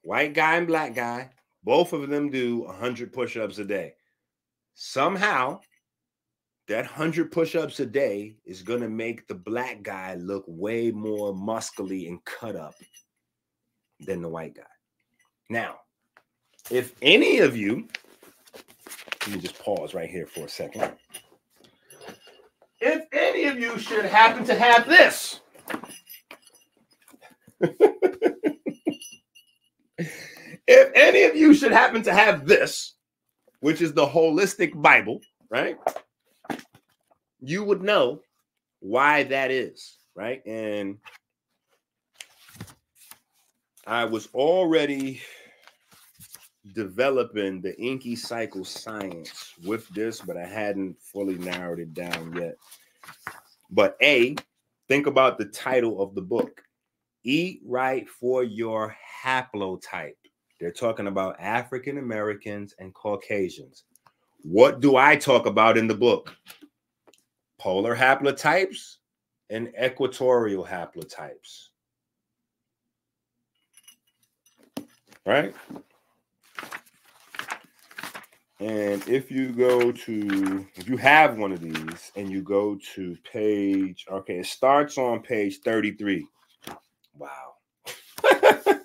white 0.01 0.33
guy 0.33 0.57
and 0.57 0.67
black 0.67 0.95
guy, 0.95 1.29
both 1.63 1.93
of 1.93 2.09
them 2.09 2.29
do 2.29 2.59
100 2.59 3.13
push 3.13 3.37
ups 3.37 3.59
a 3.59 3.65
day. 3.65 3.93
Somehow, 4.73 5.59
that 6.71 6.85
100 6.85 7.31
push-ups 7.31 7.81
a 7.81 7.85
day 7.85 8.37
is 8.45 8.61
going 8.61 8.79
to 8.79 8.87
make 8.87 9.27
the 9.27 9.35
black 9.35 9.83
guy 9.83 10.15
look 10.15 10.45
way 10.47 10.89
more 10.89 11.33
muscly 11.33 12.07
and 12.07 12.23
cut 12.23 12.55
up 12.55 12.75
than 13.99 14.21
the 14.21 14.29
white 14.29 14.55
guy. 14.55 14.63
Now, 15.49 15.79
if 16.69 16.95
any 17.01 17.39
of 17.39 17.57
you, 17.57 17.89
let 19.27 19.35
me 19.35 19.41
just 19.41 19.59
pause 19.59 19.93
right 19.93 20.09
here 20.09 20.25
for 20.25 20.45
a 20.45 20.49
second. 20.49 20.93
If 22.79 23.05
any 23.11 23.45
of 23.45 23.59
you 23.59 23.77
should 23.77 24.05
happen 24.05 24.45
to 24.45 24.55
have 24.55 24.87
this, 24.87 25.41
if 30.71 30.91
any 30.95 31.23
of 31.23 31.35
you 31.35 31.53
should 31.53 31.71
happen 31.71 32.01
to 32.03 32.13
have 32.13 32.45
this, 32.47 32.95
which 33.59 33.81
is 33.81 33.93
the 33.93 34.05
holistic 34.05 34.79
Bible, 34.81 35.21
right? 35.49 35.77
you 37.41 37.63
would 37.63 37.81
know 37.81 38.21
why 38.79 39.23
that 39.23 39.51
is, 39.51 39.97
right? 40.15 40.45
And 40.45 40.97
I 43.85 44.05
was 44.05 44.29
already 44.33 45.21
developing 46.73 47.61
the 47.61 47.73
EnQi 47.73 48.17
cycle 48.17 48.63
science 48.63 49.55
with 49.65 49.87
this, 49.89 50.21
but 50.21 50.37
I 50.37 50.45
hadn't 50.45 51.01
fully 51.01 51.37
narrowed 51.39 51.79
it 51.79 51.93
down 51.93 52.35
yet. 52.35 52.55
But 53.71 53.97
A, 54.01 54.35
think 54.87 55.07
about 55.07 55.37
the 55.37 55.45
title 55.45 56.01
of 56.01 56.13
the 56.13 56.21
book 56.21 56.61
Eat 57.23 57.61
Right 57.65 58.07
for 58.07 58.43
Your 58.43 58.95
Haplotype. 59.23 60.13
They're 60.61 60.71
talking 60.71 61.07
about 61.07 61.35
African 61.39 61.97
Americans 61.97 62.73
and 62.79 62.93
Caucasians. 62.93 63.83
What 64.43 64.79
do 64.79 64.95
I 64.95 65.17
talk 65.17 65.45
about 65.45 65.77
in 65.77 65.87
the 65.87 65.95
book? 65.95 66.33
polar 67.61 67.95
haplotypes 67.95 68.97
and 69.51 69.71
equatorial 69.79 70.65
haplotypes. 70.65 71.67
Right? 75.27 75.53
And 78.59 79.07
if 79.07 79.29
you 79.29 79.49
go 79.49 79.91
to, 79.91 80.67
if 80.73 80.89
you 80.89 80.97
have 80.97 81.37
one 81.37 81.51
of 81.51 81.61
these 81.61 82.11
and 82.15 82.31
you 82.31 82.41
go 82.41 82.79
to 82.95 83.15
page, 83.31 84.07
okay, 84.11 84.39
it 84.39 84.47
starts 84.47 84.97
on 84.97 85.21
page 85.21 85.59
33. 85.59 86.25
Wow. 87.15 87.29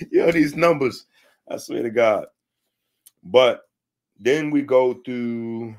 you 0.10 0.24
know, 0.24 0.30
these 0.30 0.56
numbers, 0.56 1.06
I 1.48 1.56
swear 1.56 1.82
to 1.82 1.90
God. 1.90 2.26
But 3.22 3.62
then 4.18 4.50
we 4.50 4.62
go 4.62 4.94
through 4.94 5.74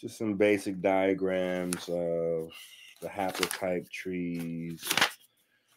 just 0.00 0.18
some 0.18 0.34
basic 0.34 0.80
diagrams 0.80 1.88
of 1.88 2.50
the 3.00 3.08
haplotype 3.08 3.88
trees. 3.90 4.88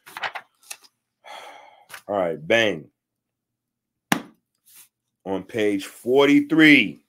All 2.07 2.15
right, 2.15 2.47
bang. 2.47 2.89
On 5.25 5.43
page 5.43 5.85
43. 5.85 6.99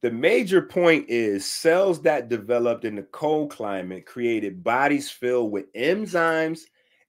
The 0.00 0.10
major 0.10 0.60
point 0.60 1.06
is 1.08 1.46
cells 1.46 2.02
that 2.02 2.28
developed 2.28 2.84
in 2.84 2.96
the 2.96 3.04
cold 3.04 3.50
climate 3.50 4.04
created 4.04 4.62
bodies 4.62 5.10
filled 5.10 5.50
with 5.50 5.72
enzymes 5.72 6.64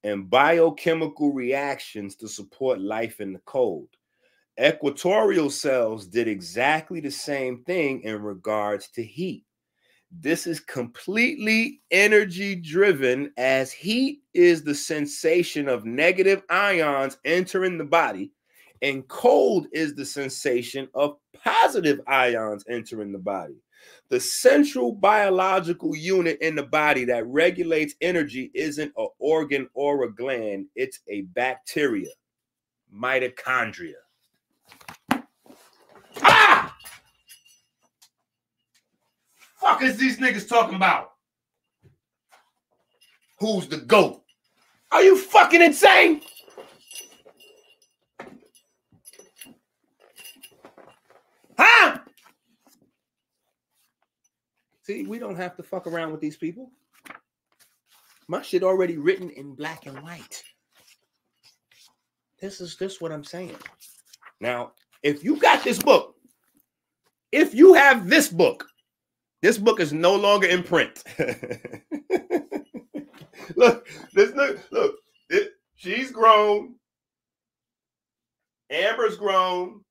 and 0.05 0.29
biochemical 0.29 1.33
reactions 1.33 2.15
to 2.15 2.27
support 2.27 2.79
life 2.79 3.19
in 3.19 3.33
the 3.33 3.41
cold. 3.45 3.89
Equatorial 4.63 5.49
cells 5.49 6.05
did 6.05 6.27
exactly 6.27 6.99
the 6.99 7.09
same 7.09 7.63
thing 7.63 8.01
in 8.03 8.21
regards 8.21 8.87
to 8.89 9.03
heat. 9.03 9.43
This 10.11 10.45
is 10.45 10.59
completely 10.59 11.81
energy 11.89 12.55
driven, 12.55 13.33
as 13.35 13.71
heat 13.71 14.21
is 14.35 14.63
the 14.63 14.75
sensation 14.75 15.67
of 15.67 15.85
negative 15.85 16.43
ions 16.51 17.17
entering 17.25 17.79
the 17.79 17.83
body, 17.83 18.31
and 18.83 19.07
cold 19.07 19.65
is 19.73 19.95
the 19.95 20.05
sensation 20.05 20.87
of 20.93 21.17
positive 21.43 21.99
ions 22.05 22.63
entering 22.69 23.11
the 23.11 23.17
body. 23.17 23.55
The 24.09 24.19
central 24.19 24.91
biological 24.91 25.95
unit 25.95 26.37
in 26.39 26.55
the 26.55 26.63
body 26.63 27.05
that 27.05 27.25
regulates 27.25 27.95
energy 28.01 28.51
isn't 28.53 28.93
an 28.95 29.07
organ 29.17 29.67
or 29.73 30.03
a 30.03 30.13
gland, 30.13 30.67
it's 30.75 30.99
a 31.07 31.21
bacteria, 31.21 32.11
mitochondria. 32.93 33.93
Ah! 36.21 36.75
Fuck 39.59 39.81
is 39.81 39.97
these 39.97 40.19
niggas 40.19 40.47
talking 40.47 40.75
about? 40.75 41.13
Who's 43.39 43.67
the 43.67 43.77
GOAT? 43.77 44.21
Are 44.91 45.01
you 45.01 45.17
fucking 45.17 45.61
insane? 45.61 46.21
See, 54.85 55.03
we 55.03 55.17
don't 55.17 55.35
have 55.35 55.57
to 55.57 55.63
fuck 55.63 55.87
around 55.87 56.11
with 56.11 56.21
these 56.21 56.37
people. 56.37 56.69
My 58.27 58.43
shit 58.43 58.61
already 58.61 58.97
written 58.97 59.31
in 59.31 59.55
black 59.55 59.87
and 59.87 59.99
white. 60.01 60.43
This 62.39 62.61
is 62.61 62.75
this 62.77 63.01
what 63.01 63.11
I'm 63.11 63.23
saying. 63.23 63.55
Now, 64.39 64.73
if 65.01 65.23
you 65.23 65.37
got 65.37 65.63
this 65.63 65.81
book, 65.81 66.13
if 67.31 67.55
you 67.55 67.73
have 67.73 68.07
this 68.07 68.29
book, 68.29 68.67
this 69.41 69.57
book 69.57 69.79
is 69.79 69.91
no 69.91 70.15
longer 70.15 70.45
in 70.45 70.61
print. 70.61 71.03
look, 73.55 73.87
this 74.13 74.35
look, 74.35 74.59
look, 74.71 74.97
it, 75.31 75.53
she's 75.73 76.11
grown. 76.11 76.75
Amber's 78.69 79.17
grown. 79.17 79.81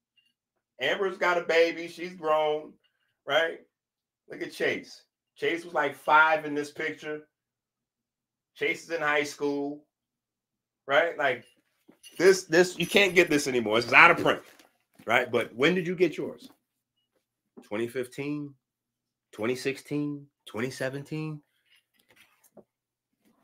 Amber's 0.81 1.19
got 1.19 1.39
a 1.39 1.43
baby. 1.43 1.89
She's 1.89 2.15
grown, 2.15 2.75
right? 3.27 3.59
Look 4.31 4.43
at 4.43 4.53
Chase. 4.53 5.03
Chase 5.37 5.65
was 5.65 5.75
like 5.75 5.97
five 5.97 6.45
in 6.45 6.55
this 6.55 6.71
picture. 6.71 7.23
Chase 8.55 8.85
is 8.85 8.91
in 8.91 9.01
high 9.01 9.25
school, 9.25 9.85
right? 10.87 11.19
Like 11.19 11.45
this, 12.19 12.45
this 12.45 12.79
you 12.79 12.87
can't 12.87 13.15
get 13.15 13.29
this 13.29 13.47
anymore. 13.47 13.79
It's 13.79 13.93
out 13.93 14.11
of 14.11 14.19
print, 14.19 14.41
right? 15.07 15.31
But 15.31 15.55
when 15.55 15.75
did 15.75 15.87
you 15.87 15.97
get 15.97 16.17
yours? 16.17 16.49
2015, 17.63 18.55
2016, 19.33 20.27
2017. 20.47 21.41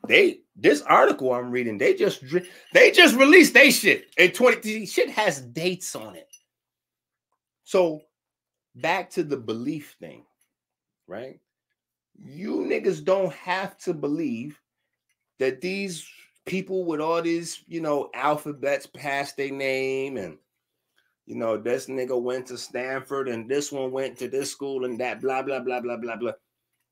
They 0.07 0.39
this 0.55 0.81
article 0.81 1.33
I'm 1.33 1.51
reading, 1.51 1.77
they 1.77 1.93
just 1.93 2.23
they 2.73 2.91
just 2.91 3.15
released 3.15 3.53
they 3.53 3.71
shit. 3.71 4.05
in 4.17 4.31
20 4.31 4.85
shit 4.85 5.09
has 5.09 5.41
dates 5.41 5.95
on 5.95 6.15
it. 6.15 6.27
So 7.63 8.01
back 8.75 9.09
to 9.11 9.23
the 9.23 9.37
belief 9.37 9.95
thing, 9.99 10.23
right? 11.11 11.39
You 12.15 12.59
niggas 12.59 13.03
don't 13.03 13.33
have 13.33 13.77
to 13.79 13.93
believe 13.93 14.59
that 15.39 15.61
these 15.61 16.07
people 16.45 16.85
with 16.85 17.01
all 17.01 17.21
these, 17.21 17.63
you 17.67 17.81
know, 17.81 18.09
alphabets 18.15 18.87
past 18.87 19.37
their 19.37 19.51
name 19.51 20.17
and 20.17 20.37
you 21.27 21.35
know, 21.35 21.55
this 21.55 21.85
nigga 21.85 22.19
went 22.19 22.47
to 22.47 22.57
Stanford 22.57 23.29
and 23.29 23.47
this 23.47 23.71
one 23.71 23.91
went 23.91 24.17
to 24.17 24.27
this 24.27 24.51
school 24.51 24.85
and 24.85 24.99
that 24.99 25.21
blah 25.21 25.41
blah 25.41 25.59
blah 25.59 25.79
blah 25.79 25.97
blah 25.97 26.15
blah. 26.15 26.31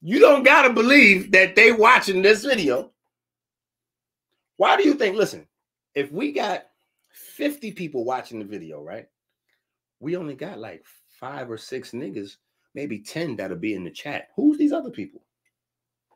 You 0.01 0.19
don't 0.19 0.43
gotta 0.43 0.71
believe 0.71 1.31
that 1.31 1.55
they 1.55 1.71
watching 1.71 2.21
this 2.21 2.43
video. 2.45 2.91
Why 4.57 4.77
do 4.77 4.83
you 4.83 4.93
think? 4.93 5.15
Listen, 5.15 5.47
if 5.95 6.11
we 6.11 6.31
got 6.31 6.67
50 7.11 7.71
people 7.71 8.05
watching 8.05 8.39
the 8.39 8.45
video, 8.45 8.81
right? 8.81 9.07
We 9.99 10.15
only 10.15 10.35
got 10.35 10.59
like 10.59 10.85
five 11.19 11.49
or 11.49 11.57
six 11.57 11.91
niggas, 11.91 12.37
maybe 12.75 12.99
10 12.99 13.35
that'll 13.35 13.57
be 13.57 13.73
in 13.73 13.83
the 13.83 13.91
chat. 13.91 14.29
Who's 14.35 14.57
these 14.57 14.71
other 14.71 14.91
people? 14.91 15.21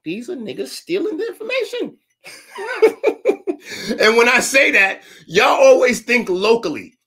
These 0.04 0.30
are 0.30 0.36
niggas 0.36 0.68
stealing 0.68 1.18
the 1.18 1.28
information. 1.28 1.98
and 4.00 4.18
when 4.18 4.30
I 4.30 4.40
say 4.40 4.72
that, 4.72 5.04
y'all 5.26 5.62
always 5.62 6.02
think 6.02 6.30
locally. 6.30 6.98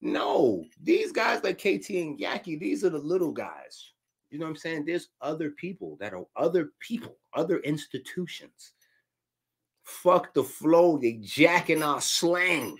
No, 0.00 0.64
these 0.82 1.12
guys 1.12 1.44
like 1.44 1.58
KT 1.58 1.90
and 1.90 2.18
Yahki, 2.18 2.58
these 2.58 2.84
are 2.84 2.90
the 2.90 2.98
little 2.98 3.32
guys. 3.32 3.92
You 4.30 4.38
know 4.38 4.46
what 4.46 4.50
I'm 4.50 4.56
saying? 4.56 4.84
There's 4.86 5.08
other 5.20 5.50
people 5.50 5.96
that 6.00 6.14
are 6.14 6.24
other 6.36 6.70
people, 6.80 7.16
other 7.34 7.58
institutions. 7.58 8.72
Fuck 9.84 10.32
the 10.34 10.44
flow, 10.44 10.98
they 10.98 11.14
jacking 11.20 11.82
our 11.82 12.00
slang. 12.00 12.76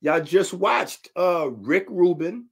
Y'all 0.00 0.20
just 0.20 0.52
watched 0.52 1.08
uh 1.16 1.48
Rick 1.50 1.86
Rubin, 1.88 2.46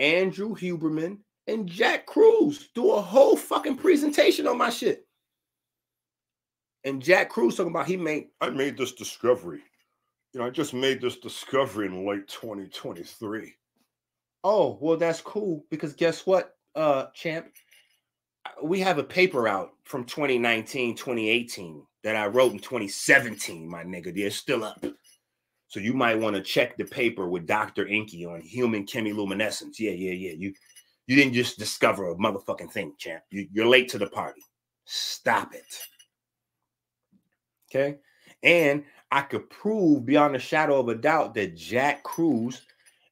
Andrew 0.00 0.56
Huberman, 0.56 1.18
and 1.46 1.68
Jack 1.68 2.06
Kruse 2.06 2.70
do 2.74 2.92
a 2.92 3.00
whole 3.00 3.36
fucking 3.36 3.76
presentation 3.76 4.46
on 4.46 4.58
my 4.58 4.70
shit. 4.70 5.06
And 6.84 7.02
Jack 7.02 7.28
Kruse 7.28 7.56
talking 7.56 7.70
about 7.70 7.86
he 7.86 7.96
made 7.96 8.28
I 8.40 8.50
made 8.50 8.76
this 8.76 8.92
discovery. 8.92 9.60
You 10.32 10.40
know, 10.40 10.46
I 10.46 10.50
just 10.50 10.72
made 10.72 11.00
this 11.00 11.18
discovery 11.18 11.86
in 11.86 12.06
late 12.06 12.26
2023. 12.28 13.54
Oh, 14.42 14.78
well, 14.80 14.96
that's 14.96 15.20
cool 15.20 15.64
because 15.70 15.92
guess 15.92 16.24
what, 16.24 16.56
uh, 16.74 17.06
champ? 17.14 17.48
We 18.62 18.80
have 18.80 18.98
a 18.98 19.04
paper 19.04 19.48
out 19.48 19.72
from 19.84 20.04
2019, 20.04 20.96
2018 20.96 21.84
that 22.04 22.16
I 22.16 22.26
wrote 22.26 22.52
in 22.52 22.58
2017, 22.58 23.68
my 23.68 23.84
nigga. 23.84 24.14
They're 24.14 24.30
still 24.30 24.64
up. 24.64 24.82
So 25.70 25.78
you 25.78 25.94
might 25.94 26.18
want 26.18 26.34
to 26.34 26.42
check 26.42 26.76
the 26.76 26.84
paper 26.84 27.28
with 27.28 27.46
Dr. 27.46 27.86
EnQi 27.86 28.26
on 28.26 28.40
human 28.40 28.84
chemiluminescence. 28.84 29.78
Yeah, 29.78 29.92
yeah, 29.92 30.10
yeah. 30.10 30.32
You 30.36 30.52
you 31.06 31.14
didn't 31.14 31.32
just 31.32 31.60
discover 31.60 32.10
a 32.10 32.16
motherfucking 32.16 32.72
thing, 32.72 32.94
champ. 32.98 33.22
You, 33.30 33.46
you're 33.52 33.68
late 33.68 33.88
to 33.90 33.98
the 33.98 34.08
party. 34.08 34.42
Stop 34.84 35.54
it. 35.54 35.78
Okay. 37.70 37.98
And 38.42 38.84
I 39.12 39.22
could 39.22 39.48
prove 39.48 40.04
beyond 40.04 40.34
a 40.34 40.40
shadow 40.40 40.80
of 40.80 40.88
a 40.88 40.94
doubt 40.96 41.34
that 41.34 41.56
Jack 41.56 42.02
Kruse 42.02 42.62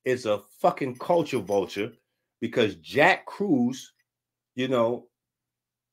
is 0.04 0.26
a 0.26 0.40
fucking 0.60 0.96
culture 0.96 1.38
vulture 1.38 1.92
because 2.40 2.74
Jack 2.76 3.24
Kruse, 3.26 3.92
you 4.56 4.66
know, 4.66 5.06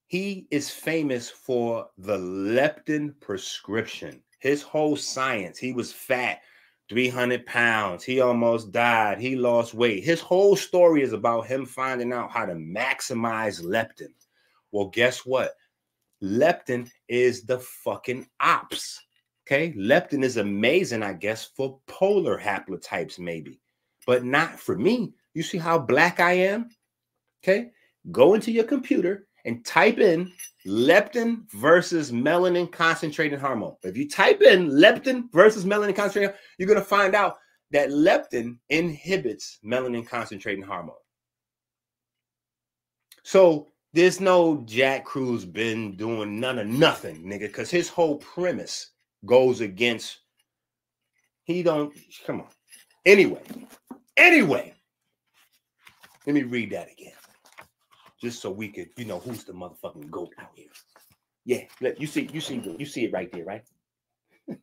he 0.07 0.47
is 0.49 0.71
famous 0.71 1.29
for 1.29 1.89
the 1.99 2.17
leptin 2.17 3.13
prescription. 3.19 4.21
His 4.39 4.63
whole 4.63 4.95
science, 4.95 5.59
he 5.59 5.73
was 5.73 5.91
fat, 5.91 6.41
300 6.89 7.45
pounds. 7.45 8.03
He 8.03 8.21
almost 8.21 8.71
died. 8.71 9.19
He 9.19 9.35
lost 9.35 9.73
weight. 9.73 10.03
His 10.03 10.21
whole 10.21 10.55
story 10.55 11.01
is 11.01 11.13
about 11.13 11.47
him 11.47 11.65
finding 11.65 12.13
out 12.13 12.31
how 12.31 12.45
to 12.45 12.53
maximize 12.53 13.63
leptin. 13.63 14.13
Well, 14.71 14.87
guess 14.87 15.25
what? 15.25 15.53
Leptin 16.21 16.89
is 17.07 17.43
the 17.43 17.59
fucking 17.59 18.27
ops. 18.39 19.01
Okay. 19.47 19.73
Leptin 19.73 20.23
is 20.23 20.37
amazing, 20.37 21.03
I 21.03 21.13
guess, 21.13 21.45
for 21.45 21.79
polar 21.87 22.39
haplotypes, 22.39 23.19
maybe, 23.19 23.59
but 24.05 24.23
not 24.23 24.59
for 24.59 24.77
me. 24.77 25.13
You 25.33 25.43
see 25.43 25.57
how 25.57 25.77
black 25.77 26.19
I 26.19 26.33
am? 26.33 26.69
Okay. 27.43 27.71
Go 28.11 28.33
into 28.33 28.51
your 28.51 28.63
computer 28.63 29.27
and 29.45 29.63
type 29.65 29.99
in 29.99 30.31
leptin 30.67 31.49
versus 31.51 32.11
melanin 32.11 32.71
concentrated 32.71 33.39
hormone. 33.39 33.75
If 33.83 33.95
you 33.95 34.09
type 34.09 34.41
in 34.41 34.71
leptin 34.71 35.31
versus 35.31 35.63
melanin 35.63 35.95
concentrated, 35.95 36.35
you're 36.57 36.67
going 36.67 36.79
to 36.79 36.85
find 36.85 37.15
out 37.15 37.37
that 37.71 37.89
leptin 37.89 38.57
inhibits 38.69 39.59
melanin 39.63 40.07
concentrating 40.07 40.63
hormone. 40.63 40.95
So 43.23 43.69
there's 43.93 44.19
no 44.19 44.63
Jack 44.65 45.05
Kruse 45.05 45.45
been 45.45 45.95
doing 45.95 46.39
none 46.39 46.59
of 46.59 46.67
nothing, 46.67 47.23
nigga, 47.23 47.41
because 47.41 47.71
his 47.71 47.87
whole 47.87 48.17
premise 48.17 48.91
goes 49.25 49.61
against 49.61 50.19
he 51.45 51.61
don't 51.61 51.93
come 52.25 52.41
on. 52.41 52.47
Anyway, 53.05 53.41
anyway, 54.17 54.73
let 56.25 56.33
me 56.33 56.43
read 56.43 56.71
that 56.71 56.91
again. 56.91 57.13
Just 58.25 58.41
so 58.41 58.49
we 58.49 58.69
could, 58.69 58.89
you 58.97 59.05
know, 59.05 59.19
who's 59.19 59.43
the 59.43 59.53
motherfucking 59.53 60.09
goat 60.09 60.33
out 60.39 60.49
here. 60.55 60.67
Yeah, 61.45 61.61
let 61.79 62.01
you 62.01 62.07
see, 62.07 62.27
you 62.33 62.41
see, 62.41 62.75
you 62.77 62.85
see 62.85 63.05
it 63.05 63.13
right 63.13 63.31
there, 63.31 63.45
right? 63.45 63.63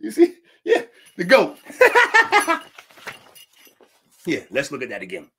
you 0.00 0.10
see, 0.10 0.34
yeah, 0.64 0.82
the 1.16 1.24
goat. 1.24 1.58
yeah, 4.26 4.40
let's 4.50 4.72
look 4.72 4.82
at 4.82 4.88
that 4.88 5.02
again. 5.02 5.30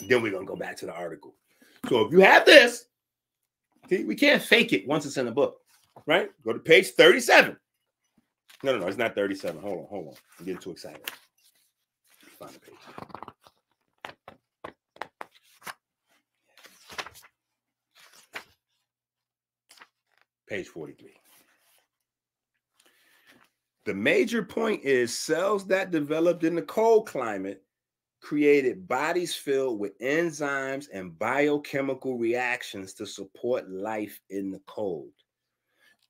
Then 0.00 0.22
we're 0.22 0.32
gonna 0.32 0.44
go 0.44 0.56
back 0.56 0.76
to 0.78 0.86
the 0.86 0.92
article. 0.94 1.34
So 1.88 2.04
if 2.06 2.12
you 2.12 2.20
have 2.20 2.44
this, 2.44 2.86
see, 3.88 4.04
we 4.04 4.16
can't 4.16 4.42
fake 4.42 4.72
it 4.72 4.88
once 4.88 5.06
it's 5.06 5.16
in 5.16 5.26
the 5.26 5.32
book 5.32 5.60
right? 6.08 6.30
Go 6.42 6.52
to 6.52 6.58
page 6.58 6.88
37. 6.88 7.56
No, 8.64 8.72
no, 8.72 8.78
no, 8.78 8.86
it's 8.88 8.98
not 8.98 9.14
37. 9.14 9.60
Hold 9.60 9.78
on, 9.78 9.86
hold 9.86 10.08
on. 10.08 10.14
I'm 10.38 10.46
getting 10.46 10.60
too 10.60 10.72
excited. 10.72 11.02
Find 12.38 12.52
the 12.52 12.60
page. 12.60 13.27
Page 20.48 20.68
43. 20.68 21.12
The 23.84 23.94
major 23.94 24.42
point 24.42 24.84
is 24.84 25.16
cells 25.16 25.66
that 25.68 25.90
developed 25.90 26.44
in 26.44 26.54
the 26.54 26.62
cold 26.62 27.06
climate 27.06 27.62
created 28.20 28.88
bodies 28.88 29.34
filled 29.34 29.78
with 29.78 29.98
enzymes 30.00 30.86
and 30.92 31.18
biochemical 31.18 32.18
reactions 32.18 32.92
to 32.94 33.06
support 33.06 33.70
life 33.70 34.20
in 34.30 34.50
the 34.50 34.60
cold. 34.66 35.12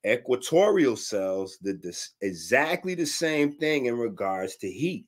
Equatorial 0.05 0.95
cells 0.95 1.57
did 1.57 1.81
this 1.81 2.11
exactly 2.21 2.95
the 2.95 3.05
same 3.05 3.51
thing 3.51 3.85
in 3.85 3.97
regards 3.97 4.55
to 4.57 4.69
heat. 4.69 5.05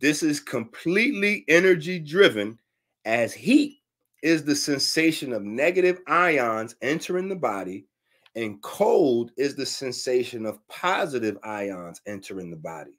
This 0.00 0.22
is 0.22 0.40
completely 0.40 1.44
energy 1.48 1.98
driven, 1.98 2.58
as 3.04 3.32
heat 3.32 3.78
is 4.22 4.44
the 4.44 4.56
sensation 4.56 5.32
of 5.32 5.42
negative 5.42 6.00
ions 6.06 6.74
entering 6.80 7.28
the 7.28 7.36
body, 7.36 7.86
and 8.36 8.60
cold 8.62 9.30
is 9.36 9.54
the 9.54 9.66
sensation 9.66 10.44
of 10.46 10.66
positive 10.68 11.38
ions 11.44 12.00
entering 12.06 12.50
the 12.50 12.56
body. 12.56 12.98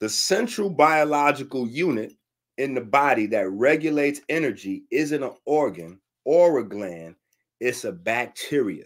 The 0.00 0.08
central 0.08 0.70
biological 0.70 1.68
unit 1.68 2.14
in 2.58 2.74
the 2.74 2.80
body 2.80 3.26
that 3.26 3.50
regulates 3.50 4.20
energy 4.28 4.84
isn't 4.90 5.22
an 5.22 5.32
organ 5.44 6.00
or 6.24 6.58
a 6.58 6.68
gland, 6.68 7.14
it's 7.60 7.84
a 7.84 7.92
bacteria 7.92 8.84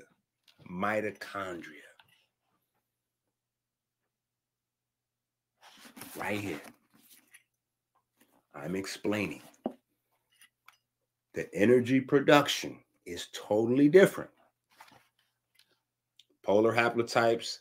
mitochondria. 0.71 1.65
Right 6.17 6.41
here. 6.41 6.61
I'm 8.55 8.75
explaining 8.75 9.43
the 11.35 11.53
energy 11.55 12.01
production 12.01 12.79
is 13.07 13.29
totally 13.33 13.89
different. 13.89 14.31
Polar 16.49 16.73
haplotypes, 16.73 17.59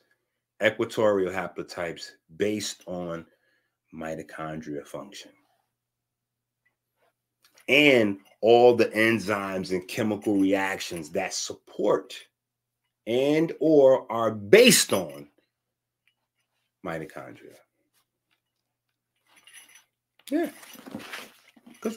equatorial 0.64 1.30
haplotypes 1.30 2.12
based 2.38 2.84
on 2.88 3.26
mitochondria 3.94 4.88
function. 4.88 5.32
And 7.68 8.20
all 8.40 8.78
the 8.78 8.86
enzymes 8.86 9.72
and 9.72 9.86
chemical 9.90 10.38
reactions 10.38 11.10
that 11.10 11.34
support 11.34 12.14
and 13.06 13.52
or 13.60 14.10
are 14.10 14.32
based 14.32 14.94
on 14.94 15.28
mitochondria. 16.86 17.56
Yeah. 20.32 20.50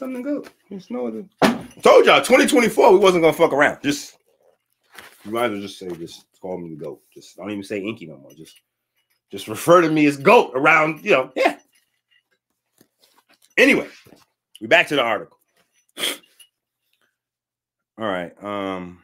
I'm 0.01 0.13
the 0.13 0.21
goat. 0.21 0.49
There's 0.69 0.91
no 0.91 1.07
other. 1.07 1.25
Told 1.81 2.05
y'all, 2.05 2.19
2024, 2.19 2.91
we 2.91 2.99
wasn't 2.99 3.23
gonna 3.23 3.31
fuck 3.31 3.53
around. 3.53 3.81
Just 3.81 4.17
you 5.23 5.31
might 5.31 5.45
as 5.45 5.51
well 5.51 5.61
just 5.61 5.79
say 5.79 5.89
just 5.95 6.25
call 6.41 6.57
me 6.57 6.69
the 6.69 6.83
goat. 6.83 7.01
Just 7.13 7.37
don't 7.37 7.51
even 7.51 7.63
say 7.63 7.81
EnQi 7.81 8.07
no 8.07 8.17
more. 8.17 8.31
Just 8.33 8.59
just 9.31 9.47
refer 9.47 9.81
to 9.81 9.89
me 9.89 10.05
as 10.07 10.17
goat 10.17 10.51
around, 10.55 11.03
you 11.05 11.11
know. 11.11 11.31
Yeah. 11.35 11.57
Anyway, 13.57 13.87
we 14.59 14.67
back 14.67 14.87
to 14.87 14.95
the 14.95 15.01
article. 15.01 15.37
All 17.97 18.05
right. 18.05 18.31
Um 18.43 19.01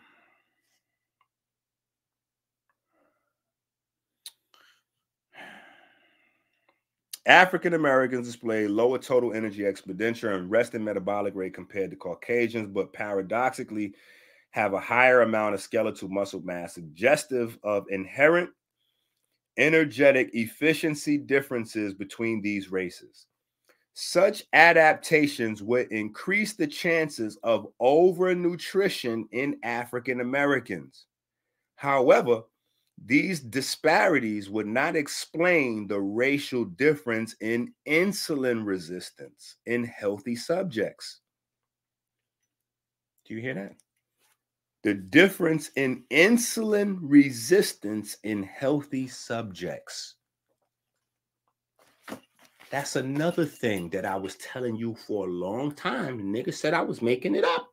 African 7.27 7.73
Americans 7.73 8.25
display 8.25 8.69
lower 8.69 8.97
total 8.97 9.33
energy 9.33 9.65
expenditure 9.65 10.31
and 10.31 10.49
resting 10.49 10.81
metabolic 10.81 11.35
rate 11.35 11.53
compared 11.53 11.91
to 11.91 11.97
Caucasians, 11.97 12.69
but 12.69 12.93
paradoxically, 12.93 13.93
have 14.51 14.73
a 14.73 14.79
higher 14.79 15.21
amount 15.21 15.53
of 15.53 15.61
skeletal 15.61 16.09
muscle 16.09 16.41
mass, 16.41 16.73
suggestive 16.73 17.57
of 17.63 17.85
inherent 17.89 18.49
energetic 19.57 20.29
efficiency 20.33 21.17
differences 21.17 21.93
between 21.93 22.41
these 22.41 22.71
races. 22.71 23.27
Such 23.93 24.43
adaptations 24.53 25.63
would 25.63 25.91
increase 25.91 26.53
the 26.53 26.67
chances 26.67 27.37
of 27.41 27.67
overnutrition 27.81 29.23
in 29.31 29.57
African 29.63 30.21
Americans. 30.21 31.05
However, 31.75 32.43
these 33.03 33.39
disparities 33.39 34.49
would 34.49 34.67
not 34.67 34.95
explain 34.95 35.87
the 35.87 35.99
racial 35.99 36.65
difference 36.65 37.35
in 37.41 37.73
insulin 37.87 38.65
resistance 38.65 39.55
in 39.65 39.83
healthy 39.83 40.35
subjects. 40.35 41.21
Do 43.25 43.33
you 43.33 43.41
hear 43.41 43.53
that? 43.55 43.75
The 44.87 44.93
difference 44.93 45.69
in 45.75 46.05
insulin 46.11 46.99
resistance 47.01 48.15
in 48.23 48.41
healthy 48.41 49.09
subjects. 49.09 50.15
That's 52.69 52.95
another 52.95 53.43
thing 53.43 53.89
that 53.89 54.05
I 54.05 54.15
was 54.15 54.37
telling 54.37 54.77
you 54.77 54.95
for 54.95 55.27
a 55.27 55.29
long 55.29 55.75
time. 55.75 56.19
The 56.19 56.23
nigga 56.23 56.53
said 56.53 56.73
I 56.73 56.83
was 56.83 57.01
making 57.01 57.35
it 57.35 57.43
up. 57.43 57.67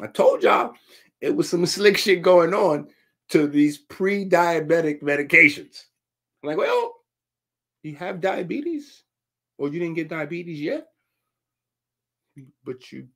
I 0.00 0.06
told 0.06 0.42
y'all 0.42 0.72
it 1.20 1.36
was 1.36 1.50
some 1.50 1.66
slick 1.66 1.98
shit 1.98 2.22
going 2.22 2.54
on 2.54 2.88
to 3.28 3.46
these 3.46 3.76
pre-diabetic 3.76 5.02
medications. 5.02 5.82
I'm 6.42 6.48
like, 6.48 6.56
well, 6.56 6.94
you 7.82 7.94
have 7.96 8.22
diabetes, 8.22 9.02
or 9.58 9.68
you 9.68 9.78
didn't 9.78 9.96
get 9.96 10.08
diabetes 10.08 10.62
yet, 10.62 10.86
but 12.64 12.90
you 12.90 13.08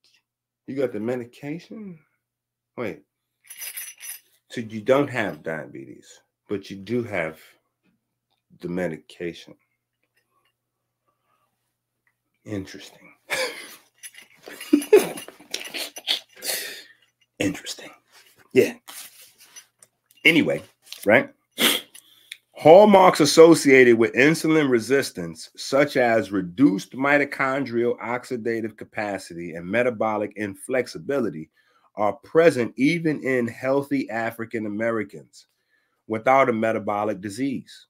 you 0.66 0.76
got 0.76 0.92
the 0.92 1.00
medication. 1.00 1.98
Wait, 2.76 3.02
so 4.50 4.60
you 4.60 4.80
don't 4.80 5.08
have 5.08 5.42
diabetes, 5.42 6.20
but 6.48 6.70
you 6.70 6.76
do 6.76 7.02
have 7.02 7.38
the 8.60 8.68
medication. 8.68 9.54
Interesting. 12.44 13.12
Interesting. 17.38 17.90
Yeah. 18.52 18.74
Anyway, 20.24 20.62
right? 21.04 21.30
Hallmarks 22.52 23.20
associated 23.20 23.98
with 23.98 24.12
insulin 24.14 24.70
resistance, 24.70 25.50
such 25.56 25.96
as 25.96 26.32
reduced 26.32 26.92
mitochondrial 26.92 27.98
oxidative 27.98 28.76
capacity 28.76 29.52
and 29.54 29.66
metabolic 29.66 30.32
inflexibility, 30.36 31.50
are 31.96 32.12
present 32.12 32.72
even 32.76 33.22
in 33.22 33.46
healthy 33.46 34.08
African 34.10 34.66
Americans 34.66 35.46
without 36.06 36.48
a 36.48 36.52
metabolic 36.52 37.20
disease. 37.20 37.86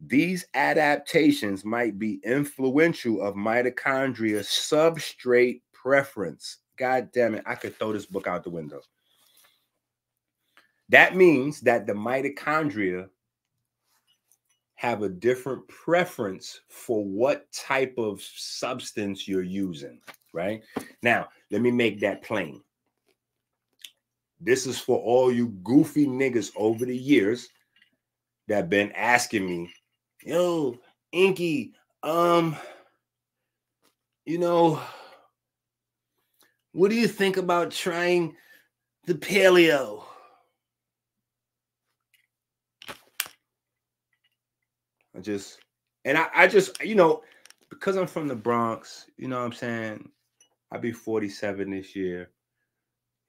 These 0.00 0.46
adaptations 0.54 1.64
might 1.64 1.98
be 1.98 2.20
influential 2.24 3.22
of 3.22 3.34
mitochondria 3.34 4.40
substrate 4.40 5.62
preference. 5.72 6.58
God 6.76 7.10
damn 7.12 7.34
it, 7.36 7.44
I 7.46 7.54
could 7.54 7.76
throw 7.78 7.92
this 7.92 8.06
book 8.06 8.26
out 8.26 8.44
the 8.44 8.50
window. 8.50 8.80
That 10.88 11.16
means 11.16 11.60
that 11.60 11.86
the 11.86 11.92
mitochondria 11.92 13.08
have 14.74 15.02
a 15.02 15.08
different 15.08 15.66
preference 15.68 16.60
for 16.68 17.04
what 17.04 17.50
type 17.52 17.94
of 17.96 18.20
substance 18.20 19.28
you're 19.28 19.44
using, 19.44 20.00
right? 20.32 20.62
Now, 21.02 21.28
let 21.52 21.62
me 21.62 21.70
make 21.70 22.00
that 22.00 22.22
plain. 22.22 22.60
This 24.44 24.66
is 24.66 24.78
for 24.78 24.98
all 24.98 25.30
you 25.30 25.48
goofy 25.62 26.04
niggas 26.04 26.50
over 26.56 26.84
the 26.84 26.96
years 26.96 27.48
that 28.48 28.68
been 28.68 28.90
asking 28.92 29.46
me, 29.46 29.72
yo, 30.24 30.78
EnQi, 31.14 31.72
um, 32.02 32.56
you 34.26 34.38
know, 34.38 34.80
what 36.72 36.90
do 36.90 36.96
you 36.96 37.06
think 37.06 37.36
about 37.36 37.70
trying 37.70 38.34
the 39.06 39.14
paleo? 39.14 40.02
I 45.14 45.20
just 45.20 45.60
and 46.04 46.18
I, 46.18 46.26
I 46.34 46.48
just, 46.48 46.82
you 46.82 46.96
know, 46.96 47.22
because 47.70 47.96
I'm 47.96 48.08
from 48.08 48.26
the 48.26 48.34
Bronx, 48.34 49.06
you 49.16 49.28
know 49.28 49.38
what 49.38 49.44
I'm 49.44 49.52
saying? 49.52 50.08
I'll 50.72 50.80
be 50.80 50.90
47 50.90 51.70
this 51.70 51.94
year. 51.94 52.30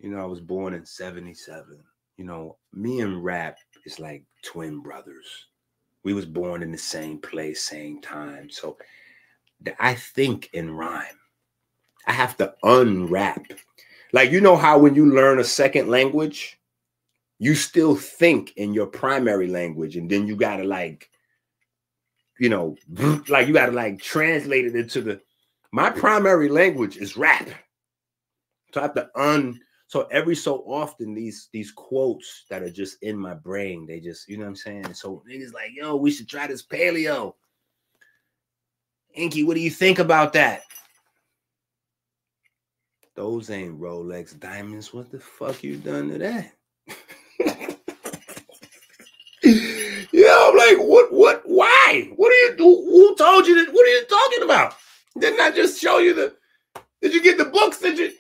You 0.04 0.10
know, 0.10 0.22
I 0.22 0.26
was 0.26 0.42
born 0.42 0.74
in 0.74 0.86
77. 0.86 1.80
You 2.18 2.26
know, 2.26 2.58
me 2.74 3.00
and 3.00 3.24
rap 3.24 3.58
is 3.86 4.02
like 4.02 4.26
twin 4.44 4.82
brothers. 4.82 5.48
We 6.04 6.14
was 6.14 6.26
born 6.26 6.62
in 6.62 6.74
the 6.74 6.78
same 6.78 7.20
place, 7.20 7.64
same 7.64 8.02
time. 8.02 8.50
So 8.50 8.78
I 9.80 9.96
think 9.96 10.50
in 10.52 10.72
rhyme. 10.72 11.20
I 12.06 12.12
have 12.12 12.36
to 12.38 12.54
unwrap. 12.64 13.46
Like 14.12 14.30
you 14.30 14.42
know 14.42 14.58
how 14.58 14.78
when 14.78 14.94
you 14.94 15.10
learn 15.10 15.40
a 15.40 15.44
second 15.44 15.88
language, 15.88 16.60
you 17.40 17.56
still 17.56 17.96
think 17.96 18.52
in 18.58 18.74
your 18.74 18.88
primary 18.88 19.48
language, 19.48 19.96
and 19.96 20.10
then 20.10 20.28
you 20.28 20.36
gotta 20.36 20.66
like, 20.66 21.10
you 22.40 22.50
know, 22.50 22.76
like 23.30 23.48
you 23.48 23.54
gotta 23.54 23.72
like 23.72 24.02
translate 24.02 24.66
it 24.66 24.76
into 24.76 25.02
the. 25.02 25.22
My 25.72 25.90
primary 25.90 26.50
language 26.50 26.98
is 26.98 27.16
rap, 27.16 27.48
so 28.74 28.82
I 28.82 28.84
have 28.84 28.94
to 28.96 29.10
un. 29.16 29.62
So 29.94 30.08
every 30.10 30.36
so 30.36 30.64
often, 30.66 31.14
these 31.14 31.50
these 31.54 31.72
quotes 31.72 32.46
that 32.50 32.64
are 32.64 32.72
just 32.72 32.98
in 33.04 33.16
my 33.16 33.36
brain, 33.36 33.86
they 33.86 34.00
just, 34.00 34.28
you 34.28 34.38
know 34.38 34.46
what 34.46 34.50
I'm 34.50 34.56
saying. 34.56 34.92
So 34.96 35.22
niggas 35.30 35.54
like, 35.54 35.70
yo, 35.76 35.96
we 35.96 36.10
should 36.10 36.28
try 36.28 36.48
this 36.48 36.66
paleo. 36.66 37.36
EnQi, 39.16 39.46
what 39.46 39.54
do 39.54 39.60
you 39.60 39.70
think 39.70 40.00
about 40.00 40.34
that? 40.34 40.64
Those 43.14 43.52
ain't 43.52 43.80
Rolex 43.80 44.40
diamonds. 44.40 44.96
What 44.96 45.12
the 45.12 45.20
fuck 45.20 45.64
you 45.64 45.78
done 45.78 46.10
to 46.10 46.18
that? 46.18 46.52
yeah, 50.12 50.38
I'm 50.42 50.58
like, 50.58 50.80
what, 50.80 51.14
what, 51.14 51.44
why? 51.46 52.10
What 52.16 52.32
are 52.32 52.46
you, 52.48 52.56
who, 52.58 52.84
who 52.90 53.16
told 53.16 53.46
you 53.46 53.64
that? 53.64 53.72
What 53.72 53.86
are 53.86 53.92
you 53.92 54.06
talking 54.06 54.44
about? 54.44 54.74
Didn't 55.20 55.40
I 55.40 55.52
just 55.52 55.80
show 55.80 56.00
you 56.00 56.16
the, 56.16 56.36
did 57.00 57.14
you 57.14 57.22
get 57.22 57.38
the 57.38 57.46
books? 57.46 57.78
Did 57.80 58.00
you? 58.00 58.12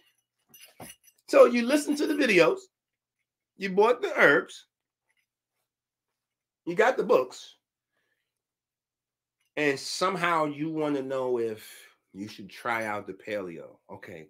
So 1.33 1.45
you 1.45 1.65
listen 1.65 1.95
to 1.95 2.05
the 2.05 2.13
videos, 2.13 2.59
you 3.57 3.71
bought 3.71 4.03
the 4.03 4.13
herbs, 4.15 4.67
you 6.67 6.75
got 6.75 6.95
the 6.95 7.03
books, 7.03 7.55
and 9.57 9.79
somehow 9.79 10.45
you 10.45 10.69
want 10.69 10.95
to 10.95 11.01
know 11.01 11.39
if 11.39 11.67
you 12.13 12.27
should 12.27 12.51
try 12.51 12.85
out 12.85 13.07
the 13.07 13.13
paleo. 13.13 13.77
Okay, 13.91 14.27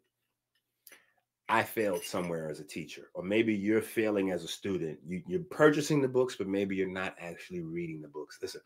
I 1.50 1.64
failed 1.64 2.06
somewhere 2.06 2.50
as 2.50 2.62
a 2.62 2.64
teacher, 2.64 3.10
or 3.16 3.22
maybe 3.22 3.54
you're 3.54 3.82
failing 3.82 4.32
as 4.32 4.46
a 4.46 4.48
student. 4.48 4.98
You, 5.06 5.42
are 5.42 5.44
purchasing 5.52 6.02
the 6.02 6.08
books, 6.08 6.38
but 6.38 6.48
maybe 6.48 6.78
you're 6.78 6.88
not 6.88 7.18
actually 7.20 7.64
reading 7.64 8.02
the 8.02 8.08
books. 8.08 8.40
Listen, 8.42 8.62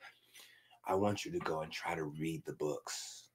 I 0.87 0.93
want 0.93 1.25
you 1.25 1.31
to 1.31 1.39
go 1.39 1.61
and 1.61 1.71
try 1.71 1.95
to 1.95 2.03
read 2.03 2.43
the 2.45 2.53
books. 2.53 3.29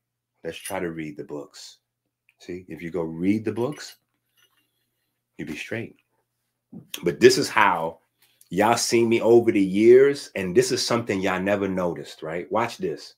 Let's 0.44 0.58
try 0.58 0.78
to 0.78 0.92
read 0.92 1.16
the 1.16 1.24
books. 1.24 1.78
See, 2.38 2.64
if 2.68 2.80
you 2.80 2.92
go 2.92 3.02
read 3.02 3.44
the 3.44 3.50
books, 3.50 3.96
you'll 5.43 5.52
be 5.52 5.59
straight. 5.59 5.97
But 7.02 7.20
this 7.20 7.36
is 7.36 7.48
how 7.48 7.98
y'all 8.51 8.77
see 8.77 9.05
me 9.05 9.20
over 9.20 9.52
the 9.52 9.60
years, 9.60 10.31
and 10.35 10.56
this 10.56 10.73
is 10.73 10.86
something 10.86 11.20
y'all 11.20 11.40
never 11.40 11.69
noticed, 11.69 12.23
right? 12.23 12.51
Watch 12.51 12.78
this. 12.78 13.14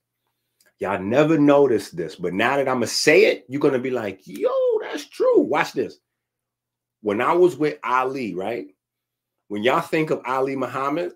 Y'all 0.81 1.01
never 1.01 1.39
noticed 1.39 1.97
this, 1.97 2.17
but 2.17 2.35
now 2.35 2.57
that 2.57 2.69
I'm 2.69 2.77
gonna 2.77 2.87
say 2.89 3.27
it, 3.27 3.45
you're 3.49 3.61
gonna 3.61 3.79
be 3.79 3.91
like, 3.91 4.21
yo, 4.25 4.51
that's 4.83 5.09
true. 5.09 5.41
Watch 5.41 5.73
this 5.73 5.99
when 7.01 7.21
I 7.21 7.33
was 7.33 7.57
with 7.57 7.79
Ali, 7.85 8.35
right? 8.35 8.67
When 9.49 9.63
y'all 9.63 9.81
think 9.81 10.11
of 10.11 10.23
Ali 10.27 10.57
Muhammad, 10.57 11.13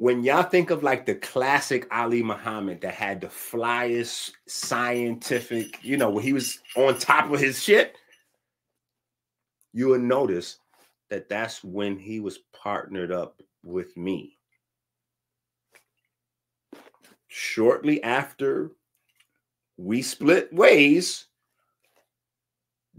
when 0.00 0.24
y'all 0.24 0.42
think 0.42 0.70
of 0.70 0.82
like 0.82 1.04
the 1.04 1.14
classic 1.14 1.86
Ali 1.92 2.22
Muhammad 2.22 2.80
that 2.80 2.94
had 2.94 3.20
the 3.20 3.26
flyest 3.26 4.30
scientific, 4.48 5.84
you 5.84 5.98
know, 5.98 6.08
when 6.08 6.24
he 6.24 6.32
was 6.32 6.58
on 6.74 6.98
top 6.98 7.30
of 7.30 7.38
his 7.38 7.62
shit, 7.62 7.94
you 9.74 9.88
will 9.88 9.98
notice 9.98 10.56
that 11.10 11.28
that's 11.28 11.62
when 11.62 11.98
he 11.98 12.18
was 12.18 12.38
partnered 12.54 13.12
up 13.12 13.42
with 13.62 13.94
me. 13.94 14.38
Shortly 17.28 18.02
after 18.02 18.70
we 19.76 20.00
split 20.00 20.50
ways, 20.50 21.26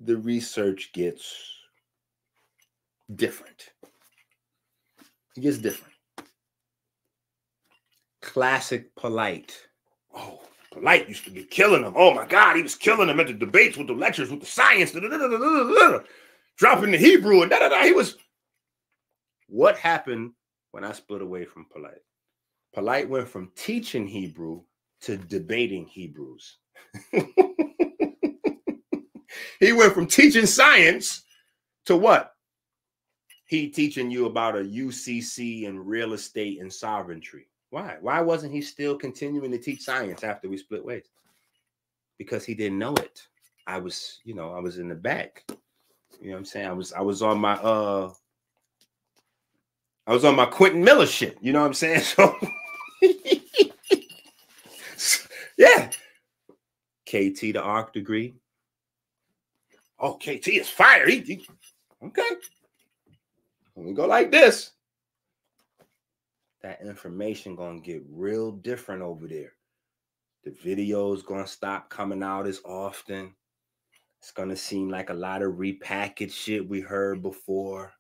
the 0.04 0.18
research 0.18 0.92
gets 0.94 1.36
different. 3.16 3.72
It 5.36 5.42
gets 5.42 5.58
different. 5.58 5.91
Classic 8.22 8.96
polite. 8.96 9.58
Oh, 10.16 10.42
polite 10.72 11.10
used 11.10 11.26
to 11.26 11.32
be 11.32 11.44
killing 11.44 11.82
them. 11.84 11.94
Oh 11.96 12.14
my 12.14 12.26
God, 12.26 12.56
he 12.56 12.64
was 12.64 12.76
killing 12.76 13.08
them 13.08 13.20
at 13.20 13.28
the 13.28 13.34
debates 13.34 13.78
with 13.78 13.88
the 13.88 13.94
lectures, 13.94 14.30
with 14.30 14.42
the 14.42 14.46
science, 14.46 14.92
dropping 16.58 16.92
the 16.92 16.98
Hebrew 16.98 17.42
and 17.42 17.52
da 17.52 17.68
da. 17.70 17.84
He 17.84 17.94
was. 17.94 18.18
What 19.48 19.78
happened 19.78 20.32
when 20.72 20.84
I 20.86 20.94
split 20.94 21.22
away 21.22 21.46
from 21.46 21.66
polite? 21.72 22.02
Polite 22.74 23.10
went 23.10 23.28
from 23.28 23.52
teaching 23.56 24.08
Hebrew 24.08 24.62
to 25.02 25.18
debating 25.18 25.86
Hebrews. 25.86 26.58
he 29.60 29.74
went 29.74 29.94
from 29.94 30.08
teaching 30.08 30.46
science 30.46 31.24
to 31.86 31.98
what? 31.98 32.34
He 33.46 33.70
teaching 33.70 34.10
you 34.10 34.28
about 34.28 34.56
a 34.56 34.62
UCC 34.62 35.68
and 35.68 35.86
real 35.86 36.14
estate 36.14 36.62
and 36.62 36.72
sovereignty. 36.72 37.48
Why? 37.72 37.96
Why 38.02 38.22
wasn't 38.22 38.54
he 38.54 38.62
still 38.62 38.96
continuing 38.96 39.50
to 39.52 39.58
teach 39.58 39.82
science 39.82 40.24
after 40.24 40.48
we 40.48 40.58
split 40.58 40.86
ways? 40.86 41.06
Because 42.18 42.46
he 42.46 42.54
didn't 42.54 42.78
know 42.78 42.94
it. 42.96 43.26
I 43.66 43.80
was, 43.80 44.20
you 44.26 44.36
know, 44.36 44.54
I 44.54 44.60
was 44.60 44.78
in 44.78 44.90
the 44.90 44.96
back. 44.96 45.46
You 46.20 46.28
know 46.28 46.34
what 46.34 46.40
I'm 46.40 46.46
saying? 46.46 46.68
I 46.68 46.74
was 46.74 46.94
I 46.94 47.02
was 47.02 47.22
on 47.22 47.40
my 47.40 47.54
uh 47.54 48.12
I 50.06 50.14
was 50.14 50.26
on 50.26 50.36
my 50.36 50.46
Quentin 50.46 50.84
Miller 50.84 51.08
shit. 51.08 51.38
You 51.42 51.54
know 51.54 51.62
what 51.62 51.68
I'm 51.68 51.74
saying? 51.74 52.04
So 52.18 52.36
yeah. 55.58 55.90
KT 57.08 57.40
the 57.54 57.62
arc 57.62 57.94
degree. 57.94 58.36
Oh, 59.98 60.14
KT 60.16 60.48
is 60.48 60.70
fire. 60.70 61.08
He, 61.08 61.20
he, 61.20 61.48
okay. 62.04 62.30
When 63.74 63.88
we 63.88 63.94
go 63.94 64.06
like 64.06 64.32
this, 64.32 64.72
that 66.64 66.82
information 66.82 67.56
gonna 67.56 67.80
get 67.80 68.04
real 68.10 68.52
different 68.52 69.02
over 69.02 69.28
there. 69.28 69.54
The 70.44 70.52
videos 70.52 71.26
gonna 71.26 71.48
stop 71.48 71.90
coming 71.90 72.24
out 72.24 72.48
as 72.48 72.62
often. 72.66 73.36
It's 74.20 74.32
gonna 74.32 74.56
seem 74.56 74.90
like 74.90 75.10
a 75.10 75.16
lot 75.16 75.42
of 75.42 75.54
repackaged 75.54 76.34
shit 76.34 76.68
we 76.68 76.82
heard 76.82 77.22
before. 77.22 77.94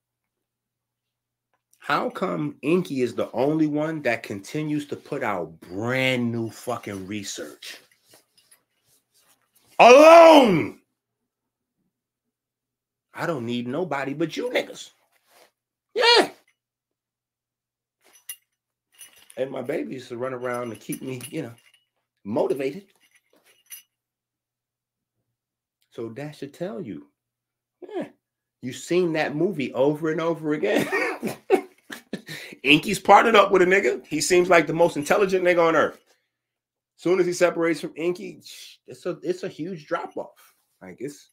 How 1.79 2.11
come 2.11 2.57
EnQi 2.63 3.03
is 3.03 3.15
the 3.15 3.31
only 3.31 3.65
one 3.65 4.03
that 4.03 4.21
continues 4.21 4.85
to 4.87 4.95
put 4.95 5.23
out 5.23 5.59
brand 5.61 6.31
new 6.31 6.49
fucking 6.51 7.07
research? 7.07 7.77
Alone! 9.79 10.79
I 13.13 13.25
don't 13.25 13.45
need 13.45 13.67
nobody 13.67 14.13
but 14.13 14.37
you 14.37 14.49
niggas. 14.51 14.91
Yeah. 15.93 16.30
And 19.41 19.49
my 19.49 19.63
baby 19.63 19.93
used 19.93 20.09
to 20.09 20.17
run 20.17 20.33
around 20.33 20.71
and 20.71 20.79
keep 20.79 21.01
me, 21.01 21.19
you 21.31 21.41
know, 21.41 21.53
motivated. 22.23 22.85
So 25.89 26.09
that 26.09 26.35
should 26.35 26.53
tell 26.53 26.79
you. 26.79 27.07
Yeah. 27.81 28.09
You've 28.61 28.75
seen 28.75 29.13
that 29.13 29.35
movie 29.35 29.73
over 29.73 30.11
and 30.11 30.21
over 30.21 30.53
again. 30.53 30.85
EnQi's 32.63 32.99
partnered 32.99 33.35
up 33.35 33.51
with 33.51 33.63
a 33.63 33.65
nigga. 33.65 34.05
He 34.05 34.21
seems 34.21 34.47
like 34.47 34.67
the 34.67 34.73
most 34.73 34.95
intelligent 34.95 35.43
nigga 35.43 35.67
on 35.67 35.75
earth. 35.75 35.99
Soon 36.97 37.19
as 37.19 37.25
he 37.25 37.33
separates 37.33 37.81
from 37.81 37.95
EnQi, 37.95 38.45
it's 38.85 39.05
a 39.07 39.17
it's 39.23 39.41
a 39.41 39.47
huge 39.47 39.87
drop 39.87 40.15
off. 40.17 40.53
Like 40.83 40.97
it's 40.99 41.31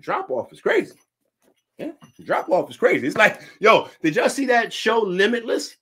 drop 0.00 0.30
off 0.30 0.52
is 0.52 0.60
crazy. 0.60 0.92
Yeah, 1.78 1.92
drop 2.22 2.50
off 2.50 2.68
is 2.68 2.76
crazy. 2.76 3.06
It's 3.06 3.16
like, 3.16 3.40
yo, 3.58 3.88
did 4.02 4.16
y'all 4.16 4.28
see 4.28 4.44
that 4.46 4.70
show 4.70 5.00
Limitless? 5.00 5.76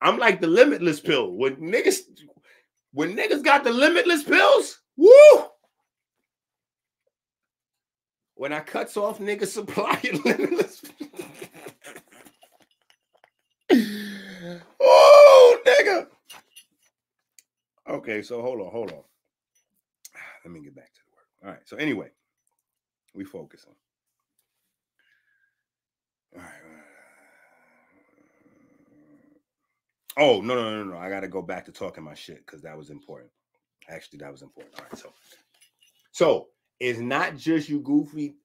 I'm 0.00 0.18
like 0.18 0.40
the 0.40 0.46
limitless 0.46 1.00
pill. 1.00 1.32
When 1.32 1.56
niggas, 1.56 2.00
when 2.92 3.16
niggas 3.16 3.42
got 3.42 3.64
the 3.64 3.70
limitless 3.70 4.22
pills, 4.22 4.80
woo! 4.96 5.44
When 8.34 8.52
I 8.52 8.60
cuts 8.60 8.96
off 8.96 9.18
niggas 9.18 9.46
supply 9.48 10.00
limitless. 10.24 10.82
oh, 14.80 15.58
nigga. 15.66 16.06
Okay, 17.88 18.20
so 18.22 18.42
hold 18.42 18.60
on, 18.60 18.70
hold 18.70 18.90
on. 18.90 19.02
Let 20.44 20.52
me 20.52 20.60
get 20.60 20.74
back 20.74 20.92
to 20.92 21.00
the 21.04 21.10
work. 21.12 21.26
All 21.44 21.50
right. 21.50 21.66
So 21.66 21.76
anyway, 21.76 22.10
we 23.14 23.24
focusing. 23.24 23.72
All 26.34 26.42
right. 26.42 26.85
Oh 30.16 30.40
no 30.40 30.54
no 30.54 30.82
no 30.82 30.84
no! 30.84 30.98
I 30.98 31.10
got 31.10 31.20
to 31.20 31.28
go 31.28 31.42
back 31.42 31.64
to 31.66 31.72
talking 31.72 32.04
my 32.04 32.14
shit 32.14 32.44
because 32.46 32.62
that 32.62 32.76
was 32.76 32.90
important. 32.90 33.30
Actually, 33.88 34.18
that 34.20 34.32
was 34.32 34.42
important. 34.42 34.74
All 34.78 34.86
right, 34.90 34.98
so 34.98 35.12
so 36.12 36.48
it's 36.80 36.98
not 36.98 37.36
just 37.36 37.68
you 37.68 37.80
goofy, 37.80 38.36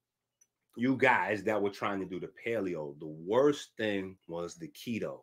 you 0.75 0.97
guys 0.97 1.43
that 1.43 1.61
were 1.61 1.69
trying 1.69 1.99
to 1.99 2.05
do 2.05 2.19
the 2.19 2.29
paleo. 2.45 2.99
The 2.99 3.07
worst 3.07 3.71
thing 3.77 4.17
was 4.27 4.55
the 4.55 4.67
keto. 4.69 5.21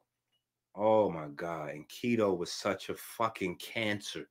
Oh 0.75 1.11
my 1.11 1.29
god! 1.37 1.71
And 1.71 1.89
keto 1.89 2.37
was 2.37 2.51
such 2.51 2.89
a 2.89 2.95
fucking 2.95 3.57
cancer. 3.57 4.29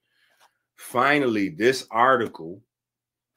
Finally, 0.76 1.50
this 1.50 1.86
article 1.92 2.62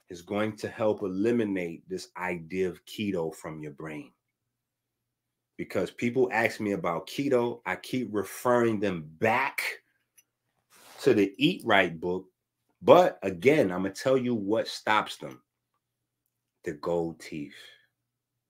is 0.08 0.22
going 0.22 0.56
to 0.56 0.68
help 0.68 1.02
eliminate 1.02 1.88
this 1.88 2.08
idea 2.16 2.68
of 2.68 2.84
keto 2.86 3.34
from 3.34 3.60
your 3.60 3.72
brain 3.72 4.10
because 5.60 5.90
people 5.90 6.30
ask 6.32 6.58
me 6.58 6.72
about 6.72 7.06
keto. 7.06 7.60
I 7.66 7.76
keep 7.76 8.08
referring 8.12 8.80
them 8.80 9.04
back 9.18 9.60
to 11.02 11.12
the 11.12 11.34
Eat 11.36 11.60
Right 11.66 12.00
book. 12.00 12.24
But 12.80 13.18
again, 13.22 13.70
I'm 13.70 13.82
going 13.82 13.92
to 13.92 14.02
tell 14.02 14.16
you 14.16 14.34
what 14.34 14.68
stops 14.68 15.18
them 15.18 15.42
the 16.64 16.72
gold 16.72 17.20
teeth, 17.20 17.52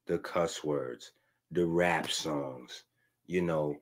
the 0.06 0.18
cuss 0.18 0.62
words, 0.62 1.10
the 1.50 1.66
rap 1.66 2.12
songs, 2.12 2.84
you 3.26 3.42
know, 3.42 3.74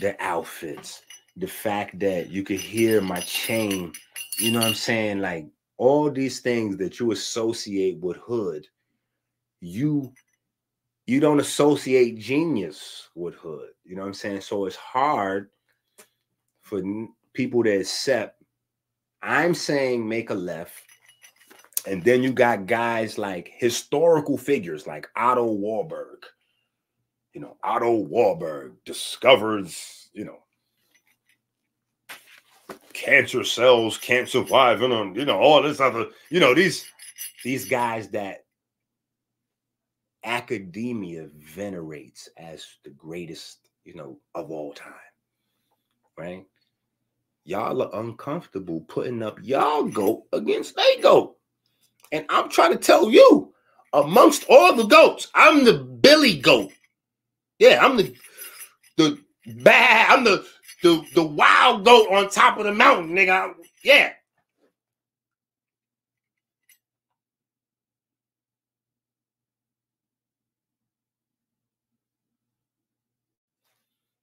the 0.00 0.16
outfits, 0.18 1.02
the 1.36 1.48
fact 1.48 1.98
that 1.98 2.30
you 2.30 2.42
could 2.42 2.60
hear 2.60 3.02
my 3.02 3.20
chain, 3.20 3.92
you 4.38 4.52
know 4.52 4.60
what 4.60 4.68
I'm 4.68 4.74
saying? 4.74 5.20
Like 5.20 5.44
all 5.76 6.10
these 6.10 6.40
things 6.40 6.78
that 6.78 6.98
you 6.98 7.12
associate 7.12 7.98
with 7.98 8.16
hood, 8.16 8.66
you 9.60 10.14
you 11.10 11.18
don't 11.18 11.40
associate 11.40 12.18
genius 12.18 13.08
with 13.16 13.34
hood. 13.34 13.70
You 13.84 13.96
know 13.96 14.02
what 14.02 14.08
I'm 14.08 14.14
saying? 14.14 14.42
So 14.42 14.66
it's 14.66 14.76
hard 14.76 15.50
for 16.62 16.80
people 17.32 17.64
to 17.64 17.80
accept. 17.80 18.40
I'm 19.20 19.52
saying 19.52 20.08
make 20.08 20.30
a 20.30 20.34
left. 20.34 20.84
And 21.84 22.04
then 22.04 22.22
you 22.22 22.32
got 22.32 22.66
guys 22.66 23.18
like 23.18 23.50
historical 23.56 24.38
figures 24.38 24.86
like 24.86 25.08
Otto 25.16 25.46
Warburg. 25.46 26.24
You 27.32 27.40
know, 27.40 27.56
Otto 27.64 27.92
Warburg 27.92 28.74
discovers, 28.84 30.10
you 30.12 30.24
know, 30.24 30.38
cancer 32.92 33.42
cells 33.42 33.98
can't 33.98 34.28
survive 34.28 34.78
them, 34.78 35.16
you 35.16 35.24
know, 35.24 35.40
all 35.40 35.60
this 35.60 35.80
other, 35.80 36.06
you 36.28 36.38
know, 36.38 36.54
these 36.54 36.86
these 37.42 37.64
guys 37.64 38.10
that 38.10 38.44
academia 40.24 41.28
venerates 41.38 42.28
as 42.36 42.66
the 42.84 42.90
greatest, 42.90 43.68
you 43.84 43.94
know, 43.94 44.18
of 44.34 44.50
all 44.50 44.72
time. 44.72 44.92
Right? 46.16 46.46
Y'all 47.44 47.82
are 47.82 48.00
uncomfortable 48.00 48.82
putting 48.82 49.22
up 49.22 49.38
y'all 49.42 49.84
goat 49.84 50.24
against 50.32 50.78
a 50.78 51.00
goat. 51.00 51.36
And 52.12 52.26
I'm 52.28 52.48
trying 52.48 52.72
to 52.72 52.78
tell 52.78 53.10
you, 53.10 53.54
amongst 53.92 54.44
all 54.48 54.74
the 54.74 54.84
goats, 54.84 55.28
I'm 55.34 55.64
the 55.64 55.74
Billy 55.74 56.38
goat. 56.38 56.72
Yeah, 57.58 57.84
I'm 57.84 57.96
the 57.96 58.14
the 58.96 59.18
bad, 59.62 60.10
I'm 60.10 60.24
the 60.24 60.44
the 60.82 61.04
the 61.14 61.22
wild 61.22 61.84
goat 61.84 62.08
on 62.10 62.28
top 62.28 62.58
of 62.58 62.64
the 62.64 62.74
mountain, 62.74 63.14
nigga. 63.14 63.54
Yeah. 63.82 64.12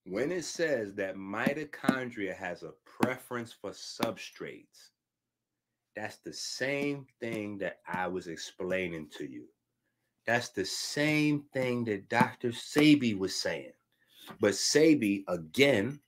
When 0.10 0.32
it 0.32 0.46
says 0.46 0.94
that 0.94 1.18
mitochondria 1.18 2.34
has 2.34 2.64
a 2.64 2.72
preference 2.86 3.52
for 3.52 3.72
substrates, 3.72 4.92
that's 5.98 6.18
the 6.18 6.32
same 6.32 7.06
thing 7.20 7.58
that 7.58 7.80
I 7.86 8.08
was 8.08 8.28
explaining 8.28 9.10
to 9.18 9.30
you. 9.30 9.48
That's 10.26 10.50
the 10.50 10.64
same 10.64 11.44
thing 11.54 11.84
that 11.86 12.08
Dr. 12.08 12.52
Sebi 12.52 13.18
was 13.18 13.36
saying. 13.36 13.74
But 14.40 14.52
Sebi, 14.52 15.26
again, 15.28 16.00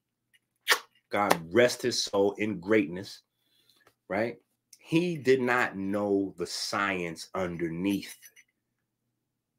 God 1.11 1.37
rest 1.53 1.81
his 1.81 2.01
soul 2.01 2.35
in 2.37 2.61
greatness, 2.61 3.23
right? 4.07 4.37
He 4.77 5.17
did 5.17 5.41
not 5.41 5.75
know 5.75 6.33
the 6.37 6.47
science 6.47 7.29
underneath. 7.35 8.17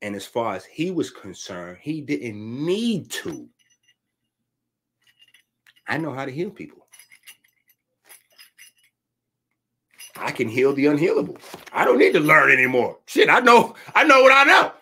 And 0.01 0.17
as 0.17 0.25
far 0.25 0.55
as 0.55 0.65
he 0.65 0.91
was 0.91 1.11
concerned, 1.11 1.77
he 1.83 2.01
didn't 2.01 2.65
need 2.65 3.11
to 3.11 3.47
I 5.91 5.97
know 5.99 6.13
how 6.13 6.25
to 6.25 6.31
heal 6.31 6.51
people. 6.51 6.87
I 10.17 10.31
can 10.31 10.49
heal 10.49 10.73
the 10.73 10.85
unhealable. 10.85 11.41
I 11.73 11.85
don't 11.85 11.99
need 11.99 12.13
to 12.13 12.21
learn 12.21 12.53
anymore. 12.53 12.99
Shit, 13.07 13.29
I 13.29 13.41
know, 13.41 13.75
I 13.93 14.05
know 14.05 14.23
what 14.23 14.33
I 14.33 14.45
know. 14.45 14.73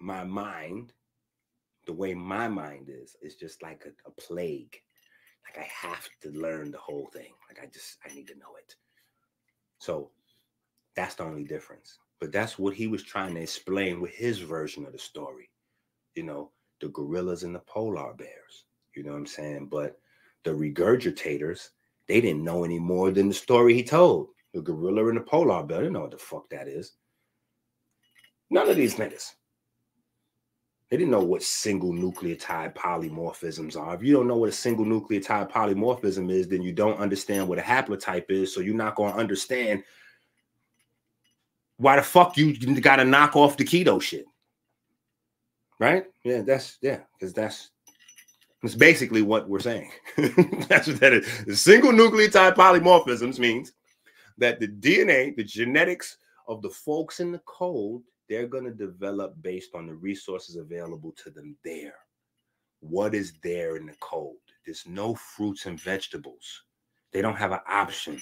My 0.00 0.22
mind, 0.22 0.92
the 1.86 1.92
way 1.92 2.14
my 2.14 2.46
mind 2.46 2.88
is, 2.88 3.16
is 3.20 3.34
just 3.34 3.64
like 3.64 3.84
a, 3.84 4.08
a 4.08 4.12
plague. 4.12 4.80
Like 5.44 5.58
I 5.58 5.68
have 5.88 6.08
to 6.22 6.30
learn 6.30 6.70
the 6.70 6.78
whole 6.78 7.08
thing. 7.12 7.32
Like 7.48 7.60
I 7.60 7.66
just 7.66 7.96
I 8.08 8.14
need 8.14 8.28
to 8.28 8.38
know 8.38 8.54
it. 8.58 8.76
So 9.78 10.10
that's 10.94 11.16
the 11.16 11.24
only 11.24 11.44
difference. 11.44 11.98
But 12.20 12.30
that's 12.30 12.60
what 12.60 12.74
he 12.74 12.86
was 12.86 13.02
trying 13.02 13.34
to 13.34 13.40
explain 13.40 14.00
with 14.00 14.14
his 14.14 14.38
version 14.38 14.86
of 14.86 14.92
the 14.92 14.98
story. 14.98 15.50
You 16.14 16.22
know, 16.22 16.50
the 16.80 16.88
gorillas 16.88 17.42
and 17.42 17.54
the 17.54 17.60
polar 17.60 18.14
bears. 18.14 18.64
You 18.94 19.02
know 19.02 19.12
what 19.12 19.18
I'm 19.18 19.26
saying? 19.26 19.68
But 19.70 19.98
the 20.44 20.50
regurgitators, 20.50 21.70
they 22.06 22.20
didn't 22.20 22.44
know 22.44 22.64
any 22.64 22.78
more 22.78 23.10
than 23.10 23.28
the 23.28 23.34
story 23.34 23.74
he 23.74 23.82
told. 23.82 24.28
The 24.52 24.60
gorilla 24.60 25.08
and 25.08 25.16
the 25.16 25.22
polar 25.22 25.62
bear, 25.64 25.82
they 25.82 25.90
know 25.90 26.02
what 26.02 26.12
the 26.12 26.18
fuck 26.18 26.48
that 26.50 26.68
is. 26.68 26.92
None 28.50 28.68
of 28.68 28.76
these 28.76 28.96
niggas. 28.96 29.32
They 30.90 30.98
didn't 30.98 31.10
know 31.10 31.24
what 31.24 31.42
single 31.42 31.92
nucleotide 31.92 32.74
polymorphisms 32.76 33.76
are. 33.76 33.94
If 33.94 34.02
you 34.02 34.12
don't 34.12 34.28
know 34.28 34.36
what 34.36 34.50
a 34.50 34.52
single 34.52 34.84
nucleotide 34.84 35.50
polymorphism 35.50 36.30
is, 36.30 36.46
then 36.46 36.62
you 36.62 36.72
don't 36.72 37.00
understand 37.00 37.48
what 37.48 37.58
a 37.58 37.62
haplotype 37.62 38.30
is. 38.30 38.54
So 38.54 38.60
you're 38.60 38.74
not 38.74 38.94
going 38.94 39.12
to 39.12 39.18
understand 39.18 39.82
why 41.78 41.96
the 41.96 42.02
fuck 42.02 42.36
you 42.36 42.54
got 42.80 42.96
to 42.96 43.04
knock 43.04 43.34
off 43.34 43.56
the 43.56 43.64
keto 43.64 44.00
shit. 44.00 44.26
Right? 45.80 46.04
Yeah, 46.24 46.42
that's 46.42 46.78
yeah, 46.80 47.00
because 47.18 47.34
that's 47.34 47.70
that's 48.62 48.74
basically 48.74 49.22
what 49.22 49.48
we're 49.48 49.60
saying. 49.60 49.90
that's 50.68 50.86
what 50.86 51.00
that 51.00 51.12
is. 51.12 51.60
Single 51.60 51.92
nucleotide 51.92 52.54
polymorphisms 52.54 53.38
means 53.38 53.72
that 54.38 54.60
the 54.60 54.68
DNA, 54.68 55.36
the 55.36 55.44
genetics 55.44 56.16
of 56.48 56.62
the 56.62 56.70
folks 56.70 57.20
in 57.20 57.32
the 57.32 57.40
code 57.40 58.02
they're 58.28 58.46
going 58.46 58.64
to 58.64 58.70
develop 58.70 59.34
based 59.42 59.74
on 59.74 59.86
the 59.86 59.94
resources 59.94 60.56
available 60.56 61.12
to 61.22 61.30
them 61.30 61.56
there. 61.64 61.94
What 62.80 63.14
is 63.14 63.34
there 63.42 63.76
in 63.76 63.86
the 63.86 63.94
code? 64.00 64.34
There's 64.64 64.84
no 64.86 65.14
fruits 65.14 65.66
and 65.66 65.78
vegetables. 65.78 66.62
They 67.12 67.22
don't 67.22 67.36
have 67.36 67.52
an 67.52 67.60
option. 67.68 68.20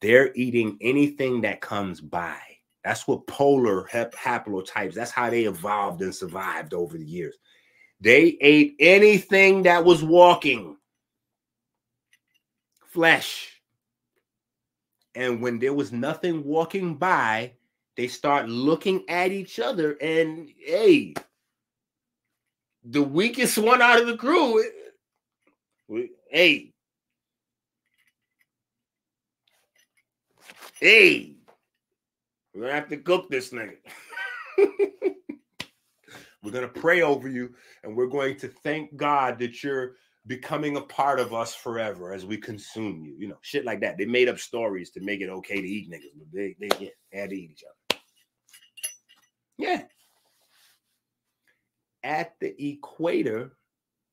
They're 0.00 0.32
eating 0.34 0.78
anything 0.80 1.40
that 1.42 1.60
comes 1.60 2.00
by. 2.00 2.38
That's 2.84 3.06
what 3.06 3.26
polar 3.26 3.84
hap- 3.84 4.14
haplotypes, 4.14 4.94
that's 4.94 5.10
how 5.10 5.30
they 5.30 5.44
evolved 5.44 6.02
and 6.02 6.14
survived 6.14 6.74
over 6.74 6.98
the 6.98 7.04
years. 7.04 7.36
They 8.00 8.36
ate 8.40 8.74
anything 8.80 9.62
that 9.62 9.84
was 9.84 10.02
walking, 10.02 10.76
flesh. 12.88 13.60
And 15.14 15.40
when 15.40 15.58
there 15.58 15.74
was 15.74 15.92
nothing 15.92 16.42
walking 16.42 16.96
by, 16.96 17.52
they 17.96 18.08
start 18.08 18.48
looking 18.48 19.04
at 19.08 19.32
each 19.32 19.58
other 19.58 19.96
and 20.00 20.48
hey 20.58 21.14
the 22.84 23.02
weakest 23.02 23.58
one 23.58 23.82
out 23.82 24.00
of 24.00 24.06
the 24.06 24.16
crew 24.16 24.62
eh, 25.94 26.06
hey 26.30 26.72
hey 30.80 31.36
we're 32.54 32.62
gonna 32.62 32.74
have 32.74 32.88
to 32.88 32.96
cook 32.96 33.28
this 33.28 33.50
nigga 33.50 33.76
we're 36.42 36.50
gonna 36.50 36.68
pray 36.68 37.02
over 37.02 37.28
you 37.28 37.54
and 37.84 37.96
we're 37.96 38.06
going 38.06 38.36
to 38.36 38.48
thank 38.48 38.96
god 38.96 39.38
that 39.38 39.62
you're 39.62 39.96
becoming 40.26 40.76
a 40.76 40.80
part 40.80 41.18
of 41.18 41.34
us 41.34 41.54
forever 41.54 42.12
as 42.12 42.24
we 42.24 42.36
consume 42.36 43.02
you 43.04 43.14
you 43.18 43.28
know 43.28 43.38
shit 43.40 43.64
like 43.64 43.80
that 43.80 43.98
they 43.98 44.04
made 44.04 44.28
up 44.28 44.38
stories 44.38 44.90
to 44.90 45.00
make 45.00 45.20
it 45.20 45.28
okay 45.28 45.60
to 45.60 45.66
eat 45.66 45.90
niggas 45.90 46.16
but 46.16 46.28
they, 46.32 46.56
they, 46.60 46.68
yeah, 46.78 46.90
they 47.12 47.18
had 47.18 47.30
to 47.30 47.36
eat 47.36 47.50
each 47.50 47.64
other 47.64 47.74
yeah. 49.62 49.82
At 52.02 52.34
the 52.40 52.54
equator, 52.60 53.52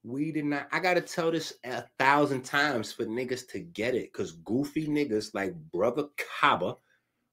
we 0.03 0.31
did 0.31 0.45
not. 0.45 0.67
I 0.71 0.79
gotta 0.79 1.01
tell 1.01 1.31
this 1.31 1.53
a 1.63 1.83
thousand 1.97 2.43
times 2.43 2.91
for 2.93 3.05
niggas 3.05 3.47
to 3.49 3.59
get 3.59 3.95
it, 3.95 4.13
because 4.13 4.33
goofy 4.33 4.87
niggas 4.87 5.33
like 5.33 5.55
Brother 5.71 6.05
Kaba, 6.39 6.75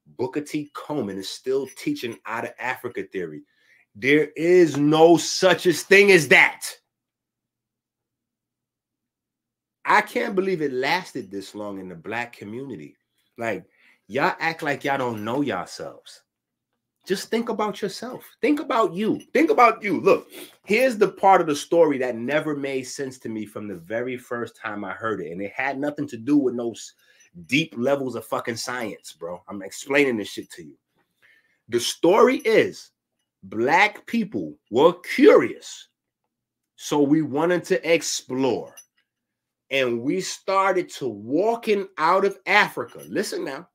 Booker 0.07 0.41
T. 0.41 0.70
Coleman 0.74 1.19
is 1.19 1.28
still 1.28 1.69
teaching 1.77 2.19
out 2.27 2.45
of 2.45 2.53
Africa 2.59 3.03
theory. 3.03 3.43
There 3.95 4.28
is 4.37 4.77
no 4.77 5.16
such 5.16 5.66
a 5.66 5.73
thing 5.73 6.12
as 6.12 6.28
that. 6.28 6.62
I 9.85 10.01
can't 10.01 10.35
believe 10.35 10.62
it 10.62 10.73
lasted 10.73 11.31
this 11.31 11.55
long 11.55 11.78
in 11.78 11.89
the 11.89 11.95
black 11.95 12.33
community. 12.33 12.97
Like, 13.39 13.65
y'all 14.09 14.35
act 14.39 14.62
like 14.62 14.85
y'all 14.85 14.99
don't 14.99 15.24
know 15.24 15.43
yourselves. 15.43 16.23
Just 17.07 17.31
think 17.31 17.49
about 17.51 17.81
yourself. 17.81 18.24
Think 18.43 18.59
about 18.59 18.93
you. 18.93 19.20
Think 19.33 19.51
about 19.51 19.81
you. 19.81 20.01
Look, 20.01 20.28
here's 20.65 20.99
the 20.99 21.09
part 21.09 21.41
of 21.41 21.47
the 21.47 21.55
story 21.55 21.99
that 21.99 22.16
never 22.16 22.57
made 22.57 22.83
sense 22.83 23.16
to 23.20 23.28
me 23.28 23.47
from 23.47 23.69
the 23.69 23.77
very 23.77 24.16
first 24.16 24.57
time 24.57 24.85
I 24.85 24.91
heard 24.91 25.20
it. 25.20 25.31
And 25.31 25.41
it 25.41 25.53
had 25.53 25.78
nothing 25.78 26.09
to 26.09 26.16
do 26.16 26.37
with 26.37 26.57
those 26.57 26.95
deep 27.47 27.75
levels 27.77 28.17
of 28.17 28.25
fucking 28.25 28.57
science, 28.57 29.13
bro. 29.13 29.43
I'm 29.49 29.63
explaining 29.63 30.17
this 30.17 30.29
shit 30.29 30.51
to 30.53 30.65
you. 30.65 30.77
The 31.69 31.81
story 31.81 32.39
is 32.39 32.91
black 33.43 34.07
people 34.07 34.59
were 34.71 34.95
curious. 34.95 35.89
So 36.77 37.01
we 37.01 37.23
wanted 37.23 37.65
to 37.65 37.93
explore. 37.93 38.75
And 39.71 40.01
we 40.01 40.21
started 40.21 40.89
to 40.91 41.09
walking 41.09 41.89
out 41.99 42.25
of 42.25 42.39
Africa. 42.47 43.03
Listen 43.09 43.45
now 43.45 43.69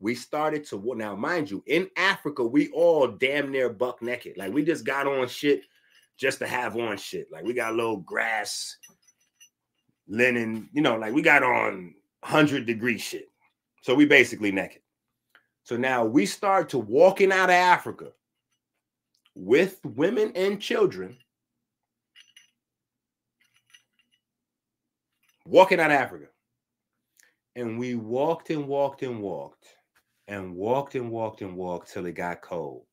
we 0.00 0.14
started 0.14 0.64
to 0.64 0.94
now 0.96 1.14
mind 1.14 1.50
you 1.50 1.62
in 1.66 1.88
africa 1.96 2.42
we 2.42 2.68
all 2.70 3.06
damn 3.06 3.50
near 3.50 3.68
buck 3.68 4.02
naked 4.02 4.36
like 4.36 4.52
we 4.52 4.64
just 4.64 4.84
got 4.84 5.06
on 5.06 5.28
shit 5.28 5.62
just 6.16 6.38
to 6.38 6.46
have 6.46 6.76
on 6.76 6.96
shit 6.96 7.30
like 7.30 7.44
we 7.44 7.52
got 7.52 7.72
a 7.72 7.76
little 7.76 7.98
grass 7.98 8.76
linen 10.08 10.68
you 10.72 10.82
know 10.82 10.96
like 10.96 11.12
we 11.12 11.22
got 11.22 11.42
on 11.42 11.94
100 12.22 12.66
degree 12.66 12.98
shit 12.98 13.28
so 13.82 13.94
we 13.94 14.04
basically 14.04 14.52
naked 14.52 14.82
so 15.62 15.76
now 15.76 16.04
we 16.04 16.26
start 16.26 16.68
to 16.68 16.78
walking 16.78 17.32
out 17.32 17.50
of 17.50 17.54
africa 17.54 18.12
with 19.34 19.80
women 19.84 20.32
and 20.34 20.60
children 20.60 21.16
walking 25.46 25.80
out 25.80 25.90
of 25.90 25.96
africa 25.96 26.26
and 27.56 27.78
we 27.78 27.94
walked 27.94 28.50
and 28.50 28.66
walked 28.66 29.02
and 29.02 29.20
walked 29.20 29.66
and 30.28 30.54
walked 30.54 30.94
and 30.94 31.10
walked 31.10 31.42
and 31.42 31.56
walked 31.56 31.92
till 31.92 32.06
it 32.06 32.12
got 32.12 32.40
cold 32.42 32.84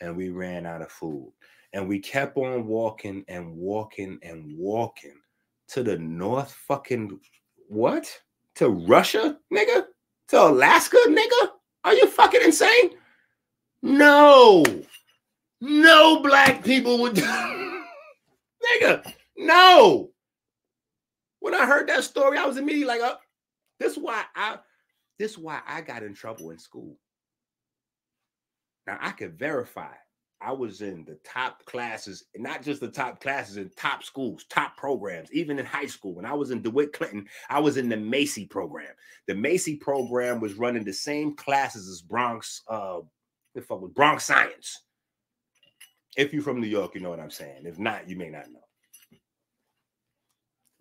and 0.00 0.16
we 0.16 0.30
ran 0.30 0.66
out 0.66 0.82
of 0.82 0.90
food. 0.90 1.32
And 1.72 1.88
we 1.88 2.00
kept 2.00 2.36
on 2.36 2.66
walking 2.66 3.24
and 3.28 3.54
walking 3.54 4.18
and 4.22 4.56
walking 4.56 5.14
to 5.68 5.82
the 5.82 5.98
north 5.98 6.52
fucking 6.52 7.20
what? 7.68 8.10
To 8.56 8.68
Russia, 8.68 9.38
nigga? 9.52 9.86
To 10.28 10.42
Alaska, 10.42 10.98
nigga? 11.08 11.50
Are 11.84 11.94
you 11.94 12.06
fucking 12.06 12.42
insane? 12.42 12.90
No. 13.82 14.64
No 15.60 16.22
black 16.22 16.64
people 16.64 16.98
would 17.00 17.14
nigga. 18.84 19.12
No. 19.36 20.10
When 21.40 21.54
I 21.54 21.66
heard 21.66 21.88
that 21.88 22.04
story, 22.04 22.38
I 22.38 22.46
was 22.46 22.58
immediately 22.58 22.86
like, 22.86 23.00
oh, 23.02 23.16
this 23.78 23.92
is 23.92 23.98
why 23.98 24.24
I 24.36 24.58
this 25.18 25.32
is 25.32 25.38
why 25.38 25.60
I 25.66 25.80
got 25.80 26.02
in 26.02 26.14
trouble 26.14 26.50
in 26.50 26.58
school. 26.58 26.96
Now 28.86 28.98
I 29.00 29.10
could 29.10 29.38
verify 29.38 29.92
I 30.42 30.52
was 30.52 30.80
in 30.80 31.04
the 31.04 31.18
top 31.24 31.64
classes, 31.66 32.24
not 32.36 32.62
just 32.62 32.80
the 32.80 32.90
top 32.90 33.20
classes 33.20 33.58
in 33.58 33.70
top 33.76 34.02
schools, 34.02 34.44
top 34.48 34.76
programs, 34.76 35.30
even 35.32 35.58
in 35.58 35.66
high 35.66 35.86
school. 35.86 36.14
When 36.14 36.24
I 36.24 36.32
was 36.32 36.50
in 36.50 36.62
DeWitt 36.62 36.92
Clinton, 36.92 37.26
I 37.50 37.60
was 37.60 37.76
in 37.76 37.88
the 37.88 37.96
Macy 37.96 38.46
program. 38.46 38.94
The 39.26 39.34
Macy 39.34 39.76
program 39.76 40.40
was 40.40 40.54
running 40.54 40.84
the 40.84 40.92
same 40.92 41.36
classes 41.36 41.88
as 41.88 42.00
Bronx, 42.00 42.62
uh, 42.68 43.00
if 43.54 43.70
I 43.70 43.74
was 43.74 43.90
Bronx 43.94 44.24
Science. 44.24 44.84
If 46.16 46.32
you're 46.32 46.42
from 46.42 46.60
New 46.60 46.66
York, 46.66 46.94
you 46.94 47.00
know 47.00 47.10
what 47.10 47.20
I'm 47.20 47.30
saying. 47.30 47.64
If 47.66 47.78
not, 47.78 48.08
you 48.08 48.16
may 48.16 48.30
not 48.30 48.50
know. 48.50 48.60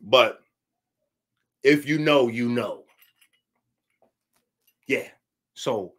But 0.01 0.39
if 1.63 1.87
you 1.87 1.99
know, 1.99 2.29
you 2.29 2.47
know. 2.47 2.83
Yeah. 4.87 5.07
So 5.53 5.93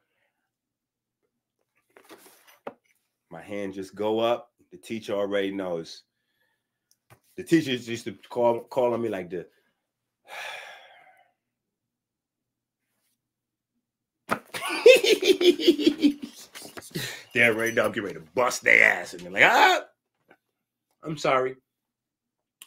my 3.30 3.40
hand 3.40 3.74
just 3.74 3.94
go 3.94 4.18
up. 4.18 4.50
The 4.70 4.78
teacher 4.78 5.14
already 5.14 5.50
knows. 5.50 6.02
The 7.36 7.44
teachers 7.44 7.88
used 7.88 8.04
to 8.04 8.16
call 8.28 8.60
call 8.60 8.94
on 8.94 9.02
me 9.02 9.08
like 9.08 9.30
the 9.30 9.46
They're 17.34 17.54
ready 17.54 17.74
to 17.74 17.90
get 17.90 18.02
ready 18.02 18.14
to 18.14 18.24
bust 18.34 18.62
their 18.62 18.82
ass. 18.82 19.14
And 19.14 19.22
they're 19.22 19.32
like, 19.32 19.44
ah, 19.44 19.84
I'm 21.02 21.16
sorry. 21.16 21.56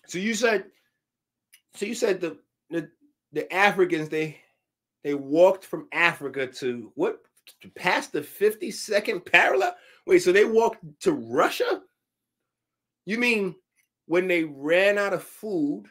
So 0.07 0.17
you 0.17 0.33
said, 0.33 0.65
so 1.75 1.85
you 1.85 1.95
said 1.95 2.21
the 2.21 2.37
the 2.69 2.89
the 3.31 3.51
Africans 3.53 4.09
they 4.09 4.37
they 5.03 5.13
walked 5.13 5.65
from 5.65 5.87
Africa 5.91 6.47
to 6.47 6.91
what 6.95 7.19
past 7.75 8.13
the 8.13 8.21
52nd 8.21 9.29
parallel. 9.29 9.75
Wait, 10.05 10.19
so 10.19 10.31
they 10.31 10.45
walked 10.45 10.83
to 11.01 11.13
Russia? 11.13 11.81
You 13.05 13.17
mean 13.17 13.55
when 14.05 14.27
they 14.27 14.43
ran 14.43 14.97
out 14.97 15.13
of 15.13 15.23
food 15.23 15.85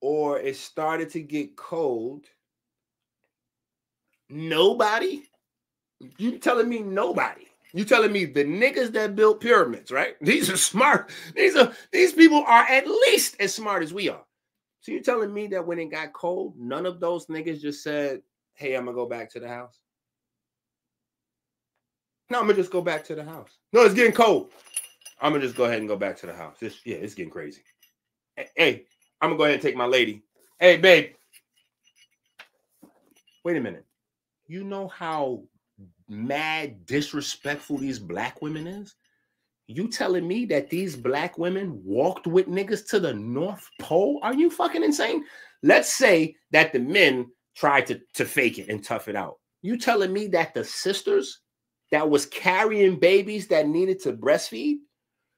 or 0.00 0.38
it 0.38 0.56
started 0.56 1.10
to 1.10 1.20
get 1.20 1.56
cold? 1.56 2.26
Nobody? 4.28 5.22
You 6.18 6.38
telling 6.38 6.68
me 6.68 6.80
nobody? 6.80 7.46
You 7.72 7.84
telling 7.84 8.12
me 8.12 8.24
the 8.24 8.44
niggas 8.44 8.92
that 8.92 9.16
built 9.16 9.40
pyramids, 9.40 9.90
right? 9.90 10.16
These 10.20 10.50
are 10.50 10.56
smart. 10.56 11.10
These 11.34 11.56
are 11.56 11.72
these 11.92 12.12
people 12.12 12.44
are 12.46 12.64
at 12.64 12.86
least 12.86 13.36
as 13.40 13.52
smart 13.52 13.82
as 13.82 13.92
we 13.92 14.08
are. 14.08 14.24
So 14.80 14.92
you're 14.92 15.02
telling 15.02 15.32
me 15.32 15.46
that 15.48 15.66
when 15.66 15.78
it 15.78 15.90
got 15.90 16.12
cold, 16.12 16.54
none 16.56 16.86
of 16.86 17.00
those 17.00 17.26
niggas 17.26 17.60
just 17.60 17.82
said, 17.82 18.22
"Hey, 18.52 18.74
I'm 18.74 18.84
gonna 18.84 18.94
go 18.94 19.06
back 19.06 19.30
to 19.32 19.40
the 19.40 19.48
house." 19.48 19.80
No, 22.30 22.40
I'm 22.40 22.46
gonna 22.46 22.54
just 22.54 22.72
go 22.72 22.80
back 22.80 23.04
to 23.04 23.14
the 23.14 23.24
house. 23.24 23.58
No, 23.72 23.82
it's 23.82 23.94
getting 23.94 24.12
cold. 24.12 24.50
I'm 25.20 25.32
gonna 25.32 25.44
just 25.44 25.56
go 25.56 25.64
ahead 25.64 25.78
and 25.78 25.88
go 25.88 25.96
back 25.96 26.16
to 26.18 26.26
the 26.26 26.34
house. 26.34 26.56
It's, 26.60 26.80
yeah, 26.84 26.96
it's 26.96 27.14
getting 27.14 27.30
crazy. 27.30 27.62
Hey, 28.56 28.84
I'm 29.20 29.30
gonna 29.30 29.38
go 29.38 29.44
ahead 29.44 29.54
and 29.54 29.62
take 29.62 29.76
my 29.76 29.86
lady. 29.86 30.22
Hey, 30.58 30.76
babe. 30.76 31.12
Wait 33.44 33.56
a 33.56 33.60
minute. 33.60 33.84
You 34.46 34.64
know 34.64 34.88
how 34.88 35.42
mad 36.08 36.86
disrespectful 36.86 37.78
these 37.78 37.98
black 37.98 38.42
women 38.42 38.66
is? 38.66 38.94
You 39.66 39.88
telling 39.88 40.28
me 40.28 40.44
that 40.46 40.68
these 40.68 40.94
black 40.96 41.38
women 41.38 41.80
walked 41.84 42.26
with 42.26 42.48
niggas 42.48 42.88
to 42.90 43.00
the 43.00 43.14
North 43.14 43.66
Pole? 43.80 44.20
Are 44.22 44.34
you 44.34 44.50
fucking 44.50 44.82
insane? 44.82 45.24
Let's 45.62 45.94
say 45.94 46.36
that 46.50 46.72
the 46.72 46.80
men 46.80 47.30
tried 47.56 47.86
to, 47.86 48.00
to 48.14 48.26
fake 48.26 48.58
it 48.58 48.68
and 48.68 48.84
tough 48.84 49.08
it 49.08 49.16
out. 49.16 49.38
You 49.62 49.78
telling 49.78 50.12
me 50.12 50.26
that 50.28 50.52
the 50.52 50.64
sisters 50.64 51.40
that 51.90 52.08
was 52.08 52.26
carrying 52.26 52.98
babies 52.98 53.48
that 53.48 53.68
needed 53.68 54.00
to 54.02 54.12
breastfeed, 54.12 54.78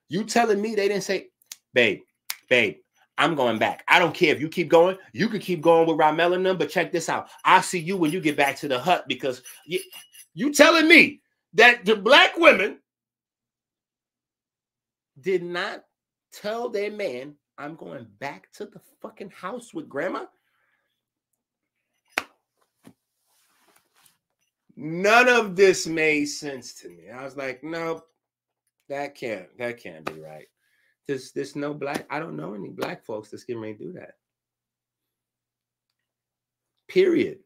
you 0.08 0.24
telling 0.24 0.60
me 0.60 0.74
they 0.74 0.88
didn't 0.88 1.02
say, 1.02 1.28
babe, 1.74 2.00
babe, 2.48 2.76
I'm 3.18 3.34
going 3.34 3.58
back. 3.58 3.82
I 3.88 3.98
don't 3.98 4.14
care 4.14 4.34
if 4.34 4.40
you 4.40 4.48
keep 4.48 4.68
going. 4.68 4.96
You 5.12 5.28
can 5.28 5.40
keep 5.40 5.60
going 5.60 5.88
with 5.88 5.98
Ramel 5.98 6.34
and 6.34 6.44
them, 6.44 6.58
but 6.58 6.70
check 6.70 6.92
this 6.92 7.08
out. 7.08 7.28
I'll 7.44 7.62
see 7.62 7.78
you 7.78 7.96
when 7.96 8.12
you 8.12 8.20
get 8.20 8.36
back 8.36 8.56
to 8.56 8.68
the 8.68 8.78
hut 8.78 9.04
because 9.08 9.42
you, 9.66 9.80
you 10.34 10.52
telling 10.52 10.86
me 10.86 11.20
that 11.54 11.84
the 11.84 11.96
black 11.96 12.36
women 12.36 12.78
did 15.20 15.42
not 15.42 15.84
tell 16.32 16.68
their 16.68 16.90
man, 16.90 17.34
I'm 17.58 17.74
going 17.74 18.06
back 18.18 18.52
to 18.54 18.66
the 18.66 18.80
fucking 19.00 19.30
house 19.30 19.72
with 19.72 19.88
grandma. 19.88 20.26
None 24.76 25.28
of 25.28 25.56
this 25.56 25.86
made 25.86 26.26
sense 26.26 26.74
to 26.74 26.88
me. 26.88 27.10
I 27.10 27.24
was 27.24 27.36
like, 27.36 27.64
no, 27.64 28.02
that 28.88 29.14
can't, 29.14 29.46
that 29.58 29.82
can't 29.82 30.04
be 30.04 30.20
right. 30.20 30.46
There's, 31.06 31.32
there's 31.32 31.56
no 31.56 31.72
black, 31.72 32.06
I 32.10 32.18
don't 32.18 32.36
know 32.36 32.54
any 32.54 32.70
black 32.70 33.04
folks 33.04 33.30
that's 33.30 33.44
getting 33.44 33.62
ready 33.62 33.74
to 33.74 33.84
do 33.84 33.92
that. 33.94 34.12
Period. 36.88 37.38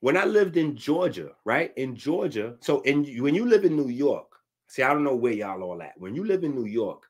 When 0.00 0.16
I 0.16 0.24
lived 0.24 0.56
in 0.56 0.76
Georgia, 0.76 1.32
right? 1.44 1.72
In 1.76 1.94
Georgia, 1.94 2.56
so 2.60 2.80
in 2.80 3.04
when 3.22 3.34
you 3.34 3.46
live 3.46 3.64
in 3.64 3.76
New 3.76 3.88
York, 3.88 4.32
See, 4.72 4.82
I 4.82 4.94
don't 4.94 5.04
know 5.04 5.14
where 5.14 5.34
y'all 5.34 5.62
all 5.62 5.82
at. 5.82 5.92
When 5.98 6.14
you 6.14 6.24
live 6.24 6.44
in 6.44 6.54
New 6.54 6.64
York, 6.64 7.02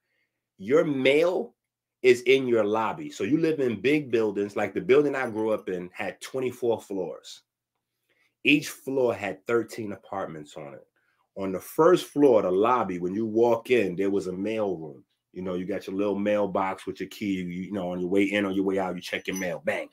your 0.59 0.83
mail 0.83 1.55
is 2.03 2.23
in 2.23 2.49
your 2.49 2.65
lobby. 2.65 3.09
So 3.09 3.23
you 3.23 3.39
live 3.39 3.61
in 3.61 3.81
big 3.81 4.11
buildings, 4.11 4.57
like 4.57 4.75
the 4.75 4.81
building 4.81 5.15
I 5.15 5.31
grew 5.31 5.53
up 5.53 5.69
in 5.69 5.89
had 5.93 6.21
24 6.21 6.81
floors. 6.81 7.43
Each 8.45 8.69
floor 8.69 9.15
had 9.15 9.47
13 9.47 9.93
apartments 9.93 10.57
on 10.57 10.75
it. 10.75 10.87
On 11.37 11.53
the 11.53 11.61
first 11.61 12.07
floor, 12.07 12.43
the 12.43 12.51
lobby, 12.51 12.99
when 12.99 13.15
you 13.15 13.25
walk 13.27 13.71
in, 13.71 13.97
there 13.97 14.11
was 14.11 14.27
a 14.27 14.33
mail 14.33 14.77
room. 14.77 15.03
You 15.33 15.43
know, 15.43 15.55
you 15.55 15.65
got 15.65 15.87
your 15.87 15.97
little 15.97 16.19
mailbox 16.19 16.87
with 16.87 17.01
your 17.01 17.09
key. 17.09 17.33
You, 17.33 17.45
you 17.45 17.73
know, 17.73 17.93
on 17.93 18.01
your 18.01 18.11
way 18.11 18.25
in, 18.25 18.45
on 18.45 18.55
your 18.55 18.65
way 18.65 18.79
out, 18.79 18.95
you 18.95 19.01
check 19.01 19.27
your 19.27 19.39
mail. 19.39 19.63
Bang. 19.65 19.89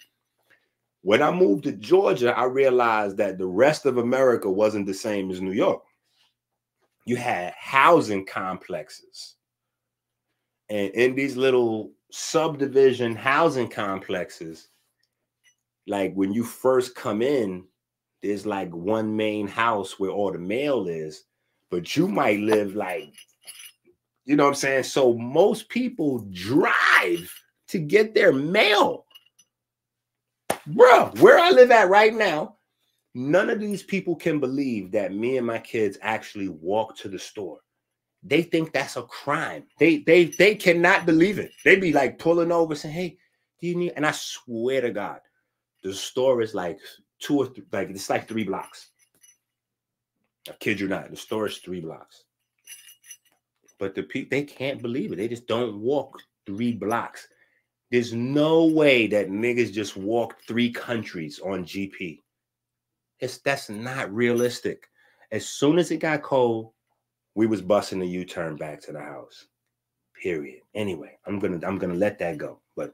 When 1.01 1.21
I 1.21 1.31
moved 1.31 1.63
to 1.63 1.71
Georgia, 1.71 2.37
I 2.37 2.43
realized 2.43 3.15
that 3.17 3.37
the 3.37 3.47
rest 3.47 3.85
of 3.85 3.97
America 3.97 4.51
wasn't 4.51 4.85
the 4.85 4.93
same 4.93 5.31
as 5.31 5.39
New 5.39 5.53
York 5.53 5.81
you 7.09 7.15
had 7.15 7.53
housing 7.57 8.23
complexes. 8.23 9.33
And 10.69 10.91
in 10.91 11.15
these 11.15 11.35
little 11.35 11.91
subdivision 12.11 13.15
housing 13.15 13.67
complexes, 13.67 14.67
like 15.87 16.13
when 16.13 16.31
you 16.31 16.43
first 16.43 16.93
come 16.93 17.23
in, 17.23 17.65
there's 18.21 18.45
like 18.45 18.73
one 18.73 19.15
main 19.15 19.47
house 19.47 19.99
where 19.99 20.11
all 20.11 20.31
the 20.31 20.39
mail 20.39 20.87
is, 20.87 21.23
but 21.69 21.95
you 21.95 22.07
might 22.07 22.39
live 22.39 22.75
like, 22.75 23.13
you 24.25 24.35
know 24.35 24.43
what 24.43 24.49
I'm 24.49 24.55
saying? 24.55 24.83
So 24.83 25.13
most 25.13 25.69
people 25.69 26.27
drive 26.31 27.33
to 27.69 27.79
get 27.79 28.13
their 28.13 28.33
mail. 28.33 29.05
Bro, 30.67 31.13
where 31.19 31.39
I 31.39 31.51
live 31.51 31.71
at 31.71 31.89
right 31.89 32.13
now, 32.13 32.57
None 33.15 33.49
of 33.49 33.59
these 33.59 33.81
people 33.81 34.15
can 34.15 34.39
believe 34.39 34.91
that 34.91 35.13
me 35.13 35.37
and 35.37 35.47
my 35.47 35.57
kids 35.57 35.97
actually 36.01 36.47
walk 36.47 36.95
to 36.97 37.09
the 37.09 37.17
store. 37.17 37.59
They 38.21 38.43
think 38.43 38.71
that's 38.71 38.97
a 38.97 39.03
crime. 39.03 39.63
They 39.79 39.99
they 39.99 40.25
they 40.25 40.55
cannot 40.55 41.05
believe 41.05 41.39
it. 41.39 41.51
They 41.65 41.77
be 41.77 41.91
like 41.93 42.19
pulling 42.19 42.51
over 42.51 42.75
saying, 42.75 42.93
"Hey, 42.93 43.17
do 43.59 43.67
you 43.67 43.75
need?" 43.75 43.93
And 43.95 44.05
I 44.05 44.11
swear 44.11 44.81
to 44.81 44.91
God, 44.91 45.21
the 45.83 45.93
store 45.93 46.41
is 46.41 46.53
like 46.53 46.79
two 47.19 47.37
or 47.37 47.47
three, 47.47 47.65
like 47.71 47.89
it's 47.89 48.09
like 48.09 48.27
three 48.27 48.43
blocks. 48.43 48.89
I 50.49 50.53
kid 50.59 50.79
you 50.79 50.87
not. 50.87 51.09
The 51.09 51.17
store 51.17 51.47
is 51.47 51.57
three 51.57 51.81
blocks. 51.81 52.23
But 53.77 53.95
the 53.95 54.03
people 54.03 54.29
they 54.31 54.43
can't 54.43 54.81
believe 54.81 55.11
it. 55.11 55.17
They 55.17 55.27
just 55.27 55.47
don't 55.47 55.79
walk 55.79 56.19
three 56.45 56.73
blocks. 56.73 57.27
There's 57.91 58.13
no 58.13 58.65
way 58.65 59.07
that 59.07 59.29
niggas 59.29 59.73
just 59.73 59.97
walk 59.97 60.35
three 60.47 60.71
countries 60.71 61.39
on 61.39 61.63
GP. 61.63 62.19
It's 63.19 63.39
that's 63.39 63.69
not 63.69 64.13
realistic. 64.13 64.87
As 65.31 65.47
soon 65.47 65.79
as 65.79 65.91
it 65.91 65.97
got 65.97 66.23
cold, 66.23 66.71
we 67.35 67.47
was 67.47 67.61
busting 67.61 67.99
the 67.99 68.07
U-turn 68.07 68.55
back 68.55 68.81
to 68.81 68.91
the 68.91 68.99
house. 68.99 69.45
Period. 70.21 70.61
Anyway, 70.75 71.17
I'm 71.25 71.39
gonna 71.39 71.59
I'm 71.65 71.77
gonna 71.77 71.95
let 71.95 72.19
that 72.19 72.37
go. 72.37 72.59
But 72.75 72.93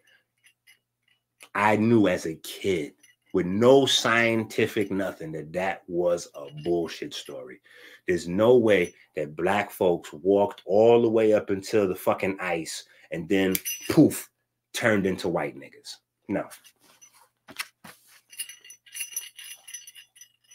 I 1.53 1.77
knew 1.77 2.07
as 2.07 2.25
a 2.25 2.35
kid 2.35 2.93
with 3.35 3.45
no 3.45 3.85
scientific 3.85 4.89
nothing 4.91 5.29
that 5.33 5.51
that 5.51 5.81
was 5.89 6.29
a 6.35 6.45
bullshit 6.63 7.13
story. 7.13 7.59
There's 8.07 8.29
no 8.29 8.55
way 8.55 8.93
that 9.17 9.35
black 9.35 9.71
folks 9.71 10.13
walked 10.13 10.61
all 10.65 11.01
the 11.01 11.09
way 11.09 11.33
up 11.33 11.49
until 11.49 11.85
the 11.85 11.95
fucking 11.95 12.37
ice 12.39 12.85
and 13.11 13.27
then 13.27 13.57
poof 13.89 14.29
turned 14.73 15.05
into 15.05 15.27
white 15.27 15.57
niggas. 15.57 15.95
No, 16.29 16.47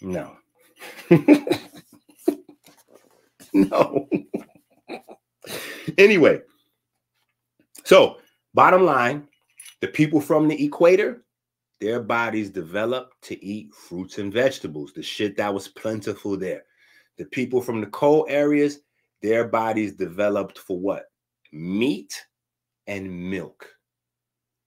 No. 0.01 0.39
no. 3.53 4.09
anyway, 5.99 6.41
so 7.85 8.17
bottom 8.55 8.87
line 8.87 9.29
the 9.83 9.89
people 9.89 10.23
from 10.23 10.49
the 10.49 10.65
equator, 10.65 11.23
their 11.81 12.01
bodies 12.01 12.51
developed 12.51 13.23
to 13.23 13.45
eat 13.45 13.75
fruits 13.75 14.19
and 14.19 14.33
vegetables, 14.33 14.93
the 14.93 15.03
shit 15.03 15.37
that 15.37 15.53
was 15.53 15.69
plentiful 15.69 16.37
there. 16.37 16.65
The 17.19 17.25
people 17.27 17.61
from 17.61 17.81
the 17.81 17.87
cold 17.89 18.27
areas, 18.29 18.81
their 19.23 19.49
bodies 19.49 19.95
developed 19.95 20.59
for 20.59 20.79
what? 20.79 21.05
Meat 21.53 22.15
and 22.87 23.31
milk. 23.31 23.69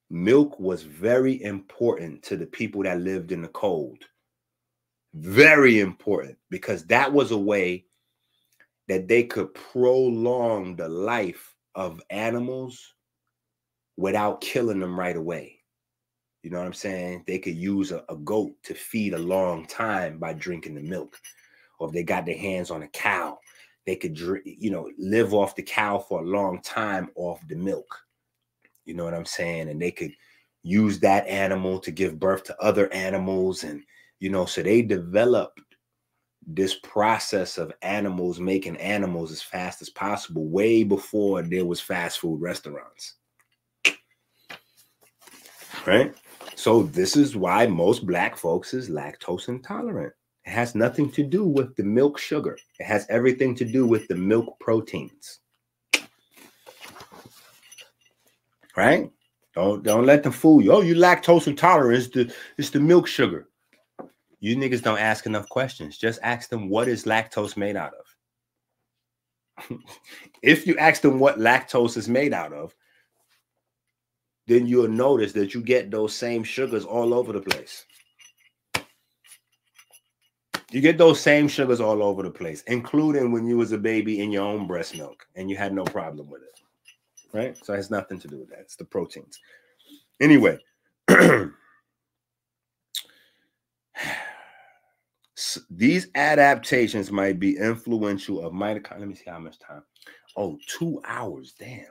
Milk 0.10 0.60
was 0.60 0.84
very 0.84 1.42
important 1.44 2.24
to 2.24 2.38
the 2.38 2.46
people 2.46 2.84
that 2.84 3.02
lived 3.02 3.32
in 3.32 3.42
the 3.42 3.48
cold 3.48 4.06
very 5.14 5.80
important 5.80 6.38
because 6.50 6.86
that 6.86 7.12
was 7.12 7.32
a 7.32 7.38
way 7.38 7.86
that 8.88 9.08
they 9.08 9.24
could 9.24 9.54
prolong 9.54 10.76
the 10.76 10.90
life 10.90 11.56
of 11.76 12.02
animals 12.10 12.96
without 13.96 14.42
killing 14.42 14.80
them 14.80 15.00
right 15.00 15.16
away. 15.16 15.60
You 16.44 16.50
know 16.50 16.58
what 16.58 16.68
I'm 16.68 16.74
saying? 16.74 17.24
They 17.26 17.40
could 17.40 17.56
use 17.56 17.92
a, 17.92 18.04
a, 18.10 18.18
goat 18.18 18.52
to 18.64 18.74
feed 18.74 19.14
a 19.14 19.18
long 19.18 19.66
time 19.66 20.20
by 20.20 20.34
drinking 20.34 20.76
the 20.76 20.82
milk. 20.82 21.18
Or 21.80 21.88
if 21.88 21.94
they 21.94 22.04
got 22.04 22.26
their 22.26 22.38
hands 22.38 22.70
on 22.70 22.84
a 22.84 22.88
cow, 22.90 23.40
they 23.86 23.96
could 23.96 24.20
you 24.20 24.70
know, 24.70 24.92
live 24.98 25.34
off 25.34 25.56
the 25.56 25.64
cow 25.64 26.00
for 26.00 26.22
a 26.22 26.26
long 26.26 26.62
time 26.62 27.10
off 27.16 27.42
the 27.48 27.56
milk. 27.56 27.98
You 28.86 28.94
know 28.94 29.06
what 29.06 29.14
I'm 29.14 29.26
saying? 29.26 29.70
And 29.70 29.82
they 29.82 29.92
could 29.92 30.12
use 30.64 31.00
that 31.00 31.28
animal 31.28 31.80
to 31.80 31.92
give 31.92 32.20
birth 32.20 32.44
to 32.46 32.62
other 32.62 32.92
animals 32.94 33.64
and 33.66 33.84
you 34.20 34.30
know 34.30 34.46
so 34.46 34.64
they 34.64 34.82
developed 34.82 35.60
this 36.48 36.76
process 36.84 37.58
of 37.58 37.74
animals 37.82 38.40
making 38.40 38.78
animals 38.78 39.30
as 39.32 39.42
fast 39.42 39.82
as 39.82 39.90
possible 39.90 40.48
way 40.48 40.84
before 40.84 41.42
there 41.42 41.66
was 41.66 41.82
fast 41.82 42.20
food 42.20 42.40
restaurants 42.40 43.16
Right? 45.86 46.16
So 46.56 46.84
this 46.84 47.16
is 47.16 47.36
why 47.36 47.68
most 47.68 48.06
black 48.06 48.38
folks 48.38 48.74
is 48.74 48.90
lactose 48.90 49.48
intolerant. 49.48 50.14
It 50.46 50.52
has 50.52 50.76
nothing 50.76 51.12
to 51.12 51.24
do 51.24 51.46
with 51.46 51.76
the 51.76 51.84
milk 51.84 52.20
sugar. 52.20 52.58
It 52.80 52.86
has 52.86 53.06
everything 53.10 53.56
to 53.56 53.66
do 53.66 53.88
with 53.88 54.08
the 54.08 54.16
milk 54.16 54.60
proteins. 54.60 55.40
Right? 58.76 59.10
Don't 59.56 59.84
don't 59.84 60.06
let 60.06 60.24
them 60.24 60.32
fool 60.32 60.62
you. 60.62 60.72
Oh, 60.74 60.82
you 60.82 60.96
lactose 60.96 61.48
intolerant. 61.48 61.98
It's 61.98 62.14
the 62.14 62.34
it's 62.58 62.72
the 62.72 62.80
milk 62.80 63.08
sugar. 63.08 63.48
You 64.40 64.58
niggas 64.58 64.82
don't 64.82 65.00
ask 65.00 65.26
enough 65.26 65.48
questions. 65.48 65.98
Just 65.98 66.20
ask 66.24 66.50
them 66.50 66.70
what 66.70 66.88
is 66.88 67.06
lactose 67.06 67.56
made 67.56 67.78
out 67.78 67.94
of. 67.94 69.80
if 70.42 70.68
you 70.68 70.78
ask 70.78 71.02
them 71.02 71.20
what 71.20 71.40
lactose 71.40 71.96
is 71.96 72.10
made 72.10 72.34
out 72.34 72.52
of, 72.52 72.76
then 74.48 74.68
you'll 74.68 74.88
notice 74.88 75.32
that 75.34 75.54
you 75.54 75.62
get 75.62 75.92
those 75.92 76.16
same 76.16 76.44
sugars 76.44 76.86
all 76.86 77.14
over 77.14 77.32
the 77.32 77.42
place. 77.42 77.86
You 80.72 80.82
get 80.82 80.98
those 80.98 81.20
same 81.20 81.48
sugars 81.48 81.80
all 81.80 82.02
over 82.02 82.24
the 82.24 82.32
place, 82.32 82.64
including 82.66 83.32
when 83.32 83.46
you 83.46 83.58
was 83.58 83.72
a 83.72 83.78
baby 83.78 84.22
in 84.22 84.32
your 84.32 84.44
own 84.44 84.66
breast 84.66 84.98
milk 84.98 85.28
and 85.36 85.48
you 85.50 85.56
had 85.56 85.72
no 85.72 85.84
problem 85.84 86.30
with 86.30 86.42
it. 86.42 86.60
Right? 87.32 87.56
So 87.64 87.74
it 87.74 87.78
has 87.78 87.92
nothing 87.92 88.20
to 88.20 88.28
do 88.28 88.40
with 88.40 88.50
that. 88.50 88.62
It's 88.62 88.76
the 88.76 88.86
proteins. 88.86 89.40
Anyway, 90.20 90.58
these 95.70 96.08
adaptations 96.16 97.12
might 97.12 97.40
be 97.40 97.58
influential 97.58 98.44
of 98.44 98.54
mitochondria. 98.54 99.00
Let 99.00 99.08
me 99.08 99.16
see 99.16 99.30
how 99.30 99.40
much 99.40 99.60
time. 99.60 99.84
Oh, 100.36 100.58
two 100.68 101.00
hours. 101.06 101.54
Damn. 101.58 101.86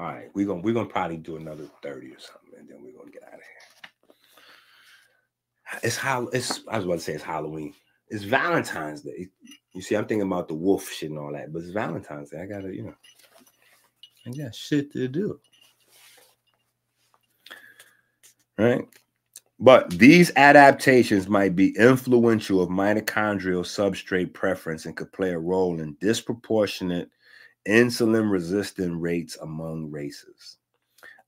All 0.00 0.06
right, 0.06 0.30
we're 0.32 0.46
gonna 0.46 0.62
we're 0.62 0.72
gonna 0.72 0.88
probably 0.88 1.18
do 1.18 1.36
another 1.36 1.66
30 1.82 2.06
or 2.06 2.18
something, 2.18 2.58
and 2.58 2.66
then 2.66 2.78
we're 2.82 2.96
gonna 2.96 3.10
get 3.10 3.22
out 3.22 3.34
of 3.34 3.40
here. 3.40 4.16
It's 5.82 5.98
how 5.98 6.28
it's 6.28 6.62
I 6.68 6.78
was 6.78 6.86
about 6.86 6.94
to 6.94 7.00
say 7.00 7.12
it's 7.12 7.22
Halloween. 7.22 7.74
It's 8.08 8.24
Valentine's 8.24 9.02
Day. 9.02 9.28
You 9.74 9.82
see, 9.82 9.96
I'm 9.96 10.06
thinking 10.06 10.26
about 10.26 10.48
the 10.48 10.54
wolf 10.54 10.90
shit 10.90 11.10
and 11.10 11.18
all 11.18 11.34
that, 11.34 11.52
but 11.52 11.60
it's 11.60 11.72
Valentine's 11.72 12.30
Day. 12.30 12.40
I 12.40 12.46
gotta, 12.46 12.74
you 12.74 12.84
know, 12.84 12.94
I 14.26 14.30
got 14.30 14.54
shit 14.54 14.90
to 14.94 15.06
do. 15.06 15.38
Right? 18.56 18.88
But 19.58 19.90
these 19.90 20.32
adaptations 20.36 21.28
might 21.28 21.54
be 21.54 21.76
influential 21.76 22.62
of 22.62 22.70
mitochondrial 22.70 23.66
substrate 23.66 24.32
preference 24.32 24.86
and 24.86 24.96
could 24.96 25.12
play 25.12 25.32
a 25.32 25.38
role 25.38 25.78
in 25.78 25.94
disproportionate 26.00 27.10
insulin 27.68 28.30
resistant 28.30 29.00
rates 29.00 29.36
among 29.40 29.90
races. 29.90 30.58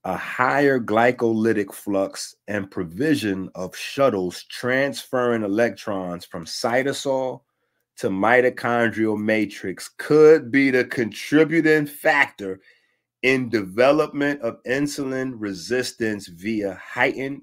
A 0.05 0.17
higher 0.17 0.81
glycolytic 0.81 1.73
flux 1.73 2.35
and 2.49 2.71
provision 2.71 3.51
of 3.55 3.77
shuttles 3.77 4.45
transferring 4.45 5.45
electrons 5.45 6.25
from 6.25 6.45
cytosol 6.45 7.43
to 7.99 8.09
mitochondrial 8.09 9.17
matrix 9.17 9.91
could 9.99 10.51
be 10.51 10.71
the 10.71 10.85
contributing 10.85 11.87
factor 11.87 12.61
in 13.23 13.49
development 13.49 14.41
of 14.41 14.63
insulin 14.65 15.35
resistance 15.37 16.27
via 16.27 16.75
heightened 16.75 17.43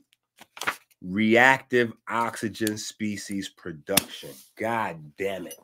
reactive 1.02 1.94
oxygen 2.10 2.78
species 2.78 3.49
production. 3.49 4.32
God 4.57 4.99
damn 5.18 5.48
it. 5.48 5.56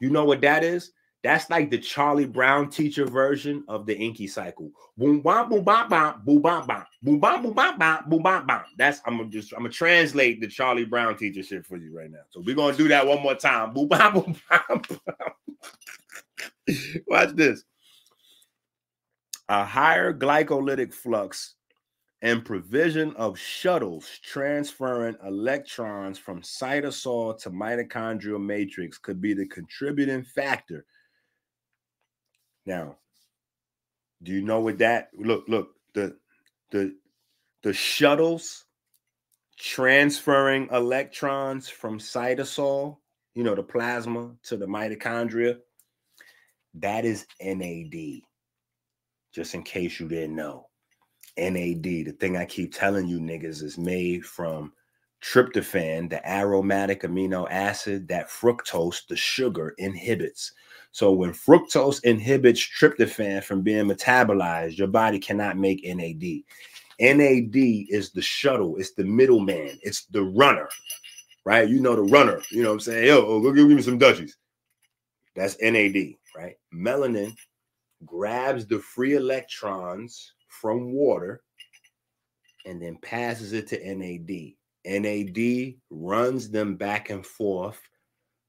You 0.00 0.10
know 0.10 0.24
what 0.24 0.40
that 0.40 0.64
is? 0.64 0.92
That's 1.26 1.50
like 1.50 1.72
the 1.72 1.78
Charlie 1.78 2.24
Brown 2.24 2.70
teacher 2.70 3.04
version 3.04 3.64
of 3.66 3.84
the 3.84 3.96
EnQi 3.96 4.30
cycle. 4.30 4.70
Boom 4.96 5.22
bam 5.22 5.48
boom 5.48 5.64
bam 5.64 5.88
bam 5.88 6.22
boom 6.24 6.40
bam 6.40 6.64
bam 6.64 6.84
boom 7.02 7.18
bam 7.18 7.42
boom 7.42 7.52
bam 7.52 7.76
bam 7.76 8.04
boom 8.08 8.22
bam 8.22 8.46
bam. 8.46 8.62
That's 8.78 9.00
I'm 9.04 9.16
gonna 9.16 9.28
just 9.28 9.52
I'm 9.52 9.64
gonna 9.64 9.70
translate 9.70 10.40
the 10.40 10.46
Charlie 10.46 10.84
Brown 10.84 11.16
teacher 11.16 11.42
shit 11.42 11.66
for 11.66 11.78
you 11.78 11.92
right 11.92 12.12
now. 12.12 12.20
So 12.30 12.44
we're 12.46 12.54
gonna 12.54 12.76
do 12.76 12.86
that 12.86 13.04
one 13.04 13.24
more 13.24 13.34
time. 13.34 13.74
Boom 13.74 13.88
bam 13.88 14.12
boom 14.20 14.36
bam. 14.48 14.82
Watch 17.08 17.30
this. 17.30 17.64
A 19.48 19.64
higher 19.64 20.14
glycolytic 20.14 20.94
flux 20.94 21.56
and 22.22 22.44
provision 22.44 23.12
of 23.16 23.36
shuttles 23.36 24.20
transferring 24.22 25.16
electrons 25.26 26.20
from 26.20 26.40
cytosol 26.42 27.36
to 27.40 27.50
mitochondrial 27.50 28.40
matrix 28.40 28.96
could 28.96 29.20
be 29.20 29.34
the 29.34 29.46
contributing 29.48 30.22
factor 30.22 30.84
now, 32.66 32.96
do 34.22 34.32
you 34.32 34.42
know 34.42 34.60
what 34.60 34.78
that 34.78 35.10
look? 35.16 35.44
Look, 35.48 35.70
the 35.94 36.16
the 36.70 36.94
the 37.62 37.72
shuttles 37.72 38.64
transferring 39.58 40.68
electrons 40.70 41.68
from 41.68 41.98
cytosol, 41.98 42.98
you 43.34 43.42
know, 43.42 43.54
the 43.54 43.62
plasma 43.62 44.32
to 44.44 44.56
the 44.56 44.66
mitochondria. 44.66 45.58
That 46.74 47.04
is 47.04 47.26
NAD. 47.40 48.20
Just 49.32 49.54
in 49.54 49.62
case 49.62 49.98
you 49.98 50.08
didn't 50.08 50.36
know. 50.36 50.68
NAD, 51.38 51.82
the 51.82 52.16
thing 52.18 52.36
I 52.36 52.46
keep 52.46 52.74
telling 52.74 53.06
you 53.06 53.18
niggas 53.18 53.62
is 53.62 53.76
made 53.76 54.24
from 54.24 54.72
tryptophan, 55.22 56.08
the 56.08 56.26
aromatic 56.30 57.02
amino 57.02 57.46
acid 57.50 58.08
that 58.08 58.28
fructose, 58.28 59.06
the 59.06 59.16
sugar, 59.16 59.74
inhibits. 59.78 60.52
So 60.96 61.12
when 61.12 61.32
fructose 61.32 62.02
inhibits 62.04 62.58
tryptophan 62.58 63.44
from 63.44 63.60
being 63.60 63.84
metabolized, 63.84 64.78
your 64.78 64.88
body 64.88 65.18
cannot 65.18 65.58
make 65.58 65.84
NAD. 65.84 66.40
NAD 66.98 67.54
is 67.54 68.12
the 68.12 68.22
shuttle, 68.22 68.78
it's 68.78 68.92
the 68.92 69.04
middleman, 69.04 69.78
it's 69.82 70.06
the 70.06 70.22
runner, 70.22 70.70
right? 71.44 71.68
You 71.68 71.80
know 71.80 71.96
the 71.96 72.00
runner, 72.00 72.40
you 72.50 72.62
know 72.62 72.70
what 72.70 72.76
I'm 72.76 72.80
saying? 72.80 73.08
Yo, 73.08 73.26
oh, 73.26 73.42
go 73.42 73.52
give 73.52 73.68
me 73.68 73.82
some 73.82 73.98
Dutchies. 73.98 74.38
That's 75.34 75.60
NAD, 75.60 76.14
right? 76.34 76.56
Melanin 76.74 77.36
grabs 78.06 78.66
the 78.66 78.78
free 78.78 79.16
electrons 79.16 80.32
from 80.48 80.94
water 80.94 81.42
and 82.64 82.80
then 82.80 82.96
passes 83.02 83.52
it 83.52 83.66
to 83.66 83.94
NAD. 83.94 84.54
NAD 84.86 85.74
runs 85.90 86.48
them 86.48 86.76
back 86.76 87.10
and 87.10 87.26
forth 87.26 87.82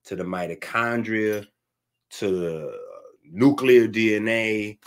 to 0.06 0.16
the 0.16 0.24
mitochondria, 0.24 1.46
to 2.10 2.30
the 2.30 2.78
nuclear 3.24 3.88
DNA, 3.88 4.78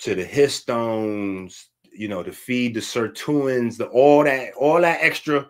to 0.00 0.14
the 0.14 0.24
histones, 0.24 1.64
you 1.92 2.08
know, 2.08 2.22
to 2.22 2.32
feed 2.32 2.74
the 2.74 2.80
sirtuins, 2.80 3.76
the 3.76 3.86
all 3.86 4.24
that, 4.24 4.52
all 4.54 4.80
that 4.80 4.98
extra, 5.00 5.48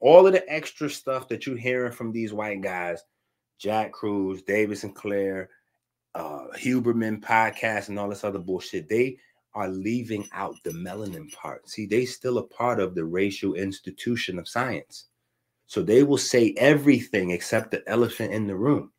all 0.00 0.26
of 0.26 0.32
the 0.32 0.52
extra 0.52 0.88
stuff 0.88 1.28
that 1.28 1.46
you're 1.46 1.56
hearing 1.56 1.92
from 1.92 2.12
these 2.12 2.32
white 2.32 2.60
guys, 2.60 3.02
Jack 3.58 3.92
Kruse, 3.92 4.42
David 4.42 4.78
Sinclair, 4.78 5.50
uh, 6.14 6.46
Huberman 6.56 7.20
podcast, 7.20 7.88
and 7.88 7.98
all 7.98 8.08
this 8.08 8.24
other 8.24 8.38
bullshit. 8.38 8.88
They 8.88 9.18
are 9.54 9.68
leaving 9.68 10.28
out 10.32 10.54
the 10.64 10.70
melanin 10.70 11.32
part. 11.32 11.68
See, 11.68 11.86
they 11.86 12.04
still 12.04 12.38
a 12.38 12.42
part 12.42 12.80
of 12.80 12.94
the 12.94 13.04
racial 13.04 13.54
institution 13.54 14.38
of 14.38 14.48
science. 14.48 15.06
So 15.66 15.82
they 15.82 16.02
will 16.02 16.18
say 16.18 16.54
everything 16.56 17.30
except 17.30 17.70
the 17.70 17.82
elephant 17.88 18.32
in 18.32 18.46
the 18.46 18.56
room. 18.56 18.92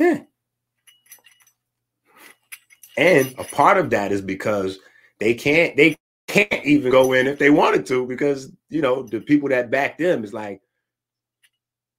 Yeah. 0.00 0.20
And 2.96 3.34
a 3.38 3.44
part 3.44 3.76
of 3.76 3.90
that 3.90 4.12
is 4.12 4.22
because 4.22 4.78
they 5.20 5.34
can't 5.34 5.76
they 5.76 5.96
can't 6.26 6.64
even 6.64 6.90
go 6.90 7.12
in 7.12 7.26
if 7.26 7.38
they 7.38 7.50
wanted 7.50 7.86
to 7.86 8.06
because 8.06 8.50
you 8.70 8.80
know 8.80 9.02
the 9.02 9.20
people 9.20 9.48
that 9.50 9.70
back 9.70 9.98
them 9.98 10.24
is 10.24 10.32
like 10.32 10.62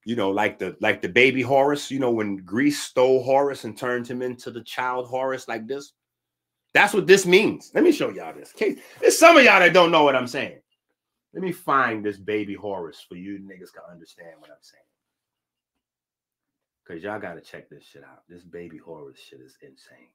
you 0.06 0.16
know 0.16 0.32
like 0.32 0.58
the 0.58 0.76
like 0.82 1.02
the 1.02 1.10
baby 1.10 1.42
Horus, 1.42 1.92
you 1.92 2.00
know 2.00 2.12
when 2.12 2.38
Greece 2.38 2.82
stole 2.82 3.24
Horus 3.24 3.66
and 3.66 3.78
turned 3.78 4.08
him 4.08 4.22
into 4.22 4.50
the 4.52 4.62
child 4.62 5.08
Horus 5.08 5.48
like 5.48 5.68
this. 5.68 5.94
That's 6.74 6.94
what 6.94 7.06
this 7.06 7.26
means. 7.26 7.72
Let 7.76 7.84
me 7.84 7.92
show 7.92 8.10
y'all 8.10 8.34
this. 8.34 8.52
case. 8.54 8.80
there's 9.00 9.20
some 9.20 9.38
of 9.38 9.44
y'all 9.44 9.60
that 9.60 9.74
don't 9.74 9.92
know 9.92 10.04
what 10.04 10.16
I'm 10.16 10.28
saying. 10.28 10.60
Let 11.34 11.44
me 11.44 11.52
find 11.52 12.04
this 12.04 12.18
baby 12.18 12.56
Horus 12.56 13.06
for 13.08 13.16
you 13.16 13.40
niggas 13.40 13.74
can 13.74 13.84
understand 13.92 14.36
what 14.40 14.50
I'm 14.50 14.58
saying. 14.62 14.84
Because 16.92 17.06
y'all 17.06 17.20
got 17.22 17.36
to 17.36 17.42
check 17.42 17.70
this 17.70 17.86
shit 17.86 18.04
out. 18.04 18.24
This 18.28 18.44
baby 18.44 18.78
Horus 18.78 19.18
shit 19.18 19.40
is 19.40 19.56
insane. 19.62 20.10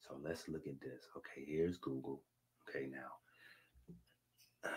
So 0.00 0.16
let's 0.24 0.48
look 0.48 0.66
at 0.66 0.80
this. 0.80 1.04
Okay, 1.14 1.44
here's 1.46 1.76
Google. 1.76 2.22
Okay, 2.66 2.86
now 2.90 3.10
uh, 4.64 4.70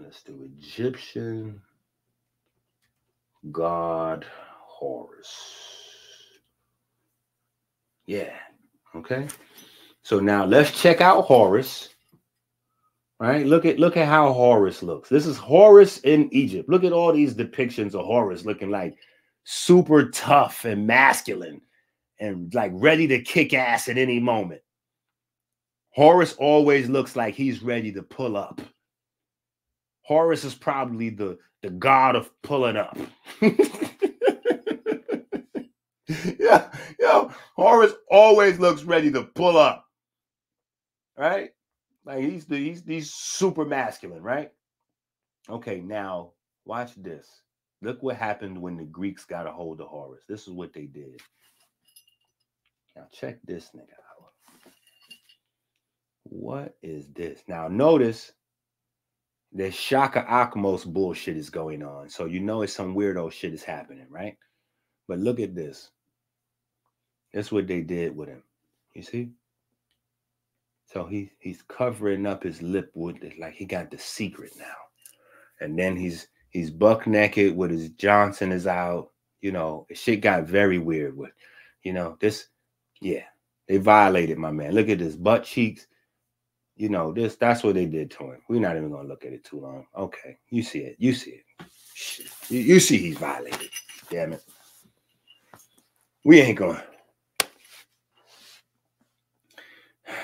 let's 0.00 0.24
do 0.24 0.42
Egyptian 0.42 1.62
God 3.52 4.26
Horus. 4.66 5.54
Yeah. 8.06 8.34
Okay. 8.96 9.28
So 10.02 10.18
now 10.18 10.44
let's 10.44 10.72
check 10.82 11.00
out 11.00 11.26
Horus. 11.26 11.90
Right, 13.20 13.46
look 13.46 13.64
at 13.64 13.78
look 13.78 13.96
at 13.96 14.08
how 14.08 14.32
Horus 14.32 14.82
looks. 14.82 15.08
This 15.08 15.24
is 15.24 15.38
Horus 15.38 15.98
in 15.98 16.28
Egypt. 16.32 16.68
Look 16.68 16.82
at 16.82 16.92
all 16.92 17.12
these 17.12 17.32
depictions 17.32 17.94
of 17.94 18.04
Horus 18.04 18.44
looking 18.44 18.70
like 18.70 18.96
super 19.44 20.10
tough 20.10 20.64
and 20.64 20.86
masculine 20.86 21.60
and 22.18 22.52
like 22.54 22.72
ready 22.74 23.06
to 23.06 23.22
kick 23.22 23.54
ass 23.54 23.88
at 23.88 23.98
any 23.98 24.18
moment. 24.18 24.62
Horus 25.90 26.34
always 26.34 26.88
looks 26.88 27.14
like 27.14 27.34
he's 27.34 27.62
ready 27.62 27.92
to 27.92 28.02
pull 28.02 28.36
up. 28.36 28.60
Horus 30.02 30.44
is 30.44 30.54
probably 30.54 31.10
the, 31.10 31.38
the 31.62 31.70
god 31.70 32.16
of 32.16 32.30
pulling 32.42 32.76
up. 32.76 32.98
yeah, 36.38 36.70
yo, 36.98 37.30
Horus 37.56 37.92
always 38.10 38.58
looks 38.58 38.82
ready 38.82 39.10
to 39.12 39.22
pull 39.22 39.56
up. 39.56 39.86
Right? 41.16 41.50
Like 42.04 42.18
he's 42.24 42.44
the 42.44 42.56
he's 42.56 42.82
he's 42.84 43.14
super 43.14 43.64
masculine, 43.64 44.22
right? 44.22 44.50
Okay, 45.48 45.80
now 45.80 46.32
watch 46.64 46.94
this. 46.96 47.43
Look 47.82 48.02
what 48.02 48.16
happened 48.16 48.60
when 48.60 48.76
the 48.76 48.84
Greeks 48.84 49.24
got 49.24 49.46
a 49.46 49.52
hold 49.52 49.80
of 49.80 49.88
Horus. 49.88 50.24
This 50.28 50.42
is 50.42 50.50
what 50.50 50.72
they 50.72 50.86
did. 50.86 51.20
Now 52.96 53.06
check 53.12 53.38
this 53.44 53.70
nigga 53.74 53.80
out. 53.80 54.32
What 56.24 56.76
is 56.82 57.08
this? 57.08 57.42
Now 57.48 57.68
notice 57.68 58.32
the 59.52 59.70
Shaka 59.70 60.22
Akmos 60.22 60.84
bullshit 60.84 61.36
is 61.36 61.50
going 61.50 61.82
on. 61.82 62.08
So 62.08 62.24
you 62.24 62.40
know 62.40 62.62
it's 62.62 62.72
some 62.72 62.94
weirdo 62.94 63.30
shit 63.30 63.54
is 63.54 63.62
happening, 63.62 64.06
right? 64.10 64.36
But 65.06 65.18
look 65.18 65.38
at 65.38 65.54
this. 65.54 65.90
That's 67.32 67.52
what 67.52 67.66
they 67.66 67.82
did 67.82 68.16
with 68.16 68.28
him. 68.28 68.42
You 68.94 69.02
see? 69.02 69.30
So 70.86 71.04
he 71.04 71.30
he's 71.38 71.62
covering 71.62 72.26
up 72.26 72.42
his 72.42 72.62
lip 72.62 72.90
with 72.94 73.22
it, 73.22 73.38
like 73.38 73.54
he 73.54 73.64
got 73.64 73.90
the 73.90 73.98
secret 73.98 74.52
now. 74.56 74.64
And 75.60 75.78
then 75.78 75.96
he's 75.96 76.28
he's 76.54 76.70
buck 76.70 77.06
naked 77.06 77.54
with 77.54 77.70
his 77.70 77.90
Johnson 77.90 78.50
is 78.50 78.66
out. 78.66 79.10
You 79.42 79.52
know, 79.52 79.86
shit 79.92 80.22
got 80.22 80.44
very 80.44 80.78
weird 80.78 81.14
with, 81.14 81.32
you 81.82 81.92
know, 81.92 82.16
this, 82.18 82.46
yeah, 83.02 83.24
they 83.68 83.76
violated 83.76 84.38
my 84.38 84.50
man. 84.50 84.72
Look 84.72 84.88
at 84.88 84.98
this 84.98 85.16
butt 85.16 85.44
cheeks. 85.44 85.86
You 86.76 86.88
know, 86.88 87.12
this 87.12 87.36
that's 87.36 87.62
what 87.62 87.74
they 87.74 87.84
did 87.84 88.10
to 88.12 88.24
him. 88.24 88.40
We're 88.48 88.60
not 88.60 88.76
even 88.76 88.90
gonna 88.90 89.06
look 89.06 89.24
at 89.24 89.32
it 89.32 89.44
too 89.44 89.60
long. 89.60 89.86
Okay, 89.96 90.38
you 90.48 90.62
see 90.62 90.80
it, 90.80 90.96
you 90.98 91.12
see 91.12 91.42
it. 91.58 91.66
You, 92.48 92.60
you 92.60 92.80
see 92.80 92.98
he's 92.98 93.18
violated. 93.18 93.70
Damn 94.10 94.32
it. 94.32 94.42
We 96.24 96.40
ain't 96.40 96.58
going. 96.58 96.80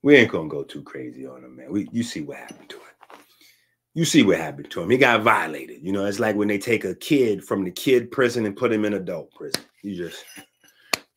We 0.00 0.14
ain't 0.14 0.30
gonna 0.30 0.48
go 0.48 0.62
too 0.62 0.84
crazy 0.84 1.26
on 1.26 1.42
him, 1.42 1.56
man. 1.56 1.72
We 1.72 1.88
you 1.90 2.04
see 2.04 2.20
what 2.20 2.36
happened 2.36 2.68
to 2.68 2.76
him 2.76 2.87
you 3.98 4.04
see 4.04 4.22
what 4.22 4.38
happened 4.38 4.70
to 4.70 4.80
him. 4.80 4.90
He 4.90 4.96
got 4.96 5.22
violated. 5.22 5.82
You 5.82 5.90
know, 5.90 6.04
it's 6.04 6.20
like 6.20 6.36
when 6.36 6.46
they 6.46 6.56
take 6.56 6.84
a 6.84 6.94
kid 6.94 7.44
from 7.44 7.64
the 7.64 7.70
kid 7.72 8.12
prison 8.12 8.46
and 8.46 8.56
put 8.56 8.72
him 8.72 8.84
in 8.84 8.94
adult 8.94 9.34
prison. 9.34 9.64
You 9.82 9.96
just 9.96 10.24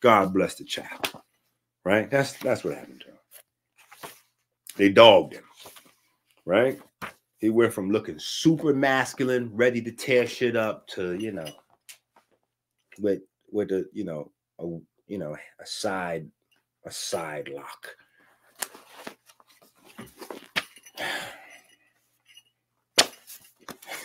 God 0.00 0.34
bless 0.34 0.56
the 0.56 0.64
child. 0.64 1.12
Right? 1.84 2.10
That's 2.10 2.32
that's 2.32 2.64
what 2.64 2.74
happened 2.74 3.04
to 3.04 3.12
him. 3.12 4.10
They 4.76 4.88
dogged 4.88 5.34
him. 5.34 5.44
Right? 6.44 6.80
He 7.38 7.50
went 7.50 7.72
from 7.72 7.92
looking 7.92 8.18
super 8.18 8.74
masculine, 8.74 9.48
ready 9.54 9.80
to 9.80 9.92
tear 9.92 10.26
shit 10.26 10.56
up 10.56 10.88
to, 10.88 11.14
you 11.14 11.30
know, 11.30 11.46
with 12.98 13.20
with 13.52 13.70
a, 13.70 13.86
you 13.92 14.02
know, 14.02 14.32
a 14.58 14.64
you 15.06 15.18
know, 15.18 15.36
a 15.60 15.66
side 15.66 16.28
a 16.84 16.90
side 16.90 17.48
lock. 17.48 17.94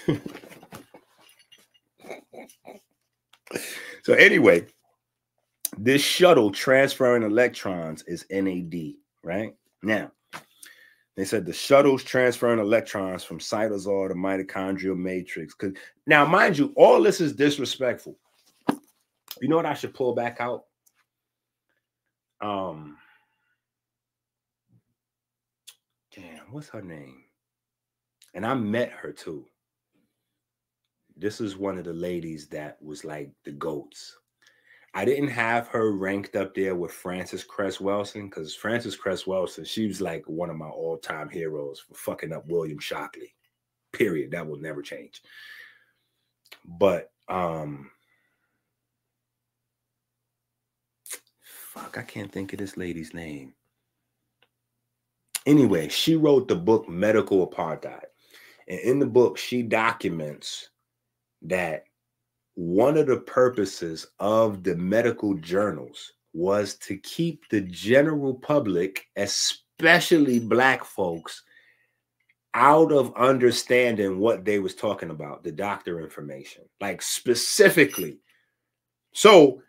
so 4.03 4.13
anyway, 4.13 4.65
this 5.77 6.01
shuttle 6.01 6.51
transferring 6.51 7.23
electrons 7.23 8.03
is 8.07 8.25
NAD, 8.29 8.93
right? 9.23 9.55
Now, 9.83 10.11
they 11.15 11.25
said 11.25 11.45
the 11.45 11.53
shuttle's 11.53 12.03
transferring 12.03 12.59
electrons 12.59 13.23
from 13.23 13.39
cytosol 13.39 14.07
to 14.09 14.13
mitochondrial 14.13 14.97
matrix. 14.97 15.55
Because 15.55 15.75
now, 16.05 16.25
mind 16.25 16.57
you, 16.57 16.73
all 16.75 17.01
this 17.01 17.19
is 17.19 17.33
disrespectful. 17.33 18.17
You 19.41 19.47
know 19.47 19.55
what 19.55 19.65
I 19.65 19.73
should 19.73 19.93
pull 19.93 20.13
back 20.15 20.37
out? 20.39 20.63
Um, 22.39 22.97
damn, 26.15 26.51
what's 26.51 26.69
her 26.69 26.81
name? 26.81 27.23
And 28.33 28.45
I 28.45 28.53
met 28.53 28.91
her 28.91 29.11
too 29.11 29.45
this 31.17 31.41
is 31.41 31.57
one 31.57 31.77
of 31.77 31.85
the 31.85 31.93
ladies 31.93 32.47
that 32.47 32.77
was 32.81 33.03
like 33.03 33.31
the 33.43 33.51
goats. 33.51 34.17
I 34.93 35.05
didn't 35.05 35.29
have 35.29 35.67
her 35.67 35.91
ranked 35.91 36.35
up 36.35 36.55
there 36.55 36.75
with 36.75 36.91
Frances 36.91 37.43
Cress 37.43 37.77
Welsing 37.77 38.29
because 38.29 38.55
Frances 38.55 38.95
Cress 38.95 39.23
Welsing, 39.23 39.65
she 39.65 39.87
was 39.87 40.01
like 40.01 40.23
one 40.27 40.49
of 40.49 40.55
my 40.55 40.69
all-time 40.69 41.29
heroes 41.29 41.79
for 41.79 41.93
fucking 41.93 42.33
up 42.33 42.47
William 42.47 42.79
Shockley. 42.79 43.35
Period. 43.93 44.31
That 44.31 44.47
will 44.47 44.59
never 44.59 44.81
change. 44.81 45.21
But 46.65 47.11
um 47.27 47.91
fuck, 51.41 51.97
I 51.97 52.03
can't 52.03 52.31
think 52.31 52.53
of 52.53 52.59
this 52.59 52.77
lady's 52.77 53.13
name. 53.13 53.53
Anyway, 55.45 55.89
she 55.89 56.15
wrote 56.15 56.47
the 56.47 56.55
book 56.55 56.89
Medical 56.89 57.47
Apartheid. 57.47 58.05
And 58.67 58.79
in 58.79 58.99
the 58.99 59.05
book, 59.05 59.37
she 59.37 59.61
documents 59.61 60.69
that 61.43 61.85
one 62.55 62.97
of 62.97 63.07
the 63.07 63.17
purposes 63.17 64.07
of 64.19 64.63
the 64.63 64.75
medical 64.75 65.35
journals 65.35 66.13
was 66.33 66.75
to 66.75 66.97
keep 66.97 67.47
the 67.49 67.61
general 67.61 68.33
public, 68.33 69.05
especially 69.15 70.39
black 70.39 70.83
folks, 70.83 71.43
out 72.53 72.91
of 72.91 73.15
understanding 73.15 74.17
what 74.17 74.43
they 74.43 74.57
was 74.57 74.73
talking 74.73 75.11
about, 75.11 75.43
the 75.43 75.51
doctor 75.51 76.01
information, 76.01 76.63
like 76.81 77.01
specifically. 77.01 78.17
So 79.13 79.61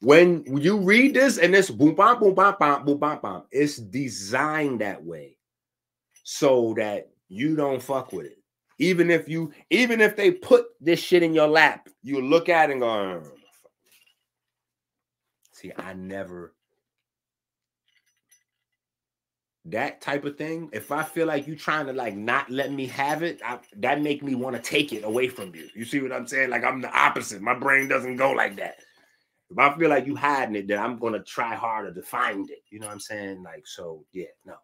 when 0.00 0.44
you 0.56 0.78
read 0.78 1.14
this 1.14 1.36
and 1.36 1.52
this 1.52 1.70
boom 1.70 1.94
bam 1.94 2.18
boom 2.18 2.34
bam 2.34 2.54
bam 2.58 2.84
boom 2.84 2.98
bam 2.98 3.18
bam, 3.22 3.42
it's 3.50 3.76
designed 3.76 4.80
that 4.80 5.04
way 5.04 5.36
so 6.24 6.74
that 6.78 7.10
you 7.28 7.56
don't 7.56 7.82
fuck 7.82 8.12
with 8.12 8.26
it. 8.26 8.39
Even 8.80 9.10
if 9.10 9.28
you, 9.28 9.52
even 9.70 10.00
if 10.00 10.16
they 10.16 10.30
put 10.30 10.66
this 10.80 10.98
shit 10.98 11.22
in 11.22 11.34
your 11.34 11.48
lap, 11.48 11.88
you 12.02 12.20
look 12.20 12.48
at 12.48 12.70
it 12.70 12.72
and 12.72 12.80
go, 12.80 12.88
oh, 12.88 13.22
see, 15.52 15.70
I 15.76 15.92
never 15.92 16.54
that 19.66 20.00
type 20.00 20.24
of 20.24 20.36
thing. 20.36 20.70
If 20.72 20.90
I 20.90 21.02
feel 21.02 21.26
like 21.26 21.46
you 21.46 21.54
trying 21.54 21.86
to 21.86 21.92
like 21.92 22.16
not 22.16 22.50
let 22.50 22.72
me 22.72 22.86
have 22.86 23.22
it, 23.22 23.40
I, 23.44 23.58
that 23.76 24.00
make 24.00 24.22
me 24.22 24.34
want 24.34 24.56
to 24.56 24.62
take 24.62 24.92
it 24.92 25.04
away 25.04 25.28
from 25.28 25.54
you. 25.54 25.68
You 25.74 25.84
see 25.84 26.00
what 26.00 26.12
I'm 26.12 26.26
saying? 26.26 26.50
Like 26.50 26.64
I'm 26.64 26.80
the 26.80 26.90
opposite. 26.90 27.42
My 27.42 27.54
brain 27.54 27.88
doesn't 27.88 28.16
go 28.16 28.32
like 28.32 28.56
that. 28.56 28.76
If 29.50 29.58
I 29.58 29.76
feel 29.76 29.90
like 29.90 30.06
you 30.06 30.16
hiding 30.16 30.56
it, 30.56 30.68
then 30.68 30.78
I'm 30.78 30.98
gonna 30.98 31.22
try 31.22 31.54
harder 31.54 31.92
to 31.92 32.02
find 32.02 32.48
it. 32.50 32.62
You 32.70 32.80
know 32.80 32.86
what 32.86 32.94
I'm 32.94 33.00
saying? 33.00 33.42
Like 33.42 33.66
so, 33.66 34.04
yeah, 34.12 34.26
no. 34.46 34.54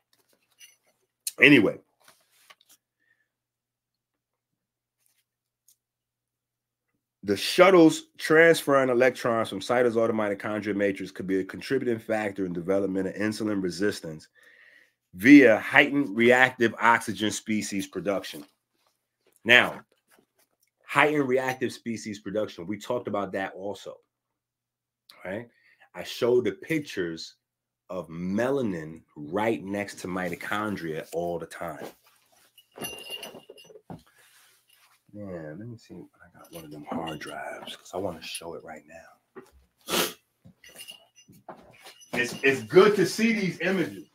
Anyway, 1.41 1.79
The 7.27 7.37
shuttles 7.37 8.05
transferring 8.19 8.89
electrons 8.89 9.49
from 9.49 9.59
cytosol 9.59 10.07
to 10.07 10.13
mitochondrial 10.13 10.77
matrix 10.77 11.11
could 11.11 11.27
be 11.27 11.41
a 11.41 11.45
contributing 11.45 11.99
factor 11.99 12.47
in 12.47 12.53
development 12.53 13.09
of 13.09 13.15
insulin 13.17 13.61
resistance 13.61 14.29
via 15.15 15.59
heightened 15.59 16.17
reactive 16.17 16.73
oxygen 16.81 17.33
species 17.33 17.89
production. 17.89 18.45
Now, 19.45 19.81
heightened 20.87 21.27
reactive 21.27 21.73
species 21.73 22.21
production, 22.21 22.65
we 22.65 22.79
talked 22.79 23.09
about 23.09 23.33
that 23.33 23.55
also. 23.57 23.97
Right? 25.25 25.49
I 25.97 26.05
showed 26.05 26.45
the 26.45 26.53
pictures 26.53 27.35
of 27.91 28.07
melanin 28.07 29.03
right 29.17 29.65
next 29.65 29.99
to 29.99 30.07
mitochondria 30.07 31.09
all 31.13 31.41
the 31.41 31.47
time. 31.47 31.87
Yeah, 35.13 35.55
let 35.59 35.67
me 35.67 35.77
see. 35.77 36.05
Got 36.37 36.53
one 36.53 36.65
of 36.65 36.71
them 36.71 36.85
hard 36.91 37.19
drives 37.19 37.73
because 37.73 37.91
I 37.95 37.99
want 37.99 38.21
to 38.21 38.27
show 38.27 38.55
it 38.55 38.65
right 38.65 38.83
now. 38.89 40.15
It's 42.13 42.35
it's 42.43 42.63
good 42.63 42.95
to 42.97 43.07
see 43.07 43.33
these 43.33 43.61
images. 43.61 44.07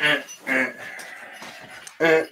Uh, 0.00 0.16
uh, 0.48 0.64
uh, 2.04 2.24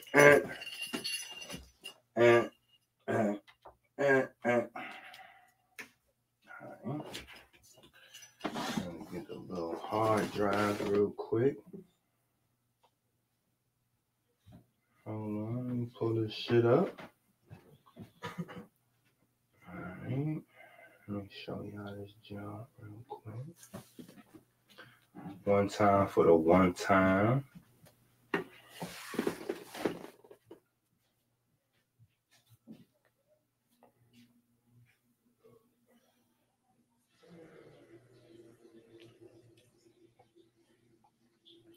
time 25.76 26.08
for 26.08 26.24
the 26.24 26.34
one 26.34 26.72
time. 26.72 27.44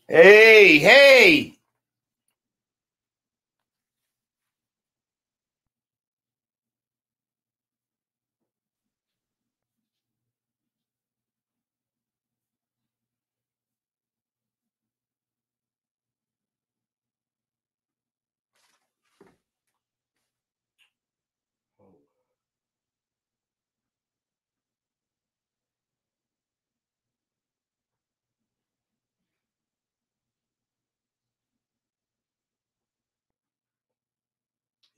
Hey, 0.08 0.80
hey! 0.80 1.56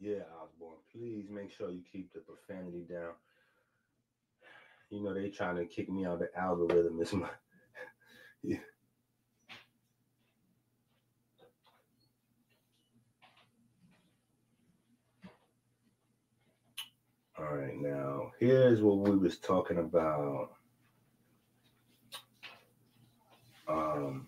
Yeah, 0.01 0.23
Osborne, 0.43 0.79
please 0.93 1.27
make 1.31 1.51
sure 1.51 1.71
you 1.71 1.83
keep 1.91 2.13
the 2.13 2.21
profanity 2.21 2.85
down. 2.89 3.13
You 4.91 5.03
know 5.03 5.13
they 5.13 5.29
trying 5.29 5.57
to 5.57 5.65
kick 5.65 5.89
me 5.89 6.05
out 6.05 6.15
of 6.15 6.19
the 6.21 6.29
algorithm. 6.39 7.01
Is 7.01 7.13
my 7.13 7.29
yeah. 8.43 8.57
All 17.39 17.55
right, 17.55 17.77
now 17.77 18.31
here's 18.39 18.81
what 18.81 18.99
we 18.99 19.17
was 19.17 19.39
talking 19.39 19.79
about. 19.79 20.51
Um, 23.67 24.27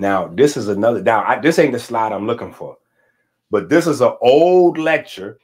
now 0.00 0.28
this 0.28 0.56
is 0.56 0.68
another. 0.68 1.02
Now 1.02 1.22
I, 1.24 1.38
this 1.38 1.58
ain't 1.58 1.72
the 1.72 1.78
slide 1.78 2.10
I'm 2.10 2.26
looking 2.26 2.52
for, 2.52 2.78
but 3.50 3.68
this 3.68 3.86
is 3.86 4.00
an 4.00 4.14
old 4.22 4.78
lecture. 4.78 5.38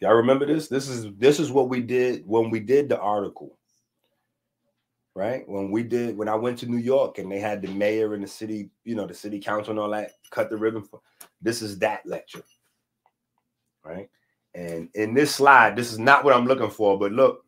Y'all 0.00 0.14
remember 0.14 0.44
this? 0.44 0.66
This 0.66 0.88
is 0.88 1.06
this 1.16 1.38
is 1.38 1.52
what 1.52 1.68
we 1.68 1.80
did 1.80 2.26
when 2.26 2.50
we 2.50 2.58
did 2.58 2.88
the 2.88 2.98
article. 2.98 3.56
Right 5.14 5.48
when 5.48 5.70
we 5.70 5.84
did 5.84 6.18
when 6.18 6.28
I 6.28 6.34
went 6.34 6.58
to 6.58 6.66
New 6.66 6.78
York 6.78 7.18
and 7.18 7.30
they 7.30 7.38
had 7.38 7.62
the 7.62 7.68
mayor 7.68 8.14
and 8.14 8.24
the 8.24 8.28
city, 8.28 8.68
you 8.82 8.96
know, 8.96 9.06
the 9.06 9.14
city 9.14 9.38
council 9.38 9.70
and 9.70 9.78
all 9.78 9.90
that 9.90 10.10
cut 10.30 10.50
the 10.50 10.56
ribbon 10.56 10.82
for. 10.82 11.00
This 11.40 11.62
is 11.62 11.78
that 11.78 12.04
lecture. 12.04 12.42
Right, 13.84 14.10
and 14.56 14.88
in 14.94 15.14
this 15.14 15.32
slide, 15.32 15.76
this 15.76 15.92
is 15.92 16.00
not 16.00 16.24
what 16.24 16.34
I'm 16.34 16.46
looking 16.46 16.70
for, 16.70 16.98
but 16.98 17.12
look, 17.12 17.44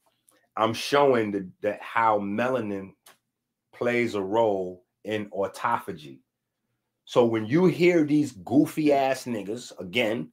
I'm 0.57 0.75
showing 0.75 1.33
that, 1.33 1.49
that 1.63 1.83
how 1.83 2.21
melanin 2.21 2.93
plays 3.73 4.15
a 4.15 4.23
role 4.23 4.85
in 5.07 5.31
autophagy. 5.31 6.19
So 7.05 7.25
when 7.25 7.47
you 7.47 7.67
hear 7.67 8.05
these 8.05 8.33
goofy 8.33 8.93
ass 8.93 9.25
niggas, 9.25 9.73
again, 9.79 10.33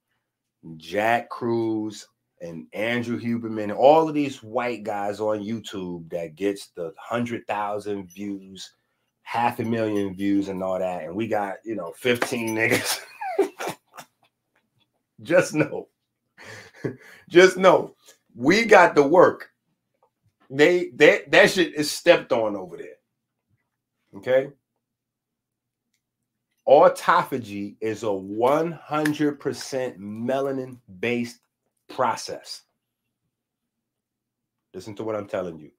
Jack 0.78 1.30
Kruse 1.30 2.08
and 2.42 2.68
Andrew 2.74 3.20
Huberman, 3.20 3.76
all 3.76 4.10
of 4.10 4.16
these 4.16 4.42
white 4.42 4.84
guys 4.84 5.20
on 5.20 5.44
YouTube 5.44 6.10
that 6.10 6.36
gets 6.36 6.70
the 6.70 6.94
hundred 6.98 7.46
thousand 7.48 8.10
views, 8.10 8.74
half 9.22 9.60
a 9.60 9.64
million 9.64 10.16
views, 10.16 10.50
and 10.50 10.64
all 10.64 10.80
that, 10.80 11.04
and 11.04 11.16
we 11.16 11.28
got 11.28 11.58
you 11.64 11.76
know 11.76 11.94
15 11.98 12.56
niggas. 12.56 13.00
Just 15.22 15.54
know, 15.54 15.88
just 17.30 17.56
know, 17.56 17.96
we 18.36 18.66
got 18.66 18.94
the 18.94 19.04
work 19.04 19.54
they 20.54 20.90
that 20.96 21.32
that 21.32 21.50
shit 21.50 21.74
is 21.76 21.90
stepped 21.90 22.32
on 22.32 22.56
over 22.56 22.78
there. 22.78 22.98
Okay. 24.18 24.50
Autophagy 26.68 27.76
is 27.82 28.04
a 28.04 28.08
100% 28.08 29.98
melanin 29.98 30.78
based 31.00 31.40
process. 31.90 32.62
Listen 34.74 34.96
to 34.96 35.04
what 35.04 35.16
I'm 35.16 35.28
telling 35.28 35.60
you. 35.60 35.72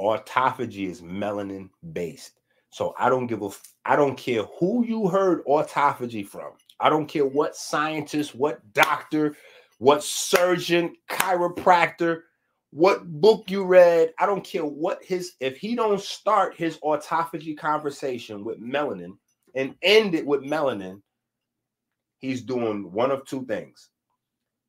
Autophagy 0.00 0.88
is 0.88 1.02
melanin 1.02 1.68
based. 1.92 2.40
So 2.70 2.94
I 2.98 3.08
don't 3.08 3.26
give 3.26 3.42
a 3.42 3.50
I 3.84 3.96
don't 3.96 4.16
care 4.16 4.42
who 4.58 4.84
you 4.84 5.08
heard 5.08 5.44
autophagy 5.46 6.26
from. 6.26 6.52
I 6.80 6.90
don't 6.90 7.06
care 7.06 7.24
what 7.24 7.56
scientist, 7.56 8.34
what 8.34 8.60
doctor, 8.74 9.36
what 9.78 10.02
surgeon, 10.02 10.94
chiropractor, 11.10 12.22
what 12.70 13.06
book 13.06 13.50
you 13.50 13.64
read. 13.64 14.12
I 14.18 14.26
don't 14.26 14.44
care 14.44 14.64
what 14.64 15.02
his 15.04 15.34
if 15.40 15.56
he 15.56 15.74
don't 15.74 16.00
start 16.00 16.56
his 16.56 16.78
autophagy 16.78 17.56
conversation 17.56 18.44
with 18.44 18.60
melanin 18.60 19.16
and 19.56 19.74
end 19.82 20.14
it 20.14 20.24
with 20.24 20.42
melanin, 20.42 21.02
he's 22.18 22.42
doing 22.42 22.92
one 22.92 23.10
of 23.10 23.26
two 23.26 23.44
things. 23.46 23.88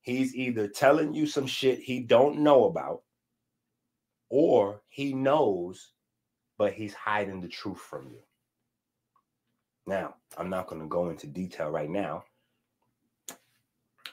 He's 0.01 0.34
either 0.34 0.68
telling 0.68 1.14
you 1.14 1.27
some 1.27 1.45
shit 1.45 1.80
he 1.80 1.99
don't 1.99 2.39
know 2.39 2.65
about, 2.65 3.03
or 4.30 4.81
he 4.88 5.14
knows, 5.14 5.91
but 6.57 6.73
he's 6.73 6.93
hiding 6.93 7.41
the 7.41 7.47
truth 7.47 7.80
from 7.80 8.07
you. 8.09 8.22
Now, 9.85 10.15
I'm 10.38 10.49
not 10.49 10.68
going 10.68 10.81
to 10.81 10.88
go 10.88 11.09
into 11.09 11.27
detail 11.27 11.69
right 11.69 11.89
now 11.89 12.23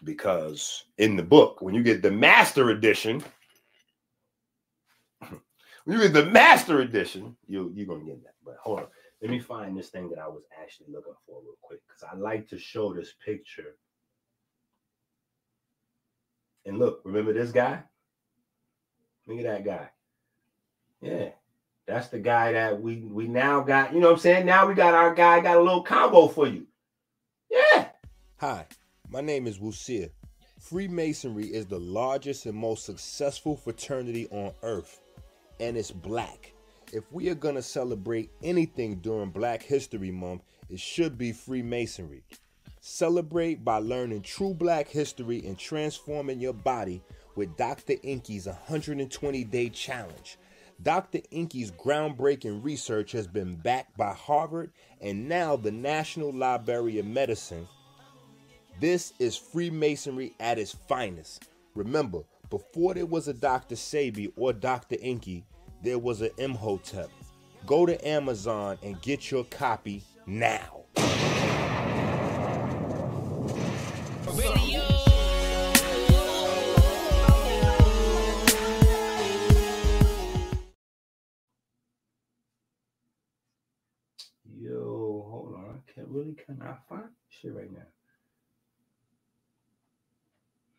because 0.03 0.85
in 0.99 1.17
the 1.17 1.23
book, 1.23 1.63
when 1.63 1.75
you 1.75 1.83
get 1.83 2.03
the 2.03 2.11
master 2.11 2.71
edition, 2.71 3.23
when 5.29 5.41
you 5.87 5.99
get 6.01 6.13
the 6.13 6.27
master 6.27 6.81
edition, 6.81 7.37
you 7.47 7.73
you're 7.75 7.87
gonna 7.87 8.05
get 8.05 8.23
that. 8.25 8.35
But 8.45 8.57
hold 8.61 8.81
on, 8.81 8.87
let 9.25 9.31
me 9.31 9.39
find 9.39 9.75
this 9.75 9.89
thing 9.89 10.11
that 10.11 10.19
I 10.19 10.29
was 10.29 10.43
actually 10.63 10.93
looking 10.93 11.15
for 11.27 11.41
real 11.41 11.57
quick 11.63 11.81
because 11.89 12.03
I 12.03 12.15
like 12.15 12.47
to 12.49 12.59
show 12.59 12.93
this 12.93 13.15
picture. 13.25 13.77
And 16.67 16.79
look, 16.79 17.01
remember 17.05 17.33
this 17.33 17.51
guy? 17.51 17.83
Look 19.27 19.39
at 19.39 19.45
that 19.45 19.65
guy. 19.65 19.89
Yeah, 21.01 21.31
that's 21.87 22.09
the 22.09 22.19
guy 22.19 22.53
that 22.53 22.83
we 22.83 22.97
we 22.97 23.27
now 23.27 23.63
got. 23.63 23.95
You 23.95 24.01
know 24.01 24.09
what 24.09 24.17
I'm 24.17 24.21
saying? 24.21 24.45
Now 24.45 24.67
we 24.67 24.75
got 24.75 24.93
our 24.93 25.15
guy 25.15 25.41
got 25.41 25.57
a 25.57 25.63
little 25.63 25.83
combo 25.83 26.29
for 26.29 26.47
you. 26.47 26.67
Yeah. 27.51 27.87
Hi, 28.41 28.67
my 29.09 29.23
name 29.23 29.47
is 29.47 29.59
Wusir. 29.59 30.11
Freemasonry 30.61 31.47
is 31.47 31.65
the 31.65 31.81
largest 31.81 32.45
and 32.45 32.59
most 32.59 32.85
successful 32.85 33.57
fraternity 33.57 34.29
on 34.31 34.53
earth, 34.63 35.01
and 35.61 35.79
it's 35.79 35.91
black. 35.91 36.54
If 36.95 37.11
we 37.11 37.29
are 37.29 37.35
going 37.35 37.57
to 37.57 37.63
celebrate 37.63 38.31
anything 38.41 39.01
during 39.01 39.31
Black 39.31 39.65
History 39.65 40.13
Month, 40.13 40.43
it 40.71 40.79
should 40.79 41.19
be 41.19 41.33
Freemasonry. 41.33 42.23
Celebrate 42.81 43.65
by 43.65 43.79
learning 43.79 44.23
true 44.23 44.55
black 44.55 44.87
history 44.87 45.45
and 45.45 45.59
transforming 45.59 46.39
your 46.39 46.53
body 46.53 47.03
with 47.35 47.57
Dr. 47.57 47.95
EnQi's 47.95 48.47
120 48.47 49.43
day 49.43 49.71
challenge. 49.71 50.39
Dr. 50.81 51.19
EnQi's 51.33 51.73
groundbreaking 51.73 52.63
research 52.63 53.11
has 53.11 53.27
been 53.27 53.57
backed 53.57 53.97
by 53.97 54.13
Harvard 54.13 54.71
and 55.01 55.29
now 55.29 55.57
the 55.57 55.73
National 55.73 56.33
Library 56.33 57.01
of 57.01 57.07
Medicine. 57.07 57.67
This 58.79 59.15
is 59.19 59.37
Freemasonry 59.37 60.37
at 60.39 60.61
its 60.61 60.77
finest. 60.87 61.49
Remember, 61.75 62.21
before 62.51 62.95
there 62.95 63.05
was 63.05 63.27
a 63.27 63.35
Dr. 63.35 63.75
Sebi 63.75 64.31
or 64.37 64.53
Dr. 64.53 64.95
EnQi, 64.95 65.43
there 65.85 65.99
was 65.99 66.23
an 66.23 66.31
Imhotep. 66.39 67.11
Go 67.67 67.85
to 67.85 68.09
Amazon 68.09 68.79
and 68.83 69.01
get 69.03 69.31
your 69.31 69.45
copy 69.45 70.03
now. 70.27 70.85
Yo, 84.59 85.27
hold 85.29 85.55
on. 85.55 85.65
I 85.69 85.93
can't 85.93 86.09
really 86.09 86.35
I 86.63 86.75
find 86.89 87.11
shit 87.29 87.55
right 87.55 87.71
now? 87.71 87.81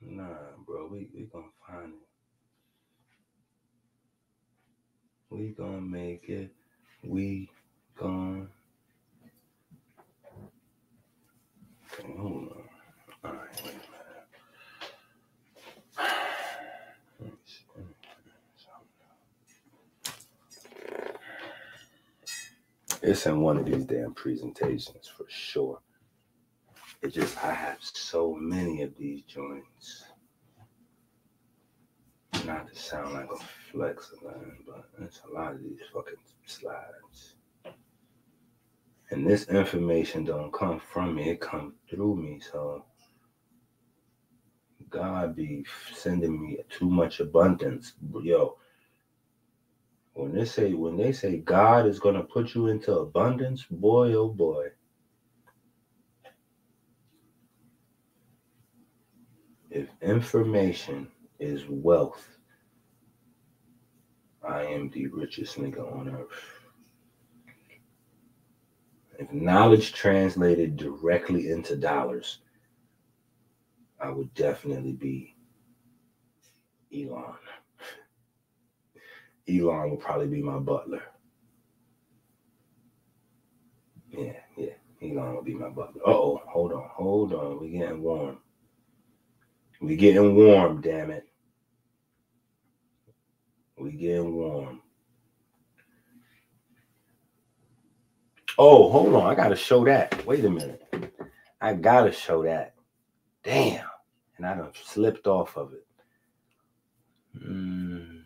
Nah, 0.01 0.23
bro, 0.65 0.87
we 0.91 1.07
we 1.13 1.25
gonna 1.31 1.45
find 1.67 1.93
it. 1.93 2.14
We 5.35 5.49
gonna 5.49 5.81
make 5.81 6.29
it. 6.29 6.49
We 7.03 7.49
gonna. 7.97 8.47
Hold 12.17 12.53
on. 12.53 12.63
All 13.25 13.33
right, 13.33 13.61
wait 13.65 13.73
a 13.73 13.77
minute. 15.99 16.21
It's 23.01 23.25
in 23.25 23.41
one 23.41 23.57
of 23.57 23.65
these 23.65 23.83
damn 23.83 24.13
presentations 24.13 25.11
for 25.17 25.25
sure. 25.27 25.79
It 27.01 27.09
just 27.13 27.43
I 27.43 27.53
have 27.53 27.79
so 27.81 28.33
many 28.39 28.83
of 28.83 28.95
these 28.97 29.23
joints. 29.23 30.05
Not 32.45 32.69
to 32.69 32.79
sound 32.79 33.15
like 33.15 33.27
a 33.29 33.35
flex 33.75 34.13
man, 34.23 34.57
but 34.65 34.85
it's 35.01 35.21
a 35.29 35.33
lot 35.33 35.53
of 35.53 35.61
these 35.61 35.79
fucking 35.93 36.13
slides. 36.45 37.35
And 39.11 39.27
this 39.29 39.47
information 39.49 40.23
don't 40.23 40.53
come 40.53 40.79
from 40.79 41.15
me, 41.15 41.29
it 41.29 41.41
comes 41.41 41.73
through 41.89 42.15
me. 42.15 42.39
So 42.39 42.85
God 44.89 45.35
be 45.35 45.65
sending 45.93 46.41
me 46.41 46.57
too 46.69 46.89
much 46.89 47.19
abundance. 47.19 47.93
Yo, 48.23 48.57
when 50.13 50.33
they 50.33 50.45
say 50.45 50.73
when 50.73 50.95
they 50.95 51.11
say 51.11 51.37
God 51.37 51.85
is 51.85 51.99
gonna 51.99 52.23
put 52.23 52.55
you 52.55 52.67
into 52.67 52.97
abundance, 52.97 53.65
boy 53.69 54.13
oh 54.13 54.29
boy. 54.29 54.67
If 59.69 59.89
information 60.01 61.09
is 61.39 61.65
wealth, 61.67 62.34
I 64.47 64.63
am 64.63 64.89
the 64.89 65.07
richest 65.07 65.57
nigga 65.57 65.91
on 65.91 66.09
earth. 66.09 66.27
If 69.17 69.31
knowledge 69.31 69.93
translated 69.93 70.77
directly 70.77 71.49
into 71.49 71.75
dollars, 71.75 72.39
I 73.99 74.09
would 74.09 74.33
definitely 74.33 74.93
be 74.93 75.35
Elon. 76.93 77.35
Elon 79.47 79.89
will 79.89 79.97
probably 79.97 80.27
be 80.27 80.41
my 80.41 80.59
butler. 80.59 81.01
Yeah, 84.09 84.33
yeah. 84.57 84.73
Elon 85.01 85.35
will 85.35 85.43
be 85.43 85.53
my 85.53 85.69
butler. 85.69 86.01
Oh, 86.05 86.41
hold 86.45 86.73
on, 86.73 86.89
hold 86.91 87.33
on. 87.33 87.59
We 87.59 87.71
getting 87.71 88.01
warm. 88.01 88.37
We 89.81 89.95
getting 89.95 90.35
warm, 90.35 90.81
damn 90.81 91.11
it. 91.11 91.27
We 93.85 93.91
getting 93.91 94.33
warm. 94.33 94.81
Oh, 98.57 98.89
hold 98.89 99.13
on. 99.13 99.31
I 99.31 99.35
gotta 99.35 99.55
show 99.55 99.85
that. 99.85 100.25
Wait 100.25 100.43
a 100.43 100.49
minute. 100.49 100.81
I 101.61 101.75
gotta 101.75 102.11
show 102.11 102.41
that. 102.45 102.73
Damn. 103.43 103.85
And 104.37 104.47
I 104.47 104.55
done 104.55 104.71
slipped 104.83 105.27
off 105.27 105.55
of 105.55 105.73
it. 105.73 105.85
Mm. 107.47 108.23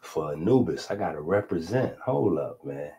For 0.00 0.32
Anubis, 0.32 0.90
I 0.90 0.96
gotta 0.96 1.20
represent. 1.20 1.94
Hold 2.06 2.38
up, 2.38 2.64
man. 2.64 2.92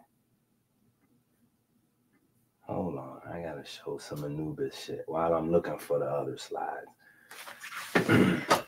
Hold 2.62 3.00
on. 3.00 3.22
I 3.28 3.42
gotta 3.42 3.66
show 3.66 3.98
some 3.98 4.24
Anubis 4.24 4.86
shit 4.86 5.04
while 5.08 5.34
I'm 5.34 5.50
looking 5.50 5.80
for 5.80 5.98
the 5.98 6.06
other 6.06 6.38
slides. 6.38 6.86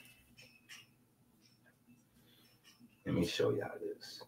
Let 3.06 3.15
me 3.15 3.26
show 3.26 3.52
y'all 3.52 3.69
this. 3.82 4.23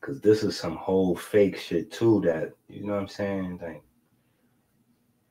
Cause 0.00 0.20
this 0.20 0.42
is 0.42 0.58
some 0.58 0.76
whole 0.76 1.14
fake 1.14 1.58
shit 1.58 1.90
too 1.90 2.20
that 2.24 2.52
you 2.68 2.86
know 2.86 2.94
what 2.94 3.02
I'm 3.02 3.08
saying? 3.08 3.58
Like 3.62 3.82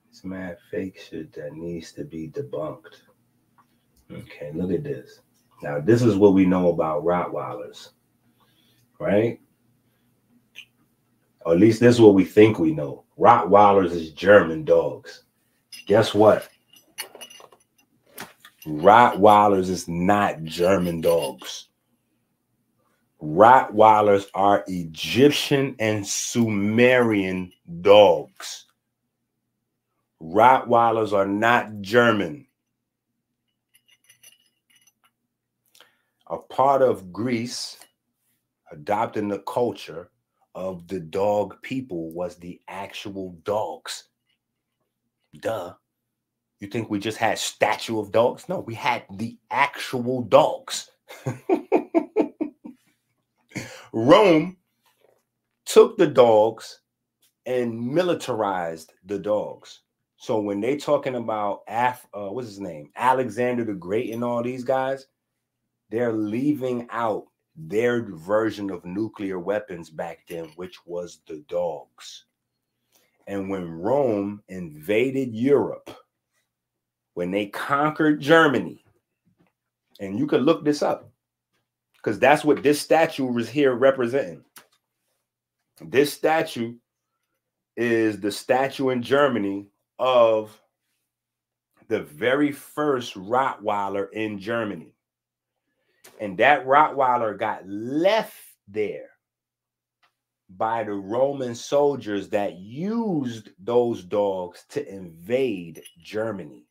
it's 0.09 0.23
mad 0.23 0.57
fake 0.69 0.99
shit 0.99 1.33
that 1.33 1.53
needs 1.53 1.91
to 1.93 2.03
be 2.03 2.29
debunked. 2.29 3.01
Okay, 4.11 4.51
look 4.53 4.71
at 4.71 4.83
this. 4.83 5.19
Now, 5.61 5.79
this 5.79 6.01
is 6.01 6.15
what 6.15 6.33
we 6.33 6.45
know 6.45 6.69
about 6.69 7.03
Rottweilers, 7.03 7.89
right? 8.99 9.39
Or 11.45 11.53
at 11.53 11.59
least 11.59 11.79
this 11.79 11.95
is 11.95 12.01
what 12.01 12.13
we 12.13 12.25
think 12.25 12.59
we 12.59 12.73
know. 12.73 13.03
Rottweilers 13.17 13.91
is 13.91 14.11
German 14.11 14.63
dogs. 14.63 15.23
Guess 15.87 16.13
what? 16.13 16.47
Rottweilers 18.67 19.69
is 19.69 19.87
not 19.87 20.43
German 20.43 20.99
dogs. 20.99 21.69
Rottweilers 23.21 24.25
are 24.33 24.65
Egyptian 24.67 25.75
and 25.79 26.05
Sumerian 26.05 27.53
dogs. 27.79 28.65
Rottweilers 30.21 31.13
are 31.13 31.25
not 31.25 31.79
German. 31.79 32.45
A 36.29 36.37
part 36.37 36.81
of 36.81 37.13
Greece 37.13 37.77
adopting 38.69 39.29
the 39.29 39.39
culture 39.39 40.09
of 40.55 40.85
the 40.89 40.99
dog 40.99 41.55
people 41.61 42.11
was 42.11 42.35
the 42.35 42.59
actual 42.67 43.31
dogs. 43.45 44.09
Duh. 45.39 45.73
You 46.59 46.67
think 46.67 46.89
we 46.89 46.99
just 46.99 47.17
had 47.17 47.37
statue 47.37 47.99
of 47.99 48.11
dogs? 48.11 48.49
No, 48.49 48.59
we 48.59 48.73
had 48.73 49.03
the 49.11 49.37
actual 49.51 50.23
dogs. 50.23 50.89
Rome 53.93 54.57
took 55.65 55.97
the 55.97 56.07
dogs 56.07 56.81
and 57.45 57.79
militarized 57.79 58.93
the 59.05 59.19
dogs. 59.19 59.81
So 60.17 60.39
when 60.39 60.59
they 60.59 60.77
talking 60.77 61.15
about 61.15 61.61
Af, 61.67 62.07
uh, 62.13 62.29
what's 62.29 62.47
his 62.47 62.59
name, 62.59 62.89
Alexander 62.95 63.63
the 63.63 63.73
Great, 63.73 64.11
and 64.13 64.23
all 64.23 64.41
these 64.41 64.63
guys, 64.63 65.07
they're 65.89 66.13
leaving 66.13 66.87
out 66.89 67.25
their 67.55 68.03
version 68.03 68.69
of 68.71 68.83
nuclear 68.83 69.39
weapons 69.39 69.89
back 69.89 70.19
then, 70.27 70.45
which 70.55 70.85
was 70.85 71.21
the 71.27 71.43
dogs. 71.47 72.25
And 73.27 73.49
when 73.49 73.69
Rome 73.69 74.41
invaded 74.47 75.33
Europe, 75.35 75.95
when 77.17 77.31
they 77.31 77.47
conquered 77.47 78.21
Germany, 78.21 78.85
and 79.99 80.19
you 80.19 80.27
could 80.27 80.43
look 80.43 80.63
this 80.63 80.83
up 80.83 81.09
because 81.95 82.19
that's 82.19 82.45
what 82.45 82.61
this 82.61 82.79
statue 82.79 83.25
was 83.25 83.49
here 83.49 83.73
representing. 83.73 84.45
This 85.81 86.13
statue 86.13 86.75
is 87.75 88.19
the 88.19 88.31
statue 88.31 88.89
in 88.89 89.01
Germany 89.01 89.65
of 89.97 90.61
the 91.87 92.03
very 92.03 92.51
first 92.51 93.15
Rottweiler 93.15 94.11
in 94.13 94.37
Germany. 94.37 94.93
And 96.21 96.37
that 96.37 96.67
Rottweiler 96.67 97.35
got 97.35 97.67
left 97.67 98.37
there 98.67 99.09
by 100.51 100.83
the 100.83 100.93
Roman 100.93 101.55
soldiers 101.55 102.29
that 102.29 102.59
used 102.59 103.49
those 103.57 104.03
dogs 104.03 104.65
to 104.69 104.87
invade 104.87 105.81
Germany. 105.97 106.66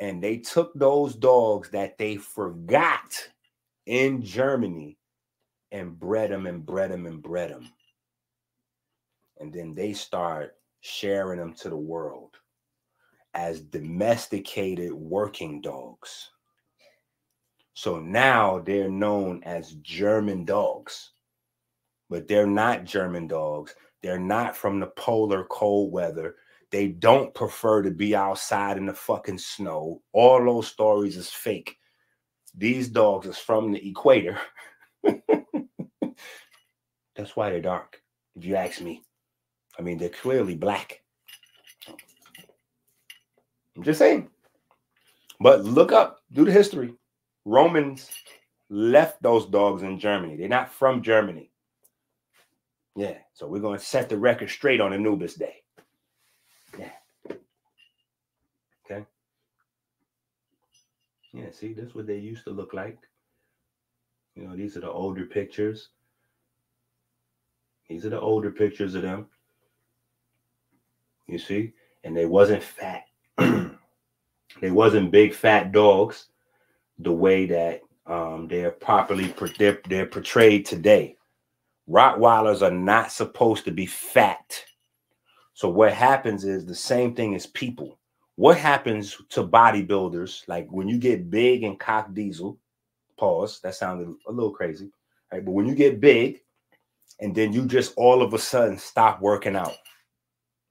And 0.00 0.22
they 0.22 0.38
took 0.38 0.72
those 0.74 1.14
dogs 1.14 1.68
that 1.70 1.98
they 1.98 2.16
forgot 2.16 3.14
in 3.86 4.22
Germany 4.22 4.96
and 5.72 5.98
bred 5.98 6.30
them 6.30 6.46
and 6.46 6.64
bred 6.64 6.90
them 6.90 7.06
and 7.06 7.22
bred 7.22 7.50
them. 7.50 7.68
And 9.38 9.52
then 9.52 9.74
they 9.74 9.92
start 9.92 10.56
sharing 10.80 11.38
them 11.38 11.52
to 11.54 11.68
the 11.68 11.76
world 11.76 12.36
as 13.34 13.60
domesticated 13.60 14.92
working 14.92 15.60
dogs. 15.60 16.30
So 17.74 18.00
now 18.00 18.58
they're 18.58 18.90
known 18.90 19.42
as 19.44 19.72
German 19.82 20.44
dogs, 20.44 21.12
but 22.08 22.26
they're 22.26 22.46
not 22.46 22.84
German 22.84 23.26
dogs. 23.26 23.74
They're 24.02 24.18
not 24.18 24.56
from 24.56 24.80
the 24.80 24.88
polar 24.88 25.44
cold 25.44 25.92
weather. 25.92 26.36
They 26.70 26.88
don't 26.88 27.34
prefer 27.34 27.82
to 27.82 27.90
be 27.90 28.14
outside 28.14 28.76
in 28.76 28.86
the 28.86 28.94
fucking 28.94 29.38
snow. 29.38 30.02
All 30.12 30.44
those 30.44 30.68
stories 30.68 31.16
is 31.16 31.30
fake. 31.30 31.76
These 32.54 32.88
dogs 32.88 33.26
is 33.26 33.38
from 33.38 33.72
the 33.72 33.88
equator. 33.88 34.38
That's 37.16 37.34
why 37.34 37.50
they're 37.50 37.60
dark, 37.60 38.00
if 38.36 38.44
you 38.44 38.56
ask 38.56 38.80
me. 38.80 39.02
I 39.78 39.82
mean, 39.82 39.98
they're 39.98 40.08
clearly 40.08 40.54
black. 40.54 41.02
I'm 43.76 43.82
just 43.82 43.98
saying. 43.98 44.28
But 45.40 45.64
look 45.64 45.90
up, 45.90 46.20
do 46.32 46.44
the 46.44 46.52
history. 46.52 46.94
Romans 47.44 48.10
left 48.68 49.22
those 49.22 49.46
dogs 49.46 49.82
in 49.82 49.98
Germany. 49.98 50.36
They're 50.36 50.48
not 50.48 50.72
from 50.72 51.02
Germany. 51.02 51.50
Yeah. 52.94 53.16
So 53.32 53.46
we're 53.46 53.60
gonna 53.60 53.78
set 53.78 54.08
the 54.08 54.18
record 54.18 54.50
straight 54.50 54.80
on 54.80 54.92
Anubis 54.92 55.34
Day. 55.34 55.62
Yeah. 56.78 56.90
Okay. 58.84 59.06
Yeah, 61.32 61.50
see, 61.52 61.72
that's 61.72 61.94
what 61.94 62.06
they 62.06 62.18
used 62.18 62.44
to 62.44 62.50
look 62.50 62.74
like. 62.74 62.98
You 64.34 64.48
know, 64.48 64.56
these 64.56 64.76
are 64.76 64.80
the 64.80 64.90
older 64.90 65.26
pictures. 65.26 65.90
These 67.88 68.06
are 68.06 68.10
the 68.10 68.20
older 68.20 68.50
pictures 68.50 68.94
of 68.94 69.02
them. 69.02 69.26
You 71.26 71.38
see? 71.38 71.72
And 72.04 72.16
they 72.16 72.26
wasn't 72.26 72.62
fat. 72.62 73.04
they 73.38 74.70
wasn't 74.70 75.12
big 75.12 75.34
fat 75.34 75.72
dogs 75.72 76.26
the 76.98 77.12
way 77.12 77.46
that 77.46 77.80
um, 78.06 78.48
they're 78.48 78.72
properly 78.72 79.32
they're, 79.58 79.80
they're 79.88 80.06
portrayed 80.06 80.66
today. 80.66 81.16
Rottweilers 81.88 82.62
are 82.62 82.70
not 82.72 83.12
supposed 83.12 83.64
to 83.64 83.70
be 83.70 83.86
fat. 83.86 84.64
So 85.54 85.68
what 85.68 85.92
happens 85.92 86.44
is 86.44 86.64
the 86.66 86.74
same 86.74 87.14
thing 87.14 87.34
as 87.34 87.46
people. 87.46 87.99
What 88.40 88.56
happens 88.56 89.18
to 89.28 89.46
bodybuilders, 89.46 90.48
like 90.48 90.66
when 90.70 90.88
you 90.88 90.96
get 90.96 91.28
big 91.28 91.62
and 91.62 91.78
cock 91.78 92.14
diesel, 92.14 92.58
pause, 93.18 93.60
that 93.60 93.74
sounded 93.74 94.16
a 94.26 94.32
little 94.32 94.50
crazy, 94.50 94.90
right? 95.30 95.44
But 95.44 95.50
when 95.50 95.66
you 95.66 95.74
get 95.74 96.00
big 96.00 96.40
and 97.20 97.34
then 97.34 97.52
you 97.52 97.66
just 97.66 97.92
all 97.98 98.22
of 98.22 98.32
a 98.32 98.38
sudden 98.38 98.78
stop 98.78 99.20
working 99.20 99.56
out, 99.56 99.76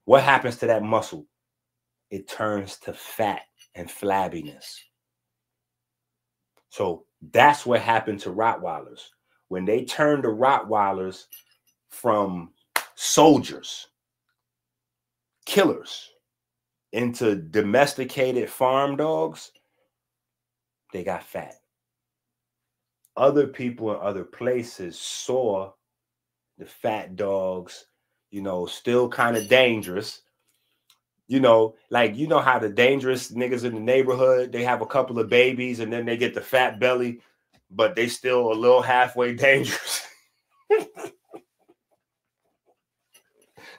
what 0.05 0.23
happens 0.23 0.57
to 0.57 0.65
that 0.65 0.81
muscle? 0.81 1.27
It 2.09 2.27
turns 2.27 2.77
to 2.77 2.93
fat 2.93 3.41
and 3.75 3.87
flabbiness. 3.87 4.79
So 6.69 7.05
that's 7.31 7.67
what 7.67 7.81
happened 7.81 8.19
to 8.21 8.31
Rottweilers. 8.31 9.09
When 9.49 9.65
they 9.65 9.85
turned 9.85 10.23
the 10.23 10.29
Rottweilers 10.29 11.25
from 11.89 12.51
soldiers, 12.95 13.89
killers, 15.45 16.09
into 16.91 17.35
domesticated 17.35 18.49
farm 18.49 18.95
dogs, 18.95 19.51
they 20.91 21.03
got 21.03 21.23
fat. 21.23 21.55
Other 23.15 23.47
people 23.47 23.91
in 23.91 23.99
other 24.01 24.23
places 24.23 24.97
saw 24.97 25.71
the 26.57 26.65
fat 26.65 27.15
dogs, 27.15 27.85
you 28.31 28.41
know, 28.41 28.65
still 28.65 29.09
kind 29.09 29.37
of 29.37 29.47
dangerous, 29.47 30.21
you 31.27 31.39
know, 31.39 31.75
like 31.89 32.15
you 32.15 32.27
know 32.27 32.39
how 32.39 32.57
the 32.57 32.69
dangerous 32.69 33.31
niggas 33.31 33.63
in 33.63 33.73
the 33.75 33.79
neighborhood 33.79 34.51
they 34.51 34.63
have 34.63 34.81
a 34.81 34.85
couple 34.85 35.19
of 35.19 35.29
babies 35.29 35.79
and 35.79 35.93
then 35.93 36.05
they 36.05 36.17
get 36.17 36.33
the 36.33 36.41
fat 36.41 36.79
belly, 36.79 37.21
but 37.69 37.95
they 37.95 38.07
still 38.07 38.51
a 38.51 38.53
little 38.53 38.81
halfway 38.81 39.33
dangerous. 39.35 40.07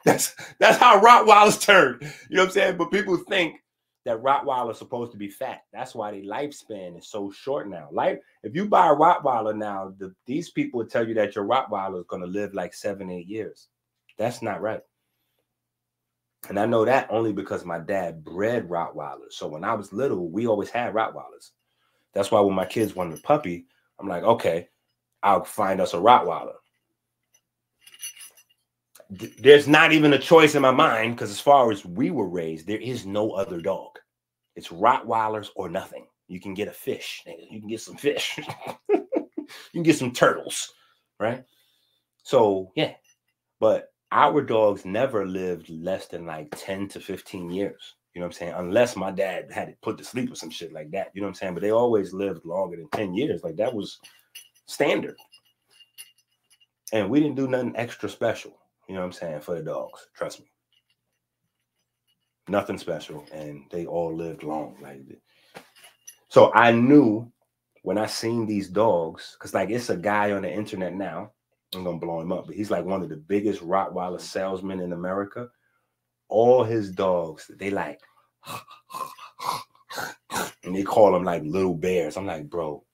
that's 0.05 0.35
that's 0.59 0.79
how 0.79 1.01
Rottweilers 1.01 1.61
turn. 1.61 1.99
You 2.31 2.37
know 2.37 2.43
what 2.43 2.49
I'm 2.49 2.53
saying? 2.53 2.77
But 2.79 2.91
people 2.91 3.17
think 3.29 3.57
that 4.07 4.23
Rottweiler 4.23 4.71
is 4.73 4.79
supposed 4.79 5.13
to 5.13 5.19
be 5.19 5.29
fat. 5.29 5.63
That's 5.73 5.95
why 5.95 6.11
the 6.13 6.23
lifespan 6.27 6.99
is 6.99 7.09
so 7.09 7.31
short 7.31 7.69
now. 7.69 7.89
Like 7.93 8.23
if 8.43 8.55
you 8.55 8.67
buy 8.67 8.89
a 8.89 8.95
Rottweiler 8.97 9.57
now, 9.57 9.95
the, 9.99 10.15
these 10.27 10.51
people 10.51 10.79
will 10.81 10.87
tell 10.87 11.07
you 11.07 11.15
that 11.15 11.37
your 11.37 11.45
Rottweiler 11.45 12.01
is 12.01 12.07
going 12.09 12.23
to 12.23 12.29
live 12.29 12.55
like 12.55 12.73
seven, 12.73 13.11
eight 13.11 13.27
years. 13.27 13.69
That's 14.19 14.43
not 14.43 14.63
right. 14.63 14.81
And 16.49 16.59
I 16.59 16.67
know 16.67 16.85
that 16.87 17.09
only 17.11 17.33
because 17.33 17.65
my 17.65 17.79
dad 17.79 18.25
bred 18.25 18.69
Rottweilers. 18.69 19.33
So 19.33 19.47
when 19.49 19.65
I 19.65 19.75
was 19.75 19.93
little, 19.93 20.31
we 20.31 20.47
always 20.47 20.71
had 20.71 20.95
Rottweilers. 20.95 21.51
That's 22.15 22.31
why 22.31 22.41
when 22.41 22.55
my 22.55 22.65
kids 22.65 22.97
wanted 22.97 23.19
a 23.19 23.23
puppy, 23.23 23.67
I'm 23.99 24.09
like, 24.09 24.23
okay, 24.25 24.69
I'll 25.23 25.45
find 25.45 25.81
us 25.81 25.95
a 25.95 25.99
Rottweiler. 25.99 26.55
There's 29.11 29.67
not 29.67 29.93
even 29.93 30.13
a 30.13 30.19
choice 30.19 30.55
in 30.55 30.63
my 30.63 30.71
mind 30.71 31.17
because 31.17 31.31
as 31.31 31.41
far 31.41 31.73
as 31.73 31.85
we 31.85 32.11
were 32.11 32.29
raised, 32.29 32.67
there 32.67 32.81
is 32.81 33.07
no 33.07 33.33
other 33.33 33.61
dog. 33.61 33.99
It's 34.55 34.69
Rottweilers 34.69 35.49
or 35.57 35.69
nothing. 35.69 36.07
You 36.29 36.41
can 36.41 36.55
get 36.55 36.69
a 36.69 36.73
fish. 36.73 37.25
You 37.27 37.61
can 37.61 37.69
get 37.69 37.81
some 37.81 37.97
fish. 37.97 38.39
you 38.89 39.07
can 39.73 39.83
get 39.83 39.97
some 39.97 40.13
turtles, 40.13 40.73
right? 41.19 41.45
So 42.23 42.71
yeah, 42.77 42.95
but 43.59 43.93
our 44.13 44.43
dogs 44.43 44.85
never 44.85 45.27
lived 45.27 45.69
less 45.71 46.07
than 46.07 46.27
like 46.27 46.49
10 46.57 46.89
to 46.89 47.01
15 47.01 47.51
years. 47.51 47.97
You 48.15 48.21
know 48.21 48.27
what 48.27 48.35
I'm 48.35 48.39
saying? 48.39 48.55
Unless 48.57 48.97
my 48.97 49.11
dad 49.11 49.51
had 49.53 49.69
it 49.69 49.79
put 49.83 49.99
to 49.99 50.05
sleep 50.05 50.33
or 50.33 50.35
some 50.35 50.51
shit 50.51 50.73
like 50.73 50.91
that. 50.91 51.11
You 51.15 51.21
know 51.21 51.27
what 51.27 51.31
I'm 51.31 51.35
saying? 51.37 51.55
But 51.55 51.63
they 51.63 51.71
always 51.71 52.13
lived 52.13 52.45
longer 52.45 52.77
than 52.77 52.89
10 52.91 53.15
years. 53.15 53.45
Like 53.45 53.57
that 53.57 53.73
was 53.73 53.99
standard. 54.67 55.17
And 56.93 57.09
we 57.09 57.21
didn't 57.21 57.37
do 57.37 57.47
nothing 57.47 57.75
extra 57.77 58.09
special. 58.09 58.59
You 58.91 58.97
know 58.97 59.03
what 59.03 59.07
I'm 59.07 59.13
saying? 59.13 59.41
For 59.43 59.55
the 59.55 59.63
dogs. 59.63 60.09
Trust 60.17 60.41
me. 60.41 60.47
Nothing 62.49 62.77
special. 62.77 63.25
And 63.33 63.67
they 63.71 63.87
all 63.87 64.13
lived 64.13 64.43
long. 64.43 64.79
Like 64.83 65.03
so 66.27 66.53
I 66.55 66.73
knew 66.73 67.31
when 67.83 67.99
I 67.99 68.07
seen 68.07 68.47
these 68.47 68.69
dogs, 68.69 69.37
because 69.39 69.55
like 69.55 69.71
it's 69.71 69.91
a 69.91 69.97
guy 69.97 70.33
on 70.33 70.43
the 70.43 70.53
internet 70.53 70.93
now 70.93 71.31
I'm 71.73 71.85
gonna 71.85 71.99
blow 71.99 72.21
him 72.21 72.33
up, 72.33 72.49
but 72.49 72.57
he's 72.57 72.73
like 72.73 72.85
one 72.85 73.01
of 73.01 73.09
the 73.09 73.17
biggest 73.17 73.63
Rottweiler 73.63 74.21
salesmen 74.21 74.81
in 74.81 74.93
America. 74.93 75.49
All 76.29 76.65
his 76.65 76.91
dogs, 76.91 77.49
they 77.61 77.71
like, 77.71 78.01
and 80.65 80.75
they 80.75 80.83
call 80.83 81.13
them 81.13 81.23
like 81.23 81.45
little 81.45 81.77
bears. 81.77 82.17
I'm 82.17 82.27
like, 82.27 82.51
bro, 82.51 82.85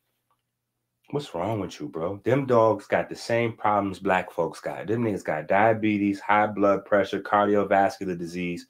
what's 1.10 1.34
wrong 1.34 1.60
with 1.60 1.80
you, 1.80 1.88
bro? 1.88 2.20
Them 2.24 2.46
dogs 2.46 2.86
got 2.86 3.08
the 3.08 3.16
same 3.16 3.52
problems 3.52 3.98
black 3.98 4.30
folks 4.30 4.60
got. 4.60 4.86
Them 4.86 5.04
niggas 5.04 5.24
got 5.24 5.48
diabetes, 5.48 6.20
high 6.20 6.46
blood 6.46 6.84
pressure, 6.84 7.20
cardiovascular 7.20 8.18
disease. 8.18 8.66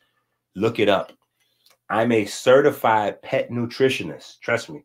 Look 0.55 0.79
it 0.79 0.89
up. 0.89 1.13
I'm 1.89 2.13
a 2.13 2.25
certified 2.25 3.23
pet 3.23 3.51
nutritionist. 3.51 4.41
Trust 4.41 4.71
me. 4.71 4.85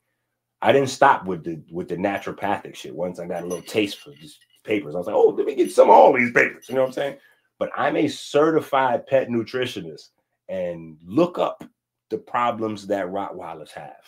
I 0.61 0.71
didn't 0.71 0.89
stop 0.89 1.25
with 1.25 1.43
the 1.43 1.61
with 1.71 1.89
the 1.89 1.95
naturopathic 1.95 2.75
shit. 2.75 2.95
Once 2.95 3.19
I 3.19 3.25
got 3.25 3.43
a 3.43 3.47
little 3.47 3.63
taste 3.63 3.99
for 3.99 4.11
these 4.11 4.37
papers. 4.63 4.95
I 4.95 4.99
was 4.99 5.07
like, 5.07 5.15
oh, 5.15 5.29
let 5.29 5.45
me 5.45 5.55
get 5.55 5.71
some 5.71 5.89
of 5.89 5.95
all 5.95 6.13
these 6.13 6.31
papers. 6.31 6.69
You 6.69 6.75
know 6.75 6.81
what 6.81 6.87
I'm 6.87 6.93
saying? 6.93 7.17
But 7.57 7.71
I'm 7.75 7.95
a 7.95 8.07
certified 8.07 9.07
pet 9.07 9.29
nutritionist 9.29 10.09
and 10.49 10.97
look 11.03 11.39
up 11.39 11.63
the 12.09 12.17
problems 12.17 12.87
that 12.87 13.07
Rottweilers 13.07 13.71
have. 13.71 14.03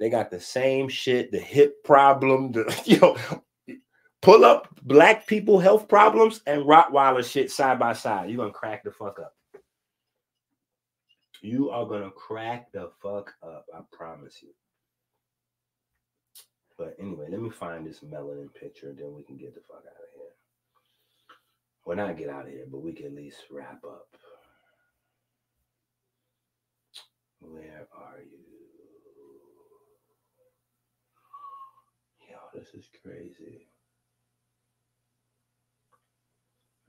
They 0.00 0.10
got 0.10 0.30
the 0.30 0.40
same 0.40 0.88
shit, 0.88 1.30
the 1.30 1.38
hip 1.38 1.84
problem, 1.84 2.50
the 2.50 2.82
you 2.86 2.98
know, 2.98 3.16
pull 4.22 4.44
up 4.44 4.68
black 4.82 5.26
people 5.26 5.60
health 5.60 5.86
problems 5.88 6.40
and 6.46 6.64
Rottweiler 6.64 7.24
shit 7.24 7.52
side 7.52 7.78
by 7.78 7.92
side. 7.92 8.30
You're 8.30 8.38
gonna 8.38 8.52
crack 8.52 8.82
the 8.82 8.90
fuck 8.90 9.20
up. 9.20 9.34
You 11.42 11.70
are 11.70 11.86
gonna 11.86 12.10
crack 12.10 12.72
the 12.72 12.90
fuck 13.02 13.32
up. 13.42 13.66
I 13.74 13.80
promise 13.92 14.42
you. 14.42 14.48
But 16.80 16.96
anyway, 16.98 17.26
let 17.28 17.40
me 17.40 17.50
find 17.50 17.86
this 17.86 18.00
melanin 18.00 18.52
picture, 18.54 18.94
then 18.96 19.14
we 19.14 19.22
can 19.22 19.36
get 19.36 19.54
the 19.54 19.60
fuck 19.60 19.84
out 19.86 20.02
of 20.02 20.08
here. 20.16 20.32
Well, 21.84 21.98
not 21.98 22.16
get 22.16 22.30
out 22.30 22.46
of 22.46 22.52
here, 22.52 22.64
but 22.70 22.82
we 22.82 22.94
can 22.94 23.06
at 23.06 23.14
least 23.14 23.36
wrap 23.50 23.84
up. 23.84 24.08
Where 27.40 27.86
are 27.94 28.20
you? 28.22 28.38
Yo, 32.30 32.39
this 32.54 32.68
is 32.74 32.84
crazy. 33.02 33.66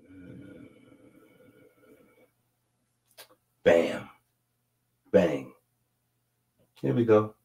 Mm. 0.04 0.62
Bam. 3.64 4.10
Bang. 5.12 5.52
Here 6.82 6.94
we 6.94 7.06
go. 7.06 7.36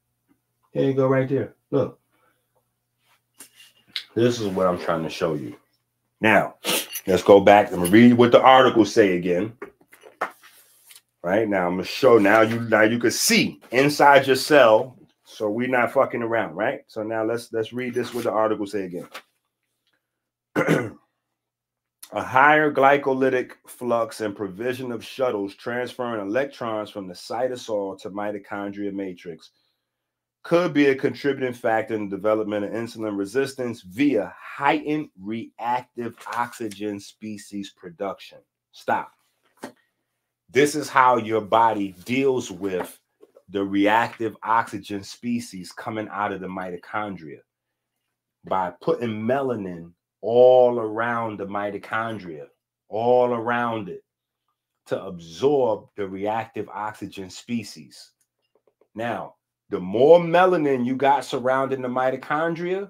Here 0.72 0.84
you 0.84 0.94
go, 0.94 1.06
right 1.06 1.28
there. 1.28 1.54
Look. 1.70 1.98
This 4.14 4.40
is 4.40 4.46
what 4.48 4.66
I'm 4.66 4.78
trying 4.78 5.02
to 5.02 5.10
show 5.10 5.34
you. 5.34 5.56
Now, 6.20 6.54
let's 7.06 7.22
go 7.22 7.40
back 7.40 7.70
and 7.72 7.88
read 7.92 8.14
what 8.14 8.32
the 8.32 8.40
articles 8.40 8.92
say 8.92 9.16
again. 9.16 9.52
Right 11.22 11.48
now, 11.48 11.66
I'm 11.66 11.72
gonna 11.72 11.84
show 11.84 12.18
now 12.18 12.42
you 12.42 12.60
now 12.60 12.82
you 12.82 12.98
can 12.98 13.10
see 13.10 13.60
inside 13.72 14.26
your 14.26 14.36
cell, 14.36 14.96
so 15.36 15.50
we're 15.50 15.68
not 15.68 15.92
fucking 15.92 16.22
around, 16.22 16.54
right? 16.54 16.80
So 16.86 17.02
now 17.02 17.22
let's 17.22 17.52
let's 17.52 17.74
read 17.74 17.92
this 17.92 18.14
what 18.14 18.24
the 18.24 18.30
article 18.30 18.66
say 18.66 18.84
again. 18.84 19.06
a 22.12 22.22
higher 22.22 22.72
glycolytic 22.72 23.52
flux 23.66 24.22
and 24.22 24.34
provision 24.34 24.90
of 24.90 25.04
shuttles 25.04 25.54
transferring 25.54 26.26
electrons 26.26 26.88
from 26.88 27.06
the 27.06 27.12
cytosol 27.12 28.00
to 28.00 28.08
mitochondria 28.08 28.94
matrix 28.94 29.50
could 30.42 30.72
be 30.72 30.86
a 30.86 30.94
contributing 30.94 31.52
factor 31.52 31.94
in 31.94 32.08
the 32.08 32.16
development 32.16 32.64
of 32.64 32.70
insulin 32.70 33.18
resistance 33.18 33.82
via 33.82 34.34
heightened 34.40 35.10
reactive 35.20 36.16
oxygen 36.34 36.98
species 36.98 37.74
production. 37.76 38.38
Stop. 38.72 39.12
This 40.48 40.74
is 40.74 40.88
how 40.88 41.18
your 41.18 41.42
body 41.42 41.94
deals 42.06 42.50
with 42.50 42.98
the 43.48 43.62
reactive 43.62 44.36
oxygen 44.42 45.02
species 45.02 45.72
coming 45.72 46.08
out 46.10 46.32
of 46.32 46.40
the 46.40 46.48
mitochondria 46.48 47.38
by 48.44 48.72
putting 48.80 49.10
melanin 49.10 49.92
all 50.20 50.78
around 50.78 51.38
the 51.38 51.46
mitochondria. 51.46 52.46
all 52.88 53.32
around 53.32 53.88
it 53.88 54.02
to 54.86 55.02
absorb 55.02 55.86
the 55.96 56.06
reactive 56.06 56.68
oxygen 56.68 57.28
species. 57.28 58.12
Now, 58.94 59.34
the 59.70 59.80
more 59.80 60.20
melanin 60.20 60.86
you 60.86 60.94
got 60.94 61.24
surrounding 61.24 61.82
the 61.82 61.88
mitochondria, 61.88 62.88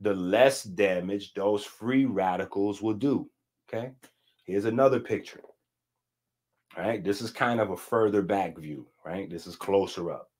the 0.00 0.14
less 0.14 0.62
damage 0.62 1.34
those 1.34 1.64
free 1.64 2.04
radicals 2.04 2.80
will 2.80 2.94
do. 2.94 3.28
Okay. 3.68 3.92
Here's 4.44 4.66
another 4.66 5.00
picture. 5.00 5.40
Right. 6.76 7.04
This 7.04 7.20
is 7.20 7.30
kind 7.30 7.60
of 7.60 7.70
a 7.70 7.76
further 7.76 8.20
back 8.22 8.58
view, 8.58 8.86
right? 9.04 9.30
This 9.30 9.46
is 9.46 9.54
closer 9.54 10.10
up. 10.10 10.30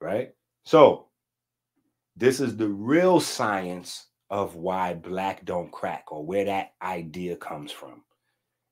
Right. 0.00 0.32
So, 0.64 1.06
this 2.16 2.40
is 2.40 2.56
the 2.56 2.68
real 2.68 3.18
science 3.18 4.08
of 4.28 4.56
why 4.56 4.94
black 4.94 5.44
don't 5.44 5.72
crack 5.72 6.04
or 6.10 6.24
where 6.24 6.44
that 6.44 6.72
idea 6.82 7.36
comes 7.36 7.72
from. 7.72 8.02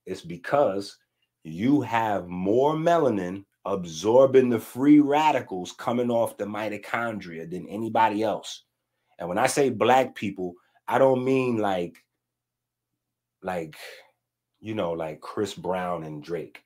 It's 0.06 0.20
because 0.20 0.96
you 1.42 1.80
have 1.80 2.28
more 2.28 2.74
melanin 2.74 3.44
absorbing 3.64 4.48
the 4.50 4.58
free 4.58 5.00
radicals 5.00 5.72
coming 5.72 6.10
off 6.10 6.36
the 6.36 6.44
mitochondria 6.44 7.50
than 7.50 7.68
anybody 7.68 8.22
else. 8.22 8.64
And 9.18 9.28
when 9.28 9.38
I 9.38 9.46
say 9.46 9.70
black 9.70 10.14
people, 10.14 10.54
I 10.88 10.98
don't 10.98 11.24
mean 11.24 11.58
like 11.58 12.02
like 13.42 13.76
you 14.60 14.74
know 14.74 14.92
like 14.92 15.20
Chris 15.20 15.54
Brown 15.54 16.04
and 16.04 16.22
Drake. 16.22 16.62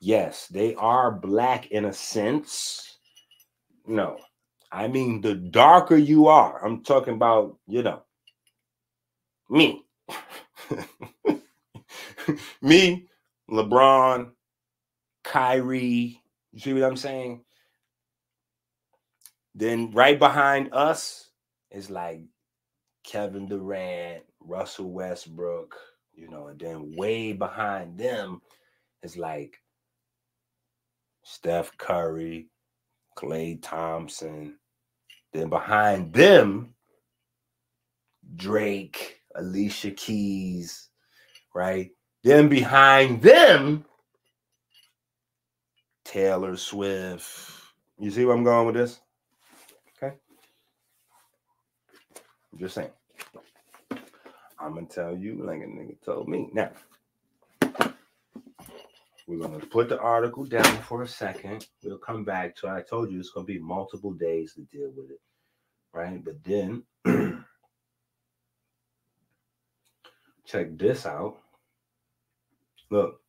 Yes, 0.00 0.46
they 0.48 0.74
are 0.74 1.10
black 1.10 1.70
in 1.70 1.86
a 1.86 1.92
sense. 1.92 2.98
No. 3.86 4.18
I 4.72 4.88
mean 4.88 5.20
the 5.20 5.34
darker 5.34 5.96
you 5.96 6.26
are. 6.26 6.64
I'm 6.64 6.82
talking 6.82 7.14
about, 7.14 7.56
you 7.66 7.82
know, 7.82 8.02
me. 9.48 9.84
me, 12.62 13.08
LeBron, 13.50 14.30
Kyrie. 15.24 16.20
You 16.52 16.60
see 16.60 16.72
what 16.74 16.84
I'm 16.84 16.96
saying? 16.96 17.42
Then 19.54 19.90
right 19.92 20.18
behind 20.18 20.72
us 20.72 21.30
is 21.70 21.88
like 21.90 22.20
Kevin 23.04 23.46
Durant, 23.46 24.24
Russell 24.40 24.90
Westbrook, 24.90 25.76
you 26.16 26.28
know, 26.28 26.48
and 26.48 26.58
then 26.58 26.94
way 26.96 27.32
behind 27.32 27.98
them 27.98 28.40
is 29.02 29.16
like 29.16 29.60
Steph 31.22 31.76
Curry, 31.76 32.48
Klay 33.16 33.58
Thompson. 33.60 34.56
Then 35.32 35.50
behind 35.50 36.12
them, 36.12 36.74
Drake, 38.34 39.20
Alicia 39.34 39.90
Keys, 39.90 40.88
right? 41.54 41.90
Then 42.24 42.48
behind 42.48 43.20
them, 43.22 43.84
Taylor 46.04 46.56
Swift. 46.56 47.52
You 47.98 48.10
see 48.10 48.24
where 48.24 48.34
I'm 48.34 48.44
going 48.44 48.66
with 48.66 48.76
this? 48.76 49.00
Okay. 49.96 50.14
I'm 52.52 52.58
just 52.58 52.74
saying. 52.74 52.90
I'm 54.58 54.74
gonna 54.74 54.86
tell 54.86 55.16
you 55.16 55.42
like 55.44 55.60
a 55.60 55.66
nigga 55.66 55.96
told 56.02 56.28
me. 56.28 56.48
Now, 56.52 56.70
we're 59.26 59.38
gonna 59.38 59.58
put 59.58 59.88
the 59.88 59.98
article 59.98 60.44
down 60.44 60.82
for 60.82 61.02
a 61.02 61.08
second. 61.08 61.66
We'll 61.82 61.98
come 61.98 62.24
back 62.24 62.56
to 62.56 62.66
it. 62.68 62.70
I 62.70 62.82
told 62.82 63.10
you 63.10 63.18
it's 63.20 63.30
gonna 63.30 63.44
be 63.44 63.58
multiple 63.58 64.12
days 64.12 64.54
to 64.54 64.62
deal 64.62 64.90
with 64.96 65.10
it, 65.10 65.20
right? 65.92 66.24
But 66.24 66.42
then 66.44 66.84
check 70.46 70.78
this 70.78 71.04
out. 71.04 71.36
Look, 72.90 73.20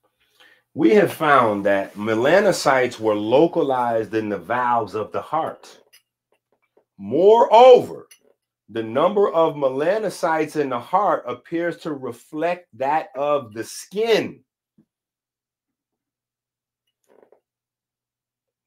we 0.74 0.92
have 0.92 1.12
found 1.12 1.66
that 1.66 1.96
melanocytes 1.96 3.00
were 3.00 3.16
localized 3.16 4.14
in 4.14 4.30
the 4.30 4.38
valves 4.38 4.94
of 4.94 5.12
the 5.12 5.22
heart. 5.22 5.80
Moreover, 7.00 8.08
the 8.70 8.84
number 8.84 9.32
of 9.32 9.56
melanocytes 9.56 10.60
in 10.60 10.70
the 10.70 10.80
heart 10.80 11.24
appears 11.26 11.78
to 11.78 11.94
reflect 11.94 12.68
that 12.74 13.08
of 13.16 13.54
the 13.54 13.64
skin. 13.64 14.44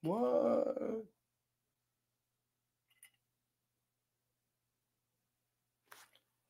What? 0.03 1.05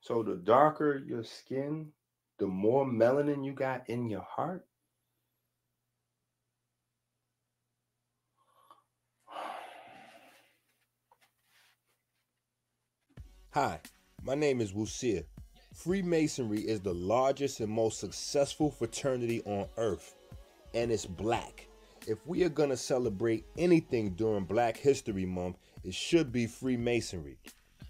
So 0.01 0.23
the 0.23 0.37
darker 0.37 0.99
your 0.99 1.25
skin, 1.25 1.93
the 2.39 2.47
more 2.47 2.85
melanin 2.85 3.45
you 3.45 3.53
got 3.53 3.89
in 3.89 4.09
your 4.09 4.27
heart. 4.29 4.67
Hi, 13.53 13.81
my 14.23 14.37
name 14.37 14.61
is 14.61 14.71
Wusir. 14.71 15.25
Freemasonry 15.75 16.61
is 16.61 16.79
the 16.79 16.95
largest 16.95 17.59
and 17.59 17.73
most 17.73 17.99
successful 17.99 18.71
fraternity 18.71 19.43
on 19.45 19.67
earth, 19.77 20.15
and 20.73 20.93
it's 20.93 21.05
black. 21.05 21.67
If 22.07 22.25
we 22.29 22.45
are 22.45 22.49
going 22.49 22.71
to 22.71 22.77
celebrate 22.77 23.45
anything 23.59 24.11
during 24.11 24.45
Black 24.45 24.77
History 24.77 25.27
Month, 25.27 25.57
it 25.83 25.93
should 25.93 26.31
be 26.31 26.47
Freemasonry. 26.47 27.39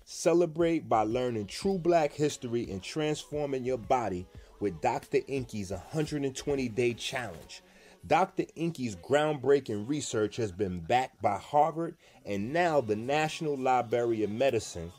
Celebrate 0.06 0.88
by 0.88 1.02
learning 1.02 1.48
true 1.48 1.76
black 1.76 2.14
history 2.14 2.66
and 2.70 2.82
transforming 2.82 3.62
your 3.62 3.76
body 3.76 4.26
with 4.60 4.80
Dr. 4.80 5.18
EnQi's 5.18 5.72
120 5.72 6.68
day 6.70 6.94
challenge. 6.94 7.60
Dr. 8.06 8.44
EnQi's 8.56 8.96
groundbreaking 8.96 9.86
research 9.86 10.36
has 10.36 10.52
been 10.52 10.80
backed 10.80 11.20
by 11.20 11.36
Harvard 11.36 11.96
and 12.24 12.50
now 12.50 12.80
the 12.80 12.96
National 12.96 13.58
Library 13.58 14.22
of 14.22 14.30
Medicine 14.30 14.90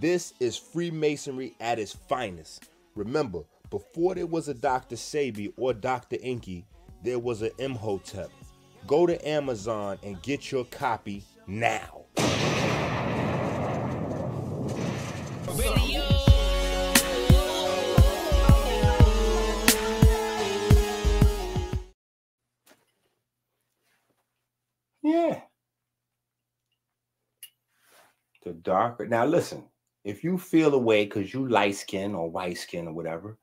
this 0.00 0.34
is 0.40 0.56
Freemasonry 0.56 1.54
at 1.60 1.78
its 1.78 1.94
finest. 1.94 2.68
Remember, 2.94 3.42
before 3.70 4.14
there 4.14 4.26
was 4.26 4.48
a 4.48 4.54
Dr. 4.54 4.96
Sebi 4.96 5.52
or 5.56 5.72
Dr. 5.72 6.16
EnQi, 6.16 6.64
there 7.02 7.18
was 7.18 7.42
an 7.42 7.50
Imhotep. 7.58 8.30
Go 8.86 9.06
to 9.06 9.28
Amazon 9.28 9.98
and 10.02 10.20
get 10.22 10.52
your 10.52 10.64
copy 10.66 11.24
now. 11.46 12.04
Yeah. 25.02 25.40
The 28.44 28.52
darker. 28.52 29.06
Now 29.06 29.24
listen, 29.24 29.64
if 30.06 30.22
you 30.22 30.38
feel 30.38 30.72
away 30.74 31.04
because 31.04 31.34
you 31.34 31.48
light 31.48 31.74
skin 31.74 32.14
or 32.14 32.30
white 32.30 32.56
skin 32.56 32.86
or 32.86 32.92
whatever, 32.92 33.36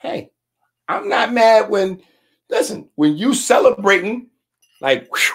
hey, 0.00 0.30
I'm 0.88 1.06
not 1.06 1.34
mad 1.34 1.68
when, 1.68 2.02
listen, 2.48 2.88
when 2.94 3.18
you 3.18 3.34
celebrating, 3.34 4.30
like, 4.80 5.06
whew, 5.14 5.34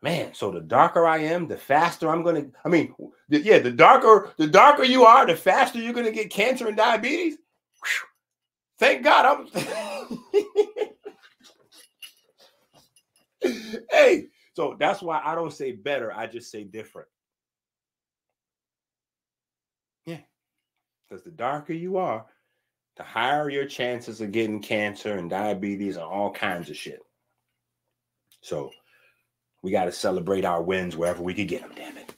man, 0.00 0.32
so 0.32 0.50
the 0.50 0.60
darker 0.60 1.06
I 1.06 1.18
am, 1.18 1.46
the 1.46 1.58
faster 1.58 2.08
I'm 2.08 2.22
gonna, 2.22 2.46
I 2.64 2.68
mean, 2.70 2.94
the, 3.28 3.40
yeah, 3.42 3.58
the 3.58 3.70
darker, 3.70 4.32
the 4.38 4.46
darker 4.46 4.84
you 4.84 5.04
are, 5.04 5.26
the 5.26 5.36
faster 5.36 5.78
you're 5.78 5.92
gonna 5.92 6.10
get 6.12 6.30
cancer 6.30 6.66
and 6.66 6.76
diabetes. 6.76 7.34
Whew, 7.34 8.08
thank 8.78 9.04
God 9.04 9.48
I'm 9.52 10.22
hey, 13.90 14.28
so 14.54 14.76
that's 14.80 15.02
why 15.02 15.20
I 15.22 15.34
don't 15.34 15.52
say 15.52 15.72
better, 15.72 16.10
I 16.10 16.26
just 16.26 16.50
say 16.50 16.64
different. 16.64 17.08
Because 21.08 21.24
the 21.24 21.30
darker 21.30 21.72
you 21.72 21.96
are, 21.96 22.26
the 22.96 23.02
higher 23.02 23.48
your 23.48 23.66
chances 23.66 24.20
of 24.20 24.32
getting 24.32 24.60
cancer 24.60 25.16
and 25.16 25.30
diabetes 25.30 25.96
and 25.96 26.04
all 26.04 26.32
kinds 26.32 26.68
of 26.68 26.76
shit. 26.76 27.00
So 28.40 28.70
we 29.62 29.70
got 29.70 29.86
to 29.86 29.92
celebrate 29.92 30.44
our 30.44 30.62
wins 30.62 30.96
wherever 30.96 31.22
we 31.22 31.34
can 31.34 31.46
get 31.46 31.62
them, 31.62 31.72
damn 31.74 31.96
it. 31.96 32.14